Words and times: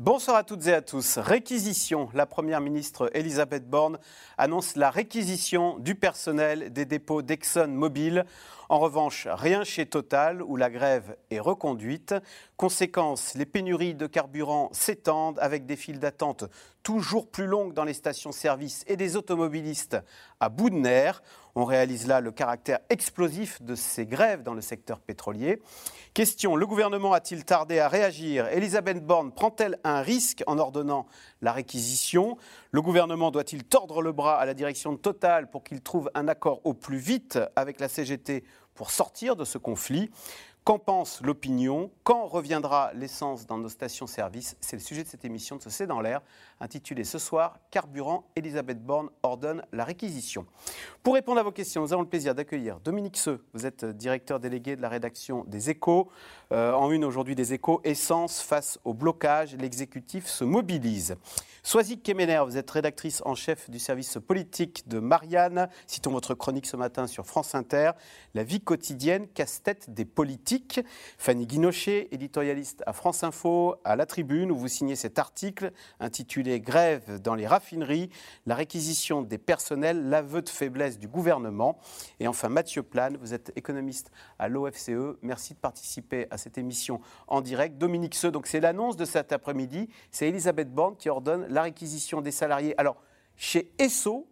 Bonsoir 0.00 0.36
à 0.36 0.44
toutes 0.44 0.68
et 0.68 0.74
à 0.74 0.80
tous. 0.80 1.18
Réquisition. 1.18 2.08
La 2.14 2.24
Première 2.24 2.60
ministre 2.60 3.10
Elisabeth 3.14 3.68
Borne 3.68 3.98
annonce 4.36 4.76
la 4.76 4.90
réquisition 4.90 5.76
du 5.80 5.96
personnel 5.96 6.72
des 6.72 6.84
dépôts 6.84 7.20
d'ExxonMobil. 7.20 8.24
En 8.68 8.78
revanche, 8.78 9.26
rien 9.28 9.64
chez 9.64 9.86
Total, 9.86 10.40
où 10.40 10.54
la 10.54 10.70
grève 10.70 11.16
est 11.32 11.40
reconduite. 11.40 12.14
Conséquence, 12.56 13.34
les 13.34 13.44
pénuries 13.44 13.96
de 13.96 14.06
carburant 14.06 14.68
s'étendent 14.72 15.40
avec 15.40 15.66
des 15.66 15.74
files 15.74 15.98
d'attente 15.98 16.44
toujours 16.84 17.28
plus 17.28 17.46
longues 17.46 17.74
dans 17.74 17.84
les 17.84 17.92
stations-service 17.92 18.84
et 18.86 18.96
des 18.96 19.16
automobilistes 19.16 19.96
à 20.38 20.48
bout 20.48 20.70
de 20.70 20.76
nerfs. 20.76 21.22
On 21.60 21.64
réalise 21.64 22.06
là 22.06 22.20
le 22.20 22.30
caractère 22.30 22.78
explosif 22.88 23.60
de 23.62 23.74
ces 23.74 24.06
grèves 24.06 24.44
dans 24.44 24.54
le 24.54 24.60
secteur 24.60 25.00
pétrolier. 25.00 25.60
Question, 26.14 26.54
le 26.54 26.64
gouvernement 26.68 27.12
a-t-il 27.12 27.44
tardé 27.44 27.80
à 27.80 27.88
réagir? 27.88 28.46
Elisabeth 28.46 29.04
Borne 29.04 29.32
prend-elle 29.32 29.80
un 29.82 30.00
risque 30.00 30.44
en 30.46 30.58
ordonnant 30.58 31.06
la 31.42 31.50
réquisition? 31.50 32.36
Le 32.70 32.80
gouvernement 32.80 33.32
doit-il 33.32 33.64
tordre 33.64 34.02
le 34.02 34.12
bras 34.12 34.38
à 34.38 34.46
la 34.46 34.54
direction 34.54 34.92
de 34.92 34.98
Total 34.98 35.50
pour 35.50 35.64
qu'il 35.64 35.80
trouve 35.80 36.12
un 36.14 36.28
accord 36.28 36.60
au 36.62 36.74
plus 36.74 36.98
vite 36.98 37.40
avec 37.56 37.80
la 37.80 37.88
CGT 37.88 38.44
pour 38.76 38.92
sortir 38.92 39.34
de 39.34 39.44
ce 39.44 39.58
conflit? 39.58 40.12
Qu'en 40.68 40.78
pense 40.78 41.22
l'opinion 41.22 41.90
Quand 42.04 42.26
reviendra 42.26 42.92
l'essence 42.92 43.46
dans 43.46 43.56
nos 43.56 43.70
stations-service 43.70 44.54
C'est 44.60 44.76
le 44.76 44.82
sujet 44.82 45.02
de 45.02 45.08
cette 45.08 45.24
émission 45.24 45.56
de 45.56 45.62
ce 45.62 45.70
C'est 45.70 45.86
dans 45.86 46.02
l'air, 46.02 46.20
intitulée 46.60 47.04
ce 47.04 47.18
soir 47.18 47.58
Carburant, 47.70 48.28
Elisabeth 48.36 48.84
Borne 48.84 49.08
ordonne 49.22 49.62
la 49.72 49.84
réquisition. 49.84 50.44
Pour 51.02 51.14
répondre 51.14 51.40
à 51.40 51.42
vos 51.42 51.52
questions, 51.52 51.80
nous 51.80 51.94
avons 51.94 52.02
le 52.02 52.08
plaisir 52.08 52.34
d'accueillir 52.34 52.80
Dominique 52.80 53.16
Seux. 53.16 53.42
Vous 53.54 53.64
êtes 53.64 53.82
directeur 53.82 54.40
délégué 54.40 54.76
de 54.76 54.82
la 54.82 54.90
rédaction 54.90 55.42
des 55.46 55.70
Échos. 55.70 56.10
Euh, 56.50 56.72
en 56.72 56.90
une 56.90 57.04
aujourd'hui 57.04 57.34
des 57.34 57.52
Échos, 57.52 57.82
essence 57.84 58.40
face 58.40 58.78
au 58.84 58.94
blocage, 58.94 59.54
l'exécutif 59.56 60.26
se 60.26 60.44
mobilise. 60.44 61.16
Soisic 61.62 62.02
Kemener, 62.02 62.40
vous 62.46 62.56
êtes 62.56 62.70
rédactrice 62.70 63.20
en 63.26 63.34
chef 63.34 63.68
du 63.68 63.78
service 63.78 64.16
politique 64.26 64.88
de 64.88 65.00
Marianne. 65.00 65.68
Citons 65.86 66.12
votre 66.12 66.32
chronique 66.32 66.64
ce 66.64 66.78
matin 66.78 67.06
sur 67.06 67.26
France 67.26 67.54
Inter. 67.54 67.90
La 68.32 68.42
vie 68.42 68.62
quotidienne, 68.62 69.28
casse-tête 69.28 69.92
des 69.92 70.06
politiques. 70.06 70.80
Fanny 71.18 71.46
Guinochet, 71.46 72.08
éditorialiste 72.10 72.82
à 72.86 72.94
France 72.94 73.22
Info, 73.22 73.74
à 73.84 73.96
La 73.96 74.06
Tribune, 74.06 74.50
où 74.50 74.56
vous 74.56 74.68
signez 74.68 74.96
cet 74.96 75.18
article 75.18 75.72
intitulé 76.00 76.58
Grève 76.58 77.20
dans 77.20 77.34
les 77.34 77.46
raffineries, 77.46 78.08
la 78.46 78.54
réquisition 78.54 79.20
des 79.20 79.36
personnels, 79.36 80.08
l'aveu 80.08 80.40
de 80.40 80.48
faiblesse 80.48 80.98
du 80.98 81.08
gouvernement. 81.08 81.78
Et 82.18 82.28
enfin, 82.28 82.48
Mathieu 82.48 82.82
Plane, 82.82 83.18
vous 83.18 83.34
êtes 83.34 83.52
économiste 83.56 84.10
à 84.38 84.48
l'OFCE. 84.48 85.18
Merci 85.20 85.52
de 85.52 85.58
participer 85.58 86.28
à 86.30 86.37
cette 86.38 86.56
émission 86.56 87.00
en 87.26 87.42
direct. 87.42 87.76
Dominique 87.76 88.14
Seux, 88.14 88.30
donc 88.30 88.46
c'est 88.46 88.60
l'annonce 88.60 88.96
de 88.96 89.04
cet 89.04 89.32
après-midi. 89.32 89.88
C'est 90.10 90.28
Elisabeth 90.28 90.72
Borne 90.72 90.96
qui 90.96 91.10
ordonne 91.10 91.46
la 91.48 91.62
réquisition 91.62 92.20
des 92.20 92.30
salariés. 92.30 92.74
Alors, 92.78 92.96
chez 93.36 93.70
Esso, 93.78 94.26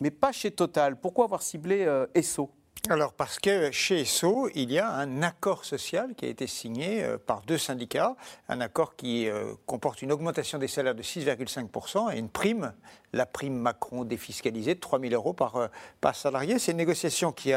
mais 0.00 0.10
pas 0.10 0.32
chez 0.32 0.50
Total. 0.50 0.96
Pourquoi 0.96 1.24
avoir 1.24 1.42
ciblé 1.42 1.84
euh, 1.84 2.06
Esso? 2.14 2.50
Alors 2.90 3.12
parce 3.12 3.38
que 3.38 3.70
chez 3.70 4.00
ESSO, 4.00 4.48
il 4.54 4.72
y 4.72 4.78
a 4.78 4.90
un 4.90 5.22
accord 5.22 5.64
social 5.64 6.14
qui 6.14 6.24
a 6.24 6.28
été 6.28 6.46
signé 6.46 7.02
euh, 7.02 7.18
par 7.18 7.42
deux 7.42 7.58
syndicats, 7.58 8.16
un 8.48 8.62
accord 8.62 8.96
qui 8.96 9.28
euh, 9.28 9.52
comporte 9.66 10.00
une 10.00 10.10
augmentation 10.10 10.58
des 10.58 10.68
salaires 10.68 10.94
de 10.94 11.02
6,5% 11.02 12.14
et 12.14 12.18
une 12.18 12.30
prime, 12.30 12.72
la 13.12 13.26
prime 13.26 13.58
Macron 13.58 14.04
défiscalisée 14.04 14.74
de 14.74 14.80
3 14.80 15.00
000 15.00 15.12
euros 15.12 15.34
par, 15.34 15.68
par 16.00 16.14
salarié. 16.14 16.58
C'est 16.58 16.70
une 16.70 16.78
négociation 16.78 17.30
qui 17.30 17.52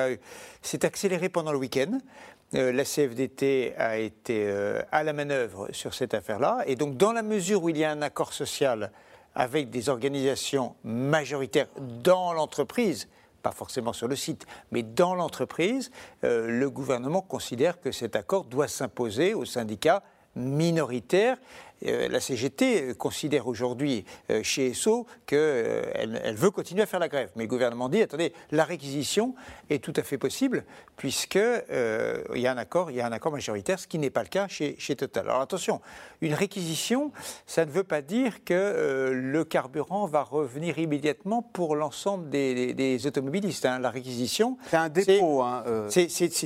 s'est 0.62 0.86
accélérée 0.86 1.30
pendant 1.30 1.54
le 1.54 1.60
week-end. 1.60 2.00
La 2.54 2.84
CFDT 2.84 3.74
a 3.78 3.98
été 3.98 4.54
à 4.92 5.04
la 5.04 5.14
manœuvre 5.14 5.70
sur 5.72 5.94
cette 5.94 6.14
affaire-là. 6.14 6.64
Et 6.66 6.76
donc, 6.76 6.98
dans 6.98 7.14
la 7.14 7.24
mesure 7.24 7.64
où 7.64 7.70
il 7.70 7.78
y 7.78 7.84
a 7.84 7.92
un 7.92 8.02
accord 8.02 8.34
social 8.34 8.92
avec 9.36 9.70
des 9.70 9.90
organisations 9.90 10.76
majoritaires 10.84 11.68
dans 12.04 12.34
l'entreprise, 12.34 13.08
pas 13.42 13.52
forcément 13.52 13.94
sur 13.94 14.08
le 14.08 14.16
site, 14.16 14.46
mais 14.72 14.84
dans 14.84 15.16
l'entreprise, 15.16 15.92
euh, 16.24 16.48
le 16.48 16.70
gouvernement 16.70 17.22
considère 17.22 17.80
que 17.80 17.92
cet 17.92 18.16
accord 18.16 18.46
doit 18.46 18.68
s'imposer 18.68 19.34
aux 19.34 19.46
syndicats 19.46 20.04
minoritaires 20.36 21.38
euh, 21.38 21.42
la 21.82 22.20
CGT 22.20 22.94
considère 22.96 23.48
aujourd'hui 23.48 24.06
euh, 24.30 24.44
chez 24.44 24.68
ESSO 24.68 25.08
qu'elle 25.26 25.40
euh, 25.40 26.20
elle 26.24 26.36
veut 26.36 26.52
continuer 26.52 26.84
à 26.84 26.86
faire 26.86 27.00
la 27.00 27.08
grève. 27.08 27.30
Mais 27.36 27.44
le 27.44 27.50
gouvernement 27.50 27.90
dit, 27.90 28.02
attendez, 28.02 28.34
la 28.52 28.64
réquisition 28.64 29.34
est 29.70 29.84
tout 29.84 29.94
à 29.96 30.04
fait 30.04 30.18
possible 30.18 30.64
puisqu'il 30.98 31.42
y, 32.36 32.48
a 32.48 32.52
un 32.52 32.58
accord, 32.58 32.92
il 32.92 32.98
y 32.98 33.02
a 33.02 33.08
un 33.08 33.12
accord 33.12 33.32
majoritaire, 33.32 33.80
ce 33.80 33.88
qui 33.88 33.98
n'est 33.98 34.12
pas 34.12 34.22
le 34.22 34.30
cas 34.30 34.48
chez, 34.48 34.76
chez, 34.78 34.96
Total. 34.96 35.28
Alors 35.28 35.42
attention, 35.42 35.82
une 36.20 36.36
réquisition, 36.36 37.12
ça 37.48 37.66
ne 37.66 37.72
veut 37.72 37.84
pas 37.84 38.02
dire 38.02 38.44
que 38.44 39.10
le 39.12 39.44
carburant 39.44 40.06
va 40.06 40.22
revenir 40.22 40.78
immédiatement 40.78 41.42
pour 41.42 41.76
l'ensemble 41.76 42.30
des, 42.30 43.08
automobilistes. 43.08 43.66
Hein. 43.66 43.80
La 43.80 43.90
réquisition... 43.90 44.58
C'est 44.70 44.78
un 44.78 44.90
dépôt. 44.90 45.44
C'est 45.90 46.04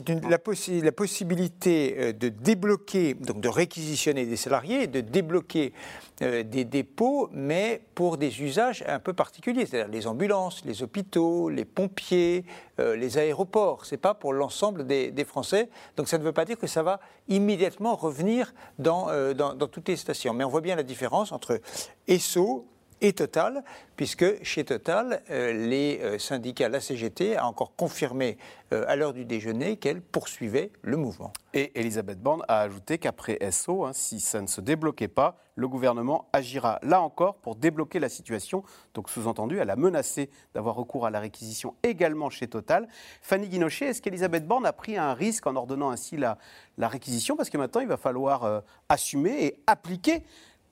hein, 0.09 0.19
la, 0.29 0.38
la, 0.84 0.91
possibilité 0.91 2.13
de 2.13 2.29
débloquer, 2.29 3.16
donc 3.16 3.41
de 3.41 3.50
réquisitionner 3.50 4.25
des 4.25 4.38
salariés, 4.38 4.88
de 4.88 5.02
débloquer 5.02 5.25
débloquer 5.25 5.74
euh, 6.22 6.44
des 6.44 6.63
dépôts, 6.63 7.30
mais 7.34 7.81
pour 7.96 8.18
des 8.18 8.41
usages 8.41 8.84
un 8.88 9.00
peu 9.00 9.13
particuliers, 9.13 9.66
c'est-à-dire 9.66 9.91
les 9.91 10.08
ambulances, 10.08 10.63
les 10.66 10.84
hôpitaux, 10.84 11.50
les 11.50 11.66
pompiers, 11.66 12.46
euh, 12.80 12.96
les 12.96 13.18
aéroports. 13.18 13.85
Ce 13.85 13.96
n'est 13.96 14.00
pas 14.00 14.14
pour 14.14 14.34
l'ensemble 14.34 14.85
des, 14.85 15.25
Français. 15.25 15.69
Donc 15.97 16.08
ça 16.08 16.19
ne 16.19 16.24
veut 16.24 16.31
pas 16.31 16.46
dire 16.46 16.58
que 16.58 16.68
ça 16.68 16.84
va 16.84 17.00
immédiatement 17.28 17.96
revenir 17.96 18.53
dans, 18.78 19.09
euh, 19.09 19.34
dans, 19.34 19.56
dans 19.56 19.68
toutes 19.68 19.88
les 19.88 19.96
stations. 19.96 20.34
Mais 20.34 20.44
on 20.44 20.50
voit 20.50 20.62
bien 20.62 20.75
la 20.75 20.84
différence 20.84 21.31
entre 21.31 21.59
ESSO 22.08 22.68
et 23.02 23.14
Total, 23.14 23.64
puisque 23.96 24.44
chez 24.44 24.64
Total, 24.64 25.22
euh, 25.30 25.52
les 25.54 26.00
euh, 26.02 26.18
syndicats, 26.18 26.70
la 26.70 26.80
CGT, 26.80 27.36
a 27.36 27.46
encore 27.46 27.76
confirmé 27.76 28.38
euh, 28.74 28.86
à 28.88 28.96
l'heure 28.96 29.14
du 29.14 29.26
déjeuner 29.26 29.78
qu'elle 29.78 30.02
poursuivait 30.02 30.72
le 30.82 30.98
mouvement. 30.98 31.34
Et 31.54 31.78
Elisabeth 31.80 32.20
Borne 32.20 32.44
a 32.48 32.62
ajouté 32.62 32.98
qu'après 32.98 33.38
SO, 33.52 33.86
hein, 33.86 33.92
si 33.94 34.20
ça 34.20 34.42
ne 34.42 34.48
se 34.48 34.62
débloquait 34.62 35.08
pas, 35.08 35.38
le 35.56 35.68
gouvernement 35.68 36.28
agira 36.34 36.80
là 36.84 37.02
encore 37.02 37.36
pour 37.36 37.56
débloquer 37.56 38.00
la 38.00 38.10
situation. 38.10 38.64
Donc 38.94 39.10
sous-entendu, 39.10 39.58
elle 39.60 39.70
a 39.70 39.78
menacé 39.78 40.30
d'avoir 40.54 40.76
recours 40.76 41.06
à 41.06 41.10
la 41.10 41.20
réquisition 41.20 41.76
également 41.84 42.30
chez 42.30 42.48
Total. 42.48 42.88
Fanny 43.22 43.48
Guinochet, 43.48 43.88
est-ce 43.88 44.02
qu'Elisabeth 44.02 44.46
Borne 44.46 44.66
a 44.66 44.74
pris 44.74 44.98
un 44.98 45.14
risque 45.14 45.48
en 45.48 45.56
ordonnant 45.56 45.92
ainsi 45.92 46.18
la, 46.18 46.38
la 46.78 46.90
réquisition? 46.90 47.38
Parce 47.38 47.50
que 47.50 47.58
maintenant, 47.58 47.82
il 47.82 47.88
va 47.88 47.98
falloir 47.98 48.64
assumer 48.90 49.46
et 49.46 49.64
appliquer 49.66 50.24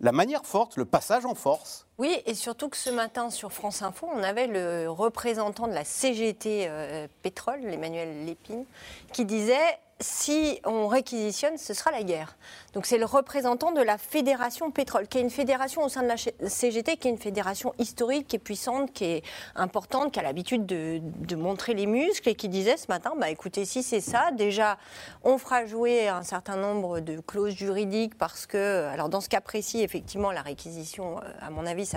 la 0.03 0.11
manière 0.11 0.45
forte, 0.45 0.75
le 0.75 0.83
passage 0.83 1.25
en 1.25 1.33
force. 1.33 1.87
Oui, 1.97 2.21
et 2.25 2.33
surtout 2.33 2.67
que 2.67 2.75
ce 2.75 2.89
matin 2.89 3.29
sur 3.29 3.53
France 3.53 3.81
Info, 3.81 4.07
on 4.13 4.21
avait 4.21 4.47
le 4.47 4.89
représentant 4.89 5.65
de 5.65 5.73
la 5.73 5.85
CGT 5.85 6.65
euh, 6.67 7.07
Pétrole, 7.21 7.63
Emmanuel 7.63 8.25
Lépine, 8.25 8.65
qui 9.13 9.23
disait 9.23 9.79
si 9.99 10.59
on 10.65 10.87
réquisitionne, 10.87 11.57
ce 11.57 11.73
sera 11.73 11.91
la 11.91 12.03
guerre. 12.03 12.35
Donc 12.73 12.85
c'est 12.85 12.97
le 12.97 13.05
représentant 13.05 13.71
de 13.71 13.81
la 13.81 13.97
Fédération 13.97 14.71
Pétrole, 14.71 15.07
qui 15.07 15.19
est 15.19 15.21
une 15.21 15.29
fédération 15.29 15.83
au 15.83 15.89
sein 15.89 16.01
de 16.01 16.07
la 16.07 16.15
CGT, 16.17 16.97
qui 16.97 17.07
est 17.07 17.11
une 17.11 17.17
fédération 17.17 17.73
historique, 17.77 18.27
qui 18.27 18.37
est 18.37 18.39
puissante, 18.39 18.91
qui 18.91 19.05
est 19.05 19.23
importante, 19.55 20.11
qui 20.11 20.19
a 20.19 20.23
l'habitude 20.23 20.65
de, 20.65 21.01
montrer 21.35 21.73
les 21.73 21.87
muscles 21.87 22.29
et 22.29 22.35
qui 22.35 22.47
disait 22.47 22.77
ce 22.77 22.85
matin, 22.89 23.13
bah 23.19 23.29
écoutez, 23.29 23.65
si 23.65 23.81
c'est 23.81 24.01
ça, 24.01 24.29
déjà 24.31 24.77
on 25.23 25.37
fera 25.37 25.65
jouer 25.65 26.07
un 26.07 26.21
certain 26.23 26.57
nombre 26.57 26.99
de 26.99 27.19
clauses 27.19 27.55
juridiques 27.55 28.17
parce 28.17 28.45
que, 28.45 28.87
alors 28.87 29.09
dans 29.09 29.19
ce 29.19 29.29
cas 29.29 29.41
précis, 29.41 29.81
effectivement, 29.81 30.31
la 30.31 30.41
réquisition, 30.41 31.17
euh, 31.17 31.21
à 31.41 31.49
mon 31.49 31.65
avis, 31.65 31.89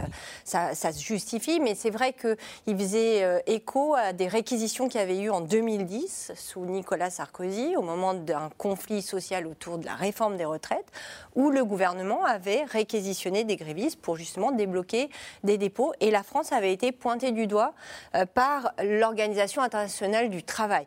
ça, 0.44 0.74
se 0.74 1.02
justifie, 1.02 1.60
mais 1.60 1.74
c'est 1.74 1.90
vrai 1.90 2.12
qu'il 2.12 2.78
faisait 2.78 3.24
euh, 3.24 3.38
écho 3.46 3.94
à 3.94 4.12
des 4.12 4.26
réquisitions 4.26 4.88
qui 4.88 4.98
avaient 4.98 5.20
eu 5.20 5.30
en 5.30 5.40
2010 5.40 6.32
sous 6.34 6.64
Nicolas 6.64 7.10
Sarkozy, 7.10 7.76
moment 7.86 8.14
d'un 8.14 8.50
conflit 8.58 9.00
social 9.00 9.46
autour 9.46 9.78
de 9.78 9.86
la 9.86 9.94
réforme 9.94 10.36
des 10.36 10.44
retraites, 10.44 10.90
où 11.34 11.50
le 11.50 11.64
gouvernement 11.64 12.24
avait 12.24 12.64
réquisitionné 12.64 13.44
des 13.44 13.56
grévistes 13.56 14.00
pour 14.00 14.16
justement 14.16 14.52
débloquer 14.52 15.08
des 15.44 15.56
dépôts. 15.58 15.92
Et 16.00 16.10
la 16.10 16.22
France 16.22 16.52
avait 16.52 16.72
été 16.72 16.92
pointée 16.92 17.32
du 17.32 17.46
doigt 17.46 17.72
euh, 18.14 18.26
par 18.26 18.72
l'Organisation 18.82 19.62
internationale 19.62 20.28
du 20.28 20.42
travail. 20.42 20.86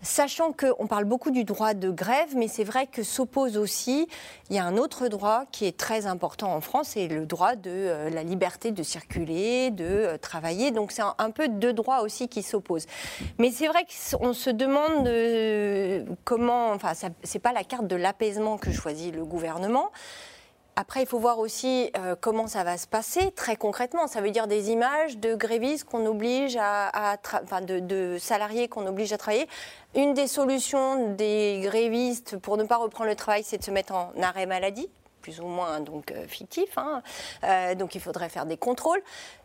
Sachant 0.00 0.52
qu'on 0.52 0.86
parle 0.86 1.04
beaucoup 1.04 1.32
du 1.32 1.42
droit 1.42 1.74
de 1.74 1.90
grève, 1.90 2.36
mais 2.36 2.46
c'est 2.46 2.62
vrai 2.62 2.86
que 2.86 3.02
s'oppose 3.02 3.56
aussi, 3.56 4.06
il 4.48 4.54
y 4.54 4.58
a 4.60 4.64
un 4.64 4.76
autre 4.76 5.08
droit 5.08 5.44
qui 5.50 5.66
est 5.66 5.76
très 5.76 6.06
important 6.06 6.54
en 6.54 6.60
France, 6.60 6.90
c'est 6.90 7.08
le 7.08 7.26
droit 7.26 7.56
de 7.56 7.70
euh, 7.70 8.10
la 8.10 8.22
liberté 8.22 8.70
de 8.70 8.82
circuler, 8.84 9.72
de 9.72 9.84
euh, 9.84 10.16
travailler. 10.16 10.70
Donc 10.70 10.92
c'est 10.92 11.02
un, 11.02 11.30
peu 11.32 11.48
deux 11.48 11.72
droits 11.72 12.02
aussi 12.02 12.28
qui 12.28 12.44
s'opposent. 12.44 12.86
Mais 13.38 13.50
c'est 13.50 13.66
vrai 13.66 13.84
qu'on 14.20 14.32
se 14.34 14.50
demande 14.50 15.08
euh, 15.08 16.04
comment, 16.22 16.70
enfin, 16.70 16.92
c'est 17.24 17.38
pas 17.40 17.52
la 17.52 17.64
carte 17.64 17.88
de 17.88 17.96
l'apaisement 17.96 18.56
que 18.56 18.70
choisit 18.70 19.12
le 19.12 19.24
gouvernement. 19.24 19.90
Après, 20.80 21.02
il 21.02 21.06
faut 21.06 21.18
voir 21.18 21.40
aussi 21.40 21.90
euh, 21.98 22.14
comment 22.20 22.46
ça 22.46 22.62
va 22.62 22.78
se 22.78 22.86
passer 22.86 23.32
très 23.32 23.56
concrètement. 23.56 24.06
Ça 24.06 24.20
veut 24.20 24.30
dire 24.30 24.46
des 24.46 24.70
images 24.70 25.18
de 25.18 25.34
grévistes 25.34 25.82
qu'on 25.82 26.06
oblige 26.06 26.56
à, 26.56 27.16
enfin 27.42 27.62
de, 27.62 27.80
de, 27.80 28.16
salariés 28.20 28.68
qu'on 28.68 28.86
oblige 28.86 29.12
à 29.12 29.18
travailler. 29.18 29.48
Une 29.96 30.14
des 30.14 30.28
solutions 30.28 31.14
des 31.16 31.62
grévistes 31.64 32.38
pour 32.38 32.56
ne 32.56 32.62
pas 32.62 32.76
reprendre 32.76 33.10
le 33.10 33.16
travail, 33.16 33.42
c'est 33.42 33.58
de 33.58 33.64
se 33.64 33.72
mettre 33.72 33.92
en 33.92 34.12
arrêt 34.22 34.46
maladie 34.46 34.88
plus 35.28 35.40
ou 35.40 35.46
moins 35.46 35.80
donc 35.80 36.10
euh, 36.10 36.26
fictif. 36.26 36.78
Hein. 36.78 37.02
Euh, 37.44 37.74
donc 37.74 37.94
il 37.94 38.00
faudrait 38.00 38.30
faire 38.30 38.46
des 38.46 38.56
contrôles. 38.56 39.02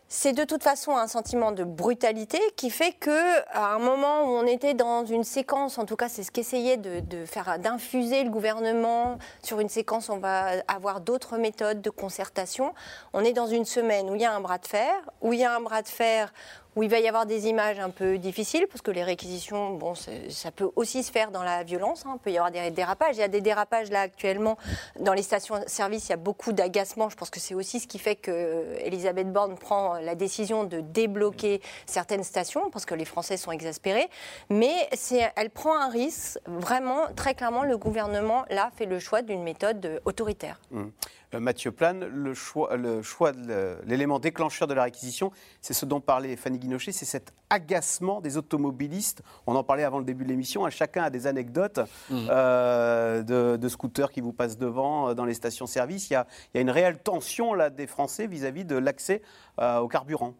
C'est 0.08 0.32
de 0.32 0.44
toute 0.44 0.62
façon 0.62 0.96
un 0.96 1.08
sentiment 1.08 1.52
de 1.52 1.64
brutalité 1.64 2.38
qui 2.56 2.70
fait 2.70 2.92
que, 2.92 3.40
à 3.52 3.74
un 3.74 3.78
moment 3.78 4.24
où 4.24 4.28
on 4.28 4.46
était 4.46 4.72
dans 4.72 5.04
une 5.04 5.24
séquence, 5.24 5.76
en 5.76 5.84
tout 5.84 5.96
cas 5.96 6.08
c'est 6.08 6.22
ce 6.22 6.30
qu'essayait 6.30 6.76
de, 6.76 7.26
faire, 7.26 7.58
d'infuser 7.58 8.22
le 8.24 8.30
gouvernement 8.30 9.18
sur 9.42 9.60
une 9.60 9.68
séquence, 9.68 10.08
on 10.08 10.18
va 10.18 10.62
avoir 10.68 11.00
d'autres 11.00 11.36
méthodes 11.36 11.82
de 11.82 11.90
concertation. 11.90 12.74
On 13.12 13.22
est 13.22 13.32
dans 13.32 13.46
une 13.46 13.64
semaine 13.64 14.08
où 14.08 14.14
il 14.14 14.22
y 14.22 14.26
a 14.26 14.32
un 14.32 14.40
bras 14.40 14.58
de 14.58 14.66
fer, 14.66 14.94
où 15.20 15.32
il 15.32 15.40
y 15.40 15.44
a 15.44 15.54
un 15.54 15.60
bras 15.60 15.82
de 15.82 15.88
fer 15.88 16.32
où 16.76 16.82
il 16.82 16.90
va 16.90 16.98
y 17.00 17.08
avoir 17.08 17.26
des 17.26 17.46
images 17.48 17.78
un 17.78 17.90
peu 17.90 18.18
difficiles, 18.18 18.66
parce 18.68 18.82
que 18.82 18.90
les 18.90 19.04
réquisitions, 19.04 19.74
bon, 19.74 19.94
ça 19.94 20.50
peut 20.50 20.70
aussi 20.76 21.02
se 21.02 21.12
faire 21.12 21.30
dans 21.30 21.42
la 21.42 21.62
violence, 21.62 22.04
hein. 22.06 22.14
il 22.16 22.18
peut 22.18 22.30
y 22.30 22.38
avoir 22.38 22.50
des 22.50 22.70
dérapages. 22.70 23.16
Il 23.16 23.20
y 23.20 23.24
a 23.24 23.28
des 23.28 23.40
dérapages 23.40 23.90
là 23.90 24.00
actuellement 24.00 24.56
dans 24.98 25.12
les 25.12 25.22
stations-service, 25.22 26.08
il 26.08 26.10
y 26.10 26.14
a 26.14 26.16
beaucoup 26.16 26.52
d'agacement. 26.52 27.08
Je 27.08 27.16
pense 27.16 27.30
que 27.30 27.40
c'est 27.40 27.54
aussi 27.54 27.80
ce 27.80 27.86
qui 27.86 27.98
fait 27.98 28.16
que 28.16 28.76
Elisabeth 28.80 29.32
Borne 29.32 29.56
prend 29.56 29.94
la 29.94 30.14
décision 30.14 30.64
de 30.64 30.80
débloquer 30.80 31.60
certaines 31.86 32.24
stations, 32.24 32.70
parce 32.70 32.86
que 32.86 32.94
les 32.94 33.04
Français 33.04 33.36
sont 33.36 33.52
exaspérés. 33.52 34.08
Mais 34.50 34.88
elle 35.36 35.50
prend 35.50 35.78
un 35.78 35.88
risque, 35.88 36.38
vraiment, 36.46 37.06
très 37.14 37.34
clairement, 37.34 37.64
le 37.64 37.76
gouvernement, 37.76 38.44
là, 38.50 38.70
fait 38.76 38.86
le 38.86 38.98
choix 38.98 39.22
d'une 39.22 39.42
méthode 39.42 40.00
autoritaire. 40.04 40.60
Mmh. 40.70 40.84
Euh, 41.34 41.40
Mathieu 41.40 41.72
Plane, 41.72 42.04
le 42.04 42.34
choix, 42.34 42.76
le 42.76 43.02
choix 43.02 43.32
de 43.32 43.76
l'élément 43.86 44.18
déclencheur 44.18 44.68
de 44.68 44.74
la 44.74 44.84
réquisition, 44.84 45.30
c'est 45.60 45.74
ce 45.74 45.84
dont 45.84 46.00
parlait 46.00 46.36
Fanny 46.36 46.58
Guinochet, 46.58 46.92
c'est 46.92 47.04
cet 47.04 47.32
agacement 47.50 48.20
des 48.20 48.36
automobilistes. 48.36 49.22
On 49.46 49.54
en 49.54 49.64
parlait 49.64 49.84
avant 49.84 49.98
le 49.98 50.04
début 50.04 50.24
de 50.24 50.28
l'émission, 50.28 50.64
hein, 50.64 50.70
chacun 50.70 51.04
a 51.04 51.10
des 51.10 51.26
anecdotes 51.26 51.80
mmh. 52.10 52.26
euh, 52.30 53.56
de, 53.56 53.68
scooters 53.68 54.10
qui 54.10 54.20
vous 54.20 54.32
passent 54.32 54.58
devant 54.58 55.10
euh, 55.10 55.14
dans 55.14 55.24
les 55.24 55.34
stations-service. 55.34 56.10
Il, 56.10 56.14
il, 56.14 56.56
y 56.56 56.58
a 56.58 56.60
une 56.60 56.70
réelle 56.70 56.98
tension 56.98 57.54
là, 57.54 57.70
des 57.70 57.86
Français 57.86 58.26
vis-à-vis 58.26 58.64
de 58.64 58.76
l'accès 58.76 59.22
au 59.58 59.88
carburant. 59.88 60.34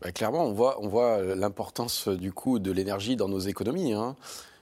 Bah, 0.00 0.12
clairement, 0.12 0.44
on 0.44 0.52
voit, 0.52 0.80
on 0.80 0.88
voit 0.88 1.20
l'importance 1.34 2.08
du 2.08 2.32
coût 2.32 2.58
de 2.58 2.70
l'énergie 2.70 3.16
dans 3.16 3.28
nos 3.28 3.38
économies. 3.38 3.92
Hein. 3.92 4.16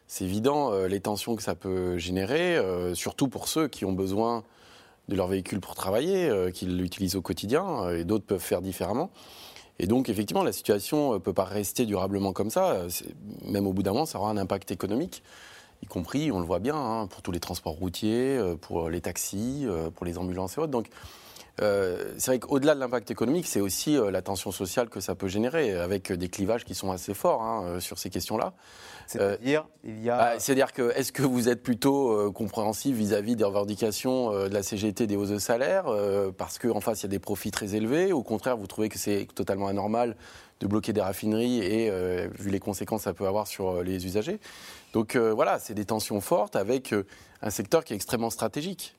C'est 0.07 0.25
évident 0.25 0.73
les 0.87 1.01
tensions 1.01 1.37
que 1.37 1.43
ça 1.43 1.55
peut 1.55 1.97
générer, 1.99 2.59
surtout 2.95 3.29
pour 3.29 3.49
ceux 3.49 3.69
qui 3.69 3.85
ont 3.85 3.93
besoin 3.93 4.45
de 5.13 5.17
leur 5.17 5.29
véhicule 5.29 5.61
pour 5.61 5.75
travailler, 5.75 6.29
euh, 6.29 6.51
qu'ils 6.51 6.77
l'utilisent 6.77 7.17
au 7.17 7.23
quotidien, 7.23 7.85
euh, 7.85 8.01
et 8.01 8.05
d'autres 8.05 8.25
peuvent 8.27 8.41
faire 8.41 8.63
différemment. 8.63 9.11
Et 9.79 9.87
donc, 9.87 10.09
effectivement, 10.09 10.43
la 10.43 10.53
situation 10.53 11.15
ne 11.15 11.19
peut 11.19 11.33
pas 11.33 11.45
rester 11.45 11.87
durablement 11.87 12.33
comme 12.33 12.51
ça. 12.51 12.83
Même 13.47 13.67
au 13.67 13.73
bout 13.73 13.83
d'un 13.83 13.93
moment, 13.93 14.07
ça 14.07 14.19
aura 14.19 14.31
un 14.31 14.37
impact 14.37 14.71
économique, 14.71 15.23
y 15.83 15.87
compris, 15.87 16.31
on 16.31 16.41
le 16.41 16.47
voit 16.47 16.59
bien, 16.59 16.77
hein, 16.77 17.07
pour 17.07 17.23
tous 17.23 17.33
les 17.33 17.41
transports 17.41 17.75
routiers, 17.75 18.37
euh, 18.37 18.55
pour 18.55 18.91
les 18.91 19.01
taxis, 19.01 19.67
pour 19.95 20.07
les 20.07 20.19
ambulances 20.19 20.57
et 20.57 20.61
autres. 20.61 20.71
Donc, 20.71 20.89
c'est 21.59 22.27
vrai 22.27 22.39
qu'au-delà 22.39 22.75
de 22.75 22.81
l'impact 22.81 23.11
économique, 23.11 23.47
c'est 23.47 23.61
aussi 23.61 23.97
la 24.11 24.23
tension 24.23 24.51
sociale 24.51 24.89
que 24.89 25.01
ça 25.01 25.15
peut 25.15 25.29
générer, 25.29 25.75
avec 25.75 26.11
des 26.11 26.29
clivages 26.29 26.65
qui 26.65 26.75
sont 26.75 26.91
assez 26.91 27.15
forts 27.15 27.43
hein, 27.43 27.79
sur 27.79 27.99
ces 27.99 28.11
questions-là. 28.11 28.55
C'est-à-dire, 29.13 29.67
il 29.85 30.03
y 30.03 30.09
a. 30.09 30.17
Bah, 30.17 30.39
c'est-à-dire 30.39 30.73
que, 30.73 30.91
est-ce 30.97 31.13
que 31.13 31.23
vous 31.23 31.49
êtes 31.49 31.63
plutôt 31.63 32.13
euh, 32.13 32.31
compréhensif 32.31 32.97
vis-à-vis 32.97 33.37
des 33.37 33.45
revendications 33.45 34.33
euh, 34.33 34.49
de 34.49 34.55
la 34.55 34.63
CGT 34.63 35.07
des 35.07 35.17
hausses 35.17 35.29
de 35.29 35.39
salaire, 35.39 35.85
euh, 35.89 36.33
parce 36.33 36.59
qu'en 36.59 36.81
face, 36.81 37.01
il 37.01 37.05
y 37.05 37.07
a 37.07 37.11
des 37.11 37.19
profits 37.19 37.51
très 37.51 37.75
élevés 37.75 38.13
Au 38.13 38.23
contraire, 38.23 38.57
vous 38.57 38.67
trouvez 38.67 38.89
que 38.89 38.99
c'est 38.99 39.29
totalement 39.35 39.69
anormal 39.69 40.17
de 40.61 40.67
bloquer 40.67 40.93
des 40.93 41.03
raffineries 41.03 41.59
et, 41.59 41.91
vu 42.39 42.51
les 42.51 42.61
conséquences 42.61 43.01
que 43.01 43.05
ça 43.05 43.13
peut 43.13 43.27
avoir 43.27 43.49
sur 43.49 43.83
les 43.83 44.07
usagers? 44.07 44.39
Donc 44.93 45.17
voilà, 45.17 45.59
c'est 45.59 45.75
des 45.75 45.85
tensions 45.85 46.21
fortes 46.21 46.55
avec 46.55 46.95
un 47.43 47.51
secteur 47.51 47.83
qui 47.83 47.95
est 47.95 47.97
extrêmement 47.97 48.31
stratégique. 48.31 48.95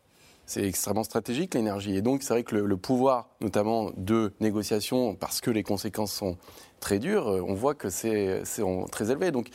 C'est 0.46 0.68
extrêmement 0.68 1.06
stratégique 1.06 1.54
l'énergie. 1.54 1.96
Et 1.96 2.02
donc 2.02 2.22
c'est 2.22 2.34
vrai 2.34 2.44
que 2.44 2.56
le, 2.56 2.66
le, 2.66 2.76
pouvoir, 2.76 3.30
notamment 3.40 3.92
de 3.96 4.34
négociation, 4.42 5.16
parce 5.16 5.40
que 5.40 5.52
les 5.52 5.64
conséquences 5.64 6.12
sont 6.12 6.38
très 6.82 7.00
dures, 7.00 7.28
on 7.28 7.54
voit 7.54 7.76
que 7.76 7.90
c'est 7.90 8.44
très 8.92 9.10
élevé. 9.10 9.32
Donc 9.32 9.50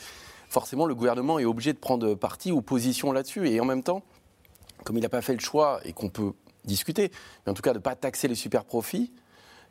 forcément, 0.49 0.85
le 0.85 0.95
gouvernement 0.95 1.39
est 1.39 1.45
obligé 1.45 1.73
de 1.73 1.77
prendre 1.77 2.15
parti 2.15 2.51
ou 2.51 2.61
position 2.61 3.11
là-dessus. 3.11 3.47
Et 3.49 3.59
en 3.61 3.65
même 3.65 3.83
temps, 3.83 4.03
comme 4.83 4.97
il 4.97 5.01
n'a 5.01 5.09
pas 5.09 5.21
fait 5.21 5.33
le 5.33 5.39
choix 5.39 5.79
et 5.85 5.93
qu'on 5.93 6.09
peut 6.09 6.33
discuter, 6.65 7.11
mais 7.45 7.51
en 7.51 7.53
tout 7.53 7.61
cas 7.61 7.71
de 7.71 7.77
ne 7.77 7.83
pas 7.83 7.95
taxer 7.95 8.27
les 8.27 8.35
super 8.35 8.65
profits, 8.65 9.11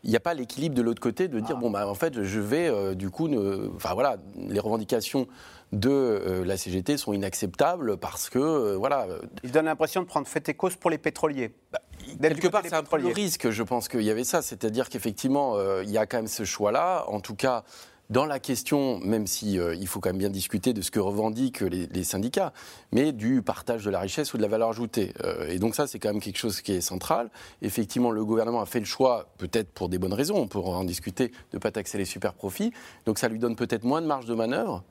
il 0.05 0.11
n'y 0.11 0.17
a 0.17 0.21
pas 0.21 0.35
l'équilibre 0.35 0.75
de 0.75 0.83
l'autre 0.83 1.01
côté 1.01 1.29
de 1.29 1.41
dire 1.41 1.57
ah. 1.59 1.61
bon 1.61 1.71
bah 1.71 1.89
en 1.89 1.95
fait 1.95 2.23
je 2.23 2.41
vais 2.41 2.69
euh, 2.69 2.95
du 2.95 3.11
coup 3.11 3.27
ne... 3.27 3.69
enfin 3.75 3.95
voilà 3.95 4.17
les 4.37 4.61
revendications 4.61 5.27
de 5.73 5.91
euh, 5.91 6.45
la 6.45 6.57
CGT 6.57 6.97
sont 6.97 7.13
inacceptables 7.13 7.97
parce 7.97 8.31
que 8.31 8.39
euh, 8.39 8.77
voilà. 8.77 9.07
Il 9.43 9.51
donne 9.51 9.67
l'impression 9.67 10.01
de 10.01 10.07
prendre 10.07 10.27
fait 10.27 10.49
et 10.49 10.55
cause 10.55 10.77
pour 10.77 10.91
les 10.91 10.99
pétroliers. 10.99 11.53
Bah, 11.73 11.81
quelque 12.23 12.49
part 12.49 12.63
c'est 12.65 12.75
un 12.75 12.85
peu 12.85 12.99
le 12.99 13.09
risque 13.09 13.51
je 13.51 13.63
pense 13.63 13.89
qu'il 13.89 14.03
y 14.03 14.11
avait 14.11 14.25
ça. 14.25 14.41
C'est-à-dire 14.41 14.89
qu'effectivement 14.89 15.57
il 15.83 15.91
y 15.91 15.99
a 15.99 16.07
quand 16.07 16.19
même 16.19 16.29
ce 16.29 16.45
choix 16.45 16.71
là 16.71 17.05
en 17.09 17.21
tout 17.21 17.35
cas 17.35 17.65
dans 18.11 18.25
la 18.25 18.39
question, 18.39 18.99
même 19.01 19.27
si 19.27 19.59
euh, 19.59 19.75
il 19.75 19.87
faut 19.87 20.01
quand 20.01 20.09
même 20.09 20.19
bien 20.19 20.31
discuter 20.31 20.73
de 20.73 20.81
ce 20.81 20.91
que 20.91 20.99
revendiquent 20.99 21.61
les, 21.61 22.05
syndicats, 22.05 22.53
mais 22.93 23.13
du 23.13 23.43
partage 23.43 23.85
de 23.85 23.91
la 23.91 24.01
richesse 24.01 24.33
ou 24.33 24.39
de 24.39 24.43
la 24.43 24.49
valeur 24.49 24.71
ajoutée. 24.71 25.13
Euh, 25.25 25.49
et 25.49 25.59
donc 25.59 25.75
ça, 25.75 25.87
c'est 25.87 25.99
quand 25.99 26.09
même 26.09 26.21
quelque 26.21 26.39
chose 26.39 26.61
qui 26.63 26.73
est 26.73 26.81
central. 26.81 27.31
Effectivement, 27.61 28.11
le 28.11 28.25
gouvernement 28.25 28.63
a 28.63 28.67
fait 28.67 28.81
le 28.81 28.87
choix, 28.87 29.29
peut-être 29.37 29.71
pour 29.71 29.89
des 29.89 29.99
bonnes 29.99 30.15
raisons, 30.15 30.37
on 30.39 30.47
pourra 30.47 30.79
en 30.79 30.85
discuter, 30.85 31.29
de 31.29 31.35
ne 31.55 31.59
pas 31.59 31.71
taxer 31.71 31.99
les 31.99 32.07
super 32.07 32.33
profits. 32.33 32.73
Donc 33.05 33.19
ça 33.19 33.29
lui 33.29 33.39
donne 33.39 33.57
peut-être 33.57 33.85
moins 33.85 34.01
de 34.01 34.07
marge 34.07 34.27
de 34.27 34.35
manœuvre 34.35 34.85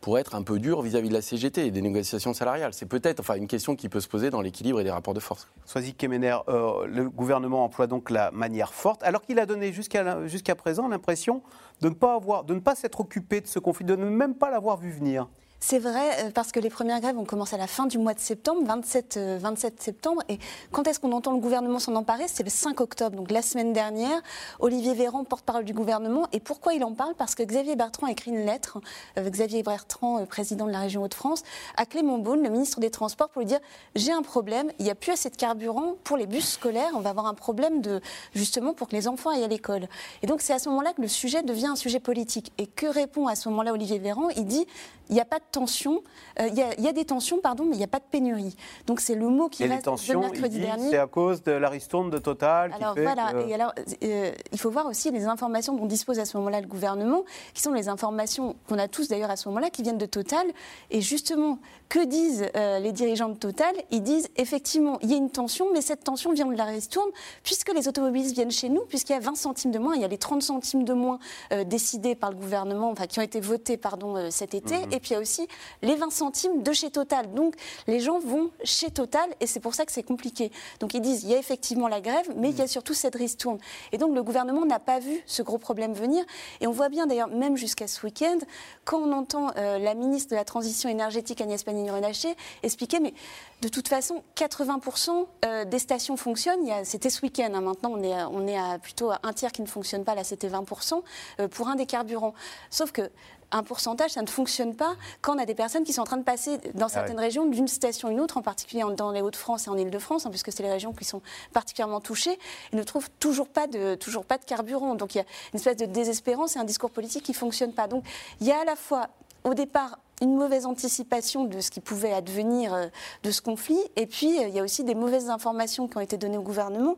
pour 0.00 0.18
être 0.18 0.34
un 0.34 0.42
peu 0.42 0.58
dur 0.58 0.82
vis-à-vis 0.82 1.08
de 1.08 1.14
la 1.14 1.22
CGT 1.22 1.66
et 1.66 1.70
des 1.70 1.82
négociations 1.82 2.32
salariales. 2.34 2.72
C'est 2.72 2.86
peut-être 2.86 3.20
enfin, 3.20 3.34
une 3.34 3.46
question 3.46 3.76
qui 3.76 3.88
peut 3.88 4.00
se 4.00 4.08
poser 4.08 4.30
dans 4.30 4.40
l'équilibre 4.40 4.80
et 4.80 4.84
des 4.84 4.90
rapports 4.90 5.14
de 5.14 5.20
force. 5.20 5.48
Soisy 5.64 5.94
Kemener, 5.94 6.36
euh, 6.48 6.86
le 6.86 7.08
gouvernement 7.08 7.64
emploie 7.64 7.86
donc 7.86 8.10
la 8.10 8.30
manière 8.30 8.72
forte, 8.72 9.02
alors 9.02 9.22
qu'il 9.22 9.38
a 9.38 9.46
donné 9.46 9.72
jusqu'à 9.72 10.54
présent 10.54 10.88
l'impression 10.88 11.42
de 11.80 11.88
ne 11.88 11.94
pas 11.94 12.14
avoir, 12.14 12.44
de 12.44 12.54
ne 12.54 12.60
pas 12.60 12.74
s'être 12.74 13.00
occupé 13.00 13.40
de 13.40 13.46
ce 13.46 13.58
conflit, 13.58 13.84
de 13.84 13.96
ne 13.96 14.04
même 14.06 14.34
pas 14.34 14.50
l'avoir 14.50 14.76
vu 14.76 14.90
venir. 14.90 15.28
C'est 15.58 15.78
vrai, 15.78 16.24
euh, 16.24 16.30
parce 16.30 16.52
que 16.52 16.60
les 16.60 16.68
premières 16.68 17.00
grèves 17.00 17.18
ont 17.18 17.24
commencé 17.24 17.54
à 17.54 17.58
la 17.58 17.66
fin 17.66 17.86
du 17.86 17.98
mois 17.98 18.14
de 18.14 18.20
septembre, 18.20 18.62
27, 18.66 19.18
27 19.40 19.72
euh, 19.72 19.76
septembre. 19.82 20.22
Et 20.28 20.38
quand 20.70 20.86
est-ce 20.86 21.00
qu'on 21.00 21.12
entend 21.12 21.32
le 21.32 21.40
gouvernement 21.40 21.78
s'en 21.78 21.94
emparer? 21.94 22.24
C'est 22.28 22.42
le 22.42 22.50
5 22.50 22.80
octobre, 22.80 23.16
donc 23.16 23.30
la 23.30 23.42
semaine 23.42 23.72
dernière. 23.72 24.20
Olivier 24.60 24.94
Véran, 24.94 25.24
porte-parole 25.24 25.64
du 25.64 25.72
gouvernement. 25.72 26.28
Et 26.32 26.40
pourquoi 26.40 26.74
il 26.74 26.84
en 26.84 26.92
parle? 26.92 27.14
Parce 27.14 27.34
que 27.34 27.42
Xavier 27.42 27.74
Bertrand 27.74 28.06
a 28.06 28.10
écrit 28.10 28.30
une 28.30 28.44
lettre, 28.44 28.78
euh, 29.18 29.28
Xavier 29.30 29.62
Bertrand, 29.62 30.24
président 30.26 30.66
de 30.66 30.72
la 30.72 30.80
région 30.80 31.02
Hauts-de-France, 31.02 31.42
à 31.76 31.86
Clément 31.86 32.18
Beaune, 32.18 32.42
le 32.42 32.50
ministre 32.50 32.78
des 32.78 32.90
Transports, 32.90 33.30
pour 33.30 33.40
lui 33.40 33.46
dire 33.46 33.60
J'ai 33.94 34.12
un 34.12 34.22
problème, 34.22 34.70
il 34.78 34.84
n'y 34.84 34.90
a 34.90 34.94
plus 34.94 35.12
assez 35.12 35.30
de 35.30 35.36
carburant 35.36 35.94
pour 36.04 36.18
les 36.18 36.26
bus 36.26 36.46
scolaires, 36.46 36.90
on 36.94 37.00
va 37.00 37.10
avoir 37.10 37.26
un 37.26 37.34
problème 37.34 37.80
de, 37.80 38.00
justement 38.34 38.74
pour 38.74 38.88
que 38.88 38.94
les 38.94 39.08
enfants 39.08 39.30
aillent 39.30 39.44
à 39.44 39.48
l'école. 39.48 39.88
Et 40.22 40.26
donc 40.26 40.42
c'est 40.42 40.52
à 40.52 40.58
ce 40.58 40.68
moment-là 40.68 40.92
que 40.92 41.02
le 41.02 41.08
sujet 41.08 41.42
devient 41.42 41.68
un 41.68 41.76
sujet 41.76 41.98
politique. 41.98 42.52
Et 42.58 42.66
que 42.66 42.86
répond 42.86 43.26
à 43.26 43.34
ce 43.34 43.48
moment-là 43.48 43.72
Olivier 43.72 43.98
Véran? 43.98 44.28
Il 44.36 44.44
dit 44.44 44.66
Il 45.08 45.14
n'y 45.14 45.20
a 45.20 45.24
pas 45.24 45.40
tensions, 45.50 46.02
euh, 46.40 46.48
il 46.48 46.84
y, 46.84 46.88
a 46.88 46.92
des 46.92 47.04
tensions, 47.04 47.38
pardon, 47.40 47.64
mais 47.64 47.74
il 47.74 47.78
n'y 47.78 47.84
a 47.84 47.88
pas 47.88 47.98
de 47.98 48.04
pénurie. 48.10 48.54
Donc 48.86 49.00
c'est 49.00 49.14
le 49.14 49.28
mot 49.28 49.48
qui 49.48 49.62
et 49.62 49.66
reste 49.66 49.78
les 49.78 49.84
tensions, 49.84 50.20
de 50.20 50.26
mercredi 50.26 50.60
dernier. 50.60 50.90
C'est 50.90 50.98
à 50.98 51.06
cause 51.06 51.42
de 51.42 51.52
la 51.52 51.68
ristourne 51.68 52.10
de 52.10 52.18
Total. 52.18 52.72
Alors 52.74 52.94
voilà, 52.94 53.32
et 53.46 53.54
alors 53.54 53.72
euh, 54.02 54.32
il 54.52 54.58
faut 54.58 54.70
voir 54.70 54.86
aussi 54.86 55.10
les 55.10 55.26
informations 55.26 55.74
dont 55.74 55.86
dispose 55.86 56.18
à 56.18 56.24
ce 56.24 56.36
moment-là 56.36 56.60
le 56.60 56.66
gouvernement, 56.66 57.24
qui 57.54 57.62
sont 57.62 57.72
les 57.72 57.88
informations 57.88 58.56
qu'on 58.68 58.78
a 58.78 58.88
tous 58.88 59.08
d'ailleurs 59.08 59.30
à 59.30 59.36
ce 59.36 59.48
moment-là, 59.48 59.70
qui 59.70 59.82
viennent 59.82 59.98
de 59.98 60.06
Total. 60.06 60.46
Et 60.90 61.00
justement, 61.00 61.58
que 61.88 62.04
disent 62.04 62.46
euh, 62.56 62.78
les 62.78 62.92
dirigeants 62.92 63.28
de 63.28 63.36
Total? 63.36 63.74
Ils 63.90 64.02
disent 64.02 64.28
effectivement, 64.36 64.98
il 65.02 65.10
y 65.10 65.14
a 65.14 65.16
une 65.16 65.30
tension, 65.30 65.66
mais 65.72 65.80
cette 65.80 66.04
tension 66.04 66.32
vient 66.32 66.46
de 66.46 66.56
la 66.56 66.64
ristourne, 66.64 67.10
puisque 67.42 67.72
les 67.72 67.88
automobilistes 67.88 68.34
viennent 68.34 68.50
chez 68.50 68.68
nous, 68.68 68.82
puisqu'il 68.82 69.12
y 69.12 69.16
a 69.16 69.20
20 69.20 69.36
centimes 69.36 69.70
de 69.70 69.78
moins, 69.78 69.94
il 69.94 70.02
y 70.02 70.04
a 70.04 70.08
les 70.08 70.18
30 70.18 70.42
centimes 70.42 70.84
de 70.84 70.92
moins 70.92 71.18
décidés 71.66 72.14
par 72.14 72.30
le 72.30 72.36
gouvernement, 72.36 72.90
enfin 72.90 73.06
qui 73.06 73.18
ont 73.18 73.22
été 73.22 73.40
votés 73.40 73.76
pardon 73.76 74.30
cet 74.30 74.54
été, 74.54 74.78
mhm. 74.78 74.92
et 74.92 75.00
puis 75.00 75.10
il 75.10 75.14
y 75.14 75.16
a 75.16 75.20
aussi 75.20 75.45
les 75.82 75.94
20 75.94 76.10
centimes 76.10 76.62
de 76.62 76.72
chez 76.72 76.90
Total. 76.90 77.32
Donc 77.34 77.54
les 77.86 78.00
gens 78.00 78.18
vont 78.18 78.50
chez 78.64 78.90
Total 78.90 79.28
et 79.40 79.46
c'est 79.46 79.60
pour 79.60 79.74
ça 79.74 79.84
que 79.86 79.92
c'est 79.92 80.02
compliqué. 80.02 80.50
Donc 80.80 80.94
ils 80.94 81.00
disent 81.00 81.24
il 81.24 81.30
y 81.30 81.34
a 81.34 81.38
effectivement 81.38 81.88
la 81.88 82.00
grève, 82.00 82.26
mais 82.36 82.50
il 82.50 82.56
y 82.56 82.62
a 82.62 82.66
surtout 82.66 82.94
cette 82.94 83.14
ristourne. 83.14 83.58
Et 83.92 83.98
donc 83.98 84.14
le 84.14 84.22
gouvernement 84.22 84.64
n'a 84.64 84.78
pas 84.78 84.98
vu 84.98 85.22
ce 85.26 85.42
gros 85.42 85.58
problème 85.58 85.92
venir. 85.92 86.24
Et 86.60 86.66
on 86.66 86.72
voit 86.72 86.88
bien 86.88 87.06
d'ailleurs, 87.06 87.28
même 87.28 87.56
jusqu'à 87.56 87.88
ce 87.88 88.04
week-end, 88.04 88.38
quand 88.84 88.98
on 88.98 89.12
entend 89.12 89.50
euh, 89.56 89.78
la 89.78 89.94
ministre 89.94 90.30
de 90.30 90.36
la 90.36 90.44
Transition 90.44 90.88
énergétique 90.88 91.40
Agnès 91.40 91.62
Pannier-Runacher 91.62 92.34
expliquer, 92.62 93.00
mais 93.00 93.14
de 93.62 93.68
toute 93.68 93.88
façon, 93.88 94.22
80% 94.36 95.26
euh, 95.44 95.64
des 95.64 95.78
stations 95.78 96.16
fonctionnent. 96.16 96.68
C'était 96.84 97.10
ce 97.10 97.22
week-end, 97.22 97.50
hein. 97.54 97.60
maintenant 97.60 97.92
on 97.94 98.02
est, 98.02 98.22
on 98.24 98.46
est 98.46 98.58
à 98.58 98.78
plutôt 98.78 99.10
un 99.10 99.32
tiers 99.32 99.52
qui 99.52 99.62
ne 99.62 99.66
fonctionne 99.66 100.04
pas, 100.04 100.14
là 100.14 100.24
c'était 100.24 100.48
20% 100.48 101.02
euh, 101.40 101.48
pour 101.48 101.68
un 101.68 101.76
des 101.76 101.86
carburants. 101.86 102.34
Sauf 102.70 102.92
que 102.92 103.10
un 103.52 103.62
pourcentage, 103.62 104.12
ça 104.12 104.22
ne 104.22 104.26
fonctionne 104.26 104.74
pas 104.74 104.96
quand 105.20 105.36
on 105.36 105.38
a 105.38 105.46
des 105.46 105.54
personnes 105.54 105.84
qui 105.84 105.92
sont 105.92 106.02
en 106.02 106.06
train 106.06 106.16
de 106.16 106.24
passer 106.24 106.58
dans 106.74 106.88
certaines 106.88 107.18
régions 107.18 107.46
d'une 107.46 107.68
station 107.68 108.08
à 108.08 108.10
une 108.10 108.20
autre, 108.20 108.36
en 108.36 108.42
particulier 108.42 108.82
dans 108.96 109.10
les 109.12 109.22
Hauts-de-France 109.22 109.66
et 109.66 109.70
en 109.70 109.76
Ile-de-France, 109.76 110.26
hein, 110.26 110.30
puisque 110.30 110.52
c'est 110.52 110.62
les 110.62 110.70
régions 110.70 110.92
qui 110.92 111.04
sont 111.04 111.22
particulièrement 111.52 112.00
touchées, 112.00 112.38
et 112.72 112.76
ne 112.76 112.82
trouvent 112.82 113.10
toujours 113.20 113.48
pas 113.48 113.66
de, 113.66 113.94
toujours 113.94 114.24
pas 114.24 114.38
de 114.38 114.44
carburant. 114.44 114.94
Donc 114.94 115.14
il 115.14 115.18
y 115.18 115.20
a 115.20 115.24
une 115.52 115.58
espèce 115.58 115.76
de 115.76 115.86
désespérance 115.86 116.56
et 116.56 116.58
un 116.58 116.64
discours 116.64 116.90
politique 116.90 117.24
qui 117.24 117.32
ne 117.32 117.36
fonctionne 117.36 117.72
pas. 117.72 117.86
Donc 117.86 118.04
il 118.40 118.46
y 118.46 118.52
a 118.52 118.60
à 118.60 118.64
la 118.64 118.76
fois 118.76 119.08
au 119.46 119.54
départ 119.54 119.98
une 120.22 120.34
mauvaise 120.34 120.64
anticipation 120.64 121.44
de 121.44 121.60
ce 121.60 121.70
qui 121.70 121.80
pouvait 121.80 122.12
advenir 122.12 122.72
euh, 122.72 122.86
de 123.22 123.30
ce 123.30 123.42
conflit. 123.42 123.78
Et 123.96 124.06
puis, 124.06 124.38
euh, 124.38 124.48
il 124.48 124.54
y 124.54 124.58
a 124.58 124.62
aussi 124.62 124.82
des 124.82 124.94
mauvaises 124.94 125.28
informations 125.28 125.88
qui 125.88 125.98
ont 125.98 126.00
été 126.00 126.16
données 126.16 126.38
au 126.38 126.42
gouvernement. 126.42 126.96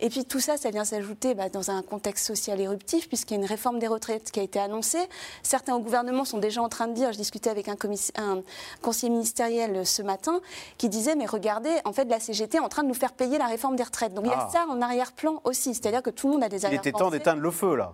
Et 0.00 0.08
puis, 0.08 0.24
tout 0.24 0.40
ça, 0.40 0.56
ça 0.56 0.70
vient 0.70 0.84
s'ajouter 0.84 1.34
bah, 1.34 1.50
dans 1.50 1.70
un 1.70 1.82
contexte 1.82 2.26
social 2.26 2.58
éruptif, 2.60 3.06
puisqu'il 3.08 3.34
y 3.34 3.36
a 3.36 3.40
une 3.40 3.48
réforme 3.48 3.78
des 3.78 3.86
retraites 3.86 4.30
qui 4.30 4.40
a 4.40 4.42
été 4.42 4.58
annoncée. 4.58 5.06
Certains 5.42 5.74
au 5.74 5.80
gouvernement 5.80 6.24
sont 6.24 6.38
déjà 6.38 6.62
en 6.62 6.70
train 6.70 6.86
de 6.88 6.94
dire, 6.94 7.12
je 7.12 7.18
discutais 7.18 7.50
avec 7.50 7.68
un, 7.68 7.76
un 8.16 8.42
conseiller 8.80 9.12
ministériel 9.12 9.76
euh, 9.76 9.84
ce 9.84 10.00
matin, 10.00 10.40
qui 10.78 10.88
disait, 10.88 11.16
mais 11.16 11.26
regardez, 11.26 11.74
en 11.84 11.92
fait, 11.92 12.06
la 12.06 12.18
CGT 12.18 12.56
est 12.56 12.60
en 12.60 12.70
train 12.70 12.82
de 12.82 12.88
nous 12.88 12.94
faire 12.94 13.12
payer 13.12 13.36
la 13.36 13.46
réforme 13.46 13.76
des 13.76 13.84
retraites. 13.84 14.14
Donc, 14.14 14.24
il 14.24 14.30
y 14.30 14.34
a 14.34 14.48
ah. 14.48 14.50
ça 14.50 14.66
en 14.70 14.80
arrière-plan 14.80 15.42
aussi. 15.44 15.74
C'est-à-dire 15.74 16.02
que 16.02 16.10
tout 16.10 16.28
le 16.28 16.34
monde 16.34 16.44
a 16.44 16.48
des 16.48 16.64
arrière 16.64 16.80
Il 16.82 16.88
était 16.88 16.98
temps 16.98 17.10
d'éteindre 17.10 17.42
le 17.42 17.50
feu, 17.50 17.76
là 17.76 17.92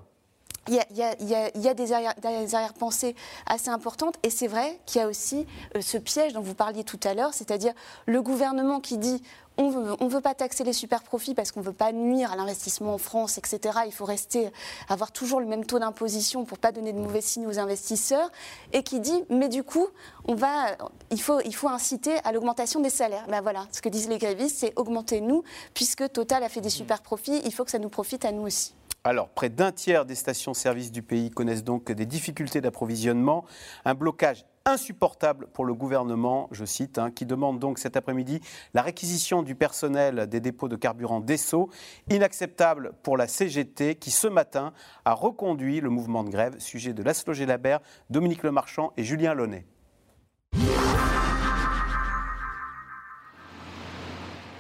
il 0.68 0.74
y, 0.74 1.68
a, 1.68 1.74
des, 1.74 1.92
arrière-pensées 1.92 3.16
assez 3.46 3.70
importantes 3.70 4.16
et 4.22 4.30
c'est 4.30 4.46
vrai 4.46 4.78
qu'il 4.86 5.00
y 5.00 5.04
a 5.04 5.08
aussi 5.08 5.46
euh, 5.74 5.80
ce 5.80 5.96
piège 5.96 6.34
dont 6.34 6.42
vous 6.42 6.54
parliez 6.54 6.84
tout 6.84 7.00
à 7.02 7.14
l'heure, 7.14 7.34
c'est-à-dire 7.34 7.72
le 8.06 8.22
gouvernement 8.22 8.80
qui 8.80 8.98
dit 8.98 9.22
on 9.56 10.04
ne 10.04 10.10
veut 10.10 10.20
pas 10.20 10.34
taxer 10.34 10.64
les 10.64 10.72
super 10.72 11.02
profits 11.02 11.34
parce 11.34 11.52
qu'on 11.52 11.60
ne 11.60 11.64
veut 11.64 11.72
pas 11.72 11.92
nuire 11.92 12.32
à 12.32 12.36
l'investissement 12.36 12.94
en 12.94 12.98
France, 12.98 13.36
etc. 13.36 13.80
Il 13.86 13.92
faut 13.92 14.04
rester, 14.04 14.50
avoir 14.88 15.12
toujours 15.12 15.40
le 15.40 15.46
même 15.46 15.66
taux 15.66 15.78
d'imposition 15.78 16.44
pour 16.44 16.56
ne 16.56 16.60
pas 16.60 16.72
donner 16.72 16.92
de 16.92 16.98
mauvais 16.98 17.20
signes 17.20 17.46
aux 17.46 17.58
investisseurs. 17.58 18.30
Et 18.72 18.82
qui 18.82 19.00
dit, 19.00 19.24
mais 19.28 19.48
du 19.48 19.62
coup, 19.62 19.86
on 20.26 20.34
va, 20.34 20.76
il, 21.10 21.20
faut, 21.20 21.40
il 21.44 21.54
faut 21.54 21.68
inciter 21.68 22.16
à 22.24 22.32
l'augmentation 22.32 22.80
des 22.80 22.90
salaires. 22.90 23.26
Ben 23.28 23.42
voilà, 23.42 23.66
ce 23.72 23.82
que 23.82 23.88
disent 23.88 24.08
les 24.08 24.18
grévistes, 24.18 24.56
c'est 24.60 24.72
augmenter 24.76 25.20
nous, 25.20 25.42
puisque 25.74 26.10
Total 26.10 26.42
a 26.42 26.48
fait 26.48 26.62
des 26.62 26.70
super 26.70 27.02
profits, 27.02 27.42
il 27.44 27.52
faut 27.52 27.64
que 27.64 27.70
ça 27.70 27.78
nous 27.78 27.90
profite 27.90 28.24
à 28.24 28.32
nous 28.32 28.42
aussi. 28.42 28.74
Alors, 29.02 29.30
près 29.30 29.48
d'un 29.48 29.72
tiers 29.72 30.04
des 30.04 30.14
stations-service 30.14 30.92
du 30.92 31.02
pays 31.02 31.30
connaissent 31.30 31.64
donc 31.64 31.90
des 31.90 32.04
difficultés 32.04 32.60
d'approvisionnement, 32.60 33.46
un 33.86 33.94
blocage 33.94 34.44
insupportable 34.66 35.46
pour 35.54 35.64
le 35.64 35.72
gouvernement, 35.72 36.48
je 36.52 36.66
cite, 36.66 36.98
hein, 36.98 37.10
qui 37.10 37.24
demande 37.24 37.58
donc 37.58 37.78
cet 37.78 37.96
après-midi 37.96 38.40
la 38.74 38.82
réquisition 38.82 39.42
du 39.42 39.54
personnel 39.54 40.26
des 40.26 40.40
dépôts 40.40 40.68
de 40.68 40.76
carburant 40.76 41.20
d'Esso, 41.20 41.70
inacceptable 42.10 42.92
pour 43.02 43.16
la 43.16 43.26
CGT 43.26 43.94
qui 43.94 44.10
ce 44.10 44.26
matin 44.26 44.74
a 45.06 45.14
reconduit 45.14 45.80
le 45.80 45.88
mouvement 45.88 46.22
de 46.22 46.28
grève, 46.28 46.58
sujet 46.58 46.92
de 46.92 47.02
Laszlo 47.02 47.32
Labert, 47.32 47.80
Dominique 48.10 48.42
Lemarchand 48.42 48.92
et 48.98 49.04
Julien 49.04 49.32
Launay. 49.32 49.64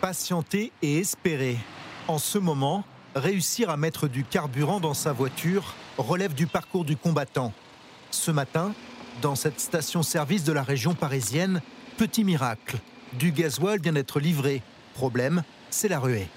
Patienter 0.00 0.72
et 0.80 0.98
espérer. 0.98 1.58
En 2.08 2.16
ce 2.16 2.38
moment, 2.38 2.84
réussir 3.14 3.70
à 3.70 3.76
mettre 3.76 4.08
du 4.08 4.24
carburant 4.24 4.80
dans 4.80 4.94
sa 4.94 5.12
voiture 5.12 5.74
relève 5.98 6.34
du 6.34 6.46
parcours 6.46 6.84
du 6.84 6.96
combattant. 6.96 7.52
Ce 8.10 8.30
matin, 8.30 8.72
dans 9.22 9.34
cette 9.34 9.60
station-service 9.60 10.44
de 10.44 10.52
la 10.52 10.62
région 10.62 10.94
parisienne, 10.94 11.60
petit 11.96 12.24
miracle. 12.24 12.78
Du 13.12 13.32
gasoil 13.32 13.80
vient 13.80 13.92
d'être 13.92 14.20
livré. 14.20 14.62
Problème, 14.94 15.42
c'est 15.70 15.88
la 15.88 15.98
ruée. 15.98 16.28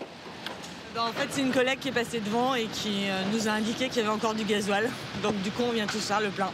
Ben, 0.96 1.04
en 1.04 1.12
fait, 1.12 1.28
c'est 1.32 1.42
une 1.42 1.52
collègue 1.52 1.80
qui 1.80 1.90
est 1.90 1.94
passée 1.94 2.20
devant 2.20 2.54
et 2.54 2.66
qui 2.66 3.06
euh, 3.10 3.24
nous 3.32 3.48
a 3.48 3.52
indiqué 3.52 3.88
qu'il 3.88 3.98
y 3.98 4.00
avait 4.02 4.14
encore 4.14 4.36
du 4.36 4.44
gasoil. 4.44 4.90
Donc 5.24 5.40
du 5.42 5.50
coup, 5.52 5.64
on 5.68 5.72
vient 5.72 5.88
tous 5.88 6.06
faire 6.06 6.22
le 6.22 6.30
plein. 6.30 6.52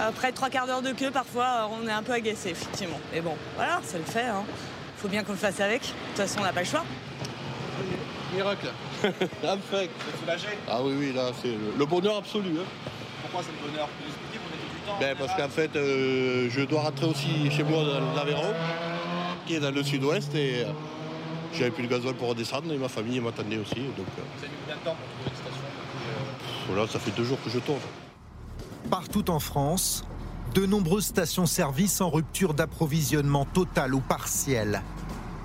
Après 0.00 0.32
trois 0.32 0.50
quarts 0.50 0.66
d'heure 0.66 0.82
de 0.82 0.92
queue, 0.92 1.10
parfois, 1.10 1.68
on 1.72 1.86
est 1.86 1.92
un 1.92 2.02
peu 2.02 2.12
agacé, 2.12 2.50
effectivement. 2.50 2.98
Mais 3.12 3.20
bon, 3.20 3.36
voilà, 3.56 3.80
ça 3.84 3.98
le 3.98 4.04
fait. 4.04 4.24
Il 4.24 4.28
hein. 4.28 4.44
faut 4.96 5.08
bien 5.08 5.22
qu'on 5.22 5.32
le 5.32 5.38
fasse 5.38 5.60
avec. 5.60 5.82
De 5.82 5.86
toute 5.86 6.16
façon, 6.16 6.40
on 6.40 6.44
n'a 6.44 6.52
pas 6.52 6.60
le 6.60 6.66
choix. 6.66 6.84
Miracle. 8.34 8.70
Soulagé 10.20 10.48
Ah 10.68 10.80
oui, 10.82 10.92
oui, 10.98 11.12
là, 11.12 11.30
c'est 11.40 11.54
le 11.78 11.86
bonheur 11.86 12.16
absolu. 12.16 12.50
Hein. 12.58 12.64
Pourquoi 13.22 13.42
c'est 13.42 13.52
le 13.52 13.70
bonheur? 13.70 13.88
Vous 14.00 14.06
expliquer, 14.06 14.38
vous 14.38 14.52
avez 14.52 14.62
du 14.62 14.86
temps 14.86 14.98
ben, 15.00 15.16
Parce 15.18 15.34
qu'en 15.36 15.48
fait, 15.48 15.76
euh, 15.76 16.48
je 16.50 16.60
dois 16.62 16.82
rentrer 16.82 17.06
aussi 17.06 17.50
chez 17.50 17.62
moi 17.62 17.84
dans 17.84 18.14
l'Aveyron, 18.14 18.52
qui 19.46 19.54
est 19.54 19.60
dans 19.60 19.70
le 19.70 19.82
sud-ouest, 19.82 20.34
et 20.34 20.64
euh, 20.64 20.72
j'avais 21.54 21.70
plus 21.70 21.84
de 21.84 21.88
gasoil 21.88 22.14
pour 22.14 22.28
redescendre, 22.28 22.72
et 22.72 22.78
ma 22.78 22.88
famille 22.88 23.20
m'attendait 23.20 23.58
aussi. 23.58 23.74
Donc, 23.74 24.06
euh. 24.18 24.22
Vous 24.36 24.44
avez 24.44 24.48
mis 24.48 24.58
combien 24.62 24.76
de 24.76 24.84
temps 24.84 24.96
pour 24.96 25.08
trouver 25.14 25.30
une 25.30 25.36
station 25.36 25.62
Voilà, 26.68 26.88
ça 26.88 26.98
fait 26.98 27.12
deux 27.12 27.24
jours 27.24 27.38
que 27.42 27.50
je 27.50 27.58
tourne. 27.58 27.80
Partout 28.90 29.30
en 29.30 29.40
France, 29.40 30.04
de 30.54 30.66
nombreuses 30.66 31.06
stations-service 31.06 32.00
en 32.00 32.10
rupture 32.10 32.54
d'approvisionnement 32.54 33.44
total 33.44 33.94
ou 33.94 34.00
partiel. 34.00 34.82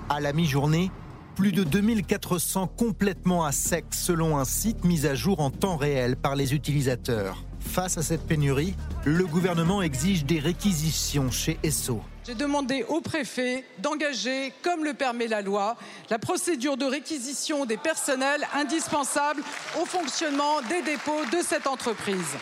À 0.08 0.20
la 0.20 0.32
mi-journée, 0.32 0.90
plus 1.36 1.52
de 1.52 1.64
2400 1.64 2.66
complètement 2.78 3.44
à 3.44 3.52
sec 3.52 3.84
selon 3.90 4.38
un 4.38 4.46
site 4.46 4.84
mis 4.84 5.06
à 5.06 5.14
jour 5.14 5.40
en 5.40 5.50
temps 5.50 5.76
réel 5.76 6.16
par 6.16 6.34
les 6.34 6.54
utilisateurs. 6.54 7.44
Face 7.60 7.98
à 7.98 8.02
cette 8.02 8.26
pénurie, 8.26 8.74
le 9.04 9.26
gouvernement 9.26 9.82
exige 9.82 10.24
des 10.24 10.40
réquisitions 10.40 11.30
chez 11.30 11.58
Esso. 11.62 12.00
J'ai 12.26 12.34
demandé 12.34 12.86
au 12.88 13.02
préfet 13.02 13.64
d'engager, 13.78 14.54
comme 14.62 14.82
le 14.82 14.94
permet 14.94 15.26
la 15.26 15.42
loi, 15.42 15.76
la 16.08 16.18
procédure 16.18 16.78
de 16.78 16.86
réquisition 16.86 17.66
des 17.66 17.76
personnels 17.76 18.48
indispensables 18.54 19.42
au 19.80 19.84
fonctionnement 19.84 20.62
des 20.70 20.80
dépôts 20.80 21.24
de 21.30 21.42
cette 21.42 21.66
entreprise. 21.66 22.34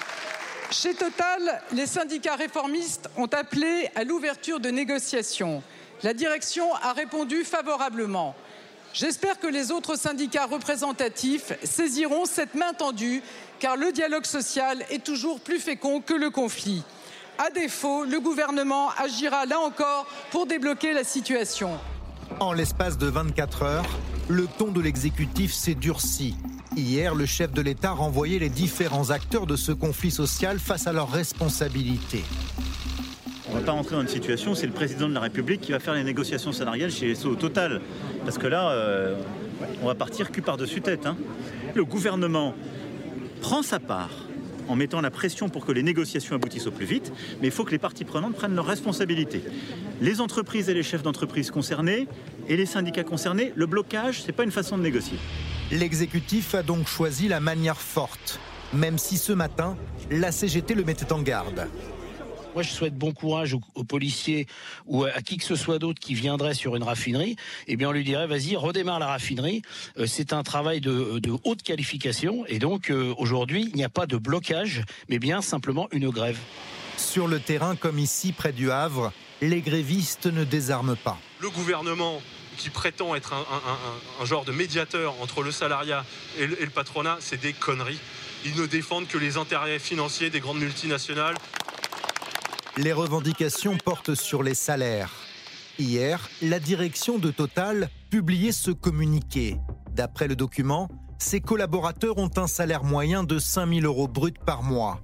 Chez 0.70 0.94
Total, 0.94 1.62
les 1.72 1.86
syndicats 1.86 2.36
réformistes 2.36 3.10
ont 3.16 3.26
appelé 3.26 3.90
à 3.96 4.04
l'ouverture 4.04 4.60
de 4.60 4.70
négociations. 4.70 5.64
La 6.04 6.14
direction 6.14 6.72
a 6.76 6.92
répondu 6.92 7.42
favorablement. 7.42 8.36
J'espère 8.94 9.40
que 9.40 9.48
les 9.48 9.72
autres 9.72 9.98
syndicats 9.98 10.46
représentatifs 10.46 11.52
saisiront 11.64 12.26
cette 12.26 12.54
main 12.54 12.72
tendue, 12.72 13.24
car 13.58 13.76
le 13.76 13.90
dialogue 13.90 14.24
social 14.24 14.84
est 14.88 15.02
toujours 15.02 15.40
plus 15.40 15.58
fécond 15.58 16.00
que 16.00 16.14
le 16.14 16.30
conflit. 16.30 16.84
À 17.36 17.50
défaut, 17.50 18.04
le 18.04 18.20
gouvernement 18.20 18.90
agira 18.90 19.46
là 19.46 19.58
encore 19.58 20.06
pour 20.30 20.46
débloquer 20.46 20.92
la 20.92 21.02
situation. 21.02 21.70
En 22.38 22.52
l'espace 22.52 22.96
de 22.96 23.08
24 23.08 23.62
heures, 23.64 23.98
le 24.28 24.46
ton 24.46 24.68
de 24.68 24.80
l'exécutif 24.80 25.52
s'est 25.52 25.74
durci. 25.74 26.36
Hier, 26.76 27.16
le 27.16 27.26
chef 27.26 27.50
de 27.50 27.62
l'État 27.62 27.90
renvoyait 27.90 28.38
les 28.38 28.48
différents 28.48 29.10
acteurs 29.10 29.46
de 29.46 29.56
ce 29.56 29.72
conflit 29.72 30.12
social 30.12 30.60
face 30.60 30.86
à 30.86 30.92
leurs 30.92 31.10
responsabilités. 31.10 32.22
On 33.54 33.58
ne 33.58 33.60
va 33.60 33.66
pas 33.66 33.72
rentrer 33.72 33.94
dans 33.94 34.02
une 34.02 34.08
situation 34.08 34.50
où 34.50 34.54
c'est 34.56 34.66
le 34.66 34.72
président 34.72 35.08
de 35.08 35.14
la 35.14 35.20
République 35.20 35.60
qui 35.60 35.70
va 35.70 35.78
faire 35.78 35.94
les 35.94 36.02
négociations 36.02 36.50
salariales 36.50 36.90
chez 36.90 37.14
SO 37.14 37.36
Total. 37.36 37.80
Parce 38.24 38.36
que 38.36 38.48
là, 38.48 38.70
euh, 38.70 39.14
on 39.80 39.86
va 39.86 39.94
partir 39.94 40.32
cul 40.32 40.42
par-dessus 40.42 40.80
tête. 40.80 41.06
Hein. 41.06 41.16
Le 41.72 41.84
gouvernement 41.84 42.56
prend 43.42 43.62
sa 43.62 43.78
part 43.78 44.10
en 44.66 44.74
mettant 44.74 45.00
la 45.00 45.12
pression 45.12 45.48
pour 45.48 45.64
que 45.64 45.70
les 45.70 45.84
négociations 45.84 46.34
aboutissent 46.34 46.66
au 46.66 46.72
plus 46.72 46.84
vite, 46.84 47.12
mais 47.40 47.46
il 47.46 47.52
faut 47.52 47.62
que 47.62 47.70
les 47.70 47.78
parties 47.78 48.04
prenantes 48.04 48.34
prennent 48.34 48.56
leurs 48.56 48.66
responsabilités. 48.66 49.44
Les 50.00 50.20
entreprises 50.20 50.68
et 50.68 50.74
les 50.74 50.82
chefs 50.82 51.04
d'entreprise 51.04 51.52
concernés 51.52 52.08
et 52.48 52.56
les 52.56 52.66
syndicats 52.66 53.04
concernés, 53.04 53.52
le 53.54 53.66
blocage, 53.66 54.22
ce 54.22 54.26
n'est 54.26 54.32
pas 54.32 54.42
une 54.42 54.50
façon 54.50 54.76
de 54.78 54.82
négocier. 54.82 55.18
L'exécutif 55.70 56.56
a 56.56 56.64
donc 56.64 56.88
choisi 56.88 57.28
la 57.28 57.38
manière 57.38 57.80
forte, 57.80 58.40
même 58.72 58.98
si 58.98 59.16
ce 59.16 59.32
matin, 59.32 59.76
la 60.10 60.32
CGT 60.32 60.74
le 60.74 60.82
mettait 60.82 61.12
en 61.12 61.22
garde. 61.22 61.68
Moi, 62.54 62.62
je 62.62 62.70
souhaite 62.70 62.94
bon 62.94 63.12
courage 63.12 63.56
aux, 63.74 63.82
policiers 63.82 64.46
ou 64.86 65.02
à, 65.02 65.22
qui 65.22 65.38
que 65.38 65.44
ce 65.44 65.56
soit 65.56 65.80
d'autre 65.80 65.98
qui 65.98 66.14
viendrait 66.14 66.54
sur 66.54 66.76
une 66.76 66.84
raffinerie. 66.84 67.34
Eh 67.66 67.74
bien, 67.74 67.88
on 67.88 67.92
lui 67.92 68.04
dirait, 68.04 68.28
vas-y, 68.28 68.54
redémarre 68.54 69.00
la 69.00 69.08
raffinerie. 69.08 69.62
Euh, 69.98 70.06
c'est 70.06 70.32
un 70.32 70.44
travail 70.44 70.80
de, 70.80 71.20
haute 71.42 71.64
qualification. 71.64 72.46
Et 72.46 72.60
donc, 72.60 72.90
euh, 72.90 73.12
aujourd'hui, 73.18 73.68
il 73.68 73.74
n'y 73.74 73.82
a 73.82 73.88
pas 73.88 74.06
de 74.06 74.16
blocage, 74.16 74.84
mais 75.08 75.18
bien 75.18 75.42
simplement 75.42 75.88
une 75.90 76.10
grève. 76.10 76.38
Sur 76.96 77.26
le 77.26 77.40
terrain, 77.40 77.74
comme 77.74 77.98
ici, 77.98 78.30
près 78.30 78.52
du 78.52 78.70
Havre, 78.70 79.12
les 79.40 79.60
grévistes 79.60 80.26
ne 80.26 80.44
désarment 80.44 80.96
pas. 80.96 81.18
Le 81.40 81.50
gouvernement 81.50 82.22
qui 82.56 82.70
prétend 82.70 83.16
être 83.16 83.32
un, 84.20 84.24
genre 84.24 84.44
de 84.44 84.52
médiateur 84.52 85.20
entre 85.20 85.42
le 85.42 85.50
salariat 85.50 86.04
et 86.38 86.46
le 86.46 86.70
patronat, 86.70 87.16
c'est 87.18 87.40
des 87.40 87.52
conneries. 87.52 87.98
Ils 88.44 88.54
ne 88.54 88.66
défendent 88.66 89.08
que 89.08 89.18
les 89.18 89.38
intérêts 89.38 89.80
financiers 89.80 90.30
des 90.30 90.38
grandes 90.38 90.60
multinationales. 90.60 91.34
Les 92.76 92.92
revendications 92.92 93.76
portent 93.76 94.16
sur 94.16 94.42
les 94.42 94.54
salaires. 94.54 95.12
Hier, 95.78 96.28
la 96.42 96.58
direction 96.58 97.18
de 97.18 97.30
Total 97.30 97.88
publiait 98.10 98.50
ce 98.50 98.72
communiqué. 98.72 99.58
D'après 99.92 100.26
le 100.26 100.34
document, 100.34 100.88
ses 101.18 101.40
collaborateurs 101.40 102.18
ont 102.18 102.30
un 102.36 102.48
salaire 102.48 102.82
moyen 102.82 103.22
de 103.22 103.38
5 103.38 103.74
000 103.74 103.86
euros 103.86 104.08
bruts 104.08 104.32
par 104.44 104.64
mois. 104.64 105.00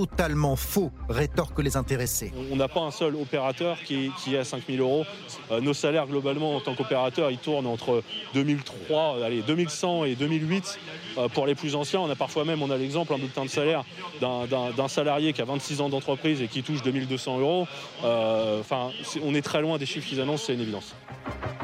Totalement 0.00 0.56
faux, 0.56 0.90
rétorquent 1.08 1.62
les 1.62 1.74
intéressés. 1.78 2.30
On 2.52 2.56
n'a 2.56 2.68
pas 2.68 2.82
un 2.82 2.90
seul 2.90 3.16
opérateur 3.16 3.78
qui, 3.82 4.10
qui 4.22 4.34
est 4.34 4.38
à 4.38 4.44
5000 4.44 4.78
euros. 4.80 5.06
Euh, 5.50 5.62
nos 5.62 5.72
salaires, 5.72 6.06
globalement, 6.06 6.54
en 6.54 6.60
tant 6.60 6.74
qu'opérateur, 6.74 7.30
ils 7.30 7.38
tournent 7.38 7.66
entre 7.66 8.02
2003, 8.34 9.24
allez, 9.24 9.40
2100 9.40 10.04
et 10.04 10.14
2008. 10.14 10.78
Euh, 11.16 11.28
pour 11.28 11.46
les 11.46 11.54
plus 11.54 11.74
anciens, 11.74 12.00
on 12.00 12.10
a 12.10 12.14
parfois 12.14 12.44
même, 12.44 12.60
on 12.60 12.70
a 12.70 12.76
l'exemple, 12.76 13.14
un 13.14 13.16
bulletin 13.18 13.46
de 13.46 13.48
salaire 13.50 13.84
d'un- 14.20 14.88
salarié 14.88 15.32
qui 15.32 15.40
a 15.40 15.46
26 15.46 15.80
ans 15.80 15.88
d'entreprise 15.88 16.42
et 16.42 16.48
qui 16.48 16.62
touche 16.62 16.82
2200 16.82 17.38
euros. 17.38 17.66
Euh, 18.04 18.60
Enfin, 18.60 18.90
on 19.24 19.34
est 19.34 19.40
très 19.42 19.62
loin 19.62 19.78
des 19.78 19.86
chiffres 19.86 20.06
qu'ils 20.08 20.20
annoncent, 20.20 20.44
c'est 20.46 20.54
une 20.54 20.60
évidence. 20.60 20.94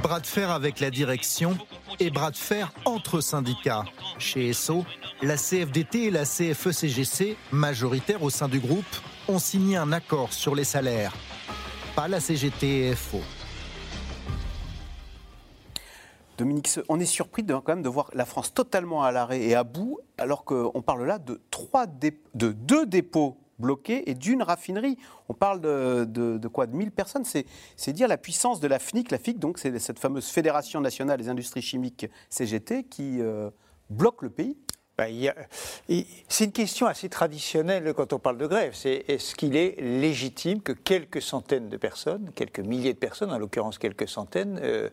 Bras 0.03 0.21
de 0.21 0.27
fer 0.27 0.51
avec 0.51 0.81
la 0.81 0.91
direction 0.91 1.57
et 2.01 2.11
bras 2.11 2.31
de 2.31 2.37
fer 2.37 2.73
entre 2.87 3.21
syndicats. 3.21 3.85
Chez 4.19 4.49
ESSO, 4.49 4.85
la 5.23 5.37
CFDT 5.37 6.05
et 6.07 6.11
la 6.11 6.25
CFE-CGC, 6.25 7.37
majoritaires 7.53 8.22
au 8.23 8.31
sein 8.31 8.49
du 8.49 8.61
groupe, 8.61 8.85
ont 9.29 9.38
signé 9.38 9.76
un 9.76 9.93
accord 9.93 10.33
sur 10.33 10.55
les 10.55 10.64
salaires. 10.64 11.12
Pas 11.97 12.09
la 12.09 12.21
CGT 12.21 12.88
et 12.88 12.95
FO. 12.95 13.19
Dominique, 16.38 16.71
on 16.88 16.99
est 16.99 17.07
surpris 17.07 17.43
de, 17.43 17.52
quand 17.55 17.69
même 17.69 17.83
de 17.83 17.88
voir 17.88 18.11
la 18.14 18.25
France 18.25 18.55
totalement 18.55 19.02
à 19.02 19.12
l'arrêt 19.12 19.43
et 19.43 19.55
à 19.55 19.64
bout, 19.64 19.99
alors 20.19 20.45
qu'on 20.45 20.83
parle 20.83 21.05
là 21.05 21.19
de, 21.19 21.41
deux 22.35 22.87
dépôts 22.87 23.38
bloqués 23.59 24.09
et 24.11 24.14
d'une 24.14 24.43
raffinerie. 24.43 24.97
On 25.29 25.35
parle 25.35 25.61
de, 25.61 26.49
quoi? 26.49 26.67
De 26.67 26.75
1000 26.75 26.91
personnes? 26.91 27.25
C'est 27.25 27.45
c'est 27.76 27.93
dire 27.93 28.09
la 28.09 28.17
puissance 28.17 28.61
de 28.61 28.69
la 28.69 28.79
FNIC. 28.79 29.11
La 29.11 29.19
FNIC, 29.19 29.38
donc, 29.38 29.59
c'est 29.59 29.79
cette 29.79 29.99
fameuse 29.99 30.29
Fédération 30.29 30.81
nationale 30.81 31.19
des 31.19 31.29
industries 31.29 31.62
chimiques 31.62 32.07
CGT 32.31 32.85
qui 32.85 33.21
euh, 33.21 33.50
bloque 33.91 34.23
le 34.23 34.31
pays. 34.31 34.57
Ben, 35.11 35.35
C'est 36.28 36.44
une 36.44 36.52
question 36.52 36.87
assez 36.87 37.09
traditionnelle 37.09 37.92
quand 37.94 38.12
on 38.12 38.18
parle 38.18 38.38
de 38.38 38.47
grève. 38.47 38.75
Est-ce 38.85 39.35
qu'il 39.35 39.56
est 39.56 39.80
légitime 39.80 40.61
que 40.61 40.73
quelques 40.73 41.23
centaines 41.23 41.68
de 41.68 41.76
personnes, 41.76 42.30
quelques 42.35 42.61
milliers 42.61 42.92
de 42.92 42.99
personnes, 42.99 43.32
en 43.32 43.38
l'occurrence 43.38 43.78
quelques 43.78 44.09
centaines, 44.09 44.61
euh, 44.62 44.88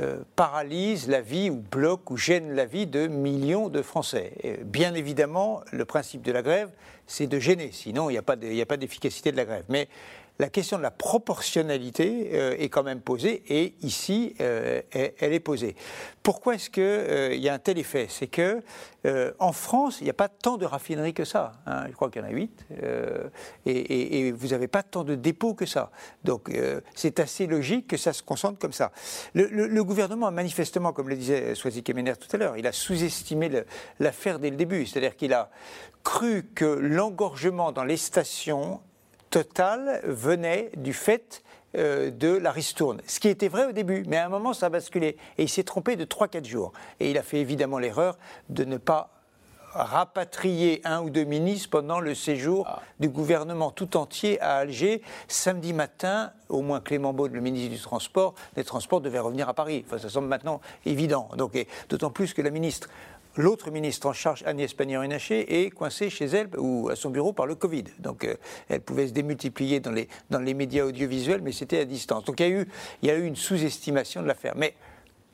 euh, 0.00 0.18
paralysent 0.34 1.08
la 1.08 1.20
vie 1.20 1.50
ou 1.50 1.56
bloquent 1.56 2.14
ou 2.14 2.16
gênent 2.16 2.52
la 2.54 2.64
vie 2.64 2.86
de 2.86 3.06
millions 3.06 3.68
de 3.68 3.80
Français? 3.82 4.32
Bien 4.64 4.94
évidemment, 4.94 5.60
le 5.72 5.84
principe 5.84 6.22
de 6.22 6.32
la 6.32 6.42
grève, 6.42 6.70
c'est 7.06 7.26
de 7.26 7.38
gêner. 7.38 7.70
Sinon, 7.72 8.10
il 8.10 8.14
n'y 8.14 8.18
a 8.18 8.22
pas 8.22 8.36
de- 8.36 8.76
d'efficacité 8.76 9.30
de 9.30 9.36
la 9.36 9.44
grève. 9.44 9.64
Mais 9.68 9.88
la 10.40 10.48
question 10.48 10.78
de 10.78 10.82
la 10.82 10.90
proportionnalité 10.90 12.30
euh, 12.32 12.56
est 12.58 12.68
quand 12.68 12.82
même 12.82 13.00
posée 13.00 13.42
et 13.48 13.74
ici, 13.82 14.34
euh, 14.40 14.82
elle, 14.92 15.32
est 15.32 15.40
posée. 15.40 15.76
Pourquoi 16.22 16.54
est-ce 16.56 16.70
qu'il 16.70 17.40
y 17.40 17.48
a 17.48 17.54
un 17.54 17.58
tel 17.58 17.78
effet? 17.78 18.06
C'est 18.08 18.26
que 18.26 18.60
euh, 19.06 19.32
en 19.38 19.52
France, 19.52 19.98
il 20.00 20.04
n'y 20.04 20.10
a 20.10 20.14
pas 20.14 20.28
tant 20.28 20.56
de 20.56 20.66
raffineries 20.66 21.14
que 21.14 21.24
ça. 21.24 21.52
hein. 21.66 21.84
Je 21.88 21.92
crois 21.92 22.10
qu'il 22.10 22.22
y 22.22 22.24
en 22.24 22.28
a 22.28 22.30
huit. 22.32 22.64
euh, 22.82 23.28
et, 23.66 23.72
et- 23.72 24.18
et 24.28 24.32
vous 24.32 24.48
n'avez 24.48 24.66
pas 24.66 24.82
tant 24.82 25.04
de 25.04 25.14
dépôts 25.14 25.54
que 25.54 25.66
ça. 25.66 25.90
Donc 26.24 26.48
euh, 26.50 26.80
c'est 26.96 27.20
assez 27.20 27.46
logique 27.46 27.86
que 27.86 27.96
ça 27.96 28.12
se 28.12 28.22
concentre 28.22 28.58
comme 28.58 28.72
ça. 28.72 28.90
Le, 29.34 29.46
le- 29.46 29.84
gouvernement 29.84 30.26
a 30.26 30.30
manifestement, 30.32 30.92
comme 30.92 31.10
le 31.10 31.16
disait 31.16 31.54
Soisy 31.54 31.82
Kemener 31.82 32.14
tout 32.16 32.34
à 32.34 32.38
l'heure, 32.38 32.56
il 32.56 32.66
a 32.66 32.72
sous-estimé 32.72 33.50
l'affaire 34.00 34.38
dès 34.38 34.50
le 34.50 34.56
début. 34.56 34.86
C'est-à-dire 34.86 35.14
qu'il 35.16 35.32
a 35.34 35.50
cru 36.02 36.44
que 36.54 36.64
l'engorgement 36.64 37.70
dans 37.70 37.84
les 37.84 37.98
stations 37.98 38.80
Total 39.34 40.00
venait 40.04 40.70
du 40.76 40.92
fait 40.92 41.42
euh, 41.74 42.12
de 42.12 42.28
la 42.28 42.52
ristourne. 42.52 43.00
Ce 43.08 43.18
qui 43.18 43.26
était 43.26 43.48
vrai 43.48 43.66
au 43.66 43.72
début, 43.72 44.04
mais 44.06 44.16
à 44.16 44.26
un 44.26 44.28
moment, 44.28 44.52
ça 44.52 44.66
a 44.66 44.68
basculé. 44.68 45.16
Et 45.38 45.42
il 45.42 45.48
s'est 45.48 45.64
trompé 45.64 45.96
de 45.96 46.04
3-4 46.04 46.44
jours. 46.44 46.72
Et 47.00 47.10
il 47.10 47.18
a 47.18 47.22
fait 47.24 47.40
évidemment 47.40 47.80
l'erreur 47.80 48.16
de 48.48 48.62
ne 48.62 48.76
pas 48.76 49.10
rapatrier 49.72 50.80
un 50.84 51.02
ou 51.02 51.10
deux 51.10 51.24
ministres 51.24 51.68
pendant 51.68 51.98
le 51.98 52.14
séjour 52.14 52.68
du 53.00 53.08
gouvernement 53.08 53.72
tout 53.72 53.96
entier 53.96 54.40
à 54.40 54.58
Alger. 54.58 55.02
Samedi 55.26 55.72
matin, 55.72 56.30
au 56.48 56.62
moins 56.62 56.78
Clément 56.78 57.12
Beaune, 57.12 57.32
le 57.32 57.40
ministre 57.40 57.74
du 57.74 57.80
Transport, 57.80 58.34
des 58.54 58.62
Transports 58.62 59.00
devait 59.00 59.18
revenir 59.18 59.48
à 59.48 59.54
Paris. 59.54 59.84
Enfin, 59.84 59.98
ça 59.98 60.08
semble 60.08 60.28
maintenant 60.28 60.60
évident. 60.86 61.28
Donc, 61.36 61.58
d'autant 61.88 62.10
plus 62.10 62.34
que 62.34 62.42
la 62.42 62.50
ministre 62.50 62.88
L'autre 63.36 63.70
ministre 63.70 64.06
en 64.06 64.12
charge, 64.12 64.44
Agnès 64.46 64.72
Pannier-Runacher, 64.72 65.64
est 65.64 65.70
coincée 65.70 66.08
chez 66.10 66.26
elle 66.26 66.48
ou 66.56 66.88
à 66.88 66.96
son 66.96 67.10
bureau 67.10 67.32
par 67.32 67.46
le 67.46 67.54
Covid. 67.54 67.84
Donc 67.98 68.24
euh, 68.24 68.36
elle 68.68 68.80
pouvait 68.80 69.08
se 69.08 69.12
démultiplier 69.12 69.80
dans 69.80 69.90
les, 69.92 70.08
dans 70.30 70.38
les 70.40 70.54
médias 70.54 70.84
audiovisuels, 70.84 71.42
mais 71.42 71.52
c'était 71.52 71.80
à 71.80 71.84
distance. 71.84 72.24
Donc 72.24 72.38
il 72.40 72.42
y 72.44 72.46
a 72.46 72.60
eu, 72.60 72.68
il 73.02 73.08
y 73.08 73.10
a 73.10 73.16
eu 73.16 73.24
une 73.24 73.36
sous-estimation 73.36 74.22
de 74.22 74.28
l'affaire. 74.28 74.54
Mais 74.56 74.74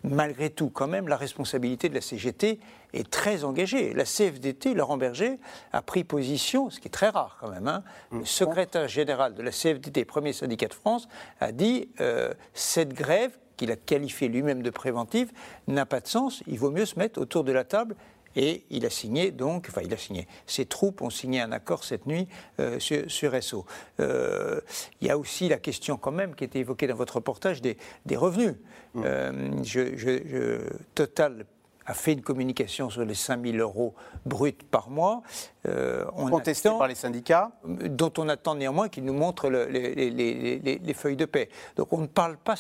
malgré 0.03 0.49
tout, 0.49 0.71
quand 0.71 0.89
même, 0.89 1.09
la 1.09 1.17
responsabilité 1.19 1.91
de 1.91 1.95
la 1.95 2.01
CGT 2.01 2.59
est 2.95 3.11
très 3.11 3.45
engagée. 3.45 3.93
La 3.93 4.05
CFDT, 4.05 4.73
Laurent 4.73 4.97
Berger, 4.97 5.39
a 5.73 5.83
pris 5.83 6.05
position, 6.05 6.71
ce 6.71 6.81
qui 6.81 6.89
est 6.89 6.91
très 6.91 7.11
rare 7.11 7.37
quand 7.39 7.51
même. 7.51 7.69
hein. 7.69 7.85
Le 8.11 8.25
secrétaire 8.25 8.89
général 8.89 9.35
de 9.35 9.43
la 9.43 9.51
CFDT, 9.51 10.07
premier 10.07 10.33
syndicat 10.33 10.69
de 10.69 10.75
France, 10.75 11.07
a 11.39 11.53
dit 11.53 11.91
euh, 12.01 12.33
cette 12.55 12.95
grève, 12.95 13.37
qu'il 13.61 13.71
a 13.71 13.77
qualifiée 13.77 14.29
lui-même 14.29 14.63
de 14.63 14.71
préventive, 14.71 15.31
n'a 15.69 15.85
pas 15.85 16.01
de 16.01 16.07
sens. 16.09 16.43
Il 16.47 16.59
vaut 16.59 16.71
mieux 16.71 16.87
se 16.87 16.99
mettre 16.99 17.21
autour 17.21 17.45
de 17.45 17.53
la 17.53 17.65
table. 17.65 17.95
Et 18.37 18.63
il 18.71 18.87
a 18.87 18.91
signé 18.91 19.33
donc, 19.33 19.67
enfin 19.69 19.81
il 19.85 19.93
a 19.93 19.97
signé, 19.97 20.29
ses 20.47 20.65
troupes 20.65 21.03
ont 21.03 21.11
signé 21.11 21.41
un 21.41 21.51
accord 21.51 21.83
cette 21.83 22.07
nuit 22.07 22.29
euh, 22.61 22.79
sur, 22.79 23.11
sur 23.11 23.43
SO. 23.43 23.67
Euh, 23.99 24.61
il 25.01 25.09
y 25.09 25.11
a 25.11 25.19
aussi 25.19 25.49
la 25.49 25.59
question 25.59 25.97
quand 25.97 26.13
même 26.13 26.37
qui 26.37 26.45
était 26.45 26.61
évoquée 26.61 26.87
dans 26.87 26.95
votre 26.95 27.17
reportage 27.17 27.61
des, 27.61 27.77
des 28.07 28.17
revenus. 28.17 28.55
Euh, 28.99 29.51
je- 29.65 29.97
je- 29.97 30.23
je- 30.29 30.61
Total 30.95 31.45
a 31.87 31.95
fait 31.95 32.13
une 32.13 32.23
communication 32.23 32.89
sur 32.91 33.05
les 33.05 33.15
5 33.15 33.43
000 33.45 33.57
euros 33.57 33.95
bruts 34.27 34.53
par 34.71 34.91
mois. 34.91 35.23
Euh, 35.67 36.05
on 36.17 36.29
Contesté 36.31 36.69
attend- 36.69 36.79
par 36.79 36.89
les 36.89 36.95
syndicats. 36.95 37.51
dont 37.65 38.13
on 38.19 38.29
attend 38.29 38.55
néanmoins 38.55 38.89
qu'ils 38.89 39.05
nous 39.05 39.13
montrent 39.15 39.49
le- 39.51 39.67
les, 39.67 39.95
les- 39.95 40.11
les- 40.11 40.59
les- 40.59 40.79
les 40.79 40.95
feuilles 40.95 41.17
de 41.17 41.25
paix. 41.25 41.49
Donc 41.77 41.93
on 41.93 41.99
ne 41.99 42.07
parle 42.07 42.37
pas, 42.37 42.55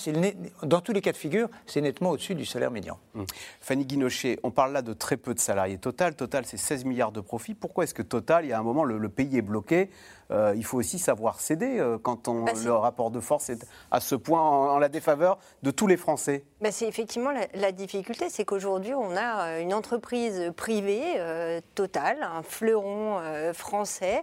dans 0.63 0.81
tous 0.81 0.93
les 0.93 1.01
cas 1.01 1.13
de 1.13 1.17
figure, 1.17 1.49
c'est 1.67 1.81
nettement 1.81 2.11
au-dessus 2.11 2.35
du 2.35 2.45
salaire 2.45 2.71
médian. 2.71 2.99
Hum. 3.15 3.25
Fanny 3.61 3.85
Guinochet, 3.85 4.39
on 4.43 4.51
parle 4.51 4.73
là 4.73 4.83
de 4.83 4.93
très 4.93 5.17
peu 5.17 5.35
de 5.35 5.41
salariés. 5.41 5.79
Total, 5.79 6.15
Total, 6.17 6.45
c'est 6.45 6.57
16 6.57 6.85
milliards 6.85 7.13
de 7.13 7.21
profits. 7.21 7.55
Pourquoi 7.55 7.85
est-ce 7.85 7.95
que 7.95 8.03
Total, 8.03 8.45
il 8.45 8.49
y 8.49 8.53
a 8.53 8.59
un 8.59 8.63
moment, 8.63 8.85
le, 8.85 8.99
le 8.99 9.09
pays 9.09 9.37
est 9.39 9.43
bloqué 9.43 9.91
Euh, 10.31 10.53
Il 10.57 10.65
faut 10.65 10.79
aussi 10.79 10.99
savoir 10.99 11.41
céder 11.41 11.79
euh, 11.79 11.99
quand 11.99 12.29
on- 12.29 12.45
Bah, 12.45 12.53
le 12.65 12.73
rapport 12.73 13.11
de 13.11 13.21
force 13.21 13.51
est 13.51 13.67
à 13.91 14.01
ce 14.01 14.15
point 14.15 14.41
en, 14.41 14.69
en 14.75 14.79
la 14.79 14.89
défaveur 14.89 15.39
de 15.63 15.71
tous 15.71 15.87
les 15.87 15.97
Français. 15.97 16.45
Ben, 16.61 16.71
c'est 16.71 16.87
effectivement 16.87 17.31
la, 17.31 17.47
la 17.55 17.73
difficulté, 17.73 18.29
c'est 18.29 18.45
qu'aujourd'hui 18.45 18.95
on 18.95 19.17
a 19.17 19.47
euh, 19.47 19.61
une 19.63 19.73
entreprise 19.75 20.53
privée 20.57 21.03
euh, 21.17 21.61
totale, 21.75 22.19
un 22.23 22.43
fleuron 22.43 23.19
français, 23.53 24.23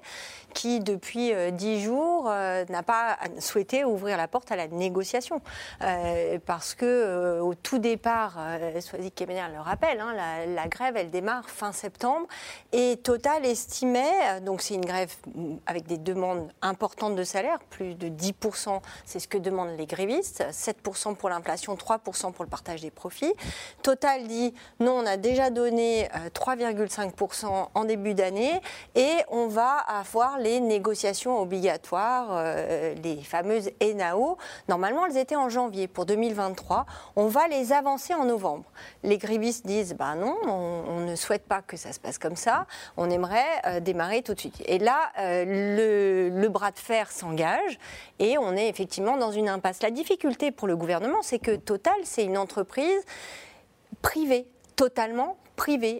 qui 0.53 0.79
depuis 0.79 1.31
dix 1.53 1.81
jours 1.81 2.25
n'a 2.25 2.83
pas 2.83 3.17
souhaité 3.39 3.83
ouvrir 3.85 4.17
la 4.17 4.27
porte 4.27 4.51
à 4.51 4.55
la 4.55 4.67
négociation, 4.67 5.41
parce 6.45 6.73
que 6.73 7.39
au 7.41 7.53
tout 7.53 7.79
départ, 7.79 8.37
Soisy 8.79 9.11
Kemener 9.11 9.45
le 9.53 9.59
rappelle, 9.61 9.99
hein, 9.99 10.13
la, 10.15 10.45
la 10.45 10.67
grève 10.67 10.95
elle 10.97 11.11
démarre 11.11 11.49
fin 11.49 11.71
septembre 11.71 12.27
et 12.71 12.97
Total 13.03 13.45
estimait, 13.45 14.41
donc 14.41 14.61
c'est 14.61 14.73
une 14.75 14.85
grève 14.85 15.13
mm, 15.35 15.55
avec 15.65 15.85
des 15.87 15.96
demandes 15.97 16.49
importantes 16.62 17.15
de 17.15 17.23
salaire, 17.23 17.60
plus 17.69 17.95
de 17.95 18.07
10%, 18.07 18.81
c'est 19.05 19.19
ce 19.19 19.27
que 19.27 19.38
demandent 19.38 19.77
les 19.77 19.86
grévistes, 19.86 20.45
7% 20.51 21.15
pour 21.15 21.29
l'inflation, 21.29 21.75
3% 21.75 22.31
pour 22.31 22.43
le 22.45 22.49
partage 22.49 22.81
des 22.81 22.91
profits. 22.91 23.33
Total 23.81 24.27
dit 24.27 24.53
non, 24.79 24.93
on 25.03 25.05
a 25.05 25.17
déjà 25.17 25.49
donné 25.49 26.05
euh, 26.15 26.29
3,5% 26.29 27.67
en 27.73 27.86
début 27.86 28.13
d'année 28.13 28.62
et 28.95 29.13
on 29.29 29.47
va 29.47 29.77
avoir 29.77 30.39
les 30.39 30.60
négociations 30.60 31.39
obligatoires, 31.39 32.29
euh, 32.31 32.93
les 32.95 33.17
fameuses 33.23 33.69
ENAO. 33.81 34.38
Normalement, 34.67 35.05
elles 35.05 35.17
étaient 35.17 35.36
en 35.36 35.49
janvier 35.49 35.88
pour 35.88 36.05
2023. 36.05 36.86
On 37.15 37.27
va 37.27 37.47
les 37.47 37.73
avancer 37.73 38.13
en 38.13 38.25
novembre. 38.25 38.65
Les 39.03 39.17
grévistes 39.17 39.65
disent 39.65 39.93
bah 39.93 40.15
non, 40.15 40.38
on, 40.45 40.99
ne 41.01 41.15
souhaite 41.15 41.43
pas 41.43 41.62
que 41.62 41.77
ça 41.77 41.93
se 41.93 41.99
passe 41.99 42.17
comme 42.17 42.36
ça. 42.36 42.65
On 42.97 43.10
aimerait 43.10 43.45
euh, 43.65 43.79
démarrer 43.79 44.21
tout 44.21 44.33
de 44.33 44.39
suite. 44.39 44.62
Et 44.65 44.79
là, 44.79 45.12
euh, 45.19 45.45
le, 45.45 45.87
le 45.88 46.47
bras 46.47 46.71
de 46.71 46.80
fer 46.80 47.12
s'engage 47.12 47.80
et 48.19 48.38
on 48.38 48.56
est 48.56 48.67
effectivement 48.67 49.17
dans 49.17 49.32
une 49.32 49.50
impasse. 49.50 49.82
La 49.82 49.91
difficulté 49.91 50.52
pour 50.52 50.67
le 50.67 50.76
gouvernement, 50.76 51.21
c'est 51.21 51.39
que 51.39 51.56
Total, 51.56 51.95
c'est 52.04 52.23
une 52.23 52.38
entreprise 52.38 53.04
privée, 54.02 54.47
totalement 54.76 55.38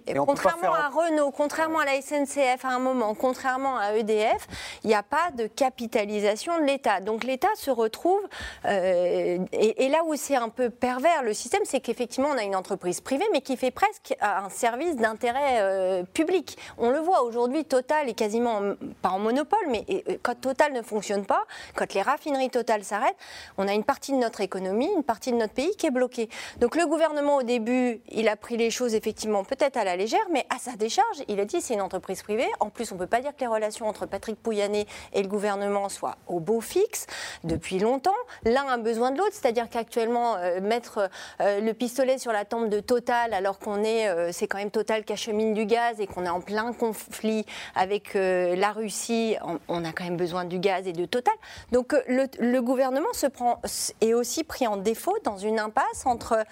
Et 0.08 0.14
contrairement 0.26 0.62
à 0.74 0.90
Renault, 0.90 1.32
contrairement 1.32 1.80
à 1.80 1.86
la 1.86 2.02
SNCF 2.02 2.64
à 2.64 2.70
un 2.70 2.80
moment, 2.80 3.14
contrairement 3.16 3.78
à 3.78 3.94
EDF, 3.96 4.48
il 4.84 4.88
n'y 4.88 4.94
a 4.96 5.04
pas 5.04 5.32
de 5.36 5.48
capitalisation 5.48 6.60
de 6.60 6.64
l'État. 6.66 7.00
Donc 7.02 7.24
l'État 7.24 7.48
se 7.56 7.72
retrouve, 7.72 8.22
euh, 8.66 9.38
et, 9.52 9.86
et 9.86 9.90
là 9.90 10.04
où 10.06 10.16
c'est 10.16 10.36
un 10.36 10.50
peu 10.50 10.70
pervers 10.70 11.24
le 11.24 11.34
système, 11.34 11.62
c'est 11.66 11.80
qu'effectivement 11.80 12.30
on 12.34 12.38
a 12.38 12.44
une 12.44 12.56
entreprise 12.56 13.02
privée, 13.02 13.26
mais 13.32 13.42
qui 13.42 13.58
fait 13.58 13.72
presque 13.72 14.16
un 14.22 14.50
service 14.50 14.96
d'intérêt 14.96 15.58
euh, 15.62 16.04
public. 16.04 16.58
On 16.78 16.90
le 16.90 17.00
voit 17.00 17.24
aujourd'hui, 17.24 17.66
Total 17.66 18.08
est 18.10 18.14
quasiment, 18.14 18.58
en- 18.58 18.76
pas 19.02 19.10
en 19.10 19.20
monopole, 19.20 19.60
mais 19.70 19.84
et, 19.88 20.04
euh, 20.10 20.18
quand 20.22 20.40
Total 20.40 20.72
ne 20.74 20.82
fonctionne 20.82 21.26
pas, 21.26 21.44
quand 21.76 21.94
les 21.94 22.02
raffineries 22.02 22.50
Total 22.50 22.84
s'arrêtent, 22.84 23.18
on 23.58 23.68
a 23.68 23.74
une 23.74 23.84
partie 23.84 24.12
de 24.12 24.18
notre 24.18 24.42
économie, 24.42 24.90
une 24.96 25.04
partie 25.04 25.32
de 25.32 25.38
notre 25.38 25.54
pays 25.54 25.76
qui 25.78 25.88
est 25.88 25.92
bloquée. 25.92 26.30
Donc 26.60 26.76
le 26.76 26.86
gouvernement 26.86 27.38
au 27.38 27.44
début, 27.44 28.02
il 28.10 28.28
a 28.30 28.36
pris 28.36 28.58
les 28.58 28.70
choses 28.70 28.94
effectivement 28.96 29.44
peut-être 29.48 29.78
à 29.78 29.84
la 29.84 29.96
légère, 29.96 30.26
mais 30.32 30.46
à 30.50 30.60
sa 30.60 30.74
décharge, 30.74 31.24
il 31.28 31.40
a 31.40 31.46
dit 31.46 31.62
c'est 31.62 31.74
une 31.74 31.82
entreprise 31.82 32.22
privée. 32.22 32.48
En 32.60 32.70
plus, 32.70 32.92
on 32.92 32.96
ne 32.96 33.00
peut 33.00 33.08
pas 33.08 33.22
dire 33.22 33.36
que 33.36 33.42
les 33.42 33.48
relations 33.48 33.88
entre 33.88 34.06
Patrick 34.06 34.36
Pouyanné 34.36 34.86
et 35.14 35.22
le 35.24 35.28
gouvernement 35.28 35.90
soient 35.90 36.18
au 36.28 36.40
beau 36.40 36.62
fixe 36.62 37.08
depuis 37.44 37.80
longtemps. 37.80 38.12
L'un 38.44 38.68
a 38.68 38.78
besoin 38.78 39.12
de 39.12 39.18
l'autre, 39.18 39.34
c'est-à-dire 39.34 39.70
qu'actuellement, 39.70 40.36
euh, 40.36 40.62
mettre 40.62 41.10
euh, 41.42 41.62
le 41.62 41.74
pistolet 41.74 42.18
sur 42.18 42.32
la 42.32 42.46
tombe 42.46 42.70
de 42.70 42.80
Total, 42.80 43.34
alors 43.34 43.60
qu'on 43.60 43.84
est, 43.84 44.08
euh, 44.08 44.32
c'est 44.32 44.48
quand 44.48 44.58
même 44.58 44.72
Total 44.72 45.04
qui 45.04 45.14
achemine 45.14 45.54
du 45.54 45.66
gaz 45.66 46.00
et 46.00 46.08
qu'on 46.08 46.26
est 46.26 46.30
en 46.30 46.42
plein 46.42 46.74
conflit 46.74 47.46
avec 47.76 48.14
la 48.14 48.72
Russie, 48.72 49.36
on, 49.68 49.86
a 49.86 49.92
quand 49.92 50.04
même 50.04 50.18
besoin 50.18 50.46
du 50.46 50.60
gaz 50.60 50.88
et 50.88 50.94
de 50.94 51.06
Total. 51.06 51.34
Donc 51.72 51.94
le, 52.08 52.28
le 52.40 52.62
gouvernement 52.62 53.14
se 53.14 53.28
prend, 53.28 53.62
est 54.02 54.14
aussi 54.14 54.44
pris 54.44 54.68
en 54.68 54.78
défaut 54.78 55.18
dans 55.24 55.38
une 55.38 55.60
impasse 55.60 56.06
entre 56.06 56.44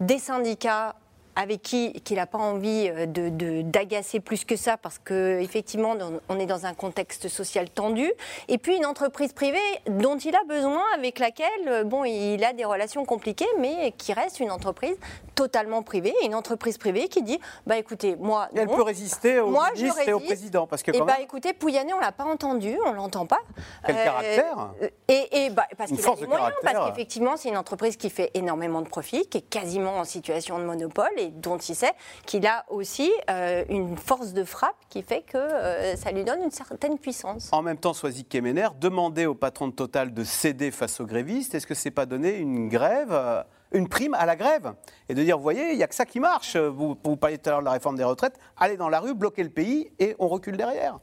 des 0.00 0.18
syndicats 0.18 0.94
avec 1.40 1.62
qui 1.62 1.92
qu'il 2.02 2.16
n'a 2.16 2.26
pas 2.26 2.38
envie 2.38 2.88
euh, 2.90 3.06
de- 3.06 3.62
d'agacer 3.62 4.20
plus 4.20 4.44
que 4.44 4.56
ça 4.56 4.76
parce 4.76 4.98
qu'effectivement 4.98 5.94
on 6.28 6.38
est 6.38 6.46
dans 6.46 6.66
un 6.66 6.74
contexte 6.74 7.28
social 7.28 7.70
tendu. 7.70 8.10
Et 8.48 8.58
puis 8.58 8.76
une 8.76 8.84
entreprise 8.86 9.32
privée 9.32 9.58
dont 9.88 10.18
il 10.18 10.34
a 10.34 10.44
besoin 10.44 10.82
avec 10.94 11.18
laquelle 11.18 11.46
euh, 11.68 11.84
bon 11.84 12.04
il 12.04 12.44
a 12.44 12.52
des 12.52 12.64
relations 12.64 13.04
compliquées 13.04 13.48
mais 13.58 13.92
qui 13.96 14.12
reste 14.12 14.40
une 14.40 14.50
entreprise 14.50 14.96
totalement 15.34 15.82
privée. 15.82 16.14
Une 16.24 16.34
entreprise 16.34 16.76
privée 16.76 17.08
qui 17.08 17.22
dit 17.22 17.40
bah 17.66 17.78
écoutez 17.78 18.16
moi 18.16 18.48
Et 18.54 18.58
elle 18.60 18.68
peut 18.68 18.82
résister 18.82 19.40
au 19.40 19.48
Moi, 19.48 19.68
je 19.74 19.82
ministre 19.82 20.08
et 20.08 20.12
au 20.12 20.20
président, 20.20 20.66
parce 20.66 20.82
que 20.82 20.90
Eh 20.94 20.98
quand 20.98 21.04
bah 21.06 21.14
même- 21.14 21.22
écoutez, 21.24 21.52
Pouyanné, 21.54 21.94
on 21.94 22.00
l'a 22.00 22.12
pas 22.12 22.24
entendu, 22.24 22.76
on 22.84 22.92
l'entend 22.92 23.24
pas. 23.26 23.38
Quel 23.86 23.96
caractère. 23.96 24.70
euh, 24.82 24.88
Et, 25.08 25.44
et 25.46 25.50
bah, 25.50 25.64
parce 25.78 25.90
qu'il 25.90 26.00
a 26.00 26.02
force 26.02 26.20
les 26.20 26.26
de 26.26 26.30
moyens, 26.30 26.50
caractère. 26.50 26.72
parce 26.80 26.90
qu'effectivement, 26.90 27.36
c'est 27.36 27.48
une 27.48 27.56
entreprise 27.56 27.96
qui 27.96 28.10
fait 28.10 28.30
énormément 28.34 28.82
de 28.82 28.88
profit, 28.88 29.26
qui 29.28 29.38
est 29.38 29.48
quasiment 29.48 29.96
en 29.96 30.04
situation 30.04 30.58
de 30.58 30.64
monopole 30.64 31.10
et 31.16 31.29
dont 31.30 31.58
il 31.58 31.74
sait 31.74 31.92
qu'il 32.26 32.46
a 32.46 32.64
aussi 32.68 33.10
euh, 33.28 33.64
une 33.68 33.96
force 33.96 34.32
de 34.32 34.44
frappe 34.44 34.76
qui 34.88 35.02
fait 35.02 35.22
que 35.22 35.36
euh, 35.36 35.96
ça 35.96 36.12
lui 36.12 36.24
donne 36.24 36.42
une 36.42 36.50
certaine 36.50 36.98
puissance. 36.98 37.48
En 37.52 37.62
même 37.62 37.78
temps, 37.78 37.92
Soazic 37.92 38.28
Kemener 38.28 38.68
demandait 38.80 39.26
au 39.26 39.34
patron 39.34 39.68
de 39.68 39.72
Total 39.72 40.12
de 40.12 40.24
céder 40.24 40.70
face 40.70 41.00
aux 41.00 41.06
grévistes. 41.06 41.54
Est-ce 41.54 41.66
que 41.66 41.74
c'est 41.74 41.90
pas 41.90 42.06
donner 42.06 42.36
une 42.36 42.68
grève, 42.68 43.12
euh, 43.12 43.42
une 43.72 43.88
prime 43.88 44.14
à 44.14 44.26
la 44.26 44.36
grève 44.36 44.72
Et 45.08 45.14
de 45.14 45.22
dire, 45.22 45.36
vous 45.36 45.42
voyez, 45.42 45.72
il 45.72 45.76
n'y 45.76 45.82
a 45.82 45.86
que 45.86 45.94
ça 45.94 46.06
qui 46.06 46.20
marche. 46.20 46.56
Vous, 46.56 46.96
vous 47.02 47.16
parliez 47.16 47.38
tout 47.38 47.48
à 47.48 47.52
l'heure 47.52 47.60
de 47.60 47.66
la 47.66 47.72
réforme 47.72 47.96
des 47.96 48.04
retraites. 48.04 48.38
Allez 48.56 48.76
dans 48.76 48.88
la 48.88 49.00
rue, 49.00 49.14
bloquez 49.14 49.42
le 49.42 49.50
pays 49.50 49.90
et 49.98 50.16
on 50.18 50.28
recule 50.28 50.56
derrière. 50.56 50.98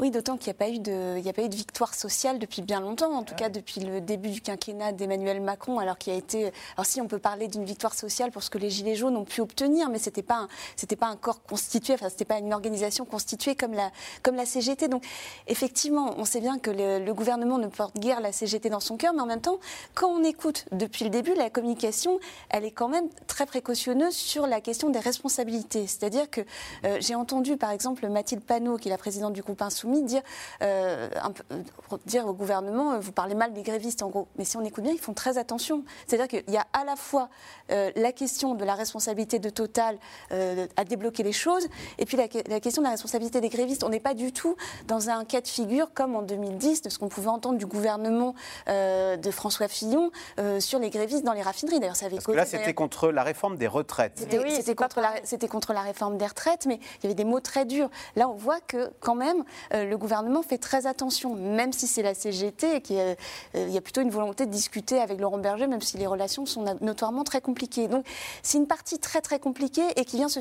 Oui, 0.00 0.10
d'autant 0.10 0.36
qu'il 0.36 0.46
n'y 0.48 0.56
a, 0.56 0.58
pas 0.58 0.68
eu 0.70 0.78
de- 0.80 1.14
il 1.18 1.22
n'y 1.22 1.28
a 1.30 1.32
pas 1.32 1.42
eu 1.42 1.48
de 1.48 1.54
victoire 1.54 1.94
sociale 1.94 2.38
depuis 2.40 2.62
bien 2.62 2.80
longtemps, 2.80 3.12
en 3.12 3.22
tout 3.22 3.34
cas 3.36 3.48
depuis 3.48 3.80
le 3.80 4.00
début 4.00 4.30
du 4.30 4.40
quinquennat 4.40 4.92
d'Emmanuel 4.92 5.40
Macron, 5.40 5.78
alors 5.78 5.96
qu'il 5.98 6.12
a 6.12 6.16
été. 6.16 6.52
Alors 6.76 6.84
si 6.86 7.00
on 7.00 7.06
peut 7.06 7.20
parler 7.20 7.46
d'une 7.48 7.64
victoire 7.64 7.94
sociale 7.94 8.30
pour 8.32 8.42
ce 8.42 8.50
que 8.50 8.58
les 8.58 8.70
Gilets 8.70 8.96
jaunes 8.96 9.16
ont 9.16 9.24
pu 9.24 9.40
obtenir, 9.40 9.88
mais 9.90 9.98
ce 10.00 10.06
n'était 10.06 10.22
pas, 10.22 10.34
un- 10.36 10.48
c'était 10.76 10.96
pas 10.96 11.06
un 11.06 11.16
corps 11.16 11.42
constitué, 11.44 11.94
enfin, 11.94 12.08
ce 12.08 12.14
n'était 12.14 12.24
pas 12.24 12.38
une 12.38 12.52
organisation 12.52 13.04
constituée 13.04 13.54
comme 13.54 13.72
la, 13.72 13.90
comme 14.22 14.34
la 14.34 14.46
CGT. 14.46 14.88
Donc 14.88 15.04
effectivement, 15.46 16.14
on 16.18 16.24
sait 16.24 16.40
bien 16.40 16.58
que 16.58 16.70
le, 16.70 16.98
le 17.04 17.14
gouvernement 17.14 17.58
ne 17.58 17.68
porte 17.68 17.96
guère 17.98 18.20
la 18.20 18.32
CGT 18.32 18.70
dans 18.70 18.80
son 18.80 18.96
cœur, 18.96 19.12
mais 19.14 19.20
en 19.22 19.26
même 19.26 19.40
temps, 19.40 19.58
quand 19.94 20.08
on 20.08 20.24
écoute 20.24 20.64
depuis 20.72 21.04
le 21.04 21.10
début, 21.10 21.34
la 21.34 21.50
communication, 21.50 22.18
elle 22.50 22.64
est 22.64 22.70
quand 22.72 22.88
même 22.88 23.08
très 23.26 23.46
précautionneuse 23.46 24.14
sur 24.14 24.46
la 24.46 24.60
question 24.60 24.90
des 24.90 24.98
responsabilités. 24.98 25.86
C'est-à-dire 25.86 26.28
que 26.30 26.40
euh, 26.84 26.96
j'ai 27.00 27.14
entendu 27.14 27.56
par 27.56 27.70
exemple 27.70 28.08
Mathilde 28.08 28.42
Panot, 28.42 28.76
qui 28.76 28.88
est 28.88 28.90
la 28.90 28.98
présidente 28.98 29.32
du 29.34 29.42
groupe 29.42 29.62
Insoumis, 29.84 30.02
dire, 30.02 30.22
euh, 30.62 31.08
un 31.22 31.30
peu- 31.30 31.42
euh, 31.52 31.96
dire 32.06 32.26
au 32.26 32.32
gouvernement, 32.32 32.92
euh, 32.94 32.98
vous 32.98 33.12
parlez 33.12 33.34
mal 33.34 33.52
des 33.52 33.62
grévistes 33.62 34.02
en 34.02 34.08
gros. 34.08 34.28
Mais 34.38 34.44
si 34.44 34.56
on 34.56 34.62
écoute 34.64 34.82
bien, 34.82 34.92
ils 34.92 34.98
font 35.00 35.12
très 35.14 35.36
attention. 35.38 35.84
C'est-à-dire 36.06 36.28
qu'il 36.28 36.52
y 36.52 36.56
a 36.56 36.66
à 36.72 36.84
la 36.84 36.96
fois 36.96 37.28
euh, 37.70 37.90
la 37.96 38.12
question 38.12 38.54
de 38.54 38.64
la 38.64 38.74
responsabilité 38.74 39.38
de 39.38 39.50
Total 39.50 39.96
euh, 40.32 40.66
à 40.76 40.84
débloquer 40.84 41.22
les 41.22 41.32
choses, 41.32 41.66
et 41.98 42.06
puis 42.06 42.16
la, 42.16 42.26
la 42.48 42.60
question 42.60 42.82
de 42.82 42.86
la 42.86 42.92
responsabilité 42.92 43.40
des 43.40 43.48
grévistes. 43.50 43.84
On 43.84 43.88
n'est 43.90 44.00
pas 44.00 44.14
du 44.14 44.32
tout 44.32 44.56
dans 44.86 45.10
un 45.10 45.24
cas 45.24 45.40
de 45.40 45.48
figure 45.48 45.92
comme 45.94 46.16
en 46.16 46.22
2010, 46.22 46.82
de 46.82 46.88
ce 46.88 46.98
qu'on 46.98 47.08
pouvait 47.08 47.28
entendre 47.28 47.58
du 47.58 47.66
gouvernement 47.66 48.34
euh, 48.68 49.16
de 49.16 49.30
François 49.30 49.68
Fillon 49.68 50.10
euh, 50.38 50.60
sur 50.60 50.78
les 50.78 50.90
grévistes 50.90 51.24
dans 51.24 51.32
les 51.32 51.42
raffineries. 51.42 51.80
D'ailleurs, 51.80 51.96
ça 51.96 52.06
avait 52.06 52.16
Parce 52.16 52.26
que 52.26 52.32
là, 52.32 52.46
c'était 52.46 52.74
contre 52.74 53.10
la 53.10 53.22
réforme 53.22 53.56
des 53.56 53.66
retraites. 53.68 54.12
c'était 54.56 54.74
contre, 54.74 55.00
la- 55.00 55.14
c'était 55.24 55.48
contre 55.48 55.72
la 55.72 55.82
réforme 55.82 56.16
des 56.18 56.26
retraites, 56.26 56.66
mais 56.66 56.78
il 56.98 57.04
y 57.04 57.06
avait 57.06 57.14
des 57.14 57.24
mots 57.24 57.40
très 57.40 57.64
durs. 57.64 57.90
Là, 58.16 58.28
on 58.28 58.34
voit 58.34 58.60
que 58.60 58.90
quand 59.00 59.14
même, 59.14 59.44
le 59.74 59.96
gouvernement 59.96 60.42
fait 60.42 60.58
très 60.58 60.86
attention, 60.86 61.34
même 61.34 61.72
si 61.72 61.86
c'est 61.86 62.02
la 62.02 62.14
CGT, 62.14 62.76
et 62.76 62.80
qu'il 62.80 62.96
y, 62.96 63.00
a- 63.00 63.14
euh, 63.56 63.68
y 63.68 63.76
a 63.76 63.80
plutôt 63.80 64.00
une 64.00 64.10
volonté 64.10 64.46
de 64.46 64.50
discuter 64.50 65.00
avec 65.00 65.20
Laurent 65.20 65.38
Berger, 65.38 65.66
même 65.66 65.80
si 65.80 65.96
les 65.98 66.06
relations 66.06 66.46
sont 66.46 66.64
notoirement 66.80 67.24
très 67.24 67.40
compliquées. 67.40 67.88
Donc, 67.88 68.06
c'est 68.42 68.58
une 68.58 68.66
partie 68.66 68.98
très 68.98 69.20
très 69.20 69.38
compliquée 69.38 69.82
et 69.96 70.04
qui 70.04 70.16
vient 70.16 70.28
se 70.28 70.40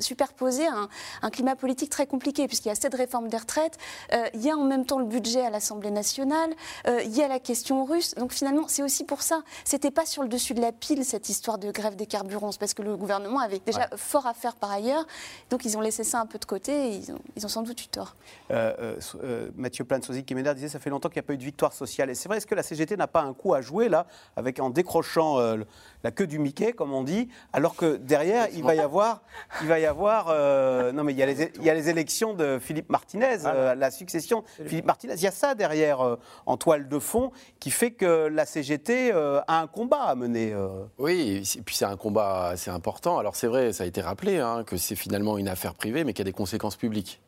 superposer 0.00 0.66
à 0.66 0.72
un, 0.74 0.88
un 1.22 1.30
climat 1.30 1.56
politique 1.56 1.90
très 1.90 2.06
compliqué, 2.06 2.46
puisqu'il 2.48 2.68
y 2.68 2.72
a 2.72 2.74
cette 2.74 2.94
réforme 2.94 3.28
des 3.28 3.36
retraites, 3.36 3.78
euh, 4.12 4.26
il 4.34 4.42
y 4.42 4.50
a 4.50 4.56
en 4.56 4.64
même 4.64 4.84
temps 4.86 4.98
le 4.98 5.04
budget 5.04 5.42
à 5.44 5.50
l'Assemblée 5.50 5.90
nationale, 5.90 6.50
euh, 6.86 7.00
il 7.04 7.14
y 7.16 7.22
a 7.22 7.28
la 7.28 7.38
question 7.38 7.84
russe. 7.84 8.14
Donc, 8.16 8.32
finalement, 8.32 8.64
c'est 8.68 8.82
aussi 8.82 9.04
pour 9.04 9.22
ça. 9.22 9.42
C'était 9.64 9.90
pas 9.90 10.06
sur 10.06 10.22
le 10.22 10.28
dessus 10.28 10.54
de 10.54 10.60
la 10.60 10.72
pile 10.72 11.04
cette 11.04 11.28
histoire 11.28 11.58
de 11.58 11.70
grève 11.70 11.96
des 11.96 12.06
carburants, 12.06 12.50
parce 12.58 12.74
que 12.74 12.82
le 12.82 12.96
gouvernement 12.96 13.40
avait 13.40 13.60
déjà 13.64 13.88
fort 13.96 14.26
à 14.26 14.34
faire 14.34 14.56
par 14.56 14.70
ailleurs. 14.70 15.06
Donc, 15.50 15.64
ils 15.64 15.76
ont 15.76 15.80
laissé 15.80 16.04
ça 16.04 16.20
un 16.20 16.26
peu 16.26 16.38
de 16.38 16.44
côté 16.44 16.72
et 16.72 16.96
ils 16.96 17.12
ont, 17.12 17.18
ils 17.36 17.44
ont 17.44 17.48
sans 17.48 17.62
doute 17.62 17.82
eu 17.82 17.88
tort. 17.88 18.14
Euh, 18.50 18.63
euh, 18.78 18.96
so- 19.00 19.18
euh, 19.22 19.50
Mathieu 19.56 19.84
Plan-Sozic 19.84 20.26
Kemener 20.26 20.54
disait 20.54 20.68
ça 20.68 20.78
fait 20.78 20.90
longtemps 20.90 21.08
qu'il 21.08 21.20
n'y 21.20 21.24
a 21.24 21.26
pas 21.26 21.34
eu 21.34 21.38
de 21.38 21.44
victoire 21.44 21.72
sociale. 21.72 22.10
Et 22.10 22.14
c'est 22.14 22.28
vrai, 22.28 22.38
est-ce 22.38 22.46
que 22.46 22.54
la 22.54 22.62
CGT 22.62 22.96
n'a 22.96 23.06
pas 23.06 23.22
un 23.22 23.32
coup 23.34 23.54
à 23.54 23.60
jouer 23.60 23.88
là, 23.88 24.06
avec 24.36 24.60
en 24.60 24.70
décrochant 24.70 25.38
euh, 25.38 25.58
la 26.02 26.10
queue 26.10 26.26
du 26.26 26.38
Mickey, 26.38 26.72
comme 26.72 26.92
on 26.92 27.02
dit, 27.02 27.28
alors 27.52 27.76
que 27.76 27.96
derrière 27.96 28.48
il 28.52 28.62
va 28.62 28.74
y 28.74 28.80
avoir, 28.80 29.22
il 29.62 29.68
va 29.68 29.78
y 29.78 29.86
avoir, 29.86 30.26
euh, 30.30 30.92
non 30.92 31.04
mais 31.04 31.12
il 31.12 31.18
y, 31.18 31.22
a 31.22 31.26
les, 31.26 31.50
il 31.56 31.62
y 31.64 31.70
a 31.70 31.74
les 31.74 31.88
élections 31.88 32.34
de 32.34 32.58
Philippe 32.60 32.90
Martinez, 32.90 33.38
euh, 33.46 33.74
la 33.74 33.90
succession 33.90 34.44
de 34.58 34.64
Philippe 34.68 34.86
Martinez. 34.86 35.14
Il 35.16 35.22
y 35.22 35.26
a 35.26 35.30
ça 35.30 35.54
derrière 35.54 36.00
euh, 36.00 36.18
en 36.46 36.56
toile 36.56 36.88
de 36.88 36.98
fond 36.98 37.30
qui 37.60 37.70
fait 37.70 37.90
que 37.92 38.26
la 38.28 38.46
CGT 38.46 39.12
euh, 39.12 39.40
a 39.46 39.60
un 39.60 39.66
combat 39.66 40.02
à 40.02 40.14
mener. 40.14 40.52
euh. 40.52 40.84
Oui, 40.98 41.42
et 41.56 41.62
puis 41.62 41.74
c'est 41.76 41.84
un 41.84 41.96
combat 41.96 42.46
assez 42.48 42.70
important. 42.70 43.18
Alors 43.18 43.36
c'est 43.36 43.46
vrai, 43.46 43.72
ça 43.72 43.84
a 43.84 43.86
été 43.86 44.00
rappelé, 44.00 44.38
hein, 44.38 44.64
que 44.64 44.76
c'est 44.76 44.94
finalement 44.96 45.38
une 45.38 45.48
affaire 45.48 45.74
privée, 45.74 46.04
mais 46.04 46.12
qui 46.12 46.22
a 46.22 46.24
des 46.24 46.32
conséquences 46.32 46.76
publiques. 46.76 47.20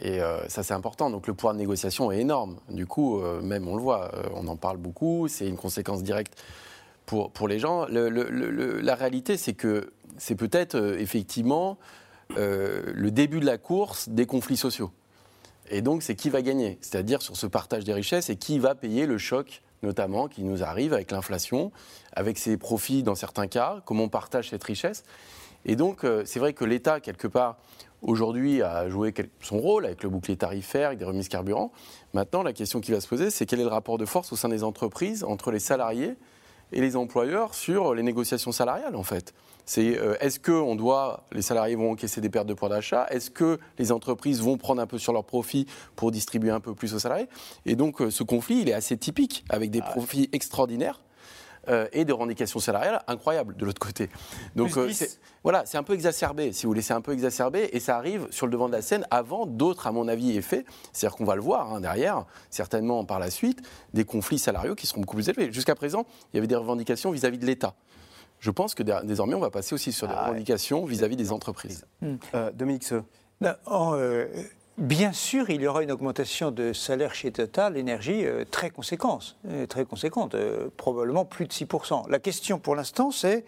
Et 0.00 0.20
euh, 0.20 0.48
ça, 0.48 0.62
c'est 0.62 0.74
important. 0.74 1.10
Donc 1.10 1.26
le 1.26 1.34
pouvoir 1.34 1.54
de 1.54 1.58
négociation 1.58 2.10
est 2.10 2.20
énorme. 2.20 2.56
Du 2.70 2.86
coup, 2.86 3.20
euh, 3.20 3.40
même 3.42 3.68
on 3.68 3.76
le 3.76 3.82
voit, 3.82 4.14
euh, 4.14 4.22
on 4.34 4.48
en 4.48 4.56
parle 4.56 4.78
beaucoup, 4.78 5.28
c'est 5.28 5.46
une 5.46 5.56
conséquence 5.56 6.02
directe 6.02 6.40
pour, 7.06 7.30
pour 7.30 7.48
les 7.48 7.58
gens. 7.58 7.86
La 7.88 8.94
réalité, 8.94 9.36
c'est 9.36 9.52
que 9.52 9.92
c'est 10.16 10.36
peut-être 10.36 10.76
effectivement 10.98 11.78
le 12.36 13.08
début 13.08 13.40
de 13.40 13.46
la 13.46 13.58
course 13.58 14.08
des 14.08 14.26
conflits 14.26 14.56
sociaux. 14.56 14.92
Et 15.70 15.82
donc, 15.82 16.02
c'est 16.02 16.14
qui 16.14 16.30
va 16.30 16.42
gagner, 16.42 16.78
c'est-à-dire 16.80 17.20
sur 17.22 17.36
ce 17.36 17.46
partage 17.46 17.84
des 17.84 17.92
richesses 17.92 18.30
et 18.30 18.36
qui 18.36 18.58
va 18.60 18.76
payer 18.76 19.06
le 19.06 19.18
choc, 19.18 19.62
notamment, 19.82 20.28
qui 20.28 20.44
nous 20.44 20.62
arrive 20.62 20.92
avec 20.92 21.10
l'inflation, 21.10 21.72
avec 22.12 22.38
ses 22.38 22.56
profits 22.56 23.02
dans 23.02 23.16
certains 23.16 23.48
cas, 23.48 23.82
comment 23.84 24.04
on 24.04 24.08
partage 24.08 24.50
cette 24.50 24.62
richesse? 24.62 25.02
Et 25.64 25.74
donc, 25.74 26.06
c'est 26.24 26.38
vrai 26.38 26.52
que 26.52 26.64
l'État, 26.64 27.00
quelque 27.00 27.26
part, 27.26 27.56
aujourd'hui, 28.02 28.62
a 28.62 28.88
joué 28.88 29.14
son 29.40 29.58
rôle 29.58 29.86
avec 29.86 30.02
le 30.02 30.08
bouclier 30.08 30.36
tarifaire, 30.36 30.88
avec 30.88 30.98
des 30.98 31.04
remises 31.04 31.28
carburant. 31.28 31.72
Maintenant, 32.14 32.42
la 32.42 32.52
question 32.52 32.80
qui 32.80 32.92
va 32.92 33.00
se 33.00 33.08
poser, 33.08 33.30
c'est 33.30 33.46
quel 33.46 33.60
est 33.60 33.64
le 33.64 33.68
rapport 33.68 33.98
de 33.98 34.06
force 34.06 34.32
au 34.32 34.36
sein 34.36 34.48
des 34.48 34.64
entreprises 34.64 35.24
entre 35.24 35.50
les 35.50 35.58
salariés 35.58 36.14
et 36.72 36.80
les 36.80 36.96
employeurs 36.96 37.54
sur 37.54 37.94
les 37.94 38.02
négociations 38.02 38.52
salariales, 38.52 38.96
en 38.96 39.02
fait? 39.02 39.34
C'est 39.66 39.98
euh, 39.98 40.16
est-ce 40.20 40.40
que 40.40 40.52
on 40.52 40.74
doit, 40.74 41.24
les 41.30 41.42
salariés 41.42 41.76
vont 41.76 41.92
encaisser 41.92 42.20
des 42.20 42.28
pertes 42.28 42.46
de 42.46 42.54
pouvoir 42.54 42.70
d'achat? 42.70 43.06
Est-ce 43.10 43.30
que 43.30 43.60
les 43.78 43.92
entreprises 43.92 44.40
vont 44.40 44.56
prendre 44.56 44.80
un 44.82 44.86
peu 44.86 44.98
sur 44.98 45.12
leurs 45.12 45.24
profits 45.24 45.66
pour 45.94 46.10
distribuer 46.10 46.50
un 46.50 46.60
peu 46.60 46.74
plus 46.74 46.94
aux 46.94 46.98
salariés? 46.98 47.28
Et 47.66 47.76
donc, 47.76 48.00
euh, 48.00 48.10
ce 48.10 48.24
conflit, 48.24 48.62
il 48.62 48.68
est 48.68 48.72
assez 48.72 48.96
typique, 48.96 49.44
avec 49.48 49.70
des 49.70 49.80
profits 49.80 50.28
extraordinaires. 50.32 51.00
Euh, 51.68 51.86
et 51.92 52.04
des 52.04 52.12
revendications 52.12 52.58
salariales 52.60 53.02
incroyables 53.06 53.56
de 53.56 53.64
l'autre 53.64 53.78
côté. 53.80 54.08
Donc 54.56 54.76
euh, 54.76 54.86
10. 54.88 54.94
c'est- 54.94 55.20
voilà, 55.42 55.64
c'est 55.66 55.78
un 55.78 55.82
peu 55.82 55.94
exacerbé, 55.94 56.52
si 56.52 56.64
vous 56.66 56.70
voulez, 56.70 56.82
c'est 56.82 56.92
un 56.94 57.00
peu 57.00 57.12
exacerbé, 57.12 57.70
et 57.72 57.80
ça 57.80 57.96
arrive 57.96 58.26
sur 58.30 58.46
le 58.46 58.52
devant 58.52 58.68
de 58.68 58.72
la 58.74 58.82
scène 58.82 59.06
avant 59.10 59.46
d'autres, 59.46 59.86
à 59.86 59.92
mon 59.92 60.06
avis, 60.08 60.36
effets. 60.36 60.64
C'est-à-dire 60.92 61.16
qu'on 61.16 61.24
va 61.24 61.34
le 61.34 61.40
voir 61.42 61.72
hein, 61.72 61.80
derrière, 61.80 62.26
certainement 62.50 63.04
par 63.04 63.18
la 63.18 63.30
suite, 63.30 63.62
des 63.94 64.04
conflits 64.04 64.38
salariaux 64.38 64.74
qui 64.74 64.86
seront 64.86 65.00
beaucoup 65.00 65.16
plus 65.16 65.28
élevés. 65.28 65.50
Jusqu'à 65.52 65.74
présent, 65.74 66.04
il 66.32 66.36
y 66.36 66.38
avait 66.38 66.46
des 66.46 66.56
revendications 66.56 67.10
vis-à-vis 67.10 67.38
de 67.38 67.46
l'État. 67.46 67.74
Je 68.38 68.50
pense 68.50 68.74
que 68.74 68.82
dé- 68.82 68.98
désormais, 69.04 69.34
on 69.34 69.40
va 69.40 69.50
passer 69.50 69.74
aussi 69.74 69.92
sur 69.92 70.08
des 70.08 70.14
revendications 70.28 70.84
vis-à-vis 70.84 71.16
des 71.16 71.32
entreprises. 71.32 71.84
Euh, 72.34 72.50
Dominique 72.52 72.84
Seux. 72.84 73.02
Non, 73.42 73.52
en, 73.66 73.94
euh, 73.96 74.26
bien 74.80 75.12
sûr, 75.12 75.50
il 75.50 75.60
y 75.60 75.66
aura 75.66 75.82
une 75.82 75.92
augmentation 75.92 76.50
de 76.50 76.72
salaire 76.72 77.14
chez 77.14 77.30
Total 77.30 77.76
Énergie 77.76 78.24
euh, 78.24 78.44
très 78.50 78.70
conséquente, 78.70 79.36
euh, 79.48 79.66
très 79.66 79.84
conséquente, 79.84 80.34
euh, 80.34 80.68
probablement 80.76 81.24
plus 81.24 81.46
de 81.46 81.52
6%. 81.52 82.08
La 82.08 82.18
question 82.18 82.58
pour 82.58 82.74
l'instant, 82.74 83.10
c'est 83.10 83.44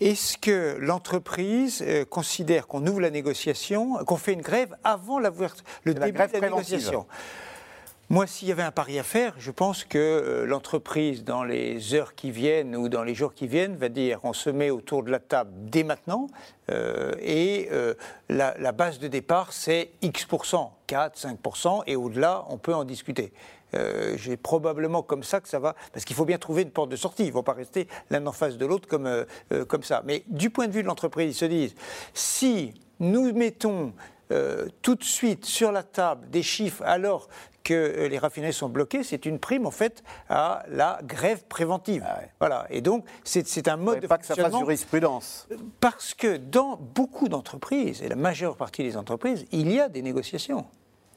est-ce 0.00 0.36
que 0.36 0.76
l'entreprise 0.78 1.82
considère 2.10 2.66
qu'on 2.66 2.86
ouvre 2.86 3.00
la 3.00 3.08
négociation, 3.08 3.94
qu'on 4.04 4.18
fait 4.18 4.34
une 4.34 4.42
grève 4.42 4.76
avant 4.84 5.18
la, 5.18 5.30
le 5.30 5.46
la 5.84 5.92
début 5.94 6.12
grève 6.12 6.28
de 6.28 6.34
la 6.34 6.40
préventive. 6.40 6.74
négociation? 6.74 7.06
Moi, 8.08 8.28
s'il 8.28 8.46
y 8.46 8.52
avait 8.52 8.62
un 8.62 8.70
pari 8.70 9.00
à 9.00 9.02
faire, 9.02 9.34
je 9.36 9.50
pense 9.50 9.82
que 9.82 9.98
euh, 9.98 10.46
l'entreprise, 10.46 11.24
dans 11.24 11.42
les 11.42 11.92
heures 11.92 12.14
qui 12.14 12.30
viennent 12.30 12.76
ou 12.76 12.88
dans 12.88 13.02
les 13.02 13.16
jours 13.16 13.34
qui 13.34 13.48
viennent, 13.48 13.74
va 13.74 13.88
dire 13.88 14.20
on 14.22 14.32
se 14.32 14.48
met 14.48 14.70
autour 14.70 15.02
de 15.02 15.10
la 15.10 15.18
table 15.18 15.50
dès 15.56 15.82
maintenant 15.82 16.28
euh, 16.70 17.12
et 17.20 17.68
euh, 17.72 17.94
la, 18.28 18.72
base 18.72 18.98
de 18.98 19.08
départ, 19.08 19.52
c'est 19.52 19.90
X%, 20.02 20.72
4, 20.86 21.18
5%, 21.18 21.82
et 21.86 21.96
au-delà, 21.96 22.44
on 22.48 22.58
peut 22.58 22.74
en 22.74 22.84
discuter. 22.84 23.32
Euh, 23.74 24.16
J'ai 24.16 24.36
probablement 24.36 25.02
comme 25.02 25.22
ça 25.22 25.40
que 25.40 25.48
ça 25.48 25.58
va, 25.58 25.74
parce 25.92 26.04
qu'il 26.04 26.16
faut 26.16 26.24
bien 26.24 26.38
trouver 26.38 26.62
une 26.62 26.70
porte 26.70 26.90
de 26.90 26.96
sortie. 26.96 27.24
Ils 27.24 27.28
ne 27.28 27.32
vont 27.32 27.42
pas 27.42 27.52
rester 27.54 27.88
l'un 28.10 28.24
en 28.26 28.32
face 28.32 28.56
de 28.56 28.66
l'autre 28.66 28.88
comme, 28.88 29.26
comme 29.68 29.82
ça. 29.82 30.02
Mais 30.04 30.22
du 30.28 30.50
point 30.50 30.68
de 30.68 30.72
vue 30.72 30.82
de 30.82 30.88
l'entreprise, 30.88 31.34
ils 31.34 31.38
se 31.38 31.44
disent 31.44 31.74
si 32.14 32.72
nous 33.00 33.32
mettons 33.32 33.92
tout 34.82 34.96
de 34.96 35.04
suite 35.04 35.44
sur 35.44 35.70
la 35.70 35.84
table 35.84 36.28
des 36.30 36.42
chiffres 36.42 36.82
alors 36.84 37.28
que 37.66 37.74
euh, 37.74 38.08
les 38.08 38.18
raffineries 38.18 38.52
sont 38.52 38.68
bloquées, 38.68 39.02
c'est 39.02 39.26
une 39.26 39.40
prime 39.40 39.66
en 39.66 39.72
fait 39.72 40.04
à 40.28 40.64
la 40.68 41.00
grève 41.02 41.44
préventive. 41.48 42.06
Voilà. 42.38 42.64
Et 42.70 42.80
donc 42.80 43.04
c'est 43.24 43.66
un 43.66 43.76
mode 43.76 44.00
de 44.00 44.06
Pas 44.06 44.18
que 44.18 44.26
ça 44.26 44.36
fasse 44.36 44.56
jurisprudence. 44.56 45.48
parce 45.80 46.14
que 46.14 46.36
dans 46.36 46.76
beaucoup 46.76 47.28
d'entreprises, 47.28 48.02
et 48.02 48.08
la 48.08 48.14
majeure 48.14 48.56
partie 48.56 48.84
des 48.84 48.96
entreprises, 48.96 49.46
il 49.50 49.72
y 49.72 49.80
a 49.80 49.88
des 49.88 50.02
négociations. 50.02 50.64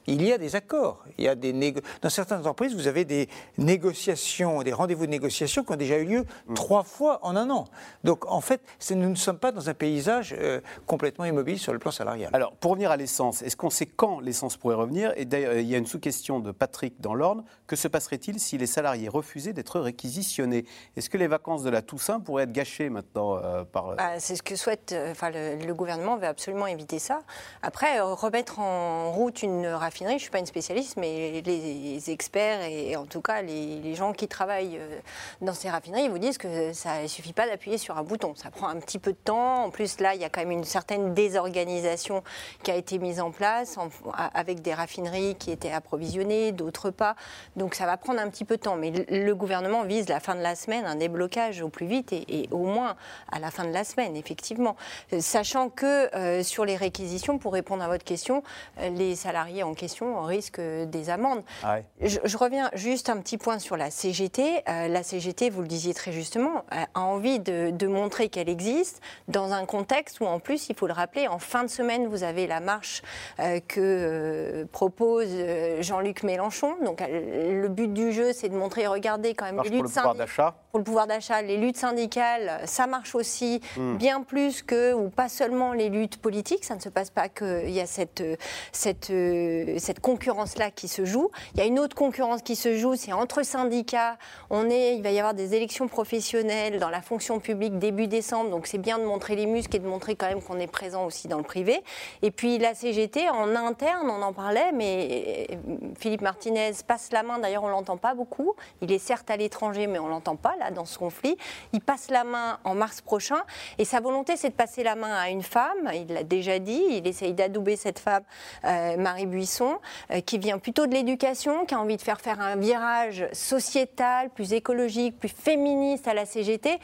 Il 0.06 0.22
y 0.26 0.32
a 0.32 0.38
des 0.38 0.56
accords. 0.56 1.04
Il 1.18 1.24
y 1.24 1.28
a 1.28 1.34
des 1.34 1.52
négo- 1.52 1.80
Dans 2.02 2.10
certaines 2.10 2.38
entreprises, 2.38 2.74
vous 2.74 2.86
avez 2.88 3.04
des 3.04 3.28
négociations, 3.58 4.62
des 4.62 4.72
rendez-vous 4.72 5.06
de 5.06 5.10
négociation 5.10 5.64
qui 5.64 5.72
ont 5.72 5.76
déjà 5.76 5.98
eu 5.98 6.04
lieu 6.04 6.24
trois 6.54 6.82
fois 6.84 7.18
en 7.22 7.36
un 7.36 7.50
an. 7.50 7.66
Donc, 8.04 8.26
en 8.30 8.40
fait, 8.40 8.60
nous 8.90 9.08
ne 9.10 9.14
sommes 9.14 9.38
pas 9.38 9.52
dans 9.52 9.68
un 9.68 9.74
paysage 9.74 10.34
euh, 10.38 10.60
complètement 10.86 11.24
immobile 11.24 11.58
sur 11.58 11.72
le 11.72 11.78
plan 11.78 11.90
salarial. 11.90 12.30
Alors, 12.32 12.52
pour 12.52 12.72
revenir 12.72 12.90
à 12.90 12.96
l'essence, 12.96 13.42
est-ce 13.42 13.56
qu'on 13.56 13.70
sait 13.70 13.86
quand 13.86 14.20
l'essence 14.20 14.56
pourrait 14.56 14.74
revenir? 14.74 15.12
Et 15.16 15.24
d'ailleurs, 15.24 15.54
il 15.54 15.66
y 15.66 15.74
a 15.74 15.78
une 15.78 15.86
sous-question 15.86 16.40
de 16.40 16.50
Patrick 16.52 17.00
dans 17.00 17.14
l'Orne. 17.14 17.44
Que 17.66 17.76
se 17.76 17.88
passerait-il 17.88 18.40
si 18.40 18.58
les 18.58 18.66
salariés 18.66 19.08
refusaient 19.08 19.52
d'être 19.52 19.80
réquisitionnés? 19.80 20.64
Est-ce 20.96 21.08
que 21.10 21.18
les 21.18 21.28
vacances 21.28 21.62
de 21.62 21.70
la 21.70 21.82
Toussaint 21.82 22.20
pourraient 22.20 22.44
être 22.44 22.52
gâchées 22.52 22.90
maintenant 22.90 23.36
euh, 23.36 23.64
par... 23.64 23.96
Bah, 23.96 24.18
c'est 24.18 24.36
ce 24.36 24.42
que 24.42 24.56
souhaite, 24.56 24.92
euh, 24.92 25.12
enfin 25.12 25.30
le, 25.30 25.56
le 25.56 25.74
gouvernement 25.74 26.16
veut 26.16 26.26
absolument 26.26 26.66
éviter 26.66 26.98
ça. 26.98 27.20
Après, 27.62 28.00
euh, 28.00 28.14
remettre 28.14 28.58
en 28.58 29.12
route 29.12 29.42
une 29.42 29.66
raffinerie, 29.90 30.12
je 30.12 30.16
ne 30.16 30.20
suis 30.20 30.30
pas 30.30 30.38
une 30.38 30.46
spécialiste, 30.46 30.96
mais 30.98 31.42
les 31.44 32.10
experts 32.10 32.62
et, 32.62 32.94
en 32.96 33.06
tout 33.06 33.20
cas 33.20 33.42
les, 33.42 33.94
gens 33.96 34.12
qui 34.12 34.28
travaillent 34.28 34.78
euh, 34.78 35.00
dans 35.40 35.52
ces 35.52 35.68
raffineries 35.68 36.08
vous 36.08 36.20
disent 36.20 36.38
que 36.38 36.72
ça 36.72 37.02
ne 37.02 37.08
suffit 37.08 37.32
pas 37.32 37.48
d'appuyer 37.48 37.76
sur 37.76 37.98
un 37.98 38.04
bouton. 38.04 38.34
Ça 38.36 38.52
prend 38.52 38.68
un 38.68 38.78
petit 38.78 39.00
peu 39.00 39.10
de 39.12 39.18
temps. 39.18 39.64
En 39.64 39.70
plus, 39.70 39.98
là, 39.98 40.14
il 40.14 40.20
y 40.20 40.24
a 40.24 40.28
quand 40.28 40.40
même 40.42 40.52
une 40.52 40.64
certaine 40.64 41.12
désorganisation 41.12 42.22
qui 42.62 42.70
a 42.70 42.76
été 42.76 42.98
mise 42.98 43.20
en 43.20 43.32
place 43.32 43.78
avec 44.14 44.62
des 44.62 44.72
raffineries 44.72 45.34
qui 45.34 45.50
étaient 45.50 45.72
approvisionnées, 45.72 46.52
d'autres 46.52 46.90
pas. 46.90 47.16
Donc 47.56 47.74
ça 47.74 47.84
va 47.84 47.96
prendre 47.96 48.20
un 48.20 48.28
petit 48.30 48.44
peu 48.44 48.56
de 48.56 48.62
temps. 48.62 48.76
Mais 48.76 48.92
le, 49.08 49.34
gouvernement 49.34 49.82
vise 49.82 50.08
la 50.08 50.20
fin 50.20 50.36
de 50.36 50.40
la 50.40 50.54
semaine, 50.54 50.86
un 50.86 50.94
déblocage 50.94 51.62
au 51.62 51.68
plus 51.68 51.86
vite 51.86 52.12
et, 52.12 52.48
au 52.52 52.64
moins 52.64 52.94
à 53.32 53.40
la 53.40 53.50
fin 53.50 53.64
de 53.64 53.72
la 53.72 53.82
semaine, 53.82 54.16
effectivement. 54.16 54.76
Euh, 55.12 55.20
Sachant 55.20 55.68
que 55.68 56.14
euh, 56.14 56.42
sur 56.44 56.64
les 56.64 56.76
réquisitions, 56.76 57.38
pour 57.38 57.54
répondre 57.54 57.82
à 57.82 57.88
votre 57.88 58.04
question, 58.04 58.42
les 58.78 59.16
salariés 59.16 59.62
en 59.62 59.74
question 59.80 60.22
risquent 60.22 60.60
des 60.60 61.10
amendes. 61.10 61.42
Ah 61.64 61.74
ouais. 61.74 61.84
Je, 62.00 62.18
je 62.22 62.36
reviens 62.36 62.70
juste 62.74 63.08
un 63.08 63.16
petit 63.16 63.38
point 63.38 63.58
sur 63.58 63.76
la 63.76 63.90
CGT. 63.90 64.62
Euh, 64.68 64.88
la 64.88 65.02
CGT, 65.02 65.50
vous 65.50 65.62
le 65.62 65.68
disiez 65.68 65.94
très 65.94 66.12
justement, 66.12 66.64
a 66.70 66.86
a 66.94 67.00
envie 67.00 67.38
de, 67.38 67.70
de 67.70 67.86
montrer 67.86 68.28
qu'elle 68.28 68.48
existe 68.48 69.00
dans 69.28 69.52
un 69.52 69.64
contexte 69.64 70.20
où, 70.20 70.26
en 70.26 70.38
plus, 70.40 70.68
il 70.68 70.76
faut 70.76 70.86
le 70.86 70.92
rappeler, 70.92 71.28
en 71.28 71.38
fin 71.38 71.62
de 71.62 71.68
semaine, 71.68 72.06
vous 72.08 72.22
avez 72.24 72.46
la 72.46 72.60
marche 72.60 73.02
euh, 73.38 73.60
que 73.66 73.80
euh, 73.80 74.64
propose 74.70 75.28
euh, 75.30 75.80
Jean-Luc 75.82 76.22
Mélenchon. 76.24 76.74
Donc, 76.84 77.00
euh, 77.00 77.62
le 77.62 77.68
but 77.68 77.92
du 77.92 78.12
jeu, 78.12 78.32
c'est 78.32 78.48
de 78.48 78.56
montrer, 78.56 78.86
regardez 78.86 79.34
quand 79.34 79.46
même 79.46 79.56
Marche 79.56 79.68
les 79.70 79.76
pour 79.78 79.84
luttes 79.84 79.94
le 79.96 80.00
pouvoir 80.00 80.14
d'achat 80.14 80.54
pour 80.70 80.78
le 80.78 80.84
pouvoir 80.84 81.06
d'achat, 81.08 81.42
les 81.42 81.56
luttes 81.56 81.76
syndicales, 81.78 82.60
ça 82.64 82.86
marche 82.86 83.16
aussi 83.16 83.60
Mm. 83.76 83.96
bien 83.96 84.22
plus 84.22 84.62
que, 84.62 84.92
ou 84.92 85.08
pas 85.08 85.28
seulement 85.28 85.72
les 85.72 85.88
luttes 85.88 86.18
politiques. 86.18 86.64
Ça 86.64 86.74
ne 86.74 86.80
se 86.80 86.88
passe 86.88 87.10
pas 87.10 87.28
qu'il 87.28 87.70
y 87.70 87.80
a 87.80 87.86
cette, 87.86 88.20
euh, 88.20 88.36
cette, 88.72 89.10
euh, 89.10 89.69
cette 89.78 90.00
concurrence-là 90.00 90.70
qui 90.70 90.88
se 90.88 91.04
joue. 91.04 91.30
Il 91.54 91.60
y 91.60 91.62
a 91.62 91.66
une 91.66 91.78
autre 91.78 91.96
concurrence 91.96 92.42
qui 92.42 92.56
se 92.56 92.76
joue, 92.76 92.96
c'est 92.96 93.12
entre 93.12 93.42
syndicats. 93.42 94.16
On 94.50 94.68
est, 94.70 94.96
il 94.96 95.02
va 95.02 95.10
y 95.10 95.18
avoir 95.18 95.34
des 95.34 95.54
élections 95.54 95.88
professionnelles 95.88 96.78
dans 96.78 96.90
la 96.90 97.02
fonction 97.02 97.40
publique 97.40 97.78
début 97.78 98.06
décembre, 98.06 98.50
donc 98.50 98.66
c'est 98.66 98.78
bien 98.78 98.98
de 98.98 99.04
montrer 99.04 99.36
les 99.36 99.46
muscles 99.46 99.76
et 99.76 99.78
de 99.78 99.86
montrer 99.86 100.16
quand 100.16 100.28
même 100.28 100.42
qu'on 100.42 100.58
est 100.58 100.66
présent 100.66 101.04
aussi 101.04 101.28
dans 101.28 101.38
le 101.38 101.44
privé. 101.44 101.82
Et 102.22 102.30
puis 102.30 102.58
la 102.58 102.74
CGT, 102.74 103.28
en 103.30 103.54
interne, 103.56 104.10
on 104.10 104.22
en 104.22 104.32
parlait, 104.32 104.72
mais 104.72 105.46
euh, 105.50 105.56
Philippe 105.98 106.22
Martinez 106.22 106.72
passe 106.86 107.10
la 107.12 107.22
main, 107.22 107.38
d'ailleurs 107.38 107.64
on 107.64 107.68
l'entend 107.68 107.96
pas 107.96 108.14
beaucoup. 108.14 108.54
Il 108.80 108.92
est 108.92 108.98
certes 108.98 109.30
à 109.30 109.36
l'étranger, 109.36 109.86
mais 109.86 109.98
on 109.98 110.08
l'entend 110.08 110.36
pas 110.36 110.56
là 110.58 110.70
dans 110.70 110.84
ce 110.84 110.98
conflit. 110.98 111.36
Il 111.72 111.80
passe 111.80 112.10
la 112.10 112.24
main 112.24 112.58
en 112.64 112.74
mars 112.74 113.00
prochain, 113.00 113.42
et 113.78 113.84
sa 113.84 114.00
volonté 114.00 114.36
c'est 114.36 114.50
de 114.50 114.54
passer 114.54 114.82
la 114.82 114.94
main 114.94 115.14
à 115.14 115.30
une 115.30 115.42
femme, 115.42 115.90
il 115.94 116.12
l'a 116.12 116.22
déjà 116.22 116.58
dit, 116.58 116.82
il 116.90 117.06
essaye 117.06 117.32
d'adouber 117.32 117.76
cette 117.76 117.98
femme, 117.98 118.22
euh, 118.64 118.96
Marie 118.96 119.26
Buisson, 119.26 119.59
euh, 119.64 120.20
qui 120.20 120.38
vient 120.38 120.58
plutôt 120.58 120.86
de 120.86 120.94
l'éducation, 120.94 121.64
qui 121.66 121.74
a 121.74 121.80
envie 121.80 121.96
de 121.96 122.02
faire 122.02 122.20
faire 122.20 122.40
un 122.40 122.56
virage 122.56 123.26
sociétal, 123.32 124.30
plus 124.30 124.52
écologique, 124.52 125.18
plus 125.18 125.28
féministe 125.28 126.08
à 126.08 126.14
la 126.14 126.24
CGT. 126.26 126.78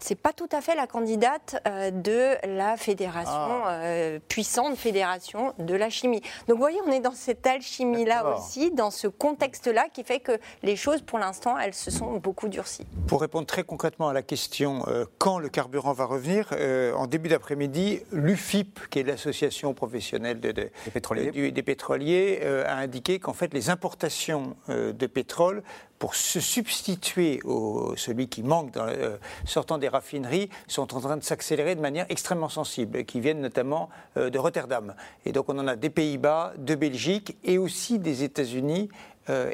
C'est 0.00 0.14
pas 0.14 0.32
tout 0.32 0.48
à 0.52 0.60
fait 0.60 0.76
la 0.76 0.86
candidate 0.86 1.60
euh, 1.66 1.90
de 1.90 2.36
la 2.56 2.76
fédération, 2.76 3.62
euh, 3.66 4.18
puissante 4.28 4.76
fédération 4.76 5.54
de 5.58 5.74
la 5.74 5.90
chimie. 5.90 6.20
Donc 6.46 6.56
vous 6.56 6.62
voyez, 6.62 6.78
on 6.86 6.92
est 6.92 7.00
dans 7.00 7.14
cette 7.14 7.44
alchimie-là 7.46 8.36
aussi, 8.36 8.70
dans 8.70 8.90
ce 8.92 9.08
contexte-là 9.08 9.86
qui 9.92 10.04
fait 10.04 10.20
que 10.20 10.32
les 10.62 10.76
choses, 10.76 11.02
pour 11.02 11.18
l'instant, 11.18 11.58
elles 11.58 11.74
se 11.74 11.90
sont 11.90 12.12
beaucoup 12.18 12.48
durcies. 12.48 12.86
Pour 13.08 13.20
répondre 13.22 13.46
très 13.46 13.64
concrètement 13.64 14.08
à 14.08 14.12
la 14.12 14.22
question 14.22 14.84
euh, 14.88 15.04
quand 15.18 15.38
le 15.38 15.48
carburant 15.48 15.92
va 15.94 16.04
revenir, 16.04 16.50
euh, 16.52 16.92
en 16.94 17.06
début 17.08 17.28
d'après-midi, 17.30 18.00
l'UFIP, 18.12 18.78
qui 18.90 19.00
est 19.00 19.02
l'association 19.02 19.74
professionnelle 19.74 20.38
de- 20.40 20.52
de- 20.52 20.70
Les 20.86 20.92
pétroliers. 20.92 21.30
du- 21.32 21.50
des 21.50 21.62
pétroliers, 21.62 22.17
euh, 22.42 22.64
a 22.66 22.76
indiqué 22.76 23.18
qu'en 23.18 23.32
fait 23.32 23.52
les 23.54 23.70
importations 23.70 24.56
euh, 24.68 24.92
de 24.92 25.06
pétrole, 25.06 25.62
pour 25.98 26.14
se 26.14 26.38
substituer 26.38 27.40
au 27.44 27.94
celui 27.96 28.28
qui 28.28 28.44
manque 28.44 28.76
euh, 28.76 29.16
sortant 29.44 29.78
des 29.78 29.88
raffineries, 29.88 30.48
sont 30.68 30.94
en 30.94 31.00
train 31.00 31.16
de 31.16 31.24
s'accélérer 31.24 31.74
de 31.74 31.80
manière 31.80 32.06
extrêmement 32.08 32.48
sensible, 32.48 33.04
qui 33.04 33.20
viennent 33.20 33.40
notamment 33.40 33.88
de 34.16 34.38
Rotterdam. 34.38 34.94
Et 35.24 35.32
donc 35.32 35.48
on 35.48 35.58
en 35.58 35.66
a 35.66 35.74
des 35.74 35.90
Pays-Bas, 35.90 36.52
de 36.56 36.74
Belgique 36.74 37.36
et 37.42 37.58
aussi 37.58 37.98
des 37.98 38.22
États-Unis 38.22 38.88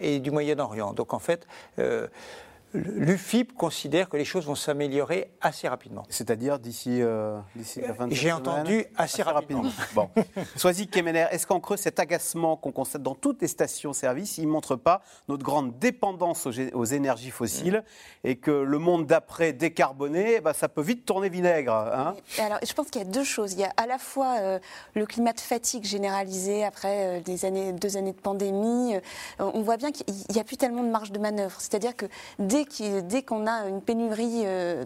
et 0.01 0.21
du 0.21 0.31
Moyen-Orient. 0.31 0.93
Donc 0.93 1.15
en 1.15 1.19
fait, 1.19 1.47
l'UFIP 2.75 3.55
considère 3.55 4.09
que 4.09 4.17
les 4.17 4.25
choses 4.25 4.47
vont 4.47 4.55
s'améliorer 4.55 5.31
assez 5.41 5.69
rapidement. 5.69 6.03
C'est-à-dire 6.09 6.59
d'ici 6.59 7.01
euh, 7.01 7.39
d'ici 7.57 7.81
la 7.81 7.95
fin 7.95 8.09
de 8.09 8.15
J'ai 8.15 8.29
cette 8.29 8.45
semaine 8.45 8.61
entendu 8.61 8.85
assez 8.97 9.23
rapidement. 9.23 9.65
Bon. 9.95 10.11
Sois-y, 10.57 10.89
Kemener, 10.89 11.27
est-ce 11.31 11.47
qu'en 11.47 11.61
creux, 11.61 11.77
cet 11.77 12.01
agacement 12.01 12.57
qu'on 12.57 12.73
constate 12.73 13.03
dans 13.03 13.15
toutes 13.15 13.41
les 13.43 13.49
stations-service, 13.49 14.39
il 14.39 14.47
ne 14.47 14.53
montre 14.53 14.77
pas 14.77 15.03
notre 15.29 15.45
grande 15.45 15.79
dépendance 15.79 16.47
aux, 16.47 16.85
énergies 16.85 17.31
fossiles 17.31 17.85
et 18.25 18.37
que 18.37 18.51
le 18.51 18.79
monde 18.79 19.07
d'après 19.07 19.53
décarboné, 19.53 20.41
bah, 20.41 20.53
ça 20.53 20.69
peut 20.69 20.83
vite 20.83 21.05
tourner 21.07 21.29
vinaigre 21.29 21.73
hein? 21.73 22.15
Alors, 22.39 22.59
je 22.67 22.73
pense 22.73 22.89
qu'il 22.89 23.03
y 23.03 23.05
a 23.05 23.09
deux 23.09 23.25
choses. 23.25 23.53
Il 23.53 23.61
y 23.61 23.65
a 23.65 23.73
à 23.77 23.87
la 23.87 23.99
fois 23.99 24.37
euh, 24.41 24.59
le 24.95 25.07
climat 25.07 25.33
de 25.33 25.41
fatigue 25.41 25.85
généralisé 25.85 26.65
après 26.65 27.19
euh, 27.19 27.21
des 27.21 27.45
années, 27.45 27.73
deux 27.73 27.97
années 27.97 28.13
de 28.13 28.21
pandémie. 28.21 28.97
Euh, 28.97 29.01
on 29.39 29.63
voit 29.63 29.77
bien 29.77 29.93
qu'il 29.93 30.07
n'y 30.31 30.41
a 30.41 30.45
plus 30.45 30.57
tellement 30.57 30.83
de 30.83 30.91
marge 30.91 31.13
de 31.13 31.19
manœuvre. 31.19 31.57
C'est-à-dire 31.59 31.97
que 31.97 32.07
dès 32.39 32.64
dès 33.03 33.23
qu'on 33.23 33.47
a 33.47 33.69
une 33.69 33.81
pénurie 33.81 34.43
euh, 34.45 34.85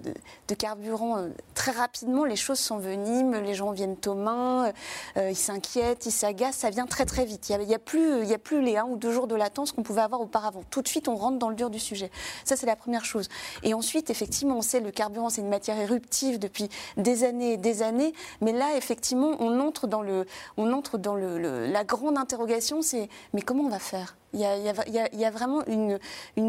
de, 0.49 0.55
carburant, 0.55 1.19
euh, 1.19 1.29
très 1.55 1.73
rapidement, 1.73 2.25
les 2.25 2.37
choses 2.37 2.59
s'enveniment, 2.59 3.41
les 3.41 3.55
gens 3.55 3.73
viennent 3.73 3.97
aux 4.07 4.15
mains, 4.15 4.73
euh, 5.17 5.31
ils 5.31 5.37
s'inquiètent, 5.37 6.07
ils 6.07 6.13
s'agacent, 6.13 6.57
ça 6.57 6.71
vient 6.71 6.87
très 6.87 7.05
très 7.05 7.25
vite. 7.25 7.49
Il 7.49 7.59
n'y 7.67 7.75
a, 7.75 7.79
plus, 7.79 8.25
y 8.25 8.35
a 8.35 8.39
plus 8.39 8.61
les 8.63 8.77
un 8.77 8.85
ou 8.85 8.97
deux 8.97 9.13
jours 9.13 9.27
de 9.27 9.35
latence 9.35 9.73
qu'on 9.73 9.83
pouvait 9.83 10.01
avoir 10.01 10.21
auparavant. 10.21 10.63
Tout 10.71 10.83
de 10.83 10.89
suite, 10.89 11.09
on 11.09 11.17
rentre 11.17 11.39
dans 11.39 11.49
le 11.49 11.55
dur 11.55 11.71
du 11.71 11.79
sujet. 11.79 12.11
Ça, 12.45 12.57
c'est 12.57 12.67
la 12.67 12.77
première 12.77 13.05
chose. 13.05 13.29
Et 13.63 13.75
ensuite, 13.75 14.11
effectivement, 14.11 14.57
on 14.57 14.63
sait 14.63 14.81
le 14.81 14.91
carburant, 14.91 15.31
c'est 15.31 15.41
une 15.41 15.49
matière 15.49 15.79
éruptive 15.79 16.39
depuis 16.39 16.69
des 16.97 17.25
années 17.25 17.55
et 17.55 17.57
des 17.57 17.83
années. 17.83 18.13
Mais 18.41 18.53
là, 18.53 18.77
effectivement, 18.77 19.37
on 19.41 19.61
entre 19.61 19.87
dans, 19.87 20.03
la 20.03 21.85
grande 21.85 22.19
interrogation, 22.19 22.83
c'est 22.83 23.09
mais 23.33 23.43
comment 23.43 23.65
on 23.65 23.69
va 23.69 23.79
faire? 23.79 24.17
Il 24.35 24.41
y, 24.41 24.45
a, 25.25 25.31
vraiment 25.31 25.63
une, 25.67 25.99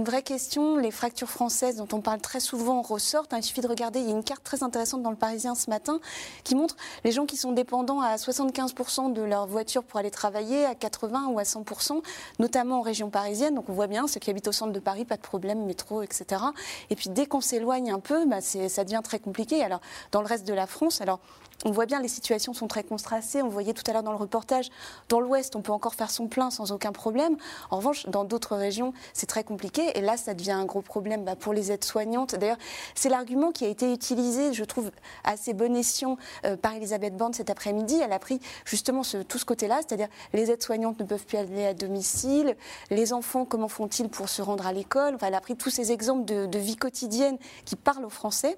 vraie 0.03 0.21
question. 0.21 0.75
Les 0.75 0.91
fractures 0.91 1.29
françaises, 1.29 1.77
dont 1.77 1.87
on 1.93 2.01
parle 2.01 2.19
très 2.19 2.41
souvent, 2.41 2.81
ressortent. 2.81 3.33
Il 3.35 3.43
suffit 3.43 3.61
de 3.61 3.67
regarder. 3.67 3.99
Il 3.99 4.05
y 4.07 4.09
a 4.09 4.15
une 4.15 4.23
carte 4.23 4.43
très 4.43 4.63
intéressante 4.63 5.01
dans 5.01 5.11
le 5.11 5.15
Parisien 5.15 5.55
ce 5.55 5.69
matin 5.69 5.99
qui 6.43 6.55
montre 6.55 6.75
les 7.05 7.11
gens 7.11 7.25
qui 7.25 7.37
sont 7.37 7.53
dépendants 7.53 8.01
à 8.01 8.17
75% 8.17 9.13
de 9.13 9.21
leur 9.21 9.47
voiture 9.47 9.83
pour 9.83 9.99
aller 9.99 10.11
travailler, 10.11 10.65
à 10.65 10.75
80 10.75 11.27
ou 11.27 11.39
à 11.39 11.43
100%, 11.43 12.01
notamment 12.39 12.79
en 12.79 12.81
région 12.81 13.09
parisienne. 13.09 13.55
Donc 13.55 13.69
on 13.69 13.73
voit 13.73 13.87
bien, 13.87 14.07
ceux 14.07 14.19
qui 14.19 14.29
habitent 14.29 14.49
au 14.49 14.53
centre 14.53 14.73
de 14.73 14.79
Paris, 14.79 15.05
pas 15.05 15.17
de 15.17 15.21
problème, 15.21 15.65
métro, 15.65 16.01
etc. 16.01 16.43
Et 16.89 16.95
puis 16.95 17.09
dès 17.09 17.27
qu'on 17.27 17.41
s'éloigne 17.41 17.91
un 17.91 17.99
peu, 17.99 18.25
bah, 18.25 18.41
ça 18.41 18.83
devient 18.83 19.01
très 19.03 19.19
compliqué. 19.19 19.63
Alors 19.63 19.79
dans 20.11 20.21
le 20.21 20.27
reste 20.27 20.45
de 20.45 20.53
la 20.53 20.67
France, 20.67 20.99
alors 20.99 21.19
on 21.65 21.71
voit 21.71 21.85
bien 21.85 22.01
les 22.01 22.07
situations 22.07 22.53
sont 22.53 22.67
très 22.67 22.83
contrastées. 22.83 23.41
On 23.41 23.49
voyait 23.49 23.73
tout 23.73 23.83
à 23.87 23.93
l'heure 23.93 24.03
dans 24.03 24.11
le 24.11 24.17
reportage, 24.17 24.69
dans 25.09 25.19
l'Ouest, 25.19 25.55
on 25.55 25.61
peut 25.61 25.73
encore 25.73 25.95
faire 25.95 26.09
son 26.09 26.27
plein 26.27 26.49
sans 26.51 26.71
aucun 26.71 26.91
problème. 26.91 27.35
En 27.69 27.77
revanche, 27.77 28.05
dans 28.07 28.23
d'autres 28.23 28.55
régions, 28.55 28.93
c'est 29.13 29.25
très 29.25 29.43
compliqué. 29.43 29.97
Et 29.97 30.01
là, 30.01 30.15
ça 30.15 30.33
devient 30.33 30.51
un 30.51 30.65
gros 30.65 30.81
problème 30.81 31.25
bah, 31.25 31.35
pour 31.35 31.53
les 31.53 31.71
aides-soignantes. 31.71 32.35
D'ailleurs, 32.35 32.57
c'est 32.95 33.09
l'argument 33.09 33.51
qui 33.51 33.65
a 33.65 33.67
été 33.67 33.91
utilisé, 33.91 34.53
je 34.53 34.63
trouve, 34.63 34.91
assez 35.23 35.53
bon 35.53 35.75
escient 35.75 36.17
euh, 36.45 36.55
par 36.55 36.73
Elisabeth 36.73 37.17
Borne 37.17 37.33
cet 37.33 37.49
après-midi. 37.49 37.99
Elle 38.01 38.13
a 38.13 38.19
pris 38.19 38.39
justement 38.63 39.01
tout 39.27 39.37
ce 39.37 39.45
côté-là, 39.45 39.79
c'est-à-dire 39.85 40.07
les 40.33 40.51
aides-soignantes 40.51 40.99
ne 40.99 41.05
peuvent 41.05 41.25
plus 41.25 41.37
aller 41.37 41.65
à 41.65 41.73
domicile, 41.73 42.55
les 42.89 43.11
enfants, 43.13 43.45
comment 43.45 43.67
font-ils 43.67 44.09
pour 44.09 44.29
se 44.29 44.41
rendre 44.41 44.65
à 44.65 44.73
l'école? 44.73 45.15
Enfin, 45.15 45.27
Elle 45.27 45.35
a 45.35 45.41
pris 45.41 45.55
tous 45.55 45.69
ces 45.69 45.91
exemples 45.91 46.25
de, 46.25 46.45
de 46.45 46.59
vie 46.59 46.75
quotidienne 46.75 47.37
qui 47.65 47.75
parlent 47.75 48.05
aux 48.05 48.09
Français 48.09 48.57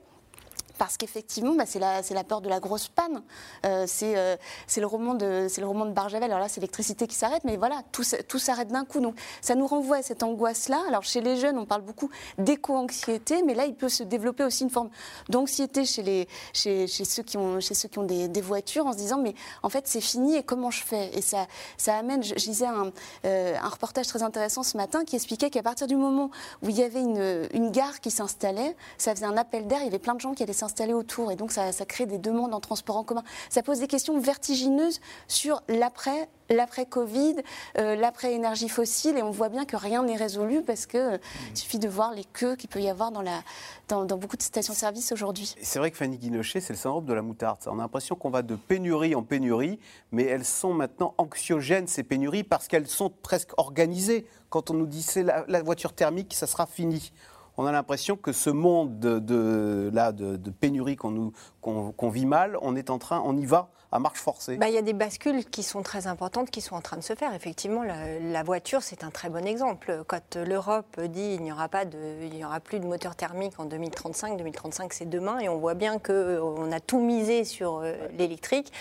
parce 0.82 0.98
qu'effectivement, 0.98 1.54
bah, 1.54 1.66
c'est 1.68 1.78
la, 1.78 2.24
peur 2.24 2.42
de 2.42 2.50
la 2.50 2.60
grosse 2.60 2.88
panne. 2.88 3.22
Euh, 3.68 3.86
euh, 4.02 4.36
c'est 4.66 4.82
le, 4.82 4.88
roman 4.88 5.14
de, 5.14 5.92
Barjavel. 5.92 6.24
Alors 6.24 6.40
là, 6.40 6.50
c'est 6.50 6.60
l'électricité 6.60 7.06
qui 7.06 7.14
s'arrête, 7.14 7.44
mais 7.44 7.56
voilà, 7.56 7.84
tout, 7.92 8.40
s'arrête 8.40 8.70
d'un 8.70 8.84
coup. 8.84 9.00
Donc 9.00 9.16
ça 9.42 9.54
nous 9.54 9.68
renvoie 9.68 9.98
à 9.98 10.02
cette 10.02 10.24
angoisse-là. 10.24 10.82
Alors 10.88 11.04
chez 11.04 11.22
les 11.22 11.38
jeunes, 11.38 11.60
on 11.60 11.68
parle 11.68 11.84
beaucoup 11.84 12.10
d'éco-anxiété, 12.40 13.44
mais 13.44 13.54
là, 13.54 13.66
il 13.68 13.76
peut 13.76 13.90
se 13.90 14.02
développer 14.02 14.44
aussi 14.44 14.64
une 14.64 14.72
forme 14.72 14.90
d'anxiété 15.30 15.86
chez, 15.86 16.28
ceux 16.56 17.22
qui 17.22 17.38
ont, 17.38 17.60
des, 18.04 18.42
voitures 18.42 18.88
en 18.88 18.94
se 18.94 18.98
disant, 18.98 19.20
mais 19.20 19.36
en 19.62 19.70
fait, 19.70 19.88
c'est 19.88 20.02
fini 20.02 20.36
et 20.36 20.42
comment 20.42 20.72
je 20.72 20.84
fais? 20.84 21.16
Et 21.16 21.22
ça, 21.22 21.46
amène, 21.90 22.24
je, 22.24 22.34
lisais 22.34 22.66
un, 22.66 22.92
euh, 23.26 23.56
un, 23.56 23.70
reportage 23.70 24.08
très 24.08 24.24
intéressant 24.24 24.64
ce 24.64 24.78
matin 24.78 25.06
qui 25.06 25.16
expliquait 25.16 25.52
qu'à 25.52 25.62
partir 25.62 25.86
du 25.86 25.96
moment 25.96 26.32
où 26.64 26.70
il 26.70 26.76
y 26.76 26.82
avait 26.82 27.02
une, 27.02 27.48
une 27.54 27.70
gare 27.70 28.00
qui 28.00 28.10
s'installait, 28.10 28.76
ça 28.98 29.14
faisait 29.14 29.28
un 29.28 29.38
appel 29.38 29.68
d'air, 29.68 29.78
il 29.82 29.86
y 29.86 29.88
avait 29.88 30.00
plein 30.00 30.16
de 30.16 30.20
gens 30.20 30.34
qui 30.34 30.42
allaient 30.42 30.54
s'installer 30.54 30.71
et 31.30 31.36
donc 31.36 31.52
ça, 31.52 31.72
crée 31.88 32.06
des 32.06 32.18
demandes 32.18 32.54
en 32.54 32.60
transport 32.60 32.98
en 32.98 33.04
commun. 33.04 33.24
Ça 33.50 33.64
pose 33.64 33.80
des 33.80 33.88
questions 33.88 34.20
vertigineuses 34.20 35.00
sur 35.28 35.62
l'après 35.68 36.30
l'après-Covid, 36.50 37.36
euh, 37.78 37.96
l'après-énergie 37.96 38.68
fossile, 38.68 39.18
et 39.18 39.24
on 39.24 39.32
voit 39.32 39.48
bien 39.48 39.64
que 39.64 39.78
rien 39.78 40.04
n'est 40.04 40.18
résolu 40.18 40.62
parce 40.62 40.86
qu'il 40.86 41.00
euh, 41.00 41.18
suffit 41.54 41.80
de 41.80 41.88
voir 41.88 42.14
les 42.14 42.26
queues 42.26 42.58
qu'il 42.58 42.70
peut 42.70 42.82
y 42.82 42.90
avoir 42.90 43.10
dans, 43.10 44.18
beaucoup 44.18 44.36
de 44.36 44.42
stations-service 44.42 45.14
aujourd'hui. 45.14 45.56
C'est 45.62 45.80
vrai 45.80 45.92
que 45.92 45.98
Fanny 45.98 46.18
Guinochet, 46.18 46.60
c'est 46.60 46.74
le 46.74 46.78
syndrome 46.78 47.06
de 47.06 47.14
la 47.14 47.22
moutarde. 47.22 47.60
On 47.68 47.80
a 47.80 47.84
l'impression 47.84 48.16
qu'on 48.16 48.32
va 48.32 48.42
de 48.42 48.56
pénurie 48.56 49.16
en 49.16 49.24
pénurie, 49.24 49.80
mais 50.12 50.26
elles 50.26 50.44
sont 50.44 50.74
maintenant 50.74 51.16
anxiogènes, 51.18 51.88
ces 51.88 52.04
pénuries, 52.04 52.44
parce 52.44 52.68
qu'elles 52.68 52.88
sont 52.88 53.10
presque 53.10 53.52
organisées. 53.56 54.26
Quand 54.50 54.72
on 54.72 54.74
nous 54.74 54.88
dit 54.88 55.04
c'est 55.04 55.24
la 55.24 55.64
voiture 55.64 55.94
thermique, 55.94 56.34
ça 56.34 56.48
sera 56.48 56.66
fini 56.66 57.14
on 57.58 57.66
a 57.66 57.72
l'impression 57.72 58.16
que 58.16 58.32
ce 58.32 58.50
monde 58.50 59.00
de, 59.00 59.90
là, 59.94 60.12
de, 60.12 60.38
pénurie 60.50 60.96
qu'on 60.96 62.10
vit 62.10 62.26
mal, 62.26 62.58
on 62.62 62.76
est 62.76 62.90
en 62.90 62.98
train, 62.98 63.22
on 63.26 63.36
y 63.38 63.46
va 63.46 63.70
à 63.92 64.00
marche 64.00 64.20
forcée. 64.20 64.56
Bah, 64.56 64.70
il 64.70 64.74
y 64.74 64.78
a 64.78 64.82
des 64.82 64.94
bascules 64.94 65.44
qui 65.46 65.64
sont 65.64 65.82
très 65.82 66.08
importantes 66.08 66.50
qui 66.50 66.62
sont 66.62 66.76
en 66.76 66.82
train 66.82 66.96
de 66.96 67.04
se 67.04 67.14
faire. 67.14 67.34
Effectivement, 67.34 67.84
la, 67.84 68.44
voiture, 68.44 68.84
c'est 68.84 69.04
un 69.04 69.10
très 69.10 69.30
bon 69.30 69.46
exemple. 69.46 70.04
Quand 70.08 70.38
l'Europe 70.38 71.00
dit 71.02 71.36
il 71.36 71.42
n'y 71.42 71.52
aura, 71.52 71.68
plus 72.60 72.80
de 72.80 72.86
moteur 72.86 73.16
thermique 73.16 73.60
en 73.60 73.66
2035, 73.66 74.38
2035 74.38 74.94
c'est 74.94 75.10
demain, 75.10 75.40
et 75.40 75.50
on 75.50 75.58
voit 75.58 75.74
bien 75.74 76.00
qu'on 76.00 76.72
a 76.72 76.80
tout 76.80 77.00
misé 77.00 77.44
sur 77.44 77.80
euh, 77.80 77.94
l'électrique 78.18 78.72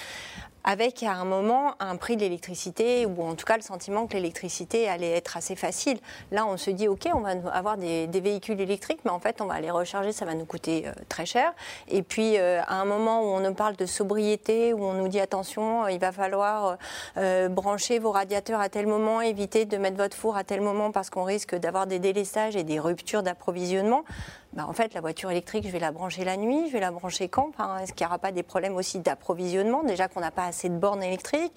avec 0.64 1.02
à 1.02 1.12
un 1.12 1.24
moment 1.24 1.74
un 1.80 1.96
prix 1.96 2.16
de 2.16 2.22
l'électricité, 2.22 3.06
ou 3.06 3.22
en 3.22 3.34
tout 3.34 3.46
cas 3.46 3.56
le 3.56 3.62
sentiment 3.62 4.06
que 4.06 4.14
l'électricité 4.14 4.88
allait 4.88 5.12
être 5.12 5.36
assez 5.36 5.56
facile. 5.56 5.98
Là, 6.30 6.46
on 6.46 6.56
se 6.56 6.70
dit, 6.70 6.88
OK, 6.88 7.08
on 7.14 7.20
va 7.20 7.32
avoir 7.52 7.76
des, 7.76 8.08
véhicules 8.20 8.60
électriques, 8.60 9.00
mais 9.04 9.10
en 9.10 9.18
fait, 9.18 9.40
on 9.40 9.46
va 9.46 9.60
les 9.60 9.70
recharger, 9.70 10.12
ça 10.12 10.26
va 10.26 10.34
nous 10.34 10.44
coûter 10.44 10.86
euh, 10.86 10.92
très 11.08 11.24
cher. 11.24 11.52
Et 11.88 12.02
puis, 12.02 12.38
euh, 12.38 12.60
à 12.66 12.74
un 12.74 12.84
moment 12.84 13.22
où 13.22 13.26
on 13.26 13.40
nous 13.40 13.54
parle 13.54 13.76
de 13.76 13.86
sobriété, 13.86 14.74
où 14.74 14.84
on 14.84 14.92
nous 14.92 15.08
dit, 15.08 15.20
attention, 15.20 15.88
il 15.88 15.98
va 15.98 16.12
falloir 16.12 16.76
euh, 17.16 17.48
brancher 17.48 17.98
vos 17.98 18.10
radiateurs 18.10 18.60
à 18.60 18.68
tel 18.68 18.86
moment, 18.86 19.22
éviter 19.22 19.64
de 19.64 19.76
mettre 19.78 19.96
votre 19.96 20.16
four 20.16 20.36
à 20.36 20.44
tel 20.44 20.60
moment 20.60 20.92
parce 20.92 21.08
qu'on 21.08 21.24
risque 21.24 21.54
d'avoir 21.54 21.86
des 21.86 21.98
délestages 21.98 22.56
et 22.56 22.64
des 22.64 22.78
ruptures 22.78 23.22
d'approvisionnement. 23.22 24.04
Bah, 24.52 24.64
en 24.68 24.72
fait, 24.72 24.94
la 24.94 25.00
voiture 25.00 25.30
électrique, 25.30 25.64
je 25.64 25.70
vais 25.70 25.78
la 25.78 25.92
brancher 25.92 26.24
la 26.24 26.36
nuit, 26.36 26.66
je 26.66 26.72
vais 26.72 26.80
la 26.80 26.90
brancher 26.90 27.28
quand? 27.28 27.52
Est-ce 27.80 27.92
qu'il 27.92 28.04
n'y 28.04 28.08
aura 28.08 28.18
pas 28.18 28.32
des 28.32 28.42
problèmes 28.42 28.74
aussi 28.74 28.98
d'approvisionnement? 28.98 29.84
Déjà 29.84 30.08
qu'on 30.08 30.18
n'a 30.18 30.32
pas 30.32 30.44
assez 30.44 30.68
de 30.68 30.74
bornes 30.74 31.04
électriques. 31.04 31.52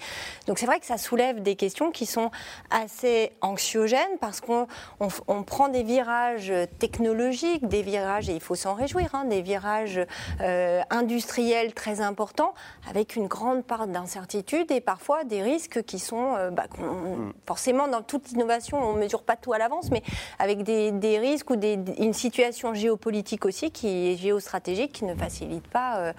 Donc 0.45 0.59
c'est 0.59 0.67
vrai 0.67 0.79
que 0.79 0.85
ça 0.85 0.99
soulève 0.99 1.41
des 1.41 1.55
questions 1.55 1.89
qui 1.89 2.05
sont 2.05 2.29
assez 2.69 3.31
anxiogènes 3.41 4.19
parce 4.21 4.41
qu'on 4.41 4.67
on, 4.99 5.43
prend 5.43 5.69
des 5.69 5.81
virages 5.81 6.53
technologiques, 6.77 7.67
des 7.67 7.81
virages, 7.81 8.29
et 8.29 8.33
il 8.35 8.41
faut 8.41 8.53
s'en 8.53 8.75
réjouir, 8.75 9.09
hein, 9.13 9.25
des 9.25 9.41
virages 9.41 9.99
euh, 10.41 10.81
industriels 10.91 11.73
très 11.73 11.99
importants 11.99 12.53
avec 12.87 13.15
une 13.15 13.25
grande 13.27 13.63
part 13.63 13.87
d'incertitude 13.87 14.71
et 14.71 14.81
parfois 14.81 15.23
des 15.23 15.41
risques 15.41 15.83
qui 15.83 15.97
sont, 15.97 16.35
euh, 16.35 16.51
bah, 16.51 16.65
mm. 16.77 17.31
forcément 17.47 17.87
dans 17.87 18.03
toute 18.03 18.31
innovation, 18.31 18.77
on 18.77 18.93
ne 18.93 18.99
mesure 18.99 19.23
pas 19.23 19.35
tout 19.35 19.51
à 19.51 19.57
l'avance, 19.57 19.89
mais 19.89 20.03
avec 20.37 20.61
des, 20.61 20.91
des 20.91 21.17
risques 21.17 21.49
ou 21.49 21.55
des, 21.55 21.79
une 21.97 22.13
situation 22.13 22.75
géopolitique 22.83 23.45
aussi, 23.45 23.71
qui 23.71 23.87
est 23.87 24.17
géostratégique, 24.17 24.91
qui 24.91 25.05
ne 25.05 25.15
facilite 25.15 25.67
pas, 25.67 25.99
euh, 25.99 26.13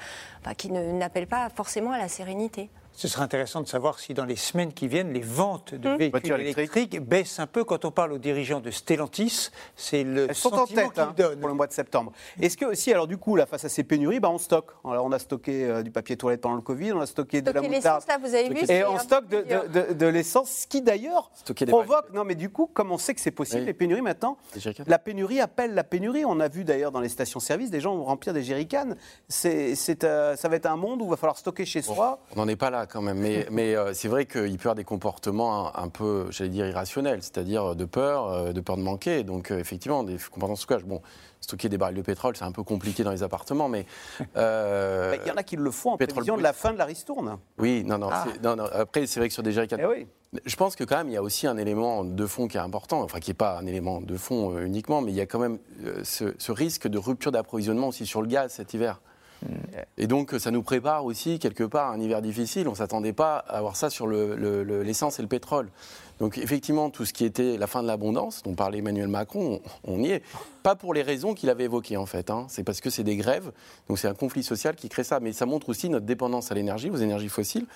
qui 0.57 0.71
n'appelle 0.71 1.27
pas 1.27 1.51
forcément 1.51 1.93
à 1.93 1.99
la 1.99 2.09
sérénité. 2.09 2.71
Ce 2.97 3.09
serait 3.09 3.23
intéressant 3.23 3.61
de 3.61 3.67
savoir 3.67 3.99
si 3.99 4.15
dans 4.15 4.25
les 4.25 4.37
semaines 4.37 4.73
qui 4.73 4.87
viennent, 4.87 5.13
les 5.13 5.21
ventes 5.21 5.75
de 5.75 5.89
mmh. 5.89 5.97
véhicules 5.97 6.41
électriques 6.41 7.01
baissent 7.01 7.41
un 7.41 7.47
peu. 7.49 7.65
Quand 7.65 7.85
on 7.85 7.91
parle 7.91 8.13
aux 8.13 8.19
dirigeants 8.19 8.61
de 8.61 8.71
Stellantis, 8.71 9.51
c'est 9.75 10.05
le 10.05 10.29
Elles 10.31 10.53
en 10.53 10.67
tête 10.67 10.99
hein, 10.99 11.15
pour 11.41 11.49
le 11.49 11.55
mois 11.55 11.67
de 11.67 11.73
septembre. 11.73 12.13
Est-ce 12.41 12.57
que 12.57 12.65
aussi, 12.65 12.93
alors 12.93 13.09
du 13.09 13.17
coup, 13.17 13.35
là, 13.35 13.47
face 13.47 13.65
à 13.65 13.69
ces 13.69 13.83
pénuries, 13.83 14.21
bah, 14.21 14.31
on 14.31 14.39
stocke? 14.39 14.71
Alors, 14.85 15.05
on 15.05 15.13
a 15.13 15.19
stocké 15.19 15.65
euh, 15.65 15.83
du 15.83 15.91
papier 15.91 16.17
toilette 16.17 16.41
pendant 16.41 16.55
le 16.55 16.61
Covid, 16.61 16.93
on 16.93 17.01
a 17.01 17.07
stocké 17.07 17.43
de 17.43 17.51
la 17.51 17.63
moutarde. 17.63 18.05
Là, 18.07 18.19
vous 18.19 18.35
avez 18.35 18.49
vu, 18.49 18.65
et 18.69 18.85
on 18.85 18.99
stocke 18.99 19.29
de, 19.29 19.43
de, 19.43 19.93
de, 19.93 20.07
l'essence, 20.07 20.51
ce 20.51 20.67
qui 20.67 20.81
d'ailleurs 20.81 21.33
provoque. 21.67 22.13
Non, 22.13 22.25
mais 22.25 22.37
du 22.37 22.51
coup, 22.51 22.71
comme 22.73 22.93
on 22.93 22.99
sait 22.99 23.15
que 23.15 23.21
c'est 23.21 23.33
possible, 23.33 23.65
les 23.65 23.75
pénuries 23.75 24.03
maintenant, 24.03 24.37
la 24.87 24.99
pénurie 25.01 25.41
appelle 25.41 25.75
la 25.75 25.85
pénurie. 25.85 26.25
On 26.25 26.39
a 26.39 26.49
vu 26.49 26.63
d'ailleurs 26.63 26.93
dans 26.93 27.01
les 27.01 27.09
stations-service, 27.09 27.71
des 27.71 27.81
gens 27.81 27.97
vont 27.97 28.05
remplir 28.05 28.33
des 28.33 28.43
jerrycans. 28.43 28.95
C'est, 29.29 29.75
euh, 30.05 30.37
ça 30.37 30.49
va 30.49 30.57
être 30.57 30.67
un 30.67 30.77
monde 30.77 31.03
où 31.03 31.07
il 31.07 31.11
va 31.11 31.17
falloir 31.17 31.37
stocker 31.37 31.65
chez 31.65 31.83
soi. 31.83 32.21
On 32.37 32.37
n'en 32.37 32.49
est 32.49 32.57
pas 32.57 32.71
là 32.71 32.84
quand 32.87 33.03
même. 33.03 33.19
Mais, 33.19 33.47
mais 33.51 33.75
euh, 33.75 33.93
c'est 33.95 34.09
vrai 34.09 34.27
qu'il 34.27 34.43
peut 34.43 34.49
y 34.49 34.55
avoir 34.55 34.75
des 34.75 34.85
comportements 34.85 35.77
un, 35.77 35.89
peu, 35.89 36.27
j'allais 36.31 36.51
dire, 36.51 36.67
irrationnels, 36.67 37.23
c'est-à-dire 37.23 37.77
de 37.77 37.85
peur, 37.85 38.31
euh, 38.31 38.53
de 38.53 38.61
peur 38.61 38.77
de 38.77 38.83
manquer. 38.83 39.25
Donc, 39.25 39.51
euh, 39.51 39.59
effectivement, 39.59 40.03
des 40.03 40.17
comportements 40.17 40.55
de 40.55 40.59
stockage. 40.59 40.85
Bon, 40.85 41.03
stocker 41.41 41.69
des 41.69 41.79
barils 41.79 41.97
de 41.97 42.03
pétrole, 42.03 42.37
c'est 42.37 42.45
un 42.45 42.53
peu 42.53 42.63
compliqué 42.63 43.05
dans 43.05 43.11
les 43.11 43.23
appartements, 43.23 43.69
mais... 43.69 43.87
Il 44.21 45.29
y 45.29 45.31
en 45.31 45.37
a 45.37 45.43
qui 45.43 45.57
le 45.57 45.71
font 45.71 45.93
en 45.93 45.97
prévision 45.97 46.37
de 46.37 46.43
la 46.43 46.53
fin 46.53 46.73
de 46.73 46.79
la 46.79 46.85
ristourne. 46.85 47.39
Oui, 47.59 47.85
non, 47.85 47.99
non. 47.99 48.09
Ah. 48.11 48.25
non, 48.43 48.57
non 48.57 48.65
après, 48.73 49.07
c'est 49.07 49.21
vrai 49.21 49.29
que 49.29 49.35
sur 49.35 49.43
des 49.43 49.53
jerrycans... 49.53 49.77
Eh 49.79 49.87
oui. 49.87 50.07
Je 50.45 50.57
pense 50.57 50.75
que 50.75 50.83
quand 50.83 50.97
même, 50.97 51.09
il 51.09 51.13
y 51.13 51.17
a 51.17 51.23
aussi 51.23 51.47
un 51.47 51.57
élément 51.57 52.03
de 52.03 52.27
fond 52.27 52.49
qui 52.49 52.57
est 52.57 52.61
important, 52.61 53.03
enfin 53.03 53.21
qui 53.21 53.31
n'est 53.31 53.35
pas 53.35 53.57
un 53.57 53.67
élément 53.67 54.01
de 54.01 54.17
fond 54.17 54.59
uniquement, 54.59 55.01
mais 55.01 55.13
il 55.13 55.15
y 55.15 55.21
a 55.21 55.27
quand 55.27 55.39
même 55.39 55.59
ce, 56.03 56.35
ce 56.37 56.51
risque 56.51 56.89
de 56.89 56.99
rupture 56.99 57.31
d'approvisionnement 57.31 57.89
aussi 57.89 58.05
sur 58.05 58.21
le 58.21 58.27
gaz 58.27 58.53
cet 58.53 58.75
hiver. 58.75 59.01
Et 59.97 60.07
donc, 60.07 60.35
ça 60.39 60.51
nous 60.51 60.63
prépare 60.63 61.05
aussi, 61.05 61.39
quelque 61.39 61.65
part, 61.65 61.93
un 61.93 62.01
hiver 62.01 62.23
difficile. 62.23 62.69
On 62.69 62.73
ne 62.73 62.77
s'attendait 62.77 63.13
pas 63.13 63.37
à 63.37 63.59
avoir 63.59 63.77
ça 63.77 63.91
sur 63.91 64.07
l'essence 64.07 65.19
et 65.19 65.23
le 65.23 65.29
pétrole. 65.29 65.71
Donc, 66.21 66.39
effectivement, 66.39 66.91
tout 66.91 67.05
ce 67.05 67.13
qui 67.13 67.25
était 67.25 67.57
la 67.59 67.67
fin 67.67 67.83
de 67.83 67.89
l'abondance, 67.89 68.43
dont 68.45 68.55
parlait 68.55 68.79
Emmanuel 68.79 69.09
Macron, 69.09 69.61
on, 69.83 69.99
y 69.99 70.11
est. 70.11 70.23
Pas 70.63 70.77
pour 70.77 70.95
les 70.95 71.03
raisons 71.03 71.35
qu'il 71.35 71.51
avait 71.51 71.65
évoquées, 71.65 71.97
en 71.97 72.07
fait. 72.07 72.31
Hein. 72.31 72.47
C'est 72.49 72.63
parce 72.63 72.81
que 72.81 72.89
c'est 72.89 73.03
des 73.03 73.17
grèves, 73.17 73.51
donc 73.89 73.99
c'est 73.99 74.07
un 74.07 74.15
conflit 74.15 74.45
social 74.45 74.77
qui 74.77 74.89
crée 74.89 75.03
ça. 75.03 75.19
Mais 75.19 75.33
ça 75.33 75.45
montre 75.45 75.69
aussi 75.69 75.89
notre 75.89 76.07
dépendance 76.07 76.53
à 76.53 76.55
l'énergie, 76.55 76.89
aux 76.89 76.97
énergies 76.97 77.29
fossiles, 77.29 77.67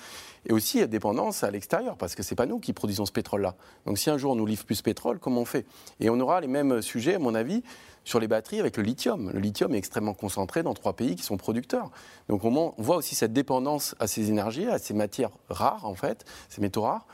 et 0.46 0.52
aussi 0.52 0.78
notre 0.78 0.90
dépendance 0.90 1.42
à 1.42 1.50
l'extérieur, 1.50 1.96
parce 1.96 2.14
que 2.14 2.22
ce 2.22 2.32
n'est 2.32 2.36
pas 2.36 2.46
nous 2.46 2.60
qui 2.60 2.72
produisons 2.72 3.06
ce 3.06 3.12
pétrole-là. 3.12 3.56
Donc, 3.86 3.98
si 3.98 4.08
un 4.08 4.18
jour 4.18 4.32
on 4.32 4.36
nous 4.36 4.46
livre 4.46 4.64
plus 4.64 4.78
de 4.78 4.82
pétrole, 4.82 5.18
comment 5.18 5.40
on 5.40 5.44
fait? 5.44 5.66
Et 5.98 6.08
on 6.08 6.20
aura 6.20 6.40
les 6.40 6.46
mêmes 6.46 6.80
sujets, 6.80 7.16
à 7.16 7.18
mon 7.18 7.34
avis, 7.34 7.64
sur 8.08 8.20
les 8.20 8.26
batteries 8.26 8.58
avec 8.58 8.78
le 8.78 8.82
lithium. 8.82 9.30
Le 9.32 9.38
lithium 9.38 9.74
est 9.74 9.78
extrêmement 9.78 10.14
concentré 10.14 10.62
dans 10.62 10.72
trois 10.72 10.94
pays 10.94 11.14
qui 11.14 11.22
sont 11.22 11.36
producteurs. 11.36 11.90
Donc 12.30 12.42
on 12.44 12.74
voit 12.78 12.96
aussi 12.96 13.14
cette 13.14 13.34
dépendance 13.34 13.94
à 14.00 14.06
ces 14.06 14.30
énergies, 14.30 14.66
à 14.66 14.78
ces 14.78 14.94
matières 14.94 15.30
rares 15.50 15.84
en 15.84 15.94
fait, 15.94 16.24
ces 16.48 16.62
métaux 16.62 16.82
rares 16.82 17.06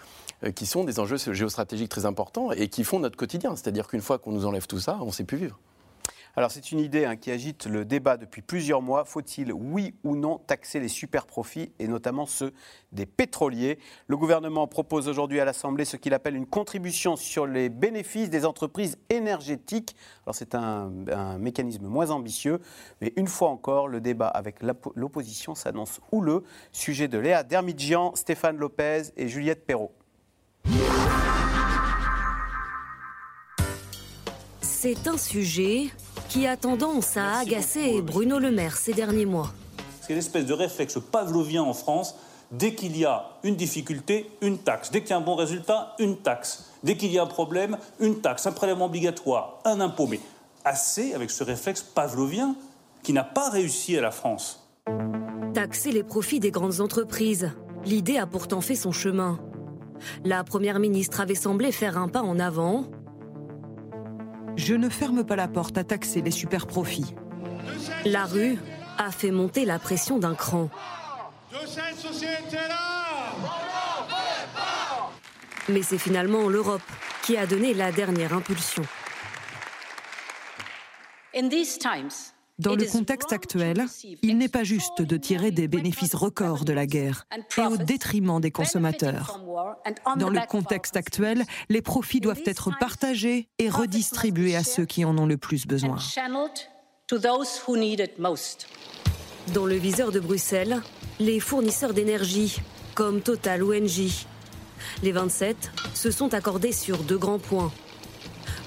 euh, 0.45 0.53
qui 0.53 0.67
sont 0.67 0.85
des 0.85 1.01
enjeux 1.01 1.17
géostratégiques 1.17 1.89
très 1.89 2.07
importants 2.07 2.53
et 2.53 2.69
qui 2.69 2.85
font 2.85 3.01
notre 3.01 3.17
quotidien. 3.17 3.57
C'est-à-dire 3.57 3.89
qu'une 3.89 4.03
fois 4.03 4.19
qu'on 4.19 4.31
nous 4.31 4.47
enlève 4.47 4.69
tout 4.69 4.79
ça, 4.79 4.99
on 5.01 5.07
ne 5.07 5.11
sait 5.11 5.25
plus 5.25 5.37
vivre. 5.37 5.59
Alors 6.37 6.51
c'est 6.51 6.73
une 6.73 6.81
idée 6.81 7.05
hein, 7.05 7.17
qui 7.17 7.31
agite 7.31 7.67
le 7.67 7.85
débat 7.85 8.17
depuis 8.17 8.43
plusieurs 8.43 8.83
mois. 8.83 9.05
Faut-il, 9.05 9.53
oui 9.53 9.95
ou 10.03 10.17
non, 10.17 10.39
taxer 10.39 10.81
les 10.81 10.89
super 10.89 11.27
profits 11.27 11.73
et 11.79 11.87
notamment 11.87 12.27
ceux 12.27 12.53
des 12.91 13.07
pétroliers? 13.07 13.79
Le 14.09 14.17
gouvernement 14.17 14.67
propose 14.67 15.09
aujourd'hui 15.09 15.39
à 15.39 15.45
l'Assemblée 15.45 15.85
ce 15.85 15.97
qu'il 15.97 16.13
appelle 16.13 16.35
une 16.35 16.47
contribution 16.47 17.15
sur 17.15 17.47
les 17.47 17.69
bénéfices 17.69 18.31
des 18.31 18.45
entreprises 18.45 18.99
énergétiques. 19.11 19.95
Alors 20.27 20.35
c'est 20.35 20.57
un, 20.57 20.91
mécanisme 21.39 21.87
moins 21.87 22.11
ambitieux, 22.11 22.61
mais 23.01 23.13
une 23.17 23.29
fois 23.29 23.51
encore, 23.51 23.87
le 23.87 24.01
débat 24.01 24.29
avec 24.29 24.57
l'opposition 24.97 25.55
s'annonce 25.55 26.01
houleux. 26.11 26.43
Sujet 26.73 27.07
de 27.07 27.19
Léa 27.19 27.45
Dermidjian, 27.45 28.15
Stéphane 28.17 28.57
Lopez 28.57 29.03
et 29.17 29.29
Juliette 29.29 29.65
Perrault. 29.67 29.93
C'est 34.87 35.09
un 35.09 35.17
sujet 35.17 35.87
qui 36.29 36.47
a 36.47 36.59
tendance 36.59 37.17
à 37.17 37.39
agacer 37.39 38.03
Bruno 38.03 38.39
Le 38.39 38.51
Maire 38.51 38.77
ces 38.77 38.93
derniers 38.93 39.25
mois. 39.25 39.51
C'est 40.03 40.15
l'espèce 40.15 40.45
de 40.45 40.53
réflexe 40.53 40.99
pavlovien 41.11 41.63
en 41.63 41.73
France. 41.73 42.17
Dès 42.51 42.75
qu'il 42.75 42.95
y 42.95 43.07
a 43.07 43.31
une 43.45 43.57
difficulté, 43.57 44.31
une 44.43 44.59
taxe. 44.59 44.91
Dès 44.91 45.01
qu'il 45.01 45.09
y 45.09 45.13
a 45.15 45.17
un 45.17 45.23
bon 45.23 45.37
résultat, 45.37 45.95
une 45.99 46.19
taxe. 46.19 46.71
Dès 46.83 46.99
qu'il 46.99 47.11
y 47.11 47.19
a 47.19 47.23
un 47.23 47.27
problème, 47.27 47.79
une 47.99 48.21
taxe, 48.21 48.47
un 48.47 48.53
prélèvement 48.53 48.85
obligatoire, 48.85 49.59
un 49.65 49.81
impôt. 49.81 50.07
Mais 50.07 50.21
assez 50.67 51.15
avec 51.15 51.31
ce 51.31 51.45
réflexe 51.45 51.81
pavlovien 51.81 52.55
qui 53.03 53.15
n'a 53.15 53.25
pas 53.25 53.49
réussi 53.49 53.97
à 53.97 54.03
la 54.03 54.11
France. 54.11 54.69
Taxer 55.55 55.93
les 55.93 56.05
profits 56.05 56.41
des 56.41 56.51
grandes 56.51 56.83
entreprises. 56.83 57.53
L'idée 57.87 58.19
a 58.19 58.27
pourtant 58.27 58.61
fait 58.61 58.75
son 58.75 58.93
chemin. 58.93 59.39
La 60.25 60.45
Première 60.45 60.79
ministre 60.79 61.23
avait 61.23 61.35
semblé 61.35 61.73
faire 61.73 61.97
un 61.97 62.09
pas 62.09 62.21
en 62.21 62.39
avant. 62.39 62.85
Je 64.57 64.75
ne 64.75 64.89
ferme 64.89 65.25
pas 65.25 65.37
la 65.37 65.49
porte 65.49 65.77
à 65.79 65.85
taxer 65.85 66.23
les 66.23 66.31
super 66.31 66.67
profits. 66.67 67.15
La 68.05 68.25
rue 68.25 68.57
a 68.99 69.11
fait 69.11 69.31
monter 69.31 69.65
la 69.65 69.79
pression 69.79 70.19
d'un 70.19 70.35
cran. 70.35 70.71
Mais 75.69 75.83
c'est 75.83 75.99
finalement 75.99 76.49
l'Europe 76.49 76.83
qui 77.23 77.37
a 77.37 77.47
donné 77.47 77.75
la 77.75 77.91
dernière 77.91 78.35
impulsion. 78.35 78.85
Dans 82.59 82.77
le 82.77 82.85
contexte 82.85 83.33
actuel, 83.33 83.85
il 84.23 84.39
n'est 84.39 84.49
pas 84.49 84.63
juste 84.63 85.03
de 85.03 85.17
tirer 85.17 85.51
des 85.51 85.67
bénéfices 85.67 86.15
records 86.15 86.65
de 86.65 86.73
la 86.73 86.87
guerre 86.87 87.27
et 87.59 87.61
au 87.63 87.77
détriment 87.77 88.41
des 88.41 88.53
consommateurs. 88.53 89.41
Dans 90.17 90.31
le 90.31 90.47
contexte 90.49 90.97
actuel, 90.97 91.45
les 91.69 91.83
profits 91.83 92.21
doivent 92.21 92.43
être 92.45 92.71
partagés 92.79 93.49
et 93.59 93.69
redistribués 93.69 94.55
à 94.55 94.63
ceux 94.63 94.85
qui 94.85 95.05
en 95.05 95.19
ont 95.19 95.27
le 95.27 95.37
plus 95.37 95.67
besoin. 95.67 95.99
Dans 99.53 99.67
le 99.67 99.75
viseur 99.75 100.13
de 100.13 100.21
Bruxelles, 100.21 100.81
les 101.19 101.41
fournisseurs 101.41 101.93
d'énergie, 101.93 102.61
comme 102.95 103.21
Total 103.21 103.63
ou 103.63 103.75
Engie. 103.75 104.27
Les 105.03 105.13
27 105.13 105.73
se 105.93 106.11
sont 106.11 106.35
accordés 106.35 106.73
sur 106.73 106.99
deux 106.99 107.19
grands 107.19 107.39
points. 107.39 107.73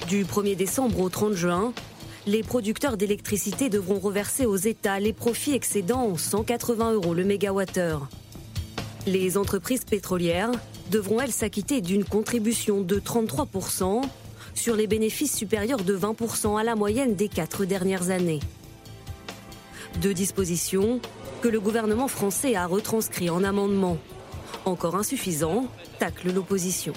Du 0.07 0.25
1er 0.25 0.55
décembre 0.55 0.99
au 0.99 1.09
30 1.09 1.33
juin, 1.33 1.73
les 2.27 2.43
producteurs 2.43 2.97
d'électricité 2.97 3.69
devront 3.69 3.99
reverser 3.99 4.45
aux 4.45 4.57
États 4.57 4.99
les 4.99 5.13
profits 5.13 5.53
excédant 5.53 6.17
180 6.17 6.93
euros 6.93 7.13
le 7.13 7.23
mégawattheure. 7.23 8.09
Les 9.05 9.37
entreprises 9.37 9.85
pétrolières 9.85 10.51
devront, 10.91 11.21
elles, 11.21 11.31
s'acquitter 11.31 11.79
d'une 11.79 12.03
contribution 12.03 12.81
de 12.81 12.99
33% 12.99 14.01
sur 14.53 14.75
les 14.75 14.87
bénéfices 14.87 15.35
supérieurs 15.35 15.83
de 15.83 15.97
20% 15.97 16.59
à 16.59 16.63
la 16.63 16.75
moyenne 16.75 17.15
des 17.15 17.29
quatre 17.29 17.63
dernières 17.63 18.09
années. 18.09 18.41
Deux 20.01 20.13
dispositions 20.13 20.99
que 21.41 21.47
le 21.47 21.61
gouvernement 21.61 22.09
français 22.09 22.55
a 22.55 22.65
retranscrit 22.65 23.29
en 23.29 23.43
amendement. 23.45 23.97
Encore 24.65 24.97
insuffisant, 24.97 25.67
tacle 25.97 26.33
l'opposition. 26.33 26.93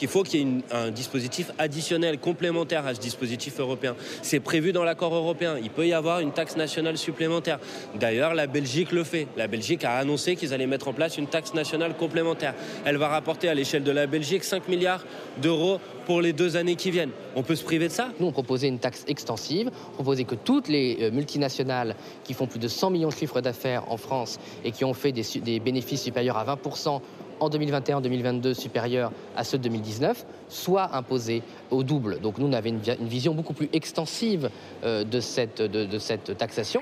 Il 0.00 0.08
faut 0.08 0.22
qu'il 0.22 0.40
y 0.40 0.42
ait 0.42 0.62
un 0.70 0.90
dispositif 0.90 1.50
additionnel, 1.58 2.18
complémentaire 2.18 2.86
à 2.86 2.94
ce 2.94 3.00
dispositif 3.00 3.58
européen. 3.58 3.96
C'est 4.22 4.40
prévu 4.40 4.72
dans 4.72 4.84
l'accord 4.84 5.14
européen. 5.14 5.56
Il 5.62 5.70
peut 5.70 5.86
y 5.86 5.92
avoir 5.92 6.20
une 6.20 6.32
taxe 6.32 6.56
nationale 6.56 6.96
supplémentaire. 6.96 7.58
D'ailleurs, 7.98 8.34
la 8.34 8.46
Belgique 8.46 8.92
le 8.92 9.04
fait. 9.04 9.26
La 9.36 9.48
Belgique 9.48 9.84
a 9.84 9.96
annoncé 9.96 10.36
qu'ils 10.36 10.54
allaient 10.54 10.66
mettre 10.66 10.88
en 10.88 10.92
place 10.92 11.18
une 11.18 11.26
taxe 11.26 11.54
nationale 11.54 11.96
complémentaire. 11.96 12.54
Elle 12.84 12.96
va 12.96 13.08
rapporter 13.08 13.48
à 13.48 13.54
l'échelle 13.54 13.82
de 13.82 13.90
la 13.90 14.06
Belgique 14.06 14.44
5 14.44 14.68
milliards 14.68 15.04
d'euros 15.42 15.80
pour 16.06 16.22
les 16.22 16.32
deux 16.32 16.56
années 16.56 16.76
qui 16.76 16.90
viennent. 16.90 17.10
On 17.36 17.42
peut 17.42 17.54
se 17.54 17.64
priver 17.64 17.88
de 17.88 17.92
ça? 17.92 18.08
Nous, 18.18 18.26
on 18.26 18.32
proposait 18.32 18.68
une 18.68 18.78
taxe 18.78 19.04
extensive, 19.08 19.70
on 19.90 19.94
proposait 19.96 20.24
que 20.24 20.34
toutes 20.34 20.68
les 20.68 20.96
euh, 21.02 21.10
multinationales 21.10 21.96
qui 22.24 22.32
font 22.32 22.46
plus 22.46 22.58
de 22.58 22.66
100 22.66 22.90
millions 22.90 23.10
de 23.10 23.14
chiffres 23.14 23.42
d'affaires 23.42 23.84
en 23.92 23.98
France 23.98 24.38
et 24.64 24.70
qui 24.70 24.86
ont 24.86 24.94
fait 24.94 25.12
des, 25.12 25.22
des 25.44 25.60
bénéfices 25.60 26.02
supérieurs 26.02 26.38
à 26.38 26.46
20% 26.46 27.02
en 27.40 27.48
2021-2022 27.48 28.54
supérieurs 28.54 29.12
à 29.36 29.44
ceux 29.44 29.58
de 29.58 29.64
2019 29.64 30.24
soient 30.48 30.94
imposés 30.96 31.42
au 31.70 31.82
double. 31.82 32.20
Donc 32.20 32.38
nous, 32.38 32.46
on 32.46 32.52
avait 32.52 32.70
une, 32.70 32.80
vision 33.08 33.34
beaucoup 33.34 33.54
plus 33.54 33.68
extensive 33.72 34.50
euh, 34.84 35.04
de, 35.04 35.20
cette, 35.20 35.62
de 35.62 35.98
cette 35.98 36.36
taxation. 36.36 36.80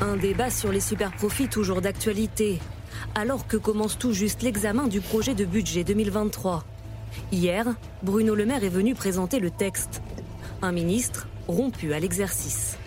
Un 0.00 0.16
débat 0.16 0.50
sur 0.50 0.70
les 0.70 0.80
super 0.80 1.10
profits 1.12 1.48
toujours 1.48 1.80
d'actualité, 1.80 2.60
alors 3.16 3.48
que 3.48 3.56
commence 3.56 3.98
tout 3.98 4.12
juste 4.12 4.42
l'examen 4.42 4.86
du 4.86 5.00
projet 5.00 5.34
de 5.34 5.44
budget 5.44 5.82
2023. 5.82 6.64
Hier, 7.32 7.66
Bruno 8.02 8.34
Le 8.34 8.46
Maire 8.46 8.62
est 8.62 8.68
venu 8.68 8.94
présenter 8.94 9.40
le 9.40 9.50
texte. 9.50 10.02
Un 10.62 10.72
ministre 10.72 11.26
rompu 11.48 11.92
à 11.94 11.98
l'exercice. 11.98 12.78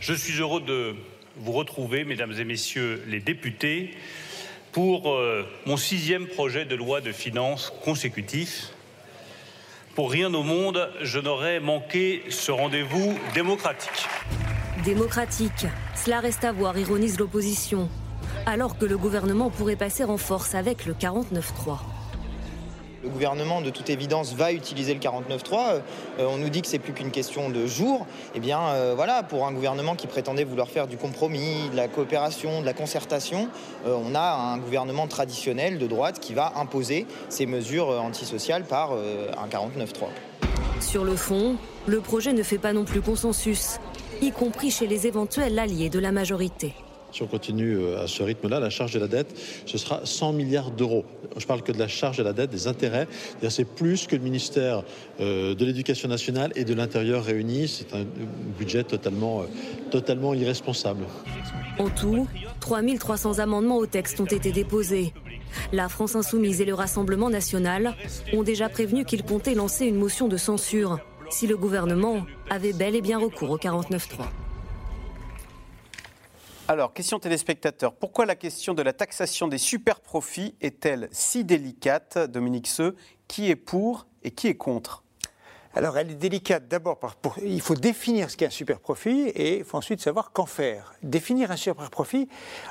Je 0.00 0.12
suis 0.12 0.40
heureux 0.40 0.60
de 0.60 0.94
vous 1.36 1.52
retrouver, 1.52 2.04
mesdames 2.04 2.32
et 2.38 2.44
messieurs 2.44 3.02
les 3.06 3.20
députés, 3.20 3.90
pour 4.76 5.08
euh, 5.08 5.42
mon 5.64 5.78
sixième 5.78 6.26
projet 6.26 6.66
de 6.66 6.74
loi 6.74 7.00
de 7.00 7.10
finances 7.10 7.72
consécutif. 7.82 8.74
Pour 9.94 10.10
rien 10.10 10.34
au 10.34 10.42
monde, 10.42 10.90
je 11.00 11.18
n'aurais 11.18 11.60
manqué 11.60 12.24
ce 12.28 12.52
rendez-vous 12.52 13.18
démocratique. 13.32 14.06
Démocratique, 14.84 15.64
cela 15.94 16.20
reste 16.20 16.44
à 16.44 16.52
voir, 16.52 16.76
ironise 16.76 17.18
l'opposition, 17.18 17.88
alors 18.44 18.76
que 18.76 18.84
le 18.84 18.98
gouvernement 18.98 19.48
pourrait 19.48 19.76
passer 19.76 20.04
en 20.04 20.18
force 20.18 20.54
avec 20.54 20.84
le 20.84 20.92
49-3. 20.92 21.95
Le 23.06 23.12
gouvernement, 23.12 23.60
de 23.60 23.70
toute 23.70 23.88
évidence, 23.88 24.34
va 24.34 24.52
utiliser 24.52 24.92
le 24.92 24.98
49.3. 24.98 25.80
Euh, 26.18 26.26
on 26.28 26.38
nous 26.38 26.48
dit 26.48 26.60
que 26.60 26.66
c'est 26.66 26.80
plus 26.80 26.92
qu'une 26.92 27.12
question 27.12 27.50
de 27.50 27.64
jours. 27.64 28.04
Eh 28.34 28.40
bien, 28.40 28.60
euh, 28.60 28.94
voilà, 28.96 29.22
pour 29.22 29.46
un 29.46 29.52
gouvernement 29.52 29.94
qui 29.94 30.08
prétendait 30.08 30.42
vouloir 30.42 30.68
faire 30.68 30.88
du 30.88 30.96
compromis, 30.96 31.68
de 31.70 31.76
la 31.76 31.86
coopération, 31.86 32.60
de 32.62 32.66
la 32.66 32.72
concertation, 32.72 33.48
euh, 33.86 33.96
on 33.96 34.16
a 34.16 34.34
un 34.34 34.58
gouvernement 34.58 35.06
traditionnel 35.06 35.78
de 35.78 35.86
droite 35.86 36.18
qui 36.18 36.34
va 36.34 36.54
imposer 36.56 37.06
ces 37.28 37.46
mesures 37.46 37.90
antisociales 37.90 38.64
par 38.64 38.90
un 38.92 39.46
49.3. 39.46 40.08
Sur 40.80 41.04
le 41.04 41.14
fond, 41.14 41.54
le 41.86 42.00
projet 42.00 42.32
ne 42.32 42.42
fait 42.42 42.58
pas 42.58 42.72
non 42.72 42.84
plus 42.84 43.02
consensus, 43.02 43.78
y 44.20 44.32
compris 44.32 44.72
chez 44.72 44.88
les 44.88 45.06
éventuels 45.06 45.56
alliés 45.60 45.90
de 45.90 46.00
la 46.00 46.10
majorité. 46.10 46.74
Si 47.16 47.22
on 47.22 47.26
continue 47.26 47.78
euh, 47.78 48.04
à 48.04 48.08
ce 48.08 48.22
rythme-là, 48.22 48.60
la 48.60 48.68
charge 48.68 48.92
de 48.92 48.98
la 48.98 49.08
dette, 49.08 49.34
ce 49.64 49.78
sera 49.78 50.02
100 50.04 50.34
milliards 50.34 50.70
d'euros. 50.70 51.06
Je 51.38 51.46
parle 51.46 51.62
que 51.62 51.72
de 51.72 51.78
la 51.78 51.88
charge 51.88 52.18
de 52.18 52.22
la 52.22 52.34
dette, 52.34 52.50
des 52.50 52.66
intérêts. 52.68 53.08
C'est 53.48 53.64
plus 53.64 54.06
que 54.06 54.16
le 54.16 54.22
ministère 54.22 54.82
euh, 55.18 55.54
de 55.54 55.64
l'Éducation 55.64 56.10
nationale 56.10 56.52
et 56.56 56.64
de 56.66 56.74
l'Intérieur 56.74 57.24
réunis. 57.24 57.68
C'est 57.68 57.94
un 57.94 58.04
budget 58.58 58.84
totalement, 58.84 59.40
euh, 59.40 59.44
totalement 59.90 60.34
irresponsable. 60.34 61.04
En 61.78 61.88
tout, 61.88 62.26
3300 62.60 63.38
amendements 63.38 63.78
au 63.78 63.86
texte 63.86 64.20
ont 64.20 64.26
été 64.26 64.52
déposés. 64.52 65.14
La 65.72 65.88
France 65.88 66.16
insoumise 66.16 66.60
et 66.60 66.66
le 66.66 66.74
Rassemblement 66.74 67.30
national 67.30 67.94
ont 68.34 68.42
déjà 68.42 68.68
prévenu 68.68 69.06
qu'ils 69.06 69.22
comptaient 69.22 69.54
lancer 69.54 69.86
une 69.86 69.96
motion 69.96 70.28
de 70.28 70.36
censure 70.36 70.98
si 71.30 71.46
le 71.46 71.56
gouvernement 71.56 72.26
avait 72.50 72.74
bel 72.74 72.94
et 72.94 73.00
bien 73.00 73.18
recours 73.18 73.52
au 73.52 73.56
49.3. 73.56 74.26
Alors, 76.68 76.92
question 76.92 77.20
téléspectateur, 77.20 77.94
pourquoi 77.94 78.26
la 78.26 78.34
question 78.34 78.74
de 78.74 78.82
la 78.82 78.92
taxation 78.92 79.46
des 79.46 79.56
super 79.56 80.00
profits 80.00 80.56
est-elle 80.60 81.08
si 81.12 81.44
délicate, 81.44 82.18
Dominique 82.18 82.66
Seux? 82.66 82.96
Qui 83.28 83.50
est 83.50 83.56
pour 83.56 84.08
et 84.24 84.32
qui 84.32 84.48
est 84.48 84.56
contre? 84.56 85.04
Alors, 85.76 85.96
elle 85.96 86.10
est 86.10 86.16
délicate 86.16 86.66
d'abord, 86.66 86.98
il 87.40 87.60
faut 87.60 87.76
définir 87.76 88.30
ce 88.30 88.36
qu'est 88.36 88.46
un 88.46 88.50
super 88.50 88.80
profit 88.80 89.28
et 89.28 89.58
il 89.58 89.64
faut 89.64 89.76
ensuite 89.76 90.00
savoir 90.00 90.32
qu'en 90.32 90.46
faire. 90.46 90.94
Définir 91.04 91.52
un 91.52 91.56
super 91.56 91.88
profit, 91.88 92.28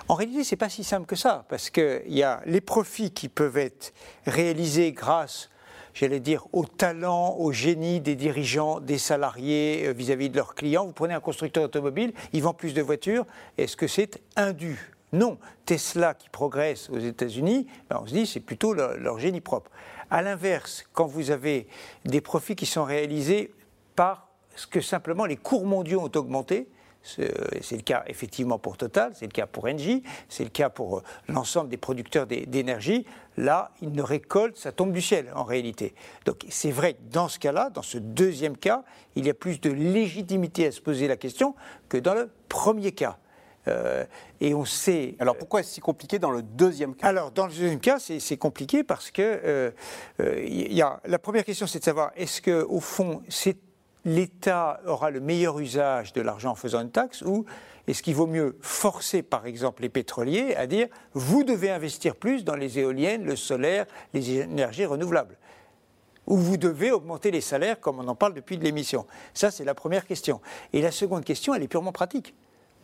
en 0.10 0.16
réalité, 0.16 0.44
ce 0.44 0.56
n'est 0.56 0.58
pas 0.58 0.68
si 0.68 0.84
simple 0.84 1.06
que 1.06 1.16
ça, 1.16 1.46
parce 1.48 1.70
qu'il 1.70 2.04
y 2.08 2.24
a 2.24 2.42
les 2.46 2.60
profits 2.60 3.12
qui 3.12 3.30
peuvent 3.30 3.58
être 3.58 3.94
réalisés 4.26 4.92
grâce 4.92 5.50
j'allais 5.96 6.20
dire, 6.20 6.46
au 6.54 6.66
talent, 6.66 7.36
au 7.40 7.52
génie 7.52 8.02
des 8.02 8.16
dirigeants, 8.16 8.80
des 8.80 9.00
salariés 9.00 9.88
euh, 9.88 9.94
vis-à-vis 9.94 10.30
de 10.30 10.36
leurs 10.36 10.54
clients. 10.54 10.86
Vous 10.86 10.92
prenez 10.92 11.16
un 11.16 11.20
constructeur 11.20 11.64
automobile, 11.64 12.14
il 12.34 12.44
vend 12.44 12.54
plus 12.54 12.76
de 12.76 12.82
voitures. 12.82 13.26
Est-ce 13.58 13.76
que 13.76 13.88
c'est 13.88 14.22
indu? 14.36 14.92
Non. 15.14 15.40
Tesla 15.66 16.14
qui 16.14 16.30
progresse 16.30 16.90
aux 16.90 17.00
États-Unis, 17.00 17.66
ben, 17.90 18.00
on 18.02 18.06
se 18.06 18.14
dit 18.14 18.28
c'est 18.28 18.42
plutôt 18.42 18.74
leur, 18.74 18.98
leur 18.98 19.18
génie 19.18 19.42
propre. 19.42 19.72
À 20.12 20.22
l'inverse, 20.22 20.86
quand 20.94 21.08
vous 21.08 21.32
avez 21.32 21.68
des 22.04 22.22
profits 22.22 22.56
qui 22.56 22.66
sont 22.66 22.84
réalisés 22.84 23.52
par 23.96 24.28
ce 24.56 24.68
que 24.68 24.82
simplement 24.82 25.26
les 25.26 25.38
cours 25.38 25.66
mondiaux 25.66 26.02
ont 26.02 26.12
augmenté, 26.16 26.68
c'est 27.06 27.76
le 27.76 27.82
cas 27.84 28.04
effectivement 28.08 28.58
pour 28.58 28.78
Total, 28.78 29.12
c'est 29.16 29.26
le 29.26 29.32
cas 29.32 29.46
pour 29.46 29.66
Engie, 29.66 30.04
c'est 30.28 30.44
le 30.44 30.50
cas 30.50 30.70
pour 30.70 30.98
euh, 30.98 31.04
l'ensemble 31.28 31.70
des 31.70 31.78
producteurs 31.78 32.26
d'énergie. 32.26 33.06
Là, 33.38 33.72
ils 33.82 33.92
ne 33.92 34.02
récoltent, 34.02 34.58
ça 34.58 34.72
tombe 34.72 34.92
du 34.92 35.02
ciel 35.02 35.32
en 35.36 35.44
réalité. 35.44 35.94
Donc 36.26 36.46
c'est 36.50 36.72
vrai 36.72 36.94
que 36.94 37.02
dans 37.12 37.28
ce 37.28 37.38
cas-là, 37.38 37.70
dans 37.70 37.82
ce 37.82 37.98
deuxième 37.98 38.58
cas, 38.58 38.84
il 39.16 39.26
y 39.26 39.30
a 39.30 39.34
plus 39.34 39.62
de 39.62 39.70
légitimité 39.70 40.68
à 40.68 40.72
se 40.72 40.82
poser 40.82 41.08
la 41.08 41.18
question 41.18 41.56
que 41.90 41.98
dans 41.98 42.14
le 42.14 42.30
premier 42.50 42.92
cas. 42.92 43.18
Euh, 43.68 44.06
et 44.42 44.54
on 44.54 44.66
sait. 44.66 45.16
Alors 45.20 45.38
pourquoi 45.38 45.62
est-ce 45.62 45.74
si 45.74 45.82
compliqué 45.82 46.20
dans 46.20 46.32
le 46.32 46.44
deuxième 46.44 46.96
cas? 46.96 47.08
Alors 47.08 47.32
dans 47.32 47.48
le 47.48 47.52
deuxième 47.52 47.80
cas, 47.80 47.98
c'est 48.00 48.38
compliqué 48.38 48.84
parce 48.84 49.12
que 49.12 49.22
euh, 50.20 50.44
y 50.46 50.82
a, 50.82 51.00
la 51.06 51.20
première 51.20 51.44
question, 51.44 51.66
c'est 51.66 51.80
de 51.80 51.84
savoir 51.84 52.12
est-ce 52.16 52.42
que 52.42 52.64
au 52.64 52.80
fond 52.80 53.22
c'est 53.28 53.58
l'État 54.06 54.80
aura 54.86 55.10
le 55.10 55.20
meilleur 55.20 55.60
usage 55.60 56.14
de 56.14 56.22
l'argent 56.22 56.52
en 56.52 56.56
faisant 56.56 56.82
une 56.82 56.92
taxe 56.92 57.22
ou 57.24 57.46
est-ce 57.88 58.02
qu'il 58.02 58.16
vaut 58.16 58.28
mieux 58.28 58.58
forcer, 58.62 59.22
par 59.22 59.46
exemple, 59.46 59.82
les 59.82 59.90
pétroliers 59.90 60.56
à 60.56 60.68
dire 60.68 60.88
vous 61.14 61.44
devez 61.44 61.72
investir 61.72 62.16
plus 62.16 62.46
dans 62.46 62.56
les 62.56 62.80
éoliennes, 62.80 63.26
le 63.26 63.36
solaire, 63.36 63.86
les 64.14 64.40
énergies 64.40 64.86
renouvelables 64.86 65.38
ou 66.28 66.38
vous 66.38 66.58
devez 66.58 66.92
augmenter 66.92 67.32
les 67.32 67.42
salaires, 67.42 67.80
comme 67.80 68.00
on 68.00 68.08
en 68.08 68.16
parle 68.16 68.34
depuis 68.34 68.58
de 68.58 68.64
l'émission. 68.64 69.06
Ça, 69.34 69.52
c'est 69.52 69.64
la 69.64 69.76
première 69.76 70.06
question. 70.06 70.42
Et 70.74 70.82
la 70.82 70.92
seconde 70.92 71.24
question, 71.24 71.54
elle 71.54 71.64
est 71.64 71.68
purement 71.68 71.92
pratique 71.92 72.34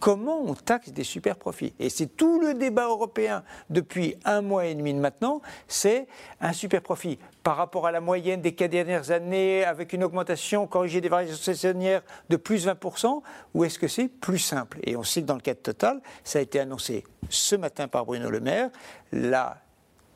comment 0.02 0.42
on 0.42 0.56
taxe 0.56 0.90
des 0.90 1.06
super 1.06 1.38
profits. 1.38 1.74
Et 1.80 1.90
c'est 1.90 2.08
tout 2.08 2.42
le 2.42 2.56
débat 2.56 2.88
européen 2.88 3.44
depuis 3.70 4.16
un 4.26 4.42
mois 4.42 4.66
et 4.66 4.76
demi 4.76 4.94
maintenant, 4.94 5.42
c'est 5.68 6.08
un 6.42 6.52
super 6.52 6.82
profit 6.82 7.20
par 7.44 7.56
rapport 7.56 7.88
à 7.88 7.92
la 7.92 8.02
moyenne 8.02 8.42
des 8.42 8.54
quatre 8.54 8.72
dernières 8.72 9.12
années 9.12 9.64
avec 9.64 9.94
une 9.94 10.04
augmentation 10.04 10.68
corrigée 10.68 11.02
des 11.02 11.08
variations 11.08 11.38
saisonnières 11.38 12.02
de 12.30 12.36
plus 12.36 12.68
20%, 12.68 13.22
ou 13.54 13.64
est-ce 13.64 13.80
que 13.80 13.88
c'est 13.88 14.08
plus 14.08 14.40
simple? 14.40 14.80
Et 14.84 14.96
on 14.98 15.04
sait 15.04 15.22
que 15.22 15.28
dans 15.28 15.36
le 15.36 15.42
cas 15.42 15.54
de 15.54 15.60
Total, 15.60 16.02
ça 16.24 16.40
a 16.40 16.42
été 16.42 16.60
annoncé 16.60 17.06
ce 17.30 17.56
matin 17.56 17.88
par 17.88 18.06
Bruno 18.06 18.32
Le 18.32 18.40
Maire, 18.40 18.72
la 19.12 19.62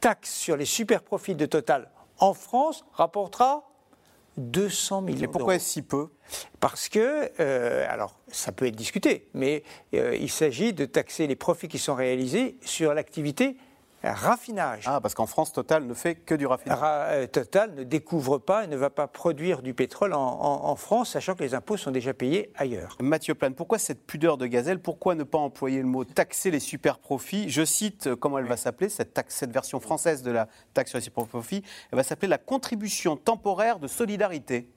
taxe 0.02 0.34
sur 0.34 0.58
les 0.58 0.66
super 0.66 1.04
profits 1.04 1.36
de 1.36 1.46
Total 1.46 1.90
en 2.18 2.34
France 2.34 2.86
rapportera 2.94 3.70
200 4.38 5.02
millions 5.02 5.24
Et 5.24 5.28
pourquoi 5.28 5.60
si 5.60 5.82
peu? 5.82 6.08
Parce 6.60 6.90
que, 6.90 7.32
euh, 7.40 7.86
alors 7.90 8.20
ça 8.28 8.52
peut 8.52 8.66
être 8.66 8.76
discuté, 8.76 9.28
mais 9.34 9.64
euh, 9.94 10.18
il 10.20 10.30
s'agit 10.30 10.74
de 10.74 10.86
taxer 10.86 11.28
les 11.28 11.36
profits 11.36 11.68
qui 11.68 11.80
sont 11.80 11.96
réalisés 11.96 12.58
sur 12.62 12.94
l'activité 12.94 13.58
raffinage. 14.04 14.84
Ah, 14.86 15.00
parce 15.02 15.14
qu'en 15.14 15.26
France, 15.26 15.52
Total 15.52 15.86
ne 15.86 15.93
fait 15.93 16.16
que 16.16 16.36
du 16.36 16.46
raffinage. 16.46 16.80
Euh, 16.84 17.28
Total 17.28 17.74
ne 17.74 17.84
découvre 17.84 18.38
pas 18.38 18.64
et 18.64 18.68
ne 18.68 18.76
va 18.76 18.89
pas 18.89 19.08
produire 19.08 19.62
du 19.62 19.74
pétrole 19.74 20.14
en, 20.14 20.76
France, 20.76 21.12
sachant 21.12 21.36
que 21.36 21.43
les 21.43 21.54
impôts 21.54 21.78
sont 21.78 21.91
déjà 21.91 22.14
payés 22.14 22.52
ailleurs. 22.56 22.98
Mathieu 23.02 23.34
Plane, 23.34 23.56
pourquoi 23.56 23.80
cette 23.80 24.06
pudeur 24.06 24.38
de 24.38 24.46
gazelle? 24.46 24.80
Pourquoi 24.80 25.16
ne 25.16 25.24
pas 25.24 25.38
employer 25.38 25.80
le 25.80 25.88
mot 25.88 26.04
taxer 26.04 26.52
les 26.52 26.60
super 26.60 27.00
profits 27.00 27.50
Je 27.50 27.64
cite 27.64 28.08
euh, 28.08 28.16
comment 28.16 28.38
elle 28.38 28.46
va 28.46 28.58
s'appeler, 28.58 28.89
cette, 28.89 29.20
cette 29.30 29.52
version 29.52 29.80
française 29.80 30.22
de 30.22 30.32
la 30.32 30.48
taxe 30.74 30.91
sur 30.91 30.98
les 30.98 31.04
super 31.04 31.26
profits. 31.26 31.64
Elle 31.91 31.98
va 31.98 32.04
s'appeler 32.04 32.28
la 32.28 32.38
contribution 32.38 33.16
temporaire 33.18 33.80
de 33.80 33.88
solidarité. 33.88 34.70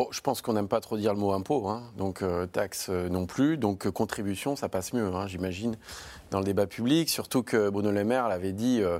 Bon, 0.00 0.08
je 0.12 0.22
pense 0.22 0.40
qu'on 0.40 0.54
n'aime 0.54 0.66
pas 0.66 0.80
trop 0.80 0.96
dire 0.96 1.12
le 1.12 1.20
mot 1.20 1.32
impôt, 1.32 1.68
hein. 1.68 1.82
donc 1.98 2.22
euh, 2.22 2.46
taxe 2.46 2.88
non 2.88 3.26
plus, 3.26 3.58
donc 3.58 3.90
contribution, 3.90 4.56
ça 4.56 4.70
passe 4.70 4.94
mieux, 4.94 5.14
hein, 5.14 5.26
j'imagine 5.26 5.76
dans 6.30 6.38
le 6.38 6.44
débat 6.46 6.66
public, 6.66 7.10
surtout 7.10 7.42
que 7.42 7.68
Bruno 7.68 7.90
Le 7.90 8.02
Maire 8.02 8.26
l'avait 8.26 8.54
dit 8.54 8.80
euh, 8.80 8.98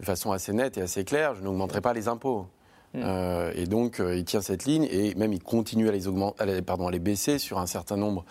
de 0.00 0.04
façon 0.04 0.32
assez 0.32 0.52
nette 0.52 0.78
et 0.78 0.82
assez 0.82 1.04
claire, 1.04 1.36
je 1.36 1.42
n'augmenterai 1.42 1.80
pas 1.80 1.92
les 1.92 2.08
impôts. 2.08 2.48
Euh, 2.96 3.52
et 3.54 3.66
donc, 3.66 4.00
euh, 4.00 4.16
il 4.16 4.24
tient 4.24 4.40
cette 4.40 4.64
ligne 4.64 4.88
et 4.90 5.14
même 5.14 5.32
il 5.32 5.40
continue 5.40 5.88
à 5.88 5.92
les, 5.92 6.08
augmenter, 6.08 6.60
pardon, 6.62 6.88
à 6.88 6.90
les 6.90 6.98
baisser 6.98 7.38
sur 7.38 7.60
un 7.60 7.66
certain 7.66 7.96
nombre 7.96 8.24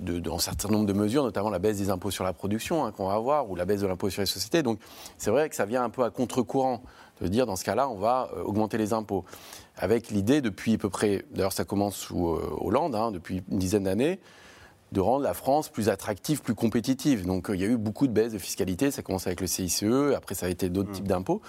de, 0.00 0.30
un 0.30 0.38
certain 0.38 0.70
nombre 0.70 0.86
de 0.86 0.94
mesures, 0.94 1.24
notamment 1.24 1.50
la 1.50 1.58
baisse 1.58 1.76
des 1.76 1.90
impôts 1.90 2.10
sur 2.10 2.24
la 2.24 2.32
production 2.32 2.86
hein, 2.86 2.90
qu'on 2.90 3.06
va 3.06 3.14
avoir 3.14 3.50
ou 3.50 3.54
la 3.54 3.66
baisse 3.66 3.82
de 3.82 3.86
l'impôt 3.86 4.08
sur 4.08 4.22
les 4.22 4.26
sociétés. 4.26 4.62
Donc, 4.62 4.80
c'est 5.18 5.30
vrai 5.30 5.50
que 5.50 5.54
ça 5.54 5.66
vient 5.66 5.84
un 5.84 5.90
peu 5.90 6.04
à 6.04 6.10
contre-courant 6.10 6.82
de 7.20 7.28
dire 7.28 7.46
dans 7.46 7.56
ce 7.56 7.64
cas-là, 7.64 7.88
on 7.88 7.96
va 7.96 8.30
augmenter 8.44 8.78
les 8.78 8.92
impôts. 8.92 9.24
Avec 9.76 10.10
l'idée 10.10 10.40
depuis 10.40 10.74
à 10.74 10.78
peu 10.78 10.88
près, 10.88 11.24
d'ailleurs 11.30 11.52
ça 11.52 11.64
commence 11.64 11.96
sous 11.96 12.36
Hollande, 12.60 12.94
hein, 12.94 13.12
depuis 13.12 13.42
une 13.50 13.58
dizaine 13.58 13.84
d'années, 13.84 14.18
de 14.92 15.00
rendre 15.00 15.22
la 15.22 15.34
France 15.34 15.68
plus 15.68 15.88
attractive, 15.88 16.42
plus 16.42 16.54
compétitive. 16.54 17.26
Donc 17.26 17.50
euh, 17.50 17.56
il 17.56 17.60
y 17.60 17.64
a 17.64 17.68
eu 17.68 17.76
beaucoup 17.76 18.06
de 18.06 18.12
baisses 18.12 18.32
de 18.32 18.38
fiscalité, 18.38 18.90
ça 18.90 19.02
commence 19.02 19.26
avec 19.26 19.40
le 19.40 19.46
CICE, 19.46 19.84
après 20.16 20.34
ça 20.34 20.46
a 20.46 20.48
été 20.48 20.68
d'autres 20.68 20.90
mmh. 20.90 20.94
types 20.94 21.08
d'impôts. 21.08 21.42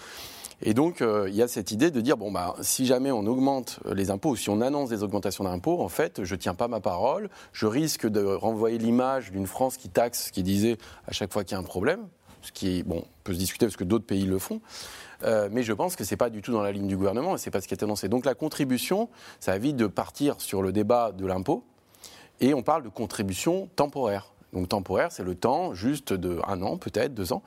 Et 0.62 0.74
donc, 0.74 1.02
euh, 1.02 1.30
il 1.30 1.36
y 1.36 1.42
a 1.42 1.48
cette 1.48 1.72
idée 1.72 1.90
de 1.90 2.02
dire, 2.02 2.18
bon, 2.18 2.34
bah, 2.34 2.54
si 2.60 2.86
jamais 2.86 3.12
on 3.12 3.26
augmente 3.28 3.80
les 3.94 4.12
impôts, 4.12 4.32
ou 4.32 4.36
si 4.36 4.50
on 4.50 4.60
annonce 4.60 4.90
des 4.90 5.04
augmentations 5.04 5.46
d'impôts, 5.46 5.82
en 5.82 5.88
fait, 5.88 6.26
je 6.26 6.36
ne 6.36 6.38
tiens 6.38 6.54
pas 6.54 6.68
ma 6.68 6.82
parole, 6.82 7.30
je 7.54 7.66
risque 7.66 8.06
de 8.06 8.22
renvoyer 8.22 8.78
l'image 8.78 9.32
d'une 9.32 9.48
France 9.48 9.78
qui 9.78 9.88
taxe, 9.88 10.32
qui 10.32 10.44
disait 10.44 10.78
à 11.08 11.14
chaque 11.14 11.32
fois 11.32 11.46
qu'il 11.46 11.54
y 11.54 11.56
a 11.56 11.60
un 11.60 11.64
problème, 11.64 12.02
ce 12.42 12.52
qui, 12.52 12.84
bon, 12.84 13.06
peut 13.24 13.34
se 13.34 13.40
discuter 13.40 13.68
parce 13.68 13.78
que 13.78 13.86
d'autres 13.86 14.06
pays 14.06 14.26
le 14.26 14.38
font. 14.38 14.60
Euh, 15.24 15.50
mais 15.52 15.64
je 15.64 15.74
pense 15.74 15.96
que 15.96 16.04
ce 16.04 16.14
n'est 16.14 16.18
pas 16.18 16.30
du 16.30 16.42
tout 16.42 16.52
dans 16.52 16.62
la 16.62 16.72
ligne 16.72 16.88
du 16.88 16.96
gouvernement 16.98 17.36
et 17.36 17.38
ce 17.38 17.48
n'est 17.48 17.52
pas 17.52 17.62
ce 17.62 17.68
qui 17.68 17.74
est 17.74 17.84
annoncé. 17.84 18.08
Donc 18.08 18.26
la 18.26 18.36
contribution, 18.36 19.10
ça 19.40 19.56
évite 19.56 19.76
de 19.76 19.88
partir 19.88 20.40
sur 20.40 20.62
le 20.62 20.72
débat 20.72 21.12
de 21.12 21.26
l'impôt, 21.26 21.64
et 22.42 22.54
on 22.54 22.64
parle 22.64 22.84
de 22.84 22.90
contribution 22.90 23.70
temporaire. 23.76 24.34
Donc 24.54 24.70
temporaire, 24.70 25.12
c'est 25.12 25.24
le 25.24 25.36
temps 25.36 25.74
juste 25.74 26.14
de 26.14 26.40
un 26.48 26.62
an, 26.64 26.78
peut-être 26.78 27.14
deux 27.14 27.34
ans, 27.34 27.44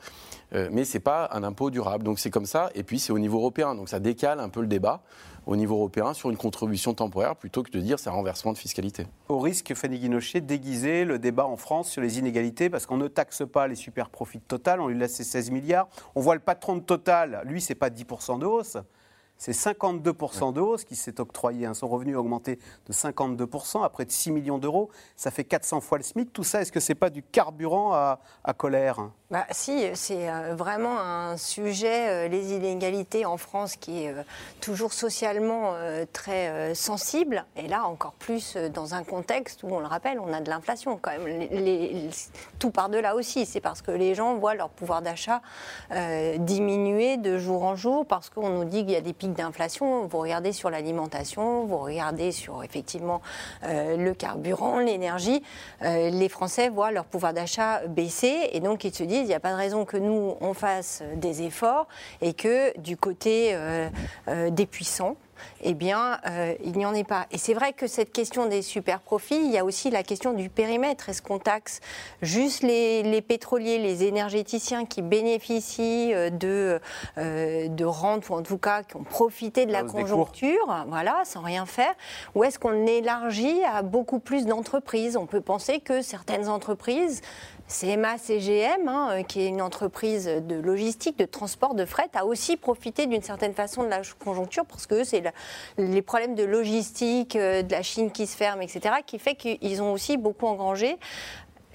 euh, 0.55 0.69
mais 0.71 0.85
c'est 0.85 1.01
pas 1.01 1.29
un 1.33 1.43
impôt 1.43 1.71
durable. 1.71 2.05
Donc 2.05 2.19
c'est 2.19 2.31
comme 2.31 2.47
ça. 2.47 2.71
Et 2.75 2.85
puis 2.85 3.01
c'est 3.01 3.13
au 3.13 3.19
niveau 3.19 3.39
européen. 3.39 3.75
Donc 3.75 3.89
ça 3.89 3.99
décale 3.99 4.39
un 4.39 4.49
peu 4.49 4.61
le 4.61 4.69
débat 4.69 5.03
au 5.47 5.57
niveau 5.57 5.77
européen 5.77 6.15
sur 6.15 6.31
une 6.31 6.37
contribution 6.37 6.95
temporaire 6.95 7.37
plutôt 7.37 7.63
que 7.63 7.71
de 7.71 7.81
dire 7.81 7.99
c'est 7.99 8.11
un 8.11 8.15
renversement 8.15 8.53
de 8.53 8.59
fiscalité. 8.59 9.07
Au 9.29 9.39
risque, 9.39 9.75
Fanny 9.75 9.99
Guinochet, 9.99 10.41
d'aiguiser 10.41 11.05
le 11.05 11.19
débat 11.19 11.47
en 11.47 11.57
France 11.57 11.91
sur 11.91 12.03
les 12.03 12.19
inégalités 12.19 12.71
parce 12.71 12.87
qu'on 12.87 12.97
ne 12.97 13.09
taxe 13.09 13.43
pas 13.51 13.67
les 13.69 13.75
super 13.75 14.11
profits 14.11 14.39
de 14.39 14.45
Total, 14.45 14.81
on 14.81 14.89
lui 14.89 14.99
laisse 14.99 15.15
ses 15.15 15.25
16 15.25 15.51
milliards. 15.51 15.89
On 16.15 16.21
voit 16.21 16.35
le 16.35 16.41
patron 16.41 16.77
de 16.77 16.83
Total, 16.83 17.43
lui, 17.45 17.61
c'est 17.61 17.75
pas 17.75 17.91
10% 17.91 18.39
de 18.39 18.47
hausse 18.47 18.77
c'est 19.43 19.51
52% 19.51 20.53
de 20.53 20.61
hausse 20.61 20.85
qui 20.85 20.95
s'est 20.95 21.21
octroyé. 21.21 21.69
Son 21.75 21.89
revenu 21.89 22.15
a 22.15 22.21
augmenté 22.21 22.61
de 22.87 22.93
52% 22.93 23.83
à 23.83 23.89
près 23.89 24.05
de 24.05 24.13
6 24.13 24.31
millions 24.31 24.59
d'euros. 24.59 24.89
Ça 25.17 25.33
fait 25.33 25.43
400 25.43 25.81
fois 25.81 25.99
le 25.99 26.05
SMIC. 26.05 26.33
Tout 26.33 26.45
ça, 26.45 26.63
est-ce 26.63 26.71
que 26.71 26.79
ce 26.79 26.93
n'est 26.93 26.95
pas 26.95 27.11
du 27.11 27.25
carburant 27.25 27.93
à, 27.93 28.21
colère? 28.57 29.11
Bah, 29.33 29.47
Si, 29.51 29.87
c'est 29.95 30.29
euh, 30.29 30.55
vraiment 30.55 31.01
un 31.01 31.39
sujet, 31.39 32.09
euh, 32.09 32.29
les 32.29 32.53
inégalités 32.53 33.25
en 33.25 33.39
France, 33.39 33.77
qui 33.77 34.05
est 34.05 34.11
euh, 34.11 34.23
toujours 34.61 34.93
socialement 34.93 35.73
très 36.13 36.75
sensible. 36.75 37.45
Et 37.57 37.67
là, 37.67 37.87
encore 37.87 38.13
plus 38.13 38.57
dans 38.57 38.95
un 38.95 39.03
contexte 39.03 39.63
où, 39.63 39.69
on 39.71 39.81
le 39.81 39.87
rappelle, 39.87 40.21
on 40.21 40.33
a 40.33 40.41
de 40.41 40.51
l'inflation 40.51 40.99
quand 41.01 41.13
même. 41.13 41.49
tout 42.59 42.71
part 42.71 42.91
de 42.91 42.99
là 42.99 43.15
aussi. 43.15 43.47
C'est 43.47 43.61
parce 43.61 43.81
que 43.81 43.91
les 43.91 44.15
gens 44.15 44.35
voient 44.35 44.55
leur 44.55 44.69
pouvoir 44.69 45.01
d'achat 45.01 45.41
diminuer 46.39 47.17
de 47.17 47.39
jour 47.39 47.65
en 47.65 47.75
jour, 47.75 48.07
parce 48.07 48.29
qu'on 48.29 48.51
nous 48.51 48.65
dit 48.65 48.81
qu'il 48.81 48.91
y 48.91 48.97
a 48.97 49.01
des 49.01 49.13
pics 49.15 49.33
d'inflation, 49.33 50.07
vous 50.07 50.19
regardez 50.19 50.53
sur 50.53 50.69
l'alimentation, 50.71 51.65
vous 51.65 51.79
regardez 51.79 52.33
sur 52.33 52.63
effectivement 52.63 53.23
le 53.63 54.13
carburant, 54.13 54.79
l'énergie, 54.79 55.43
les 55.81 56.29
Français 56.29 56.69
voient 56.69 56.91
leur 56.91 57.07
pouvoir 57.07 57.33
d'achat 57.33 57.87
baisser 57.87 58.51
et 58.53 58.61
donc 58.61 58.85
ils 58.85 58.95
se 58.95 59.05
disent 59.05 59.22
il 59.23 59.29
n'y 59.29 59.35
a 59.35 59.41
pas 59.41 59.53
de 59.53 59.57
raison 59.57 59.85
que 59.85 59.97
nous 59.97 60.37
on 60.41 60.55
fasse 60.55 61.03
des 61.17 61.43
efforts 61.43 61.87
et 62.21 62.35
que 62.35 62.79
du 62.79 62.97
côté 62.97 63.51
euh, 63.55 63.89
des 64.51 64.67
puissants, 64.67 65.17
eh 65.63 65.75
bien, 65.75 66.19
euh, 66.27 66.55
il 66.65 66.77
n'y 66.77 66.87
en 66.87 66.95
est 66.95 67.05
pas. 67.07 67.27
Et 67.31 67.39
c'est 67.39 67.55
vrai 67.55 67.73
que 67.73 67.87
cette 67.87 68.13
question 68.13 68.47
des 68.47 68.63
super 68.63 69.01
profits, 69.01 69.45
il 69.45 69.51
y 69.51 69.59
a 69.59 69.65
aussi 69.65 69.91
la 69.91 70.03
question 70.03 70.33
du 70.33 70.49
périmètre. 70.49 71.09
Est-ce 71.09 71.23
qu'on 71.23 71.39
taxe 71.39 71.81
juste 72.21 72.63
les, 72.63 73.23
pétroliers, 73.23 73.79
les 73.79 74.05
énergéticiens 74.05 74.85
qui 74.85 75.03
bénéficient 75.03 76.13
euh, 76.15 76.31
de, 76.31 76.81
euh, 77.19 77.69
de 77.69 77.85
rentes, 77.85 78.29
ou 78.29 78.35
en 78.35 78.43
tout 78.43 78.59
cas 78.59 78.83
qui 78.83 78.97
ont 78.97 79.05
profité 79.05 79.67
de 79.67 79.73
la 79.73 79.85
conjoncture, 79.85 80.85
voilà, 80.89 81.23
sans 81.25 81.43
rien 81.43 81.67
faire 81.67 81.95
Ou 82.35 82.45
est-ce 82.45 82.59
qu'on 82.59 82.87
élargit 82.87 83.63
à 83.65 83.83
beaucoup 83.83 84.19
plus 84.19 84.47
d'entreprises? 84.47 85.17
On 85.17 85.27
peut 85.27 85.41
penser 85.41 85.81
que 85.81 86.03
certaines 86.03 86.49
entreprises 86.49 87.21
CMA 87.73 88.19
CGM, 88.19 88.87
hein, 88.87 89.09
euh, 89.13 89.23
qui 89.23 89.41
est 89.41 89.49
une 89.49 89.63
entreprise 89.63 90.27
de 90.27 90.57
logistique, 90.57 91.19
de 91.19 91.25
transport, 91.25 91.75
de 91.75 91.87
fret, 91.87 92.11
a 92.15 92.27
aussi 92.27 92.57
profité 92.57 93.07
d'une 93.07 93.23
certaine 93.23 93.55
façon 93.55 93.83
de 93.83 93.89
la 93.89 94.03
conjoncture 94.19 94.67
parce 94.67 94.87
que 94.87 95.05
c'est 95.05 95.23
les 95.79 96.03
problèmes 96.03 96.35
de 96.35 96.45
logistique, 96.45 97.35
euh, 97.35 97.63
de 97.63 97.73
la 97.73 97.83
Chine 97.83 98.11
qui 98.11 98.27
se 98.27 98.37
ferme, 98.37 98.61
etc., 98.61 98.97
qui 99.07 99.19
fait 99.19 99.35
qu'ils 99.35 99.83
ont 99.83 99.93
aussi 99.93 100.19
beaucoup 100.19 100.47
engrangé 100.47 100.99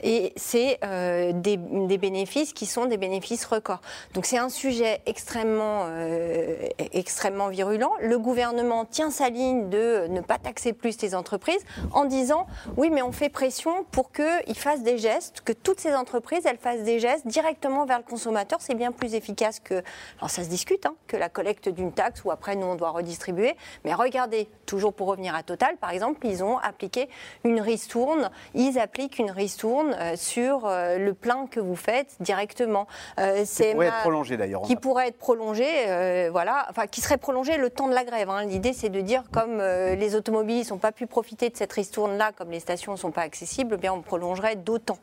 et 0.04 0.34
c'est 0.36 0.80
euh, 0.84 1.32
des, 1.34 1.58
bénéfices 1.58 2.54
qui 2.54 2.66
sont 2.66 2.86
des 2.86 2.98
bénéfices 2.98 3.46
records. 3.46 3.82
Donc 4.14 4.26
c'est 4.26 4.38
un 4.38 4.50
sujet 4.50 5.02
extrêmement, 5.06 5.86
euh, 5.88 6.56
extrêmement 6.94 7.50
virulent. 7.50 7.94
Le 8.02 8.20
gouvernement 8.20 8.86
tient 8.86 9.10
sa 9.10 9.30
ligne 9.30 9.70
de 9.70 10.08
ne 10.10 10.22
pas 10.22 10.38
taxer 10.38 10.74
plus 10.74 11.02
les 11.02 11.16
entreprises 11.16 11.66
en 11.92 12.06
disant 12.06 12.46
oui 12.76 12.90
mais 12.90 13.02
on 13.02 13.12
fait 13.12 13.30
pression 13.30 13.86
pour 13.92 14.12
qu'ils 14.12 14.58
fassent 14.58 14.84
des 14.84 14.98
gestes, 14.98 15.42
que 15.42 15.54
toutes 15.54 15.80
ces 15.80 15.96
entreprises 15.96 16.46
elles 16.46 16.58
fassent 16.58 16.84
des 16.84 17.00
gestes 17.00 17.28
directement 17.28 17.86
vers 17.86 17.98
le 17.98 18.04
consommateur. 18.04 18.60
C'est 18.62 18.76
bien 18.76 18.92
plus 18.92 19.16
efficace 19.16 19.60
que, 19.60 19.82
alors 20.20 20.30
ça 20.30 20.44
se 20.44 20.50
discute, 20.50 20.86
hein, 20.86 20.96
que 21.08 21.18
la 21.18 21.30
collecte 21.30 21.70
d'une 21.70 21.92
taxe 21.92 22.24
où 22.24 22.32
après 22.32 22.56
nous 22.56 22.68
on 22.68 22.76
doit 22.76 22.92
redistribuer. 22.92 23.56
Mais 23.84 23.94
regardez, 23.94 24.48
toujours 24.66 24.94
pour 24.94 25.08
revenir 25.08 25.36
à 25.36 25.44
Total 25.44 25.78
par 25.78 25.92
exemple, 25.92 26.26
ils 26.28 26.44
ont 26.44 26.58
appliqué 26.58 27.10
une 27.44 27.62
ristourne, 27.62 28.30
ils 28.54 28.78
appliquent 28.80 29.20
une 29.20 29.32
ristourne 29.32 29.87
retourne 29.88 30.16
sur 30.16 30.68
le 30.68 31.12
plein 31.14 31.48
que 31.48 31.60
vous 31.60 31.76
faites 31.76 32.16
directement. 32.20 32.88
qui 33.16 33.74
pourrait 33.74 33.88
être 33.88 34.02
prolongé 34.02 34.38
d'ailleurs. 34.38 34.62
Qui 34.64 34.76
pourrait 34.76 35.08
être 35.08 35.18
prolongé, 35.18 36.30
voilà, 36.32 36.68
enfin 36.70 36.88
qui 36.88 37.02
serait 37.02 37.18
prolongé 37.18 37.58
le 37.58 37.70
temps 37.70 37.88
de 37.88 37.94
la 37.94 38.04
grève. 38.04 38.30
Hein. 38.30 38.46
L'idée 38.46 38.74
c'est 38.74 38.90
de 38.90 39.02
dire 39.02 39.24
comme 39.32 39.58
les 39.58 40.16
automobilistes 40.16 40.72
n'ont 40.72 40.78
pas 40.78 40.92
pu 40.92 41.08
profiter 41.08 41.50
de 41.50 41.58
cette 41.58 41.74
ristourne-là, 41.74 42.32
comme 42.32 42.52
les 42.52 42.60
stations 42.60 42.94
ne 42.94 42.98
sont 42.98 43.12
pas 43.12 43.22
accessibles, 43.22 43.76
eh 43.76 43.82
bien 43.82 43.94
on 43.94 44.02
prolongerait 44.02 44.56
d'autant. 44.56 44.98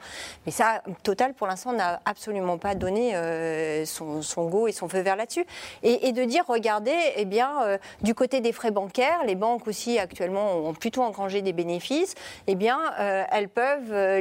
Mais 0.46 0.52
ça, 0.52 0.82
Total 1.02 1.34
pour 1.34 1.46
l'instant 1.46 1.72
n'a 1.72 2.00
absolument 2.04 2.58
pas 2.58 2.74
donné 2.74 3.14
son, 3.84 4.22
son, 4.22 4.46
go 4.46 4.68
et 4.68 4.72
son 4.72 4.88
feu 4.88 5.00
vert 5.00 5.16
là-dessus. 5.16 5.44
Et, 5.82 6.12
de 6.12 6.24
dire, 6.24 6.44
regardez, 6.46 6.96
eh 7.16 7.24
bien, 7.24 7.78
du 8.02 8.14
côté 8.14 8.40
des 8.40 8.52
frais 8.52 8.70
bancaires, 8.70 9.24
les 9.24 9.34
banques 9.34 9.66
aussi 9.66 9.98
actuellement 9.98 10.56
ont 10.56 10.74
plutôt 10.74 11.02
engrangé 11.02 11.42
des 11.42 11.52
bénéfices, 11.52 12.14
eh 12.46 12.54
bien, 12.54 12.78
euh, 12.98 13.24
elles 13.30 13.48
peuvent 13.48 13.92
euh, 13.92 14.20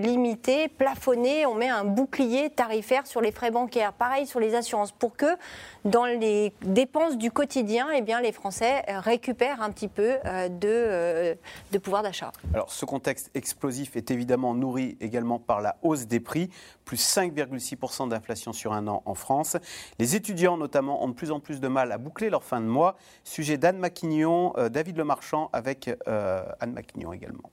plafonner, 0.78 1.46
on 1.46 1.56
met 1.56 1.70
un 1.70 1.84
bouclier 1.84 2.50
tarifaire 2.50 3.08
sur 3.08 3.22
les 3.22 3.32
frais 3.32 3.52
bancaires. 3.52 3.94
Pareil 3.94 4.26
sur 4.26 4.40
les 4.40 4.56
assurances, 4.56 4.92
pour 4.92 5.16
que 5.16 5.38
dans 5.86 6.06
les 6.06 6.54
dépenses 6.62 7.18
du 7.18 7.32
quotidien, 7.32 7.88
eh 7.94 8.02
bien, 8.02 8.22
les 8.22 8.32
Français 8.32 8.84
récupèrent 8.88 9.62
un 9.62 9.72
petit 9.72 9.88
peu 9.88 10.18
euh, 10.26 10.50
de, 10.50 11.38
de 11.72 11.78
pouvoir 11.78 12.04
d'achat. 12.04 12.32
Alors, 12.54 12.72
ce 12.72 12.86
contexte 12.86 13.32
explosif 13.34 13.96
est 13.96 14.12
évidemment 14.12 14.54
nourri 14.54 14.98
également 15.02 15.40
par 15.40 15.62
la 15.62 15.78
hausse 15.82 16.08
des 16.08 16.20
prix, 16.20 16.50
plus 16.86 16.98
5,6% 16.98 18.10
d'inflation 18.10 18.54
sur 18.54 18.74
un 18.74 18.88
an 18.88 19.02
en 19.06 19.16
France. 19.16 19.58
Les 20.00 20.16
étudiants, 20.16 20.58
notamment, 20.58 21.04
ont 21.04 21.10
de 21.10 21.14
plus 21.14 21.32
en 21.32 21.40
plus 21.40 21.60
de 21.60 21.68
mal 21.68 21.92
à 21.92 21.98
boucler 21.98 22.30
leur 22.30 22.44
fin 22.44 22.62
de 22.62 22.68
mois. 22.68 22.96
Sujet 23.24 23.58
d'Anne 23.58 23.78
Maquignon, 23.78 24.54
David 24.70 24.98
Lemarchand 24.98 25.50
avec 25.54 25.90
Anne 26.06 26.74
Maquignon 26.74 27.14
également. 27.14 27.52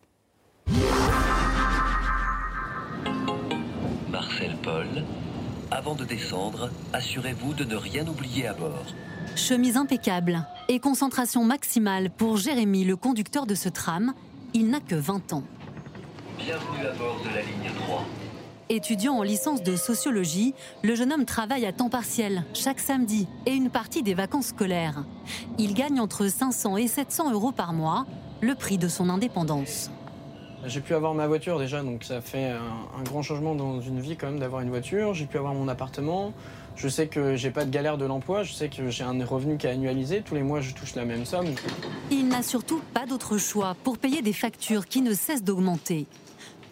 Paul, 4.63 4.87
avant 5.71 5.95
de 5.95 6.05
descendre, 6.05 6.71
assurez-vous 6.93 7.55
de 7.55 7.65
ne 7.65 7.77
rien 7.77 8.07
oublier 8.07 8.47
à 8.47 8.55
bord. 8.55 8.87
Chemise 9.37 9.77
impeccable 9.77 10.47
et 10.69 10.81
concentration 10.81 11.45
maximale 11.45 12.11
pour 12.11 12.37
Jérémy, 12.37 12.85
le 12.85 12.97
conducteur 12.97 13.47
de 13.47 13.55
ce 13.55 13.69
tram. 13.69 14.15
Il 14.55 14.71
n'a 14.71 14.81
que 14.81 14.95
20 14.95 15.33
ans. 15.35 15.45
Bienvenue 16.39 16.87
à 16.87 16.97
bord 16.97 17.21
de 17.23 17.35
la 17.35 17.43
ligne 17.43 17.71
3. 17.87 18.05
Étudiant 18.71 19.15
en 19.15 19.23
licence 19.23 19.63
de 19.63 19.77
sociologie, 19.77 20.55
le 20.83 20.95
jeune 20.95 21.13
homme 21.13 21.25
travaille 21.25 21.67
à 21.67 21.73
temps 21.73 21.91
partiel 21.91 22.45
chaque 22.55 22.81
samedi 22.81 23.27
et 23.47 23.53
une 23.53 23.69
partie 23.69 24.03
des 24.03 24.15
vacances 24.15 24.47
scolaires. 24.47 25.05
Il 25.59 25.75
gagne 25.75 26.01
entre 26.01 26.29
500 26.29 26.77
et 26.77 26.89
700 26.89 27.33
euros 27.33 27.53
par 27.53 27.73
mois, 27.73 28.07
le 28.41 28.55
prix 28.55 28.79
de 28.79 28.89
son 28.89 29.11
indépendance. 29.11 29.91
J'ai 30.67 30.81
pu 30.81 30.95
avoir 30.95 31.15
ma 31.15 31.27
voiture 31.27 31.59
déjà, 31.59 31.83
donc 31.83 32.05
ça 32.05 32.21
fait 32.21 32.51
un, 32.51 33.03
grand 33.03 33.23
changement 33.23 33.55
dans 33.55 33.81
une 33.81 33.99
vie 33.99 34.17
quand 34.17 34.27
même 34.27 34.39
d'avoir 34.39 34.61
une 34.61 34.69
voiture. 34.69 35.15
J'ai 35.15 35.25
pu 35.25 35.39
avoir 35.39 35.55
mon 35.55 35.69
appartement. 35.69 36.35
Je 36.77 36.87
sais 36.89 37.07
que 37.07 37.35
j'ai 37.35 37.51
pas 37.51 37.65
de 37.65 37.71
galère 37.71 37.97
de 37.97 38.05
l'emploi. 38.05 38.43
Je 38.43 38.53
sais 38.53 38.69
que 38.69 38.91
j'ai 38.91 39.05
un 39.05 39.25
revenu 39.25 39.57
qui 39.57 39.67
est 39.67 39.71
annualisé. 39.71 40.23
Tous 40.23 40.35
les 40.35 40.43
mois, 40.43 40.61
je 40.61 40.75
touche 40.75 40.95
la 40.95 41.07
même 41.07 41.25
somme. 41.25 41.47
Il 42.11 42.29
n'a 42.29 42.43
surtout 42.43 42.83
pas 42.93 43.07
d'autre 43.07 43.39
choix 43.39 43.75
pour 43.85 43.97
payer 43.97 44.21
des 44.21 44.35
factures 44.35 44.87
qui 44.87 45.01
ne 45.01 45.15
cessent 45.15 45.43
d'augmenter. 45.43 46.07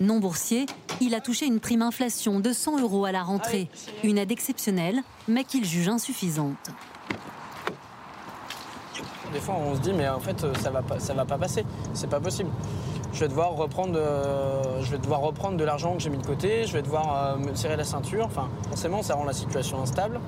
Non 0.00 0.20
boursier, 0.20 0.66
il 1.00 1.14
a 1.14 1.20
touché 1.20 1.46
une 1.46 1.58
prime 1.58 1.82
inflation 1.82 2.40
de 2.40 2.52
100 2.52 2.80
euros 2.80 3.06
à 3.06 3.12
la 3.12 3.22
rentrée. 3.22 3.68
Une 4.04 4.18
aide 4.18 4.30
exceptionnelle, 4.30 5.00
mais 5.26 5.44
qu'il 5.44 5.64
juge 5.64 5.88
insuffisante. 5.88 6.70
Des 9.32 9.40
fois, 9.40 9.56
on 9.58 9.74
se 9.74 9.80
dit, 9.80 9.92
mais 9.92 10.08
en 10.08 10.20
fait, 10.20 10.46
ça 10.58 10.70
va 10.70 10.82
pas, 10.82 10.98
ça 10.98 11.14
va 11.14 11.24
pas 11.24 11.38
passer. 11.38 11.64
C'est 11.94 12.08
pas 12.08 12.20
possible 12.20 12.50
je 13.12 13.20
vais 13.20 13.28
devoir 13.28 13.52
reprendre, 13.52 13.98
euh, 13.98 14.82
je 14.82 14.90
vais 14.90 14.98
devoir 14.98 15.20
reprendre 15.20 15.56
de 15.56 15.64
l'argent 15.64 15.94
que 15.94 16.00
j'ai 16.00 16.10
mis 16.10 16.18
de 16.18 16.26
côté, 16.26 16.66
je 16.66 16.72
vais 16.72 16.82
devoir 16.82 17.34
euh, 17.34 17.36
me 17.36 17.52
tirer 17.52 17.76
la 17.76 17.84
ceinture. 17.84 18.26
Enfin, 18.26 18.48
forcément, 18.68 19.02
ça 19.02 19.14
rend 19.14 19.24
la 19.24 19.32
situation 19.32 19.82
instable, 19.82 20.20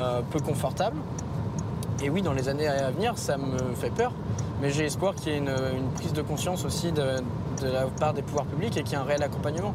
euh, 0.00 0.20
peu 0.30 0.40
confortable. 0.40 0.96
Et 2.02 2.10
oui, 2.10 2.22
dans 2.22 2.32
les 2.32 2.48
années 2.48 2.66
à 2.66 2.90
venir, 2.90 3.16
ça 3.16 3.36
me 3.36 3.74
fait 3.74 3.90
peur. 3.90 4.12
Mais 4.60 4.70
j'ai 4.70 4.84
espoir 4.84 5.14
qu'il 5.14 5.32
y 5.32 5.34
ait 5.36 5.38
une, 5.38 5.54
prise 5.94 6.12
de 6.12 6.22
conscience 6.22 6.64
aussi 6.64 6.92
de, 6.92 7.22
de 7.62 7.68
la 7.68 7.86
part 7.86 8.14
des 8.14 8.22
pouvoirs 8.22 8.46
publics 8.46 8.76
et 8.76 8.82
qu'il 8.82 8.92
y 8.92 8.94
ait 8.94 8.98
un 8.98 9.04
réel 9.04 9.22
accompagnement. 9.22 9.74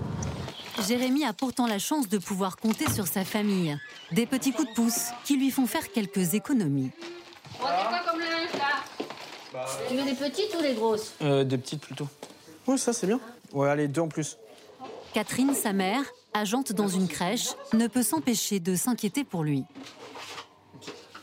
Jérémy 0.87 1.25
a 1.25 1.33
pourtant 1.33 1.67
la 1.67 1.79
chance 1.79 2.07
de 2.07 2.17
pouvoir 2.17 2.57
compter 2.57 2.89
sur 2.89 3.07
sa 3.07 3.25
famille. 3.25 3.77
Des 4.11 4.25
petits 4.25 4.51
coups 4.51 4.69
de 4.69 4.73
pouce 4.73 5.07
qui 5.25 5.37
lui 5.37 5.51
font 5.51 5.65
faire 5.65 5.91
quelques 5.91 6.33
économies. 6.33 6.91
On 7.55 7.63
quoi 7.63 7.99
comme 8.09 8.19
linge 8.19 8.53
là? 9.53 9.65
Tu 9.89 9.95
veux 9.95 10.03
des 10.03 10.13
petites 10.13 10.55
ou 10.57 10.61
des 10.61 10.73
grosses? 10.73 11.15
Des 11.19 11.57
petites 11.57 11.81
plutôt. 11.81 12.07
Oui, 12.69 12.77
ça 12.77 12.93
c'est 12.93 13.07
bien. 13.07 13.19
Ouais, 13.51 13.67
allez, 13.67 13.87
deux 13.87 14.01
en 14.01 14.07
plus. 14.07 14.37
Catherine, 15.11 15.55
sa 15.55 15.73
mère, 15.73 16.03
agente 16.33 16.71
dans 16.71 16.87
une 16.87 17.07
crèche, 17.07 17.47
ne 17.73 17.87
peut 17.87 18.03
s'empêcher 18.03 18.59
de 18.59 18.75
s'inquiéter 18.75 19.23
pour 19.23 19.43
lui. 19.43 19.63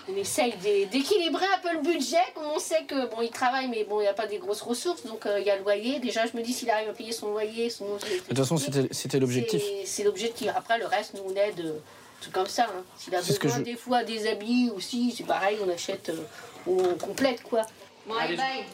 On 0.08 0.16
essaye 0.16 0.54
d'équilibrer 0.90 1.46
un 1.46 1.58
peu 1.62 1.72
le 1.72 1.82
budget, 1.82 2.16
comme 2.34 2.46
on 2.52 2.58
sait 2.58 2.82
que 2.82 3.08
bon, 3.14 3.22
il 3.22 3.30
travaille, 3.30 3.68
mais 3.68 3.84
bon, 3.84 4.00
il 4.00 4.02
n'y 4.02 4.08
a 4.08 4.12
pas 4.12 4.26
des 4.26 4.38
grosses 4.38 4.60
ressources, 4.60 5.06
donc 5.06 5.24
euh, 5.26 5.38
il 5.38 5.46
y 5.46 5.50
a 5.50 5.56
le 5.56 5.62
loyer. 5.62 6.00
Déjà, 6.00 6.26
je 6.26 6.36
me 6.36 6.42
dis 6.42 6.52
s'il 6.52 6.68
arrive 6.68 6.88
à 6.88 6.92
payer 6.92 7.12
son 7.12 7.30
loyer, 7.30 7.70
son. 7.70 7.94
De 7.94 8.00
toute 8.28 8.36
façon, 8.36 8.56
c'était 8.90 9.20
l'objectif. 9.20 9.62
C'est 9.84 10.02
l'objectif. 10.02 10.50
Après, 10.52 10.78
le 10.78 10.86
reste, 10.86 11.14
nous 11.14 11.32
on 11.32 11.36
aide, 11.36 11.60
euh, 11.60 11.78
tout 12.22 12.32
comme 12.32 12.48
ça. 12.48 12.64
Hein. 12.64 12.82
S'il 12.98 13.14
a 13.14 13.22
besoin 13.22 13.60
des 13.60 13.76
fois 13.76 14.02
des 14.02 14.26
habits 14.26 14.72
aussi, 14.74 15.14
c'est 15.16 15.22
pareil, 15.22 15.58
on 15.64 15.68
achète, 15.68 16.08
euh, 16.08 16.24
on 16.66 16.94
complète 16.96 17.44
quoi. 17.44 17.62
Bon, 18.08 18.14
allez, 18.14 18.36
bye. 18.36 18.64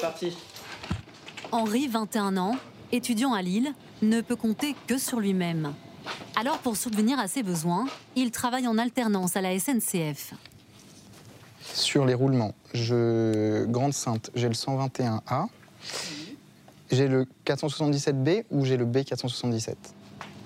Parti. 0.00 0.34
Henri, 1.52 1.88
21 1.88 2.36
ans, 2.36 2.56
étudiant 2.92 3.32
à 3.32 3.42
Lille, 3.42 3.72
ne 4.02 4.20
peut 4.20 4.36
compter 4.36 4.74
que 4.86 4.98
sur 4.98 5.20
lui-même. 5.20 5.72
Alors, 6.36 6.58
pour 6.58 6.76
subvenir 6.76 7.18
à 7.18 7.28
ses 7.28 7.42
besoins, 7.42 7.86
il 8.14 8.30
travaille 8.30 8.66
en 8.66 8.78
alternance 8.78 9.36
à 9.36 9.40
la 9.40 9.58
SNCF. 9.58 10.34
Sur 11.62 12.06
les 12.06 12.14
roulements, 12.14 12.54
je 12.74 13.64
Grande 13.64 13.92
Sainte, 13.92 14.30
j'ai 14.34 14.48
le 14.48 14.54
121A, 14.54 15.46
j'ai 16.90 17.08
le 17.08 17.26
477B 17.44 18.44
ou 18.50 18.64
j'ai 18.64 18.76
le 18.76 18.86
B477. 18.86 19.74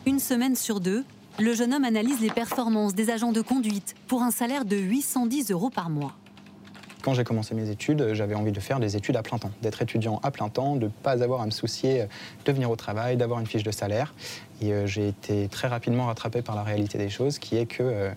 Une 0.07 0.18
semaine 0.18 0.57
sur 0.57 0.80
deux, 0.80 1.05
le 1.38 1.55
jeune 1.55 1.74
homme 1.74 1.84
analyse 1.84 2.20
les 2.20 2.30
performances 2.30 2.95
des 2.95 3.11
agents 3.11 3.32
de 3.32 3.41
conduite 3.41 3.95
pour 4.09 4.22
un 4.22 4.30
salaire 4.30 4.64
de 4.64 4.76
810 4.76 5.51
euros 5.51 5.70
par 5.70 5.91
mois. 5.91 6.14
Quand 7.03 7.14
j'ai 7.14 7.24
commencé 7.24 7.55
mes 7.55 7.70
études, 7.70 8.12
j'avais 8.12 8.34
envie 8.34 8.53
de 8.53 8.61
faire 8.61 8.78
des 8.78 8.96
études 8.96 9.16
à 9.16 9.22
plein 9.22 9.38
temps, 9.38 9.51
d'être 9.62 9.80
étudiant 9.80 10.20
à 10.22 10.30
plein 10.30 10.48
temps, 10.48 10.76
de 10.76 10.86
ne 10.86 10.90
pas 10.90 11.22
avoir 11.22 11.40
à 11.40 11.46
me 11.46 11.51
soucier 11.51 12.07
de 12.44 12.53
venir 12.53 12.70
au 12.70 12.76
travail, 12.76 13.16
d'avoir 13.16 13.40
une 13.40 13.46
fiche 13.46 13.62
de 13.62 13.70
salaire. 13.70 14.12
Et 14.61 14.72
euh, 14.72 14.86
j'ai 14.86 15.09
été 15.09 15.48
très 15.48 15.68
rapidement 15.68 16.07
rattrapé 16.07 16.42
par 16.42 16.55
la 16.55 16.62
réalité 16.62 16.98
des 16.98 17.09
choses, 17.09 17.38
qui 17.38 17.57
est 17.57 17.66
que 17.66 17.82
euh, 17.82 18.11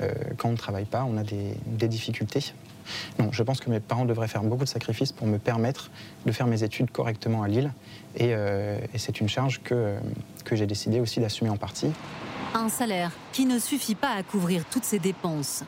euh, 0.00 0.12
quand 0.36 0.48
on 0.48 0.52
ne 0.52 0.56
travaille 0.56 0.84
pas, 0.84 1.04
on 1.04 1.16
a 1.16 1.22
des, 1.22 1.88
difficultés. 1.88 2.52
Je 3.30 3.42
pense 3.42 3.60
que 3.60 3.70
mes 3.70 3.78
parents 3.78 4.04
devraient 4.04 4.28
faire 4.28 4.42
beaucoup 4.42 4.64
de 4.64 4.68
sacrifices 4.68 5.12
pour 5.12 5.26
me 5.26 5.38
permettre 5.38 5.90
de 6.26 6.32
faire 6.32 6.46
mes 6.46 6.64
études 6.64 6.90
correctement 6.90 7.42
à 7.42 7.48
Lille. 7.48 7.72
Et, 8.16 8.34
c'est 8.96 9.20
une 9.20 9.28
charge 9.28 9.60
que, 9.62 9.96
que 10.44 10.56
j'ai 10.56 10.66
décidé 10.66 10.98
aussi 10.98 11.20
d'assumer 11.20 11.50
en 11.50 11.56
partie. 11.56 11.92
Un 12.54 12.68
salaire 12.68 13.12
qui 13.32 13.46
ne 13.46 13.58
suffit 13.60 13.94
pas 13.94 14.10
à 14.10 14.22
couvrir 14.24 14.64
toutes 14.64 14.84
ces 14.84 14.98
dépenses. 14.98 15.62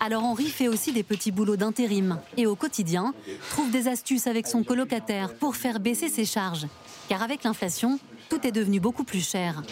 Alors 0.00 0.24
Henri 0.24 0.46
fait 0.46 0.68
aussi 0.68 0.92
des 0.92 1.02
petits 1.02 1.32
boulots 1.32 1.56
d'intérim 1.56 2.20
et 2.36 2.46
au 2.46 2.54
quotidien 2.54 3.14
trouve 3.50 3.70
des 3.72 3.88
astuces 3.88 4.28
avec 4.28 4.46
son 4.46 4.62
colocataire 4.62 5.34
pour 5.34 5.56
faire 5.56 5.80
baisser 5.80 6.08
ses 6.08 6.24
charges. 6.24 6.66
Car 7.08 7.22
avec 7.22 7.42
l'inflation, 7.42 7.98
tout 8.28 8.46
est 8.46 8.52
devenu 8.52 8.78
beaucoup 8.78 9.02
plus 9.02 9.26
cher. 9.26 9.62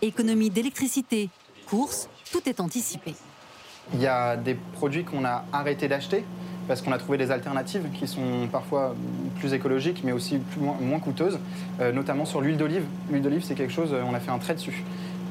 Économie 0.00 0.48
d'électricité, 0.48 1.28
courses, 1.66 2.08
tout 2.32 2.48
est 2.48 2.60
anticipé. 2.60 3.14
Il 3.92 4.00
y 4.00 4.06
a 4.06 4.36
des 4.36 4.54
produits 4.54 5.04
qu'on 5.04 5.24
a 5.26 5.44
arrêté 5.52 5.86
d'acheter 5.86 6.24
parce 6.66 6.80
qu'on 6.80 6.92
a 6.92 6.98
trouvé 6.98 7.18
des 7.18 7.30
alternatives 7.30 7.86
qui 7.92 8.08
sont 8.08 8.48
parfois 8.50 8.94
plus 9.38 9.52
écologiques 9.52 10.02
mais 10.02 10.12
aussi 10.12 10.40
moins, 10.80 10.98
coûteuses, 10.98 11.38
euh, 11.80 11.92
notamment 11.92 12.24
sur 12.24 12.40
l'huile 12.40 12.56
d'olive. 12.56 12.84
L'huile 13.10 13.22
d'olive, 13.22 13.44
c'est 13.44 13.54
quelque 13.54 13.72
chose, 13.72 13.92
euh, 13.92 14.02
on 14.08 14.14
a 14.14 14.20
fait 14.20 14.30
un 14.30 14.38
trait 14.38 14.54
dessus. 14.54 14.82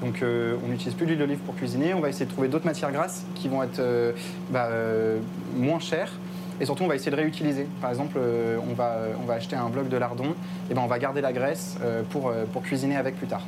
Donc 0.03 0.21
euh, 0.21 0.57
on 0.65 0.67
n'utilise 0.67 0.95
plus 0.95 1.05
l'huile 1.05 1.17
d'olive 1.17 1.39
pour 1.39 1.55
cuisiner, 1.55 1.93
on 1.93 2.01
va 2.01 2.09
essayer 2.09 2.25
de 2.25 2.31
trouver 2.31 2.49
d'autres 2.49 2.65
matières 2.65 2.91
grasses 2.91 3.23
qui 3.35 3.47
vont 3.47 3.63
être 3.63 3.79
euh, 3.79 4.11
bah, 4.49 4.65
euh, 4.65 5.19
moins 5.55 5.79
chères. 5.79 6.11
Et 6.59 6.65
surtout, 6.65 6.83
on 6.83 6.87
va 6.87 6.95
essayer 6.95 7.09
de 7.09 7.15
réutiliser. 7.15 7.67
Par 7.81 7.89
exemple, 7.89 8.17
on, 8.19 8.73
va, 8.73 8.97
on 9.19 9.25
va 9.25 9.33
acheter 9.35 9.55
un 9.55 9.69
bloc 9.69 9.89
de 9.89 9.97
lardon, 9.97 10.35
et 10.69 10.75
ben 10.75 10.81
on 10.83 10.87
va 10.87 10.99
garder 10.99 11.19
la 11.19 11.33
graisse 11.33 11.77
pour, 12.11 12.31
pour 12.53 12.61
cuisiner 12.61 12.95
avec 12.95 13.17
plus 13.17 13.25
tard. 13.25 13.41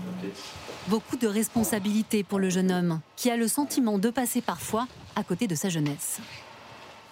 Beaucoup 0.88 1.16
de 1.16 1.28
responsabilités 1.28 2.24
pour 2.24 2.40
le 2.40 2.50
jeune 2.50 2.72
homme, 2.72 3.00
qui 3.16 3.30
a 3.30 3.38
le 3.38 3.48
sentiment 3.48 4.00
de 4.00 4.10
passer 4.10 4.42
parfois 4.42 4.88
à 5.16 5.24
côté 5.24 5.46
de 5.46 5.54
sa 5.54 5.70
jeunesse. 5.70 6.20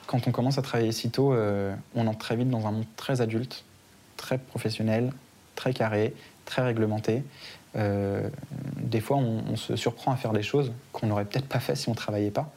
Quand 0.07 0.27
on 0.27 0.31
commence 0.31 0.57
à 0.57 0.63
travailler 0.63 0.91
si 0.91 1.11
tôt, 1.11 1.35
on 1.95 2.07
entre 2.07 2.17
très 2.17 2.35
vite 2.35 2.49
dans 2.49 2.65
un 2.65 2.71
monde 2.71 2.85
très 2.97 3.21
adulte, 3.21 3.63
très 4.17 4.39
professionnel, 4.39 5.13
très 5.55 5.73
carré, 5.73 6.15
très 6.45 6.63
réglementé. 6.63 7.23
Euh, 7.75 8.29
des 8.77 8.99
fois, 8.99 9.17
on, 9.17 9.55
se 9.55 9.75
surprend 9.75 10.11
à 10.11 10.15
faire 10.15 10.33
des 10.33 10.43
choses 10.43 10.71
qu'on 10.91 11.07
n'aurait 11.07 11.25
peut-être 11.25 11.47
pas 11.47 11.59
fait 11.59 11.75
si 11.75 11.89
on 11.89 11.91
ne 11.91 11.97
travaillait 11.97 12.31
pas. 12.31 12.51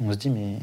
On 0.00 0.12
se 0.12 0.16
dit, 0.16 0.30
mais 0.30 0.54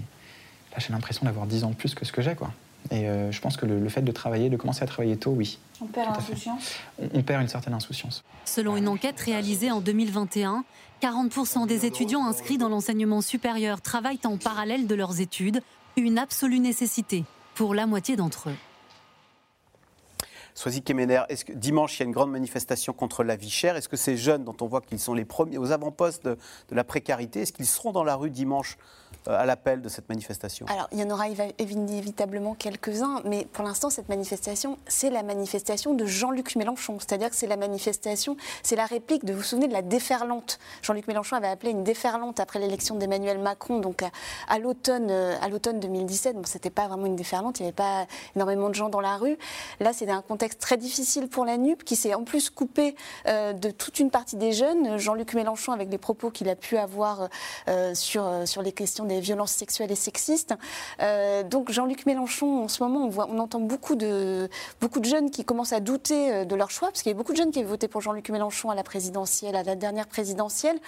là, 0.71 0.77
j'ai 0.77 0.91
l'impression 0.91 1.25
d'avoir 1.25 1.47
10 1.47 1.63
ans 1.63 1.69
de 1.69 1.75
plus 1.75 1.95
que 1.95 2.05
ce 2.05 2.11
que 2.11 2.21
j'ai, 2.21 2.35
quoi. 2.35 2.51
Et 2.91 3.05
je 3.31 3.39
pense 3.39 3.55
que 3.55 3.65
le, 3.65 3.87
fait 3.87 4.01
de 4.01 4.11
travailler, 4.11 4.49
de 4.49 4.57
commencer 4.57 4.83
à 4.83 4.85
travailler 4.85 5.15
tôt, 5.15 5.31
oui. 5.31 5.57
On 5.81 5.85
perd 5.85 6.13
l'insouciance? 6.13 6.73
On, 7.13 7.23
perd 7.23 7.41
une 7.41 7.47
certaine 7.47 7.73
insouciance. 7.73 8.25
Selon 8.43 8.75
une 8.75 8.89
enquête 8.89 9.17
réalisée 9.21 9.71
en 9.71 9.79
2021, 9.79 10.65
40% 11.01 11.65
des 11.65 11.85
étudiants 11.85 12.25
inscrits 12.25 12.57
dans 12.57 12.67
l'enseignement 12.67 13.21
supérieur 13.21 13.79
travaillent 13.79 14.19
en 14.25 14.37
parallèle 14.37 14.85
de 14.85 14.95
leurs 14.95 15.21
études, 15.21 15.61
une 15.95 16.17
absolue 16.17 16.59
nécessité 16.59 17.23
pour 17.55 17.73
la 17.73 17.85
moitié 17.85 18.15
d'entre 18.15 18.49
eux. 18.49 18.55
Soisy 20.55 20.83
Kemener, 20.83 21.23
est-ce 21.29 21.45
que 21.45 21.53
dimanche, 21.53 21.97
il 21.97 21.99
y 22.01 22.03
a 22.03 22.05
une 22.05 22.11
grande 22.11 22.31
manifestation 22.31 22.93
contre 22.93 23.23
la 23.23 23.35
vie 23.35 23.49
chère? 23.49 23.75
Est-ce 23.75 23.89
que 23.89 23.97
ces 23.97 24.17
jeunes, 24.17 24.43
dont 24.43 24.55
on 24.61 24.67
voit 24.67 24.81
qu'ils 24.81 24.99
sont 24.99 25.13
les 25.13 25.25
premiers 25.25 25.57
aux 25.57 25.71
avant-postes 25.71 26.25
de, 26.25 26.37
la 26.71 26.83
précarité, 26.83 27.41
est-ce 27.41 27.53
qu'ils 27.53 27.65
seront 27.65 27.91
dans 27.91 28.03
la 28.03 28.15
rue 28.15 28.29
dimanche 28.29 28.77
à 29.27 29.45
l'appel 29.45 29.81
de 29.81 29.89
cette 29.89 30.09
manifestation 30.09 30.65
Alors, 30.69 30.87
il 30.91 30.99
y 30.99 31.03
en 31.03 31.09
aura 31.09 31.27
inévitablement 31.27 32.53
quelques-uns, 32.53 33.21
mais 33.25 33.45
pour 33.51 33.63
l'instant, 33.63 33.89
cette 33.89 34.09
manifestation, 34.09 34.77
c'est 34.87 35.09
la 35.09 35.23
manifestation 35.23 35.93
de 35.93 36.05
Jean-Luc 36.05 36.55
Mélenchon. 36.55 36.97
C'est-à-dire 36.99 37.29
que 37.29 37.35
c'est 37.35 37.47
la 37.47 37.57
manifestation, 37.57 38.37
c'est 38.63 38.75
la 38.75 38.85
réplique 38.85 39.25
de, 39.25 39.33
vous 39.33 39.39
vous 39.39 39.43
souvenez, 39.43 39.67
de 39.67 39.73
la 39.73 39.81
déferlante. 39.81 40.59
Jean-Luc 40.81 41.07
Mélenchon 41.07 41.35
avait 41.35 41.47
appelé 41.47 41.71
une 41.71 41.83
déferlante 41.83 42.39
après 42.39 42.59
l'élection 42.59 42.95
d'Emmanuel 42.95 43.39
Macron, 43.39 43.79
donc 43.79 44.03
à, 44.47 44.59
l'automne, 44.59 45.07
euh, 45.09 45.35
à 45.41 45.49
l'automne 45.49 45.79
2017. 45.79 46.35
Bon, 46.35 46.43
c'était 46.45 46.69
pas 46.69 46.87
vraiment 46.87 47.05
une 47.05 47.15
déferlante, 47.15 47.59
il 47.59 47.63
n'y 47.63 47.67
avait 47.67 47.75
pas 47.75 48.05
énormément 48.35 48.69
de 48.69 48.75
gens 48.75 48.89
dans 48.89 49.01
la 49.01 49.17
rue. 49.17 49.37
Là, 49.79 49.91
c'est 49.93 50.09
un 50.09 50.21
contexte 50.21 50.59
très 50.59 50.77
difficile 50.77 51.27
pour 51.27 51.45
la 51.45 51.57
NUP, 51.57 51.83
qui 51.83 51.95
s'est 51.95 52.13
en 52.13 52.23
plus 52.23 52.49
coupé 52.49 52.95
euh, 53.27 53.53
de 53.53 53.71
toute 53.71 53.99
une 53.99 54.11
partie 54.11 54.35
des 54.35 54.53
jeunes. 54.53 54.97
Jean-Luc 54.97 55.33
Mélenchon, 55.33 55.71
avec 55.71 55.89
les 55.89 55.97
propos 55.97 56.29
qu'il 56.29 56.49
a 56.49 56.55
pu 56.55 56.77
avoir 56.77 57.29
sur, 57.93 58.27
sur 58.45 58.61
les 58.61 58.71
questions 58.71 59.05
des 59.05 59.12
violences 59.19 59.51
sexuelles 59.51 59.91
et 59.91 59.95
sexistes. 59.95 60.53
Euh, 61.01 61.43
donc 61.43 61.71
Jean-Luc 61.71 62.05
Mélenchon, 62.05 62.63
en 62.63 62.67
ce 62.67 62.83
moment, 62.83 63.09
on 63.29 63.39
entend 63.39 63.59
beaucoup 63.59 63.95
de, 63.95 64.49
beaucoup 64.81 64.99
de 64.99 65.05
jeunes 65.05 65.31
qui 65.31 65.45
commencent 65.45 65.73
à 65.73 65.79
douter 65.79 66.31
euh, 66.31 66.45
de 66.45 66.55
leur 66.55 66.71
choix, 66.71 66.89
parce 66.89 67.01
qu'il 67.01 67.11
y 67.11 67.15
a 67.15 67.17
beaucoup 67.17 67.31
de 67.31 67.37
jeunes 67.37 67.51
qui 67.51 67.59
avaient 67.59 67.67
voté 67.67 67.87
pour 67.87 68.01
Jean-Luc 68.01 68.29
Mélenchon 68.29 68.69
à 68.69 68.75
la 68.75 68.83
présidentielle, 68.83 69.55
à 69.55 69.63
la 69.63 69.75
dernière 69.75 70.07
présidentielle. 70.07 70.79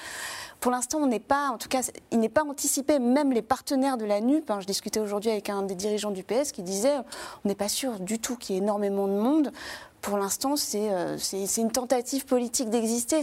Pour 0.59 0.71
l'instant, 0.71 0.99
on 0.99 1.07
n'est 1.07 1.19
pas, 1.19 1.49
en 1.49 1.57
tout 1.57 1.69
cas, 1.69 1.81
il 2.11 2.19
n'est 2.19 2.29
pas 2.29 2.43
anticipé, 2.43 2.99
même 2.99 3.31
les 3.31 3.41
partenaires 3.41 3.97
de 3.97 4.05
la 4.05 4.21
NUP. 4.21 4.49
Hein, 4.49 4.59
je 4.61 4.65
discutais 4.65 4.99
aujourd'hui 4.99 5.31
avec 5.31 5.49
un 5.49 5.63
des 5.63 5.75
dirigeants 5.75 6.11
du 6.11 6.23
PS 6.23 6.51
qui 6.51 6.63
disait 6.63 6.95
on 7.43 7.47
n'est 7.47 7.55
pas 7.55 7.69
sûr 7.69 7.99
du 7.99 8.19
tout 8.19 8.35
qu'il 8.35 8.55
y 8.55 8.57
ait 8.57 8.61
énormément 8.61 9.07
de 9.07 9.13
monde 9.13 9.51
pour 10.05 10.19
l'instant, 10.19 10.53
euh, 10.75 11.17
c'est 11.17 11.61
une 11.61 11.71
tentative 11.71 12.25
politique 12.25 12.69
d'exister. 12.69 13.21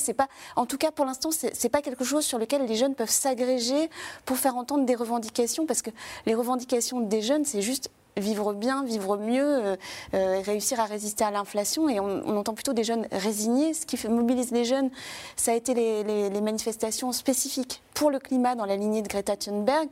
En 0.57 0.67
tout 0.67 0.79
cas, 0.79 0.91
pour 0.91 1.05
l'instant, 1.05 1.31
c'est 1.31 1.69
pas 1.69 1.81
quelque 1.81 2.03
chose 2.03 2.25
sur 2.25 2.41
lequel 2.41 2.67
les 2.67 2.75
jeunes 2.75 2.97
peuvent 2.97 3.09
s'agréger 3.09 3.89
pour 4.25 4.37
faire 4.37 4.57
entendre 4.57 4.85
des 4.85 4.97
revendications, 4.97 5.65
parce 5.65 5.81
que 5.81 5.91
les 6.27 6.35
revendications 6.35 7.01
des 7.01 7.23
jeunes, 7.23 7.45
c'est 7.45 7.63
juste 7.63 7.89
vivre 8.17 8.53
bien, 8.53 8.85
vivre 8.85 9.17
mieux, 9.17 9.67
euh, 9.67 9.77
euh, 10.15 10.41
réussir 10.45 10.81
à 10.81 10.85
résister 10.85 11.25
à 11.25 11.31
l'inflation. 11.31 11.89
Et 11.89 12.01
on, 12.01 12.37
entend 12.37 12.55
plutôt 12.55 12.73
des 12.73 12.85
jeunes 12.85 13.07
résignés. 13.13 13.75
Ce 13.75 13.87
qui 13.87 13.97
fait, 13.97 14.09
mobilise 14.09 14.51
les 14.53 14.65
jeunes, 14.65 14.91
ça 15.37 15.53
a 15.53 15.55
été 15.55 15.75
les, 15.75 16.41
manifestations 16.43 17.13
spécifiques 17.13 17.83
pour 17.95 18.11
le 18.11 18.19
climat 18.19 18.57
dans 18.57 18.65
la 18.65 18.75
lignée 18.75 19.01
de 19.01 19.07
Greta 19.07 19.37
Thunberg. 19.37 19.89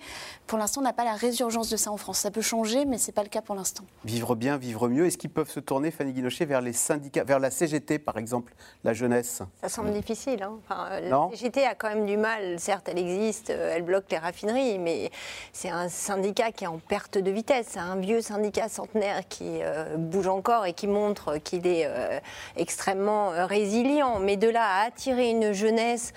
Pour 0.48 0.58
l'instant, 0.58 0.80
on 0.80 0.84
n'a 0.84 0.92
pas 0.92 1.04
la 1.04 1.14
résurgence 1.14 1.70
de 1.70 1.76
ça 1.76 1.92
en 1.92 1.96
France. 1.96 2.18
Ça 2.18 2.32
peut 2.32 2.40
changer, 2.40 2.84
mais 2.84 2.98
ce 2.98 3.06
n'est 3.06 3.12
pas 3.12 3.22
le 3.22 3.28
cas 3.28 3.40
pour 3.40 3.54
l'instant. 3.54 3.84
Vivre 4.04 4.34
bien, 4.34 4.56
vivre 4.56 4.88
mieux. 4.88 5.06
Est-ce 5.06 5.16
qu'ils 5.16 5.30
peuvent 5.30 5.50
se 5.50 5.60
tourner, 5.60 5.92
Fanny 5.92 6.12
Guinochet, 6.12 6.44
vers 6.44 6.60
les 6.60 6.72
syndicats, 6.72 7.22
vers 7.22 7.38
la 7.38 7.52
CGT, 7.52 8.00
par 8.00 8.18
exemple, 8.18 8.52
la 8.82 8.94
jeunesse? 8.94 9.42
Ça 9.60 9.68
semble 9.68 9.92
difficile. 9.92 10.42
Hein. 10.42 10.58
la 11.02 11.28
CGT 11.30 11.64
a 11.64 11.76
quand 11.76 11.88
même 11.88 12.06
du 12.06 12.16
mal. 12.16 12.58
Certes, 12.58 12.88
elle 12.88 12.98
existe, 12.98 13.50
euh, 13.50 13.74
elle 13.76 13.82
bloque 13.82 14.06
les 14.10 14.18
raffineries, 14.18 14.80
mais 14.80 15.10
c'est 15.52 15.70
un 15.70 15.88
syndicat 15.88 16.50
qui 16.50 16.64
est 16.64 16.68
en 16.68 16.78
perte 16.78 17.16
de 17.16 17.30
vitesse. 17.30 17.68
C'est 17.70 17.78
un 17.78 17.96
syndicat 18.20 18.68
centenaire 18.68 19.28
qui 19.28 19.60
euh, 19.62 19.96
bouge 19.96 20.26
encore 20.26 20.66
et 20.66 20.72
qui 20.72 20.86
montre 20.86 21.38
qu'il 21.38 21.66
est 21.66 21.84
euh, 21.86 22.18
extrêmement 22.56 23.32
euh, 23.32 23.46
résilient. 23.46 24.18
Mais 24.18 24.36
de 24.36 24.48
là 24.48 24.64
à 24.64 24.86
attirer 24.86 25.30
une 25.30 25.52
jeunesse, 25.52 26.12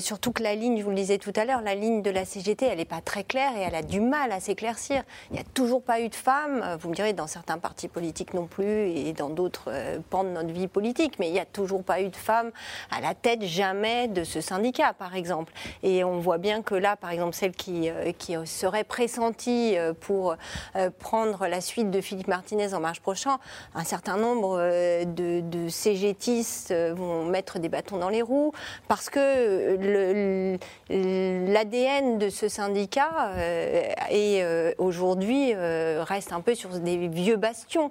surtout 0.00 0.32
que 0.32 0.42
la 0.42 0.54
ligne, 0.54 0.78
je 0.78 0.84
vous 0.84 0.90
le 0.90 0.96
disais 0.96 1.18
tout 1.18 1.32
à 1.36 1.44
l'heure, 1.44 1.62
la 1.62 1.74
ligne 1.74 2.02
de 2.02 2.10
la 2.10 2.24
CGT, 2.24 2.66
elle 2.66 2.78
n'est 2.78 2.84
pas 2.84 3.00
très 3.00 3.24
claire 3.24 3.52
et 3.56 3.62
elle 3.62 3.74
a 3.74 3.82
du 3.82 4.00
mal 4.00 4.32
à 4.32 4.40
s'éclaircir. 4.40 5.02
Il 5.30 5.34
n'y 5.34 5.40
a 5.40 5.44
toujours 5.54 5.82
pas 5.82 6.00
eu 6.00 6.08
de 6.08 6.14
femmes, 6.14 6.76
vous 6.80 6.90
me 6.90 6.94
direz, 6.94 7.12
dans 7.12 7.26
certains 7.26 7.58
partis 7.58 7.88
politiques 7.88 8.34
non 8.34 8.46
plus 8.46 8.90
et 8.90 9.12
dans 9.12 9.30
d'autres 9.30 9.70
pans 10.10 10.24
de 10.24 10.30
notre 10.30 10.52
vie 10.52 10.68
politique, 10.68 11.18
mais 11.18 11.28
il 11.28 11.32
n'y 11.32 11.40
a 11.40 11.44
toujours 11.44 11.82
pas 11.82 12.00
eu 12.00 12.08
de 12.08 12.16
femmes 12.16 12.50
à 12.90 13.00
la 13.00 13.14
tête 13.14 13.42
jamais 13.42 14.08
de 14.08 14.24
ce 14.24 14.40
syndicat, 14.40 14.92
par 14.92 15.14
exemple. 15.14 15.52
Et 15.82 16.04
on 16.04 16.18
voit 16.18 16.38
bien 16.38 16.62
que 16.62 16.74
là, 16.74 16.96
par 16.96 17.10
exemple, 17.10 17.34
celle 17.34 17.52
qui, 17.52 17.88
qui 18.18 18.36
serait 18.44 18.84
pressentie 18.84 19.76
pour 20.00 20.36
prendre 21.00 21.48
la 21.48 21.60
suite 21.60 21.90
de 21.90 22.00
Philippe 22.00 22.28
Martinez 22.28 22.74
en 22.74 22.80
marche 22.80 23.00
prochain, 23.00 23.38
un 23.74 23.82
certain 23.84 24.16
nombre 24.16 24.58
euh, 24.60 25.04
de, 25.04 25.40
de 25.40 25.68
CGTistes 25.68 26.70
euh, 26.70 26.94
vont 26.94 27.24
mettre 27.24 27.58
des 27.58 27.68
bâtons 27.68 27.98
dans 27.98 28.10
les 28.10 28.22
roues 28.22 28.52
parce 28.86 29.10
que 29.10 29.76
l'ADN 30.88 32.18
de 32.18 32.28
ce 32.28 32.48
syndicat 32.48 33.32
euh, 33.36 34.72
aujourd'hui 34.78 35.54
reste 35.54 36.32
un 36.32 36.40
peu 36.40 36.54
sur 36.54 36.70
des 36.78 37.08
vieux 37.08 37.36
bastions. 37.36 37.90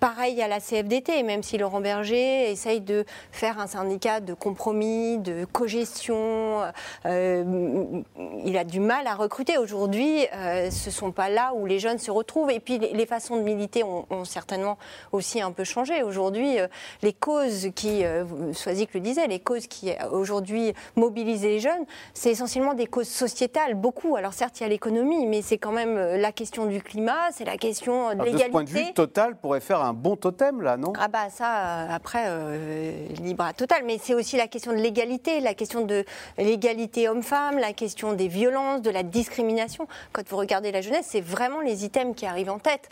Pareil 0.00 0.40
à 0.40 0.46
la 0.46 0.60
CFDT, 0.60 1.24
même 1.24 1.42
si 1.42 1.58
Laurent 1.58 1.80
Berger 1.80 2.52
essaye 2.52 2.80
de 2.80 3.04
faire 3.32 3.58
un 3.58 3.66
syndicat 3.66 4.20
de 4.20 4.32
compromis, 4.32 5.18
de 5.18 5.44
cogestion, 5.44 6.62
euh, 7.04 8.02
il 8.44 8.56
a 8.56 8.62
du 8.62 8.78
mal 8.78 9.08
à 9.08 9.16
recruter. 9.16 9.58
Aujourd'hui, 9.58 10.24
euh, 10.34 10.70
ce 10.70 10.88
ne 10.88 10.92
sont 10.92 11.10
pas 11.10 11.28
là 11.28 11.52
où 11.56 11.66
les 11.66 11.80
jeunes 11.80 11.98
se 11.98 12.12
retrouvent. 12.12 12.50
Et 12.52 12.60
puis, 12.60 12.78
les 12.78 13.06
façons 13.06 13.36
de 13.36 13.42
militer 13.42 13.82
ont, 13.82 14.24
certainement 14.24 14.78
aussi 15.10 15.40
un 15.40 15.50
peu 15.50 15.64
changé. 15.64 16.04
Aujourd'hui, 16.04 16.60
euh, 16.60 16.68
les 17.02 17.12
causes 17.12 17.70
qui, 17.74 18.04
Soisic 18.52 18.94
le 18.94 19.00
disait, 19.00 19.26
les 19.26 19.40
causes 19.40 19.66
qui 19.66 19.90
aujourd'hui 20.12 20.74
mobilisent 20.94 21.42
les 21.42 21.58
jeunes, 21.58 21.84
c'est 22.14 22.30
essentiellement 22.30 22.74
des 22.74 22.86
causes 22.86 23.08
sociétales, 23.08 23.74
beaucoup. 23.74 24.14
Alors 24.14 24.32
certes, 24.32 24.60
il 24.60 24.62
y 24.62 24.66
a 24.66 24.68
l'économie, 24.68 25.26
mais 25.26 25.42
c'est 25.42 25.58
quand 25.58 25.72
même 25.72 25.96
la 25.96 26.30
question 26.30 26.66
du 26.66 26.82
climat, 26.82 27.32
c'est 27.32 27.44
la 27.44 27.56
question 27.56 28.14
de 28.14 28.22
l'égalité. 28.22 28.34
De 28.34 28.38
ce 28.44 28.50
point 28.50 28.64
de 28.64 28.70
vue, 28.70 28.92
Total 28.94 29.36
pourrait 29.36 29.60
faire 29.60 29.80
un 29.80 29.87
un 29.88 29.92
bon 29.92 30.16
totem, 30.16 30.62
là, 30.62 30.76
non? 30.76 30.92
Ah 30.98 31.08
bah 31.08 31.30
ça, 31.30 31.56
euh, 31.56 31.86
après, 31.90 32.24
euh, 32.26 33.08
libre 33.20 33.44
à 33.44 33.52
total. 33.52 33.82
Mais 33.84 33.98
c'est 33.98 34.14
aussi 34.14 34.36
la 34.36 34.46
question 34.46 34.72
de 34.72 34.76
l'égalité, 34.76 35.40
la 35.40 35.54
question 35.54 35.84
de 35.84 36.04
l'égalité 36.36 37.08
homme-femme, 37.08 37.58
la 37.58 37.72
question 37.72 38.12
des 38.12 38.28
violences, 38.28 38.82
de 38.82 38.90
la 38.90 39.02
discrimination. 39.02 39.88
Quand 40.12 40.26
vous 40.28 40.36
regardez 40.36 40.70
la 40.72 40.80
jeunesse, 40.80 41.06
c'est 41.10 41.20
vraiment 41.20 41.60
les 41.60 41.84
items 41.84 42.14
qui 42.14 42.26
arrivent 42.26 42.50
en 42.50 42.58
tête. 42.58 42.88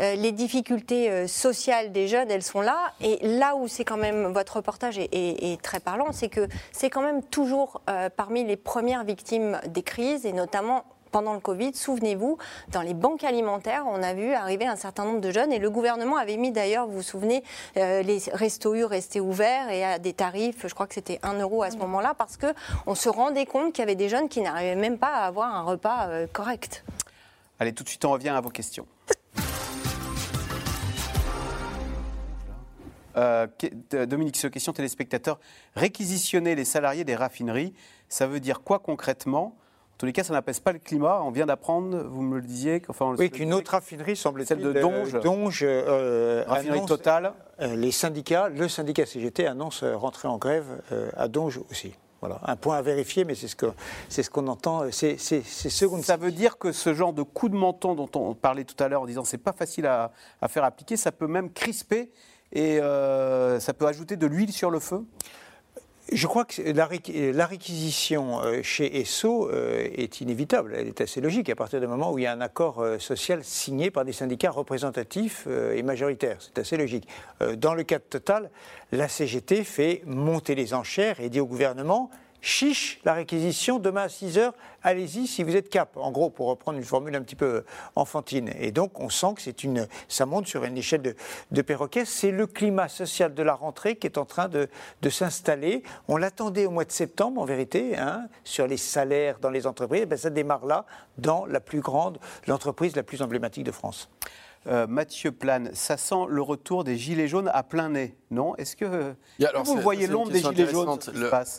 Euh, 0.00 0.14
les 0.14 0.32
difficultés 0.32 1.26
sociales 1.28 1.92
des 1.92 2.08
jeunes, 2.08 2.30
elles 2.30 2.42
sont 2.42 2.60
là. 2.60 2.92
Et 3.00 3.18
là 3.26 3.54
où 3.56 3.68
c'est 3.68 3.84
quand 3.84 3.96
même, 3.96 4.32
votre 4.32 4.56
reportage 4.56 4.98
est, 4.98 5.62
très 5.62 5.80
parlant, 5.80 6.12
c'est 6.12 6.28
que 6.28 6.48
c'est 6.72 6.90
quand 6.90 7.02
même 7.02 7.22
toujours 7.22 7.82
parmi 8.16 8.44
les 8.44 8.56
premières 8.56 9.04
victimes 9.04 9.60
des 9.68 9.82
crises, 9.82 10.26
et 10.26 10.32
notamment 10.32 10.84
pendant 11.12 11.34
le 11.34 11.40
Covid, 11.40 11.74
souvenez-vous, 11.74 12.38
dans 12.68 12.82
les 12.82 12.94
banques 12.94 13.22
alimentaires, 13.22 13.84
on 13.86 14.02
a 14.02 14.14
vu 14.14 14.32
arriver 14.32 14.66
un 14.66 14.76
certain 14.76 15.04
nombre 15.04 15.20
de 15.20 15.30
jeunes 15.30 15.52
et 15.52 15.58
le 15.58 15.70
gouvernement 15.70 16.16
avait 16.16 16.38
mis 16.38 16.50
d'ailleurs, 16.50 16.86
vous 16.86 16.96
vous 16.96 17.02
souvenez, 17.02 17.44
euh, 17.76 18.02
les 18.02 18.18
restos 18.32 18.74
U 18.74 18.84
restaient 18.84 19.20
ouverts 19.20 19.70
et 19.70 19.84
à 19.84 19.98
des 19.98 20.14
tarifs, 20.14 20.66
je 20.66 20.74
crois 20.74 20.86
que 20.86 20.94
c'était 20.94 21.20
1 21.22 21.38
euro 21.38 21.62
à 21.62 21.70
ce 21.70 21.76
moment-là, 21.76 22.14
parce 22.16 22.36
qu'on 22.38 22.94
se 22.94 23.08
rendait 23.08 23.46
compte 23.46 23.74
qu'il 23.74 23.82
y 23.82 23.84
avait 23.84 23.94
des 23.94 24.08
jeunes 24.08 24.28
qui 24.28 24.40
n'arrivaient 24.40 24.74
même 24.74 24.98
pas 24.98 25.14
à 25.14 25.26
avoir 25.26 25.54
un 25.54 25.62
repas 25.62 26.08
euh, 26.08 26.26
correct. 26.32 26.84
Allez, 27.60 27.72
tout 27.72 27.84
de 27.84 27.88
suite, 27.88 28.04
on 28.04 28.10
revient 28.10 28.30
à 28.30 28.40
vos 28.40 28.50
questions. 28.50 28.86
Euh, 33.16 33.46
Dominique, 34.06 34.36
sur 34.36 34.50
question 34.50 34.72
téléspectateur, 34.72 35.38
réquisitionner 35.76 36.54
les 36.54 36.64
salariés 36.64 37.04
des 37.04 37.14
raffineries, 37.14 37.74
ça 38.08 38.26
veut 38.26 38.40
dire 38.40 38.62
quoi 38.62 38.78
concrètement? 38.78 39.54
Tous 40.02 40.06
les 40.06 40.12
cas, 40.12 40.24
ça 40.24 40.32
n'apaise 40.32 40.58
pas 40.58 40.72
le 40.72 40.80
climat. 40.80 41.22
On 41.22 41.30
vient 41.30 41.46
d'apprendre, 41.46 41.96
vous 42.08 42.22
me 42.22 42.40
le 42.40 42.42
disiez. 42.42 42.82
Enfin, 42.88 43.14
oui, 43.16 43.30
qu'une 43.30 43.54
autre 43.54 43.70
raffinerie, 43.70 44.16
semble-t-il, 44.16 44.48
celle 44.48 44.58
de 44.60 44.72
Donge, 44.72 45.12
Donge 45.20 45.62
euh, 45.62 46.42
raffinerie 46.44 46.84
totale. 46.86 47.34
Euh, 47.60 47.76
les 47.76 47.92
syndicats, 47.92 48.48
le 48.48 48.68
syndicat 48.68 49.06
CGT 49.06 49.46
annonce 49.46 49.84
rentrer 49.84 50.26
en 50.26 50.38
grève 50.38 50.82
euh, 50.90 51.08
à 51.16 51.28
Donge 51.28 51.60
aussi. 51.70 51.94
Voilà, 52.18 52.40
un 52.42 52.56
point 52.56 52.78
à 52.78 52.82
vérifier, 52.82 53.24
mais 53.24 53.36
c'est 53.36 53.46
ce 53.46 53.54
qu'on 53.54 53.74
ce 54.08 54.28
qu'on 54.28 54.48
entend. 54.48 54.90
C'est 54.90 55.18
ce 55.18 55.40
Ça 56.02 56.16
veut 56.16 56.32
dire 56.32 56.58
que 56.58 56.72
ce 56.72 56.94
genre 56.94 57.12
de 57.12 57.22
coup 57.22 57.48
de 57.48 57.54
menton 57.54 57.94
dont 57.94 58.10
on 58.16 58.34
parlait 58.34 58.64
tout 58.64 58.82
à 58.82 58.88
l'heure 58.88 59.02
en 59.02 59.06
disant 59.06 59.22
c'est 59.22 59.38
pas 59.38 59.52
facile 59.52 59.86
à, 59.86 60.10
à, 60.40 60.48
faire 60.48 60.64
appliquer, 60.64 60.96
ça 60.96 61.12
peut 61.12 61.28
même 61.28 61.52
crisper 61.52 62.10
et 62.50 62.78
ça 62.80 63.72
peut 63.72 63.86
ajouter 63.86 64.16
de 64.16 64.26
l'huile 64.26 64.52
sur 64.52 64.72
le 64.72 64.80
feu? 64.80 65.04
Je 66.14 66.26
crois 66.26 66.44
que 66.44 66.62
la, 66.62 67.46
réquisition 67.46 68.40
euh, 68.40 68.62
chez 68.62 69.00
ESSO 69.00 69.48
euh, 69.48 69.88
est 69.94 70.20
inévitable, 70.20 70.74
elle 70.76 70.88
est 70.88 71.00
assez 71.00 71.20
logique 71.20 71.48
à 71.48 71.56
partir 71.56 71.80
du 71.80 71.86
moment 71.86 72.12
où 72.12 72.18
il 72.18 72.22
y 72.22 72.26
a 72.26 72.32
un 72.32 72.40
accord 72.40 72.80
euh, 72.80 72.98
social 72.98 73.42
signé 73.42 73.90
par 73.90 74.04
des 74.04 74.12
syndicats 74.12 74.50
représentatifs 74.50 75.46
et 75.46 75.82
majoritaires. 75.82 76.36
C'est 76.40 76.58
assez 76.58 76.76
logique. 76.76 77.08
Dans 77.56 77.74
le 77.74 77.82
cas 77.82 77.98
de 77.98 78.04
Total, 78.04 78.50
la 78.90 79.08
CGT 79.08 79.64
fait 79.64 80.02
monter 80.06 80.54
les 80.54 80.74
enchères 80.74 81.20
et 81.20 81.28
dit 81.28 81.40
au 81.40 81.46
gouvernement 81.46 82.10
chiche 82.42 83.00
la 83.04 83.14
réquisition, 83.14 83.78
demain 83.78 84.02
à 84.02 84.08
6 84.08 84.36
heures, 84.36 84.52
allez-y 84.82 85.26
si 85.26 85.44
vous 85.44 85.56
êtes 85.56 85.70
cap. 85.70 85.96
En 85.96 86.10
gros, 86.10 86.28
pour 86.28 86.48
reprendre 86.48 86.76
une 86.76 86.84
formule 86.84 87.14
un 87.14 87.22
petit 87.22 87.36
peu 87.36 87.64
enfantine. 87.94 88.50
Et 88.58 88.72
donc, 88.72 89.00
on 89.00 89.08
sent 89.08 89.34
que 89.36 89.40
c'est 89.40 89.64
une, 89.64 89.88
ça 90.08 90.26
monte 90.26 90.46
sur 90.46 90.64
une 90.64 90.76
échelle 90.76 91.02
de, 91.02 91.14
de 91.52 91.62
perroquet. 91.62 92.04
C'est 92.04 92.32
le 92.32 92.46
climat 92.46 92.88
social 92.88 93.32
de 93.32 93.42
la 93.42 93.54
rentrée 93.54 93.96
qui 93.96 94.06
est 94.06 94.18
en 94.18 94.24
train 94.24 94.48
de, 94.48 94.68
de 95.00 95.08
s'installer. 95.08 95.84
On 96.08 96.16
l'attendait 96.16 96.66
au 96.66 96.70
mois 96.70 96.84
de 96.84 96.92
septembre, 96.92 97.40
en 97.40 97.44
vérité, 97.44 97.96
hein, 97.96 98.26
sur 98.44 98.66
les 98.66 98.76
salaires 98.76 99.38
dans 99.38 99.50
les 99.50 99.66
entreprises. 99.66 100.06
Ben, 100.06 100.18
ça 100.18 100.30
démarre 100.30 100.66
là, 100.66 100.84
dans 101.18 101.46
la 101.46 101.60
plus 101.60 101.80
grande, 101.80 102.18
l'entreprise 102.48 102.96
la 102.96 103.04
plus 103.04 103.22
emblématique 103.22 103.64
de 103.64 103.72
France. 103.72 104.10
Euh, 104.68 104.86
Mathieu 104.86 105.32
Plane, 105.32 105.70
ça 105.72 105.96
sent 105.96 106.26
le 106.28 106.40
retour 106.40 106.84
des 106.84 106.96
Gilets 106.96 107.26
jaunes 107.26 107.50
à 107.52 107.64
plein 107.64 107.88
nez, 107.88 108.16
non? 108.30 108.54
Est-ce 108.56 108.76
que, 108.76 109.14
vous 109.64 109.80
voyez 109.80 110.06
l'ombre 110.06 110.30
des 110.30 110.40
Gilets 110.40 110.70
jaunes 110.70 110.98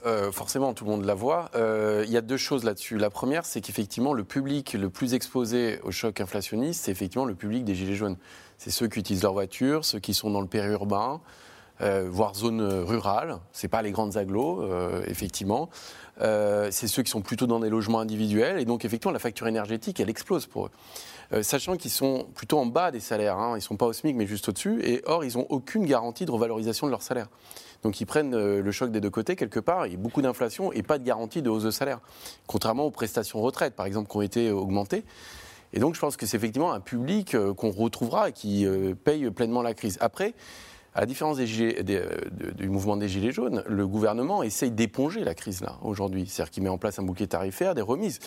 euh, 0.05 0.31
Forcément, 0.31 0.73
tout 0.73 0.85
le 0.85 0.91
monde 0.91 1.03
la 1.03 1.13
voit. 1.13 1.51
Euh, 1.55 2.03
il 2.05 2.11
y 2.11 2.17
a 2.17 2.21
deux 2.21 2.37
choses 2.37 2.63
là-dessus. 2.63 2.97
La 2.97 3.09
première, 3.09 3.45
c'est 3.45 3.59
qu'effectivement, 3.59 4.13
le 4.13 4.23
public 4.23 4.73
le 4.73 4.89
plus 4.89 5.13
exposé 5.13 5.79
au 5.83 5.91
choc 5.91 6.21
inflationniste, 6.21 6.85
c'est 6.85 6.91
effectivement 6.91 7.25
le 7.25 7.35
public 7.35 7.65
des 7.65 7.75
Gilets 7.75 7.95
jaunes. 7.95 8.17
C'est 8.57 8.71
ceux 8.71 8.87
qui 8.87 8.99
utilisent 8.99 9.23
leur 9.23 9.33
voiture, 9.33 9.83
ceux 9.83 9.99
qui 9.99 10.13
sont 10.13 10.29
dans 10.29 10.41
le 10.41 10.47
périurbain, 10.47 11.19
voire 11.81 12.33
zone 12.35 12.61
rurale. 12.61 13.39
C'est 13.51 13.67
pas 13.67 13.81
les 13.81 13.91
grandes 13.91 14.15
agglos, 14.15 14.63
effectivement. 15.05 15.69
c'est 16.21 16.87
ceux 16.87 17.03
qui 17.03 17.11
sont 17.11 17.21
plutôt 17.21 17.47
dans 17.47 17.59
des 17.59 17.69
logements 17.69 17.99
individuels. 17.99 18.59
Et 18.59 18.65
donc, 18.65 18.85
effectivement, 18.85 19.11
la 19.11 19.19
facture 19.19 19.47
énergétique, 19.47 19.99
elle 19.99 20.09
explose 20.09 20.45
pour 20.45 20.67
eux. 20.67 20.71
Euh, 21.31 21.43
sachant 21.43 21.77
qu'ils 21.77 21.91
sont 21.91 22.27
plutôt 22.35 22.59
en 22.59 22.65
bas 22.65 22.91
des 22.91 22.99
salaires. 22.99 23.37
Hein. 23.37 23.51
Ils 23.53 23.55
ne 23.55 23.61
sont 23.61 23.77
pas 23.77 23.85
au 23.85 23.93
SMIC, 23.93 24.15
mais 24.15 24.27
juste 24.27 24.49
au-dessus. 24.49 24.81
Et 24.83 25.01
or, 25.05 25.23
ils 25.23 25.37
n'ont 25.37 25.47
aucune 25.49 25.85
garantie 25.85 26.25
de 26.25 26.31
revalorisation 26.31 26.87
de 26.87 26.91
leur 26.91 27.01
salaire. 27.01 27.27
Donc 27.83 27.99
ils 27.99 28.05
prennent 28.05 28.33
euh, 28.33 28.61
le 28.61 28.71
choc 28.71 28.91
des 28.91 29.01
deux 29.01 29.09
côtés 29.09 29.35
quelque 29.35 29.59
part. 29.59 29.81
A 29.81 29.87
beaucoup 29.89 30.21
d'inflation 30.21 30.71
et 30.73 30.83
pas 30.83 30.97
de 30.97 31.03
garantie 31.03 31.41
de 31.41 31.49
hausse 31.49 31.63
de 31.63 31.71
salaire. 31.71 31.99
Contrairement 32.47 32.85
aux 32.85 32.91
prestations 32.91 33.41
retraite, 33.41 33.75
par 33.75 33.85
exemple, 33.85 34.09
qui 34.09 34.17
ont 34.17 34.21
été 34.21 34.51
augmentées. 34.51 35.03
Et 35.73 35.79
donc 35.79 35.95
je 35.95 35.99
pense 35.99 36.17
que 36.17 36.25
c'est 36.25 36.37
effectivement 36.37 36.71
un 36.71 36.79
public 36.79 37.35
euh, 37.35 37.53
qu'on 37.53 37.71
retrouvera 37.71 38.29
et 38.29 38.31
qui 38.31 38.65
paye 39.03 39.29
pleinement 39.31 39.61
la 39.61 39.73
crise. 39.73 39.97
Après, 40.01 40.33
à 40.95 40.99
la 40.99 41.05
différence 41.07 41.37
du 41.37 42.69
mouvement 42.69 42.97
des 42.97 43.09
Gilets 43.09 43.31
jaunes, 43.31 43.63
le 43.67 43.87
gouvernement 43.87 44.43
essaye 44.43 44.69
d'éponger 44.69 45.23
la 45.23 45.33
crise 45.33 45.61
là 45.61 45.77
aujourd'hui. 45.81 46.27
C'est-à-dire 46.27 46.51
qu'il 46.51 46.61
met 46.61 46.69
en 46.69 46.77
place 46.77 46.99
un 46.99 47.03
bouquet 47.03 47.25
tarifaire, 47.25 47.73
des 47.73 47.81
remises 47.81 48.19